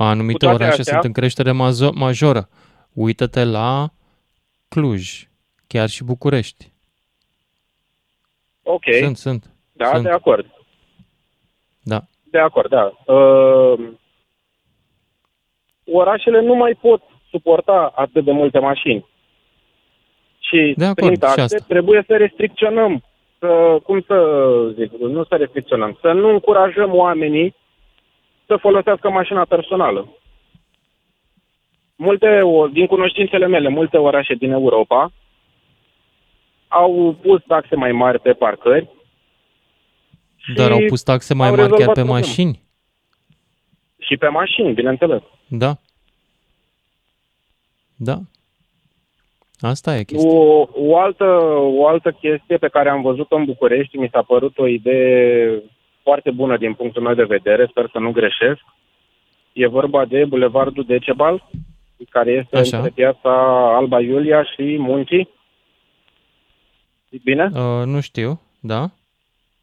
Anumite 0.00 0.38
toate 0.46 0.62
orașe 0.62 0.80
astea- 0.80 0.92
sunt 0.92 1.04
în 1.04 1.12
creștere 1.12 1.50
mazo- 1.52 1.94
majoră. 1.94 2.48
Uită-te 2.92 3.44
la 3.44 3.88
Cluj, 4.68 5.28
chiar 5.66 5.88
și 5.88 6.04
București. 6.04 6.72
Ok. 8.62 8.82
Sunt, 9.00 9.16
sunt. 9.16 9.44
Da, 9.72 9.90
sunt. 9.90 10.02
de 10.02 10.10
acord. 10.10 10.46
Da. 11.82 12.00
De 12.30 12.38
acord, 12.38 12.68
da. 12.70 12.92
Uh, 13.14 13.88
orașele 15.92 16.40
nu 16.40 16.54
mai 16.54 16.78
pot 16.80 17.02
suporta 17.30 17.92
atât 17.94 18.24
de 18.24 18.30
multe 18.32 18.58
mașini. 18.58 19.06
Și 20.38 20.74
De 20.76 20.84
acord, 20.84 20.96
prin 20.96 21.12
și 21.12 21.18
taxe 21.18 21.40
asta. 21.40 21.64
trebuie 21.68 22.04
să 22.06 22.16
restricționăm, 22.16 23.04
să, 23.38 23.78
cum 23.82 24.00
să 24.06 24.16
zic, 24.78 24.92
nu 24.92 25.24
să 25.24 25.36
restricționăm, 25.36 25.98
să 26.00 26.12
nu 26.12 26.28
încurajăm 26.28 26.94
oamenii 26.94 27.54
să 28.48 28.56
folosească 28.56 29.10
mașina 29.10 29.44
personală. 29.44 30.08
Multe, 31.96 32.40
o- 32.42 32.66
din 32.68 32.86
cunoștințele 32.86 33.46
mele, 33.46 33.68
multe 33.68 33.96
orașe 33.96 34.34
din 34.34 34.50
Europa 34.50 35.12
au 36.68 37.16
pus 37.22 37.42
taxe 37.46 37.76
mai 37.76 37.92
mari 37.92 38.20
pe 38.20 38.32
parcări 38.32 38.88
Dar 40.54 40.66
și 40.66 40.72
au 40.72 40.84
pus 40.88 41.02
taxe 41.02 41.34
mai 41.34 41.48
au 41.48 41.54
mari 41.54 41.68
chiar 41.68 41.70
rezolvat 41.78 41.94
pe 41.94 42.00
problema. 42.00 42.26
mașini. 42.26 42.60
și 43.98 44.16
pe 44.16 44.28
mașini, 44.28 44.72
bineînțeles. 44.72 45.22
Da. 45.48 45.76
Da. 47.96 48.18
Asta 49.60 49.96
e 49.96 50.02
chestia. 50.02 50.30
O, 50.30 50.68
o, 50.74 50.98
altă, 50.98 51.24
o 51.62 51.86
altă 51.86 52.10
chestie 52.12 52.56
pe 52.56 52.68
care 52.68 52.88
am 52.88 53.02
văzut-o 53.02 53.36
în 53.36 53.44
București, 53.44 53.96
mi 53.96 54.08
s-a 54.12 54.22
părut 54.22 54.58
o 54.58 54.66
idee 54.66 55.62
foarte 56.08 56.30
bună 56.30 56.56
din 56.56 56.74
punctul 56.74 57.02
meu 57.02 57.14
de 57.14 57.24
vedere, 57.24 57.66
sper 57.70 57.88
să 57.92 57.98
nu 57.98 58.10
greșesc. 58.12 58.60
E 59.52 59.66
vorba 59.66 60.04
de 60.04 60.24
Bulevardul 60.24 60.84
Decebal, 60.84 61.48
care 62.10 62.30
este 62.30 62.56
Așa. 62.58 62.76
între 62.76 62.92
piața 62.94 63.30
Alba 63.76 64.00
Iulia 64.00 64.44
și 64.44 64.76
Muncii. 64.78 65.28
Bine? 67.24 67.44
Uh, 67.54 67.84
nu 67.84 68.00
știu, 68.00 68.40
da? 68.60 68.90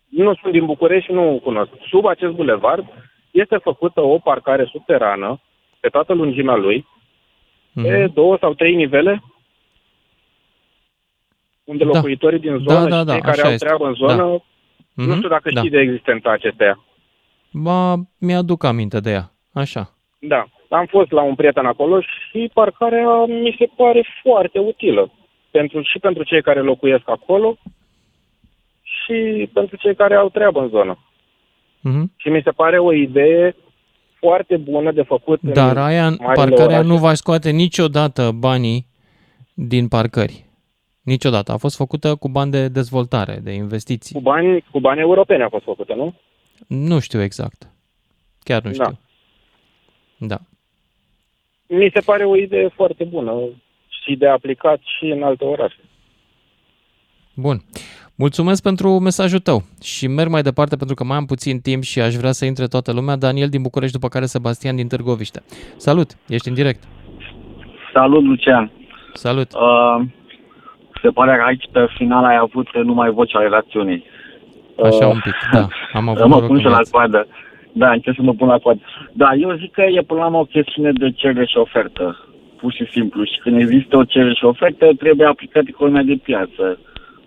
Nu 0.09 0.33
sunt 0.35 0.51
din 0.51 0.65
București 0.65 1.05
și 1.05 1.11
nu 1.11 1.39
cunosc. 1.43 1.71
Sub 1.89 2.05
acest 2.05 2.33
bulevard 2.33 2.85
este 3.31 3.57
făcută 3.57 4.01
o 4.01 4.17
parcare 4.17 4.65
subterană 4.71 5.41
pe 5.79 5.89
toată 5.89 6.13
lungimea 6.13 6.55
lui, 6.55 6.87
pe 7.73 8.03
Mhm. 8.03 8.13
două 8.13 8.37
sau 8.39 8.53
trei 8.53 8.75
nivele, 8.75 9.23
unde 11.63 11.83
Da. 11.83 11.89
locuitorii 11.93 12.39
din 12.39 12.63
Da, 12.63 12.73
zonă 12.73 12.89
da, 12.89 12.99
și 12.99 13.05
da, 13.05 13.11
cei 13.11 13.21
care 13.21 13.31
așa 13.37 13.47
au 13.47 13.51
este. 13.53 13.65
treabă 13.65 13.87
în 13.87 13.93
zonă, 13.93 14.15
Da. 14.15 14.43
Nu 14.95 15.03
Mhm. 15.05 15.15
știu 15.15 15.29
dacă 15.29 15.49
Da. 15.51 15.59
știi 15.59 15.71
de 15.71 15.79
existența 15.79 16.31
acesteia. 16.31 16.83
Ba, 17.51 17.95
mi-aduc 18.19 18.63
aminte 18.63 18.99
de 18.99 19.11
ea. 19.11 19.31
Așa. 19.53 19.93
Da, 20.19 20.45
am 20.69 20.85
fost 20.85 21.11
la 21.11 21.21
un 21.21 21.35
prieten 21.35 21.65
acolo 21.65 22.01
și 22.01 22.49
parcarea 22.53 23.25
mi 23.25 23.55
se 23.59 23.69
pare 23.75 24.05
foarte 24.23 24.59
utilă. 24.59 25.11
Pentru, 25.51 25.81
și 25.81 25.99
pentru 25.99 26.23
cei 26.23 26.41
care 26.41 26.59
locuiesc 26.61 27.09
acolo 27.09 27.57
și 28.81 29.49
pentru 29.53 29.75
cei 29.75 29.95
care 29.95 30.15
au 30.15 30.29
treabă 30.29 30.59
în 30.59 30.67
zonă. 30.69 30.97
Mhm. 31.81 32.11
Și 32.15 32.29
mi 32.29 32.41
se 32.43 32.51
pare 32.51 32.77
o 32.79 32.93
idee 32.93 33.55
foarte 34.19 34.57
bună 34.57 34.91
de 34.91 35.01
făcut 35.01 35.39
în 35.43 35.53
Dar 35.53 35.77
aia, 35.77 36.03
marile 36.03 36.25
parcarea 36.33 36.65
orașe. 36.65 36.87
nu 36.87 36.97
va 36.97 37.13
scoate 37.13 37.49
niciodată 37.49 38.31
banii 38.31 38.87
din 39.53 39.87
parcări. 39.87 40.44
Niciodată. 41.05 41.51
A 41.51 41.57
fost 41.57 41.75
făcută 41.75 42.15
cu 42.15 42.29
bani 42.29 42.51
de 42.51 42.67
dezvoltare, 42.67 43.39
de 43.43 43.51
investiții. 43.51 44.15
Cu 44.15 44.21
bani, 44.21 44.65
cu 44.71 44.79
bani 44.79 44.99
europeni 44.99 45.43
a 45.43 45.49
fost 45.49 45.63
făcută, 45.63 45.93
nu? 45.93 46.13
Nu 46.67 46.99
știu 46.99 47.21
exact. 47.21 47.69
Chiar 48.43 48.61
nu 48.61 48.71
Da. 48.71 48.83
știu. 48.83 48.99
Da. 50.17 50.37
Mi 51.67 51.91
se 51.93 51.99
pare 51.99 52.25
o 52.25 52.35
idee 52.37 52.67
foarte 52.75 53.03
bună 53.03 53.33
și 54.03 54.15
de 54.15 54.27
aplicat 54.27 54.79
și 54.97 55.05
în 55.05 55.23
alte 55.23 55.43
orașe. 55.43 55.79
Bun. 57.35 57.61
Mulțumesc 58.15 58.61
pentru 58.61 58.99
mesajul 58.99 59.39
tău 59.39 59.63
și 59.83 60.07
merg 60.07 60.29
mai 60.29 60.41
departe 60.41 60.75
pentru 60.75 60.95
că 60.95 61.03
mai 61.03 61.17
am 61.17 61.25
puțin 61.25 61.59
timp 61.59 61.83
și 61.83 61.99
aș 62.01 62.13
vrea 62.15 62.31
să 62.31 62.45
intre 62.45 62.67
toată 62.67 62.91
lumea. 62.91 63.15
Daniel 63.15 63.49
din 63.49 63.61
București, 63.61 63.93
după 63.95 64.07
care 64.07 64.25
Sebastian 64.25 64.75
din 64.75 64.87
Târgoviște. 64.87 65.43
Salut, 65.77 66.11
ești 66.27 66.47
în 66.47 66.53
direct. 66.53 66.83
Salut, 67.93 68.23
Lucian. 68.23 68.71
Salut. 69.13 69.53
Uh, 69.53 70.05
se 71.05 71.11
pare 71.11 71.37
că 71.37 71.43
aici 71.45 71.67
pe 71.71 71.85
final 71.97 72.23
ai 72.25 72.37
avut 72.37 72.67
numai 72.83 73.09
vocea 73.09 73.39
relațiunii. 73.39 74.03
Așa 74.83 75.05
Uh, 75.07 75.13
un 75.13 75.19
pic, 75.23 75.35
da. 75.51 75.67
Am 75.93 76.09
avut 76.09 76.21
mă 76.27 76.27
noroc 76.27 76.47
pun 76.47 76.55
în 76.55 76.61
și 76.61 76.67
la 76.67 76.79
viață. 76.79 76.89
coadă. 76.91 77.27
Da, 77.71 77.91
încerc 77.91 78.15
să 78.15 78.21
mă 78.21 78.33
pun 78.33 78.47
la 78.47 78.57
coadă. 78.57 78.81
Da, 79.13 79.29
eu 79.33 79.57
zic 79.61 79.71
că 79.71 79.81
e 79.81 80.01
până 80.01 80.19
la 80.19 80.25
urmă 80.25 80.37
o 80.37 80.51
chestiune 80.55 80.91
de 80.91 81.11
cerere 81.11 81.45
și 81.45 81.57
ofertă. 81.57 82.05
Pur 82.59 82.71
și 82.73 82.85
simplu. 82.91 83.23
Și 83.23 83.37
când 83.43 83.59
există 83.59 83.97
o 83.97 84.03
cerere 84.03 84.33
și 84.33 84.45
ofertă, 84.45 84.85
trebuie 85.03 85.27
aplicat 85.27 85.63
economia 85.67 86.01
de 86.01 86.19
piață. 86.23 86.79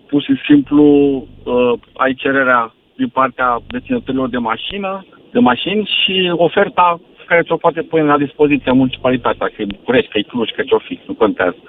Pur 0.07 0.21
și 0.21 0.33
simplu 0.47 0.83
uh, 0.83 1.73
ai 1.93 2.13
cererea 2.13 2.73
din 2.95 3.07
partea 3.07 3.57
deținătorilor 3.67 4.29
de 4.29 4.37
mașină, 4.37 5.05
de 5.31 5.39
mașini 5.39 5.89
și 6.03 6.31
oferta 6.35 6.99
care 7.29 7.41
ți-o 7.43 7.63
poate 7.65 7.81
pune 7.81 8.03
la 8.03 8.17
dispoziția 8.17 8.73
municipalitatea, 8.73 9.47
că 9.47 9.61
e 9.61 9.75
București, 9.77 10.11
că 10.11 10.17
e 10.17 10.29
Cluj, 10.31 10.49
că 10.55 10.61
ce-o 10.61 10.79
fi, 10.87 10.99
nu 11.07 11.13
contează. 11.13 11.59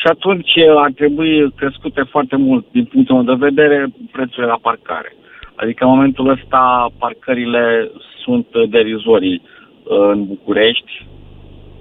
Și 0.00 0.06
atunci 0.06 0.52
ar 0.76 0.90
trebui 0.94 1.52
crescute 1.56 2.02
foarte 2.02 2.36
mult, 2.36 2.66
din 2.70 2.84
punctul 2.84 3.22
meu 3.22 3.36
de 3.36 3.44
vedere, 3.48 3.86
prețurile 4.12 4.46
la 4.46 4.58
parcare. 4.62 5.16
Adică 5.54 5.84
în 5.84 5.90
momentul 5.90 6.28
ăsta 6.28 6.90
parcările 6.98 7.90
sunt 8.22 8.46
derizorii 8.68 9.42
uh, 9.42 9.98
în 10.12 10.26
București, 10.26 11.06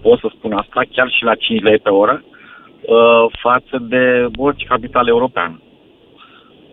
pot 0.02 0.20
să 0.20 0.28
spun 0.38 0.52
asta, 0.52 0.82
chiar 0.92 1.10
și 1.10 1.24
la 1.24 1.36
5 1.36 1.62
lei 1.62 1.78
pe 1.78 1.90
oră, 1.90 2.24
uh, 2.24 3.26
față 3.42 3.78
de 3.90 4.26
orice 4.38 4.66
capital 4.66 5.08
european. 5.08 5.62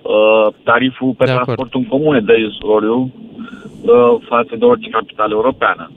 Uh, 0.03 0.47
Tariful 0.65 1.15
pe 1.19 1.25
De 1.25 1.31
acord. 1.31 1.45
transportul 1.45 1.81
în 1.81 1.87
comun 1.87 2.15
e 2.15 2.21
derizoriu 2.21 3.13
uh, 3.83 4.15
față 4.29 4.57
de 4.57 4.65
orice 4.65 4.89
capitală 4.89 5.35
europeană. 5.35 5.91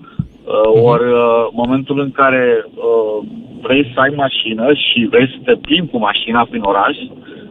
Uh, 0.49 0.81
Ori 0.91 1.07
uh, 1.11 1.47
momentul 1.51 1.99
în 1.99 2.11
care 2.11 2.65
uh, 2.65 3.17
vrei 3.61 3.91
să 3.93 3.99
ai 3.99 4.13
mașină 4.15 4.65
și 4.73 5.07
vrei 5.11 5.27
să 5.33 5.37
te 5.43 5.55
plimbi 5.65 5.91
cu 5.91 5.97
mașina 5.97 6.47
prin 6.49 6.61
oraș, 6.61 6.97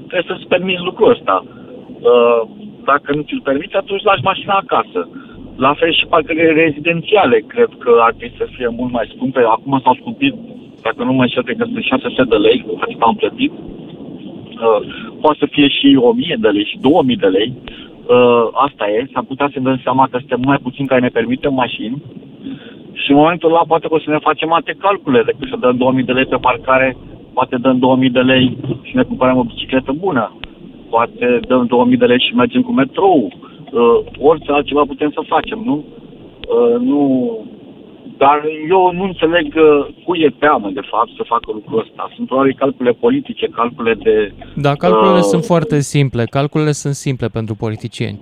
trebuie 0.09 0.31
să-ți 0.31 0.49
permiți 0.53 0.87
lucrul 0.89 1.11
ăsta. 1.11 1.45
Uh, 1.45 2.41
dacă 2.85 3.09
nu 3.15 3.23
ți-l 3.23 3.41
permiți, 3.49 3.77
atunci 3.77 4.03
lași 4.03 4.29
mașina 4.31 4.55
acasă. 4.55 5.01
La 5.57 5.73
fel 5.75 5.93
și 5.93 6.07
parcările 6.07 6.53
rezidențiale, 6.53 7.39
cred 7.47 7.71
că 7.79 7.91
ar 8.07 8.13
trebui 8.19 8.37
să 8.39 8.47
fie 8.57 8.69
mult 8.69 8.93
mai 8.93 9.11
scumpe. 9.15 9.41
Acum 9.41 9.81
s-au 9.85 9.95
scumpit, 10.01 10.35
dacă 10.83 11.01
nu 11.05 11.13
mă 11.13 11.23
înșel, 11.23 11.43
cred 11.43 11.57
că 11.57 11.65
sunt 11.65 11.85
600 11.85 12.23
de 12.33 12.37
lei, 12.37 12.67
atât 12.81 13.01
am 13.01 13.15
plătit. 13.15 13.53
Uh, 13.53 14.81
poate 15.21 15.39
să 15.39 15.47
fie 15.51 15.69
și 15.69 15.99
1000 16.01 16.37
de 16.39 16.49
lei 16.49 16.65
și 16.65 16.79
2000 16.81 17.17
de 17.17 17.27
lei. 17.27 17.51
Uh, 17.53 17.88
asta 18.53 18.85
e, 18.91 19.09
s-ar 19.13 19.25
putea 19.29 19.49
să 19.53 19.59
ne 19.59 19.65
dăm 19.65 19.81
seama 19.83 20.09
că 20.11 20.17
suntem 20.19 20.41
mai 20.45 20.59
puțin 20.63 20.87
care 20.87 21.01
ne 21.01 21.17
permitem 21.19 21.55
mașini 21.55 22.03
și 22.93 23.11
în 23.11 23.17
momentul 23.17 23.49
ăla 23.49 23.65
poate 23.67 23.87
că 23.89 23.95
o 23.95 23.99
să 23.99 24.11
ne 24.11 24.19
facem 24.19 24.53
alte 24.53 24.75
calcule 24.79 25.23
decât 25.23 25.49
să 25.49 25.57
dăm 25.61 25.77
2000 25.77 26.05
de 26.05 26.13
lei 26.13 26.27
pe 26.27 26.37
parcare, 26.37 26.97
poate 27.33 27.57
dăm 27.57 27.79
2000 27.79 28.11
de 28.11 28.21
lei 28.21 28.57
și 28.83 28.97
ne 28.97 29.03
cumpărăm 29.03 29.37
o 29.39 29.45
bicicletă 29.45 29.93
bună, 29.93 30.33
poate 30.91 31.41
dăm 31.49 31.67
2000 31.67 31.97
de 31.97 32.05
lei 32.05 32.21
și 32.21 32.35
mergem 32.35 32.63
cu 32.63 32.73
metrou, 32.73 33.19
uh, 33.25 33.99
orice 34.19 34.53
altceva 34.53 34.83
putem 34.87 35.11
să 35.11 35.21
facem, 35.27 35.63
nu? 35.65 35.85
Uh, 35.85 36.81
nu 36.81 37.01
dar 38.19 38.45
eu 38.69 38.93
nu 38.93 39.05
înțeleg 39.05 39.55
uh, 39.57 39.95
cui 40.05 40.21
e 40.21 40.35
teamă, 40.39 40.71
de 40.75 40.81
fapt, 40.91 41.11
să 41.17 41.23
facă 41.27 41.51
lucrul 41.53 41.79
ăsta. 41.81 42.11
Sunt 42.15 42.27
probabil 42.27 42.55
calcule 42.59 42.93
politice, 42.93 43.47
calcule 43.47 43.95
de... 43.95 44.33
Da, 44.55 44.75
calculele 44.75 45.19
uh, 45.19 45.31
sunt 45.33 45.45
foarte 45.45 45.81
simple. 45.81 46.25
Calculele 46.25 46.73
sunt 46.73 46.95
simple 46.95 47.29
pentru 47.29 47.55
politicieni. 47.55 48.21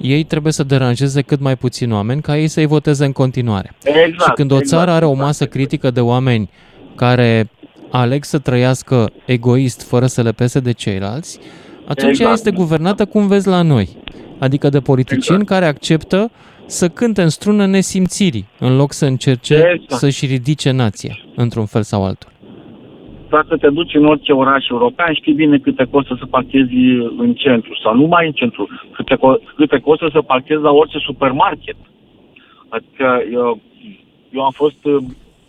Ei 0.00 0.24
trebuie 0.24 0.52
să 0.52 0.64
deranjeze 0.64 1.22
cât 1.22 1.40
mai 1.40 1.56
puțin 1.56 1.92
oameni 1.92 2.20
ca 2.20 2.36
ei 2.36 2.48
să-i 2.48 2.66
voteze 2.66 3.04
în 3.04 3.12
continuare. 3.12 3.70
Exact, 3.84 4.22
și 4.22 4.30
când 4.34 4.50
o 4.50 4.60
țară 4.60 4.82
exact, 4.82 4.96
are 4.96 5.04
o 5.04 5.14
masă 5.14 5.46
critică 5.46 5.90
de 5.90 6.00
oameni 6.00 6.50
care 6.94 7.50
aleg 7.90 8.24
să 8.24 8.38
trăiască 8.38 9.10
egoist 9.24 9.88
fără 9.88 10.06
să 10.06 10.22
le 10.22 10.32
pese 10.32 10.60
de 10.60 10.72
ceilalți, 10.72 11.40
atunci 11.84 12.18
ea 12.18 12.30
Exact. 12.30 12.32
este 12.32 12.50
guvernată 12.50 13.04
cum 13.04 13.26
vezi 13.26 13.48
la 13.48 13.62
noi. 13.62 13.88
Adică 14.38 14.68
de 14.68 14.80
politicieni 14.80 15.40
Exact. 15.40 15.60
care 15.60 15.64
acceptă 15.64 16.30
să 16.68 16.88
cânte 16.88 17.22
în 17.22 17.28
strună 17.28 17.66
nesimțirii, 17.66 18.48
în 18.58 18.76
loc 18.76 18.92
să 18.92 19.06
încerce 19.06 19.54
Exact. 19.54 19.90
să-și 19.90 20.26
ridice 20.26 20.70
nația, 20.70 21.18
într-un 21.34 21.66
fel 21.66 21.82
sau 21.82 22.04
altul. 22.04 22.30
Dacă 23.28 23.56
te 23.56 23.68
duci 23.68 23.94
în 23.94 24.04
orice 24.04 24.32
oraș 24.32 24.68
european, 24.68 25.14
știi 25.14 25.32
bine 25.32 25.58
câte 25.58 25.84
costă 25.90 26.16
să 26.18 26.26
parchezi 26.26 26.74
în 27.18 27.34
centru 27.34 27.78
sau 27.82 27.94
numai 27.96 28.26
în 28.26 28.32
centru, 28.32 28.68
câte, 28.92 29.16
co- 29.16 29.54
câte 29.54 29.78
costă 29.78 30.08
să 30.12 30.20
parchezi 30.20 30.62
la 30.62 30.70
orice 30.70 30.98
supermarket. 30.98 31.76
Adică 32.68 33.22
eu, 33.32 33.60
eu 34.30 34.42
am 34.44 34.50
fost, 34.50 34.84
uh, 34.84 34.92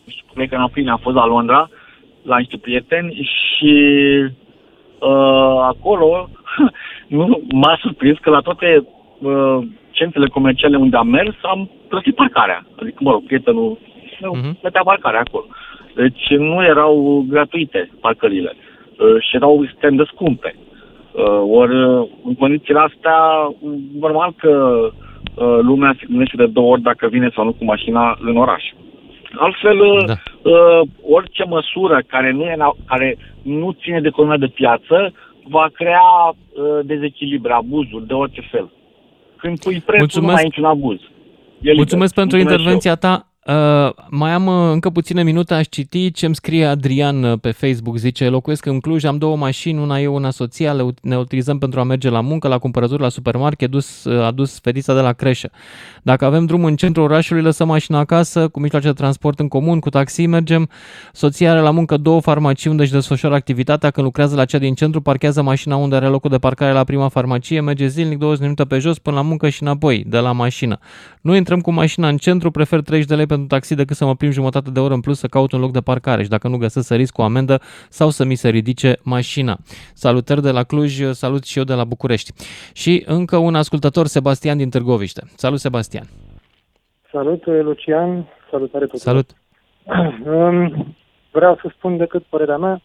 nu 0.04 0.12
știu, 0.12 0.26
cred 0.34 0.50
că 0.50 0.56
în 0.56 0.62
aprilie 0.62 0.92
am 0.92 1.00
fost 1.02 1.16
la 1.16 1.26
Londra, 1.26 1.70
la 2.22 2.38
niște 2.38 2.58
prieteni 2.58 3.30
și 3.32 3.74
uh, 5.00 5.58
acolo 5.62 6.30
nu, 7.08 7.42
m-a 7.52 7.78
surprins 7.82 8.18
că 8.18 8.30
la 8.30 8.40
toate 8.40 8.88
uh, 9.20 9.60
centrele 10.00 10.28
comerciale 10.38 10.78
unde 10.78 10.98
am 10.98 11.08
mers 11.08 11.36
am 11.42 11.70
plătit 11.90 12.16
parcarea. 12.16 12.66
Adică, 12.82 12.98
mă 13.00 13.12
rog, 13.12 13.24
prietenul 13.26 13.78
meu 14.22 14.36
uh-huh. 14.36 14.60
plătea 14.62 14.82
parcarea 14.92 15.20
acolo. 15.20 15.46
Deci 15.96 16.26
nu 16.30 16.64
erau 16.64 17.26
gratuite 17.30 17.90
parcările 18.02 18.52
uh, 18.56 19.16
și 19.26 19.36
erau 19.36 19.64
extrem 19.64 19.96
de 19.96 20.04
scumpe. 20.12 20.56
Uh, 21.12 21.42
ori 21.60 21.76
uh, 21.84 22.08
în 22.26 22.36
condițiile 22.36 22.80
astea, 22.80 23.20
normal 24.00 24.34
că 24.38 24.54
uh, 25.36 25.60
lumea 25.62 25.96
se 26.00 26.06
gândește 26.08 26.36
de 26.38 26.46
două 26.46 26.72
ori 26.72 26.82
dacă 26.82 27.08
vine 27.08 27.30
sau 27.36 27.44
nu 27.46 27.54
cu 27.54 27.64
mașina 27.64 28.18
în 28.22 28.38
oraș. 28.38 28.64
Altfel, 29.38 29.78
da. 30.06 30.14
uh, 30.52 30.82
orice 31.10 31.44
măsură 31.44 32.02
care 32.08 32.32
nu, 32.32 32.44
e, 32.44 32.58
care 32.86 33.18
nu 33.42 33.72
ține 33.82 34.00
de 34.02 34.08
economia 34.08 34.38
de 34.38 34.54
piață 34.60 35.14
va 35.44 35.68
crea 35.74 36.10
uh, 36.30 36.80
dezechilibre, 36.84 37.54
abuzuri 37.54 38.08
de 38.08 38.14
orice 38.14 38.42
fel. 38.52 38.70
Când 39.40 39.60
pui 39.60 39.80
prețul, 39.80 39.98
Mulțumesc. 40.00 40.22
nu 40.28 40.32
mai 40.32 40.36
ai 40.42 40.44
niciun 40.44 40.66
abuz. 40.66 41.00
E 41.62 41.74
Mulțumesc 41.74 42.16
liber. 42.16 42.26
pentru 42.26 42.38
Mulțumesc 42.38 42.60
intervenția 42.60 42.96
ta. 42.96 43.29
Uh, 43.46 43.90
mai 44.10 44.32
am 44.32 44.46
uh, 44.46 44.72
încă 44.72 44.90
puține 44.90 45.24
minute, 45.24 45.54
aș 45.54 45.68
citi 45.68 46.12
ce 46.12 46.26
îmi 46.26 46.36
scrie 46.36 46.66
Adrian 46.66 47.24
uh, 47.24 47.40
pe 47.40 47.52
Facebook. 47.52 47.98
Zice, 47.98 48.30
locuiesc 48.30 48.66
în 48.66 48.80
Cluj, 48.80 49.04
am 49.04 49.18
două 49.18 49.36
mașini, 49.36 49.80
una 49.80 50.00
eu, 50.00 50.16
una 50.16 50.30
soția, 50.32 50.74
le, 50.74 50.84
ut- 50.84 51.02
ne 51.02 51.18
utilizăm 51.18 51.58
pentru 51.58 51.80
a 51.80 51.84
merge 51.84 52.10
la 52.10 52.22
muncă, 52.22 52.48
la 52.48 52.58
cumpărături, 52.58 53.02
la 53.02 53.10
supermarket, 53.10 53.70
dus, 53.70 54.04
uh, 54.04 54.24
adus 54.24 54.60
fetița 54.60 54.94
de 54.94 55.00
la 55.00 55.14
creșă. 55.14 55.50
Dacă 56.04 56.26
avem 56.26 56.46
drum 56.46 56.64
în 56.64 56.76
centrul 56.76 57.04
orașului, 57.04 57.42
lăsăm 57.42 57.68
mașina 57.68 58.00
acasă, 58.00 58.48
cu 58.48 58.60
mijloace 58.60 58.88
de 58.88 58.94
transport 58.94 59.40
în 59.40 59.48
comun, 59.48 59.80
cu 59.80 59.90
taxi 59.90 60.26
mergem. 60.26 60.70
Soția 61.14 61.52
are 61.52 61.60
la 61.62 61.72
muncă 61.72 61.98
două 61.98 62.22
farmacii 62.22 62.70
unde 62.70 62.82
își 62.82 62.92
desfășoară 62.92 63.36
activitatea. 63.36 63.92
Când 63.92 64.06
lucrează 64.06 64.36
la 64.36 64.46
cea 64.46 64.58
din 64.58 64.74
centru, 64.74 65.02
parchează 65.02 65.42
mașina 65.42 65.76
unde 65.76 65.96
are 65.96 66.08
locul 66.08 66.30
de 66.30 66.38
parcare 66.38 66.72
la 66.72 66.84
prima 66.84 67.08
farmacie, 67.08 67.62
merge 67.62 67.88
zilnic 67.88 68.18
20 68.18 68.42
minute 68.42 68.64
pe 68.64 68.78
jos 68.78 69.00
până 69.00 69.16
la 69.16 69.22
muncă 69.22 69.50
și 69.50 69.62
înapoi, 69.64 70.04
de 70.08 70.18
la 70.18 70.32
mașină. 70.32 70.80
Nu 71.22 71.36
intrăm 71.36 71.62
cu 71.62 71.72
mașina 71.72 72.08
în 72.08 72.18
centru, 72.18 72.52
prefer 72.52 72.82
30 72.82 73.08
de 73.08 73.16
lei 73.16 73.26
pentru 73.30 73.48
taxi 73.48 73.76
decât 73.76 73.96
să 73.96 74.06
mă 74.06 74.16
plimb 74.16 74.32
jumătate 74.34 74.70
de 74.72 74.80
oră 74.80 74.94
în 74.94 75.02
plus 75.02 75.20
să 75.20 75.28
caut 75.28 75.52
un 75.52 75.60
loc 75.60 75.72
de 75.72 75.82
parcare 75.82 76.24
și 76.24 76.30
dacă 76.30 76.48
nu 76.48 76.58
găsesc 76.58 76.88
să 76.88 76.96
risc 76.96 77.18
o 77.18 77.24
amendă 77.24 77.60
sau 77.90 78.10
să 78.10 78.24
mi 78.26 78.36
se 78.36 78.50
ridice 78.50 78.90
mașina. 79.04 79.58
Salutări 79.94 80.42
de 80.42 80.52
la 80.52 80.64
Cluj, 80.64 81.02
salut 81.12 81.44
și 81.44 81.58
eu 81.58 81.64
de 81.64 81.74
la 81.74 81.84
București. 81.84 82.32
Și 82.74 83.04
încă 83.06 83.38
un 83.38 83.56
ascultător, 83.56 84.06
Sebastian 84.06 84.58
din 84.58 84.70
Târgoviște. 84.70 85.22
Salut, 85.36 85.60
Sebastian! 85.60 86.06
Salut, 87.12 87.46
Lucian. 87.46 88.28
Salutare 88.52 88.86
tuturor. 88.86 89.02
Salut! 89.02 89.30
Um, 90.26 90.96
Vreau 91.32 91.56
să 91.62 91.72
spun 91.78 91.98
decât 91.98 92.24
părerea 92.30 92.58
mea. 92.58 92.82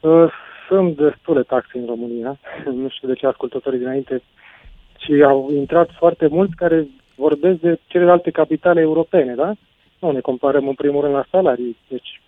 uh, 0.00 0.30
Sunt 0.68 0.96
destule 0.96 1.42
taxe 1.42 1.78
în 1.78 1.86
România. 1.86 2.38
Nu 2.82 2.88
știu 2.88 3.08
de 3.08 3.14
ce 3.14 3.26
ascultătorii 3.26 3.78
dinainte 3.78 4.22
și 4.98 5.22
au 5.26 5.50
intrat 5.56 5.90
foarte 5.98 6.26
mulți 6.26 6.54
care 6.56 6.86
vorbesc 7.18 7.58
de 7.60 7.78
celelalte 7.86 8.30
capitale 8.30 8.80
europene, 8.80 9.34
da? 9.34 9.52
Nu 9.98 10.10
ne 10.10 10.20
comparăm 10.20 10.68
în 10.68 10.74
primul 10.74 11.00
rând 11.00 11.14
la 11.14 11.24
salarii. 11.30 11.76
Deci, 11.88 12.20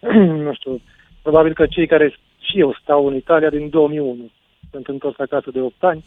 nu 0.46 0.52
știu, 0.54 0.80
probabil 1.22 1.54
că 1.54 1.66
cei 1.66 1.86
care 1.86 2.14
și 2.40 2.58
eu 2.58 2.78
stau 2.82 3.06
în 3.06 3.14
Italia 3.14 3.50
din 3.50 3.68
2001, 3.68 4.30
sunt 4.70 4.86
întors 4.86 5.18
acasă 5.18 5.50
de 5.50 5.60
8 5.60 5.74
ani, 5.84 6.04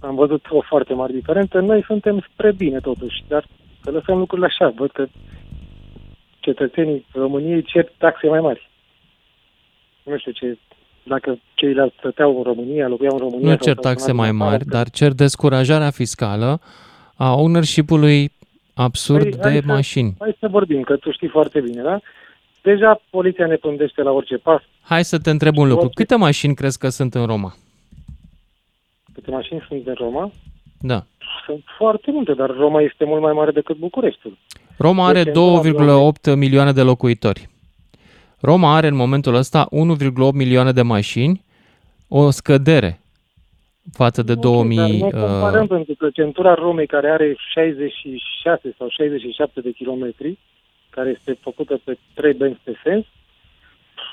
am 0.00 0.14
văzut 0.14 0.46
o 0.50 0.60
foarte 0.60 0.94
mare 0.94 1.12
diferență. 1.12 1.60
Noi 1.60 1.84
suntem 1.86 2.26
spre 2.32 2.52
bine 2.52 2.80
totuși, 2.80 3.24
dar 3.28 3.46
să 3.82 3.90
lăsăm 3.90 4.18
lucrurile 4.18 4.46
așa. 4.46 4.72
Văd 4.76 4.90
că 4.90 5.06
cetățenii 6.40 7.06
României 7.12 7.62
cer 7.62 7.92
taxe 7.98 8.28
mai 8.28 8.40
mari. 8.40 8.70
Nu 10.02 10.18
știu 10.18 10.32
ce, 10.32 10.58
dacă 11.02 11.38
ceilalți 11.54 11.94
stăteau 11.98 12.36
în 12.36 12.42
România, 12.42 12.88
locuiau 12.88 13.12
în 13.12 13.18
România. 13.18 13.50
Nu 13.50 13.56
sau 13.56 13.64
cer 13.64 13.76
stau 13.76 13.90
în 13.90 13.96
taxe 13.96 14.10
altă 14.10 14.22
mai 14.22 14.30
țară, 14.38 14.50
mari, 14.50 14.64
dar 14.64 14.90
cer 14.90 15.12
descurajarea 15.12 15.90
fiscală 15.90 16.60
a 17.16 17.34
ownership-ului 17.34 18.32
absurd 18.74 19.30
Păi, 19.30 19.38
hai 19.42 19.52
de 19.52 19.60
să- 19.60 19.66
mașini. 19.66 20.14
Hai 20.18 20.36
să 20.40 20.48
vorbim, 20.48 20.82
că 20.82 20.96
tu 20.96 21.12
știi 21.12 21.28
foarte 21.28 21.60
bine, 21.60 21.82
da? 21.82 22.00
Deja 22.62 23.00
poliția 23.10 23.46
ne 23.46 23.56
pândește 23.56 24.02
la 24.02 24.10
orice 24.10 24.36
pas. 24.36 24.62
Hai 24.82 25.04
să 25.04 25.18
te 25.18 25.30
întreb 25.30 25.56
un 25.56 25.68
lucru. 25.68 25.88
Câte 25.94 26.14
mașini 26.16 26.54
crezi 26.54 26.78
că 26.78 26.88
sunt 26.88 27.14
în 27.14 27.26
Roma? 27.26 27.54
Câte 29.14 29.30
mașini 29.30 29.64
sunt 29.68 29.86
în 29.86 29.94
Roma? 29.96 30.30
Da. 30.80 31.04
Sunt 31.46 31.64
foarte 31.78 32.10
multe, 32.10 32.32
dar 32.34 32.50
Roma 32.50 32.80
este 32.80 33.04
mult 33.04 33.22
mai 33.22 33.32
mare 33.32 33.50
decât 33.50 33.76
Bucureștiul. 33.76 34.38
Roma 34.76 35.06
are 35.06 35.22
Deci, 35.22 35.34
2,8 35.34 36.34
milioane 36.36 36.72
de 36.72 36.82
locuitori. 36.82 37.48
Roma 38.40 38.74
are 38.76 38.86
în 38.86 38.94
momentul 38.94 39.34
ăsta 39.34 39.66
1,8 39.70 40.32
milioane 40.32 40.72
de 40.72 40.82
mașini 40.82 41.44
o 42.08 42.30
scădere 42.30 43.00
față 43.92 44.22
de 44.22 44.34
2000... 44.34 44.76
Dar 44.76 44.88
nu 44.90 45.06
uh, 45.06 45.12
comparăm 45.12 45.66
pentru 45.66 45.94
că 45.94 46.10
centura 46.10 46.54
Romei 46.54 46.86
care 46.86 47.10
are 47.10 47.36
66 47.52 48.74
sau 48.78 48.88
67 48.88 49.60
de 49.60 49.70
kilometri, 49.70 50.38
care 50.90 51.10
este 51.10 51.38
făcută 51.40 51.80
pe 51.84 51.98
trei 52.14 52.32
benzi 52.32 52.60
pe 52.64 52.72
sens, 52.82 53.04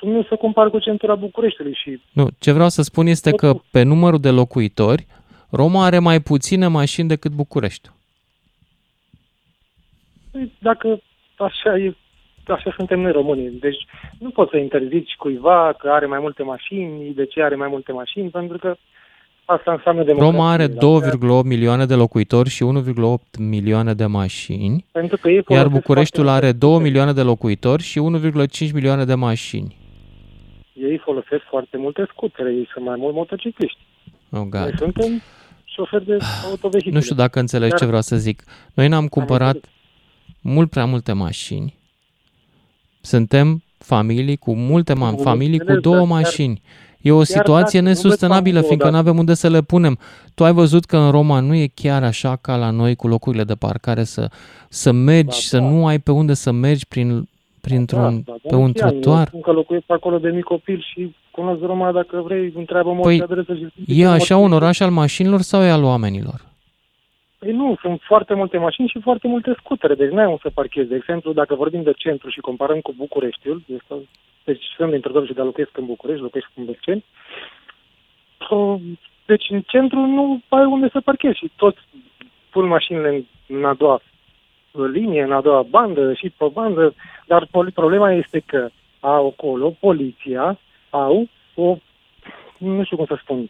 nu 0.02 0.24
se 0.24 0.36
compară 0.36 0.70
cu 0.70 0.80
centura 0.80 1.16
Bucureștiului 1.16 1.74
și 1.74 2.02
Nu, 2.12 2.28
ce 2.40 2.52
vreau 2.52 2.70
să 2.70 2.82
spun 2.82 3.08
este 3.08 3.32
că 3.32 3.54
pe 3.72 3.84
numărul 3.84 4.20
de 4.20 4.30
locuitori, 4.30 5.06
Roma 5.50 5.86
are 5.86 6.00
mai 6.00 6.20
puține 6.20 6.68
mașini 6.68 7.08
decât 7.08 7.32
București. 7.32 7.90
Păi, 10.32 10.52
dacă 10.60 11.02
așa 11.38 11.78
e, 11.78 11.96
așa 12.48 12.74
suntem 12.78 13.00
noi 13.00 13.12
românii. 13.12 13.50
Deci 13.50 13.86
nu 14.20 14.30
poți 14.30 14.50
să 14.50 14.58
interzici 14.58 15.16
cuiva 15.18 15.76
că 15.78 15.90
are 15.90 16.06
mai 16.06 16.20
multe 16.20 16.44
mașini, 16.44 17.14
de 17.14 17.26
ce 17.26 17.42
are 17.42 17.56
mai 17.56 17.68
multe 17.68 17.92
mașini, 17.92 18.30
pentru 18.30 18.58
că 18.58 18.76
asta 19.52 19.72
înseamnă 19.72 20.04
democrație. 20.04 20.38
Roma 20.38 20.52
are 20.52 20.68
2,8 20.68 20.74
milioane 21.44 21.86
de 21.86 21.96
locuitori 21.96 22.50
și 22.50 22.64
1,8 22.64 23.38
milioane 23.40 23.94
de 23.94 24.06
mașini, 24.06 24.86
Pentru 24.92 25.18
că 25.18 25.30
ei 25.30 25.36
iar 25.36 25.44
folosesc 25.46 25.70
Bucureștiul 25.74 26.26
foarte 26.26 26.46
are 26.46 26.52
2 26.58 26.80
milioane 26.80 27.14
de 27.14 27.22
locuitori 27.22 27.84
și 27.84 28.00
1,5 28.00 28.72
milioane 28.74 29.06
de 29.06 29.14
mașini. 29.14 29.78
Ei 30.74 30.98
folosesc 31.04 31.42
foarte 31.50 31.78
multe 31.78 32.06
scutere, 32.12 32.54
ei 32.54 32.68
sunt 32.74 32.86
mai 32.86 32.96
mult 32.98 33.14
motocicliști. 33.16 33.80
Oh, 34.30 34.40
Noi 34.40 34.50
God. 34.50 34.74
suntem 34.78 35.22
șoferi 35.66 36.06
de 36.06 36.18
autovehicule. 36.50 36.96
Nu 36.96 37.02
știu 37.02 37.16
dacă 37.16 37.40
înțelegi 37.40 37.70
Dar- 37.70 37.80
ce 37.80 37.86
vreau 37.86 38.02
să 38.02 38.16
zic. 38.18 38.44
Noi 38.74 38.88
ne-am 38.88 39.08
cumpărat 39.08 39.58
mult 40.42 40.70
prea 40.70 40.86
multe 40.86 41.12
mașini. 41.14 41.80
Suntem 43.02 43.64
familii 43.78 44.38
cu 44.38 44.56
multe 44.56 44.94
ma- 44.94 44.98
Am 45.06 45.16
familii 45.16 45.58
cu 45.58 45.62
înțeles, 45.72 45.82
două 45.82 45.96
dar 45.96 46.06
chiar- 46.08 46.22
mașini. 46.22 46.62
E 47.02 47.12
o 47.12 47.16
chiar 47.16 47.26
situație 47.26 47.80
dacă 47.80 47.92
nu 47.92 47.94
nesustenabilă, 47.94 48.56
veți 48.56 48.66
fiindcă 48.66 48.86
fac 48.88 48.96
nu 48.96 49.00
avem 49.00 49.18
unde 49.18 49.34
să 49.34 49.50
le 49.50 49.62
punem. 49.62 49.98
Tu 50.36 50.44
ai 50.44 50.54
văzut 50.54 50.86
că 50.86 50.98
în 50.98 51.12
Roma 51.12 51.40
nu 51.40 51.56
e 51.56 51.68
chiar 51.74 52.04
așa 52.04 52.36
ca 52.42 52.56
la 52.56 52.70
noi 52.70 52.96
cu 52.96 53.08
locurile 53.08 53.44
de 53.44 53.56
parcare 53.56 54.04
să, 54.04 54.30
să 54.70 54.92
mergi, 54.92 55.26
Da, 55.26 55.32
să 55.32 55.58
da. 55.58 55.70
nu 55.70 55.88
ai 55.88 56.00
pe 56.00 56.12
unde 56.12 56.34
să 56.34 56.52
mergi 56.52 56.88
prin, 56.88 57.28
printr-un, 57.62 58.22
Da, 58.26 58.36
da, 58.44 58.50
pe 58.50 58.56
un 58.56 58.72
chiar, 58.72 58.90
trotuar. 58.90 59.20
Eu 59.20 59.26
spun 59.26 59.42
că 59.42 59.52
locuiesc 59.52 59.86
acolo 59.88 60.18
de 60.18 60.30
mic 60.30 60.44
copil 60.44 60.86
și 60.94 61.16
cunosc 61.32 61.62
Roma, 61.62 61.92
dacă 61.92 62.22
vrei, 62.26 62.54
întreabă 62.56 62.94
mă 62.94 63.02
Păi, 63.02 63.18
ce 63.18 63.24
adresă 63.24 63.54
și 63.56 64.02
E 64.02 64.08
așa 64.08 64.38
un 64.38 64.52
oraș 64.52 64.80
al 64.80 64.92
mașinilor 64.92 65.42
sau 65.42 65.62
e 65.62 65.70
al 65.72 65.84
oamenilor? 65.84 66.50
Păi 67.40 67.52
nu, 67.52 67.76
sunt 67.82 68.02
foarte 68.04 68.34
multe 68.34 68.58
mașini 68.58 68.88
și 68.88 69.00
foarte 69.02 69.28
multe 69.28 69.56
scutere, 69.60 69.96
deci 69.96 70.10
n-ai 70.12 70.26
unde 70.26 70.40
să 70.42 70.50
parchezi. 70.54 70.90
De 70.90 70.96
exemplu, 70.96 71.34
dacă 71.34 71.56
vorbim 71.56 71.84
de 71.84 71.94
centru 71.98 72.30
și 72.30 72.40
comparăm 72.40 72.80
cu 72.80 72.94
Bucureștiul, 72.98 73.64
este, 73.66 73.94
deci 74.44 74.64
sunt 74.76 74.92
dintr-o 74.92 75.12
dată 75.12 75.26
și 75.26 75.34
dar 75.34 75.46
locuiesc 75.46 75.78
în 75.78 75.86
București, 75.86 76.22
locuiesc 76.22 76.50
în 76.56 76.66
Berceni, 76.66 77.06
uh, 78.50 78.82
deci 79.26 79.46
în 79.50 79.62
centru 79.62 80.00
nu 80.00 80.42
ai 80.50 80.66
unde 80.66 80.90
să 80.92 81.02
parchezi 81.02 81.38
și 81.38 81.52
toți 81.56 81.80
pun 82.50 82.68
mașinile 82.68 83.10
în, 83.10 83.24
în 83.58 83.66
a 83.66 83.74
doua 83.74 84.02
linie, 84.72 85.24
în 85.24 85.32
a 85.32 85.42
doua 85.42 85.62
bandă 85.62 86.14
și 86.14 86.30
pe 86.30 86.46
bandă, 86.54 86.94
dar 87.28 87.48
pol- 87.52 87.72
problema 87.72 88.12
este 88.12 88.44
că 88.46 88.70
au 89.00 89.28
acolo, 89.28 89.76
poliția, 89.80 90.60
au 90.90 91.28
o, 91.56 91.78
nu 92.58 92.84
știu 92.84 92.98
cum 92.98 93.06
să 93.06 93.18
spun, 93.22 93.50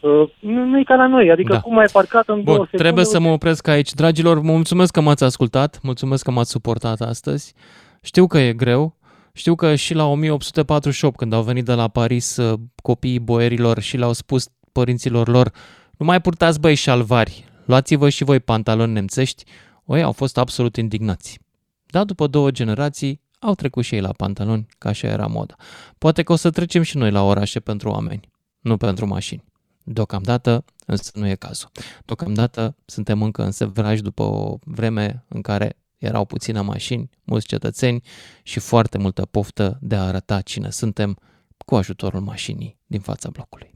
uh, 0.00 0.28
nu, 0.38 0.64
nu 0.64 0.78
e 0.78 0.82
ca 0.82 0.94
la 0.94 1.06
noi, 1.06 1.30
adică 1.30 1.52
Da. 1.52 1.60
cum 1.60 1.78
ai 1.78 1.88
parcat 1.92 2.28
în 2.28 2.44
două 2.44 2.56
Bun, 2.56 2.64
secunde, 2.64 2.84
trebuie 2.84 3.04
să 3.04 3.20
mă 3.20 3.28
opresc 3.28 3.68
aici. 3.68 3.92
Dragilor, 3.92 4.40
mă 4.40 4.52
mulțumesc 4.52 4.92
că 4.92 5.00
m-ați 5.00 5.24
ascultat, 5.24 5.78
mulțumesc 5.82 6.24
că 6.24 6.30
m-ați 6.30 6.50
suportat 6.50 7.00
astăzi. 7.00 7.54
Știu 8.02 8.26
că 8.26 8.38
e 8.38 8.52
greu, 8.52 8.94
știu 9.38 9.54
că 9.54 9.74
și 9.74 9.94
la 9.94 10.04
1848, 10.04 11.16
când 11.16 11.32
au 11.32 11.42
venit 11.42 11.64
de 11.64 11.72
la 11.72 11.88
Paris 11.88 12.36
uh, 12.36 12.60
copiii 12.82 13.18
boierilor 13.18 13.80
și 13.80 13.96
le-au 13.96 14.12
spus 14.12 14.48
părinților 14.72 15.28
lor, 15.28 15.52
nu 15.96 16.06
mai 16.06 16.20
purtați 16.20 16.60
băi 16.60 16.74
șalvari, 16.74 17.44
luați-vă 17.64 18.08
și 18.08 18.24
voi 18.24 18.40
pantaloni 18.40 18.92
nemțești, 18.92 19.44
oi 19.84 20.02
au 20.02 20.12
fost 20.12 20.38
absolut 20.38 20.76
indignați. 20.76 21.38
Dar 21.86 22.04
după 22.04 22.26
două 22.26 22.50
generații 22.50 23.20
au 23.38 23.54
trecut 23.54 23.84
și 23.84 23.94
ei 23.94 24.00
la 24.00 24.12
pantaloni, 24.12 24.66
ca 24.78 24.88
așa 24.88 25.08
era 25.08 25.26
moda. 25.26 25.54
Poate 25.98 26.22
că 26.22 26.32
o 26.32 26.36
să 26.36 26.50
trecem 26.50 26.82
și 26.82 26.96
noi 26.96 27.10
la 27.10 27.22
orașe 27.22 27.60
pentru 27.60 27.90
oameni, 27.90 28.30
nu 28.60 28.76
pentru 28.76 29.06
mașini. 29.06 29.44
Deocamdată, 29.84 30.64
însă 30.86 31.10
nu 31.14 31.28
e 31.28 31.34
cazul. 31.34 31.70
Deocamdată 32.04 32.76
suntem 32.84 33.22
încă 33.22 33.44
în 33.44 33.50
sevraj 33.50 34.00
după 34.00 34.22
o 34.22 34.58
vreme 34.64 35.24
în 35.28 35.40
care 35.40 35.76
erau 35.98 36.24
puține 36.24 36.60
mașini, 36.60 37.10
mulți 37.24 37.46
cetățeni 37.46 38.02
și 38.42 38.60
foarte 38.60 38.98
multă 38.98 39.26
poftă 39.26 39.78
de 39.80 39.94
a 39.96 40.06
arăta 40.06 40.40
cine 40.40 40.70
suntem 40.70 41.18
cu 41.66 41.76
ajutorul 41.76 42.20
mașinii 42.20 42.78
din 42.86 43.00
fața 43.00 43.30
blocului. 43.30 43.70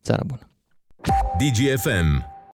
Seara 0.00 0.22
bună! 0.26 0.50
DGFM 1.38 2.37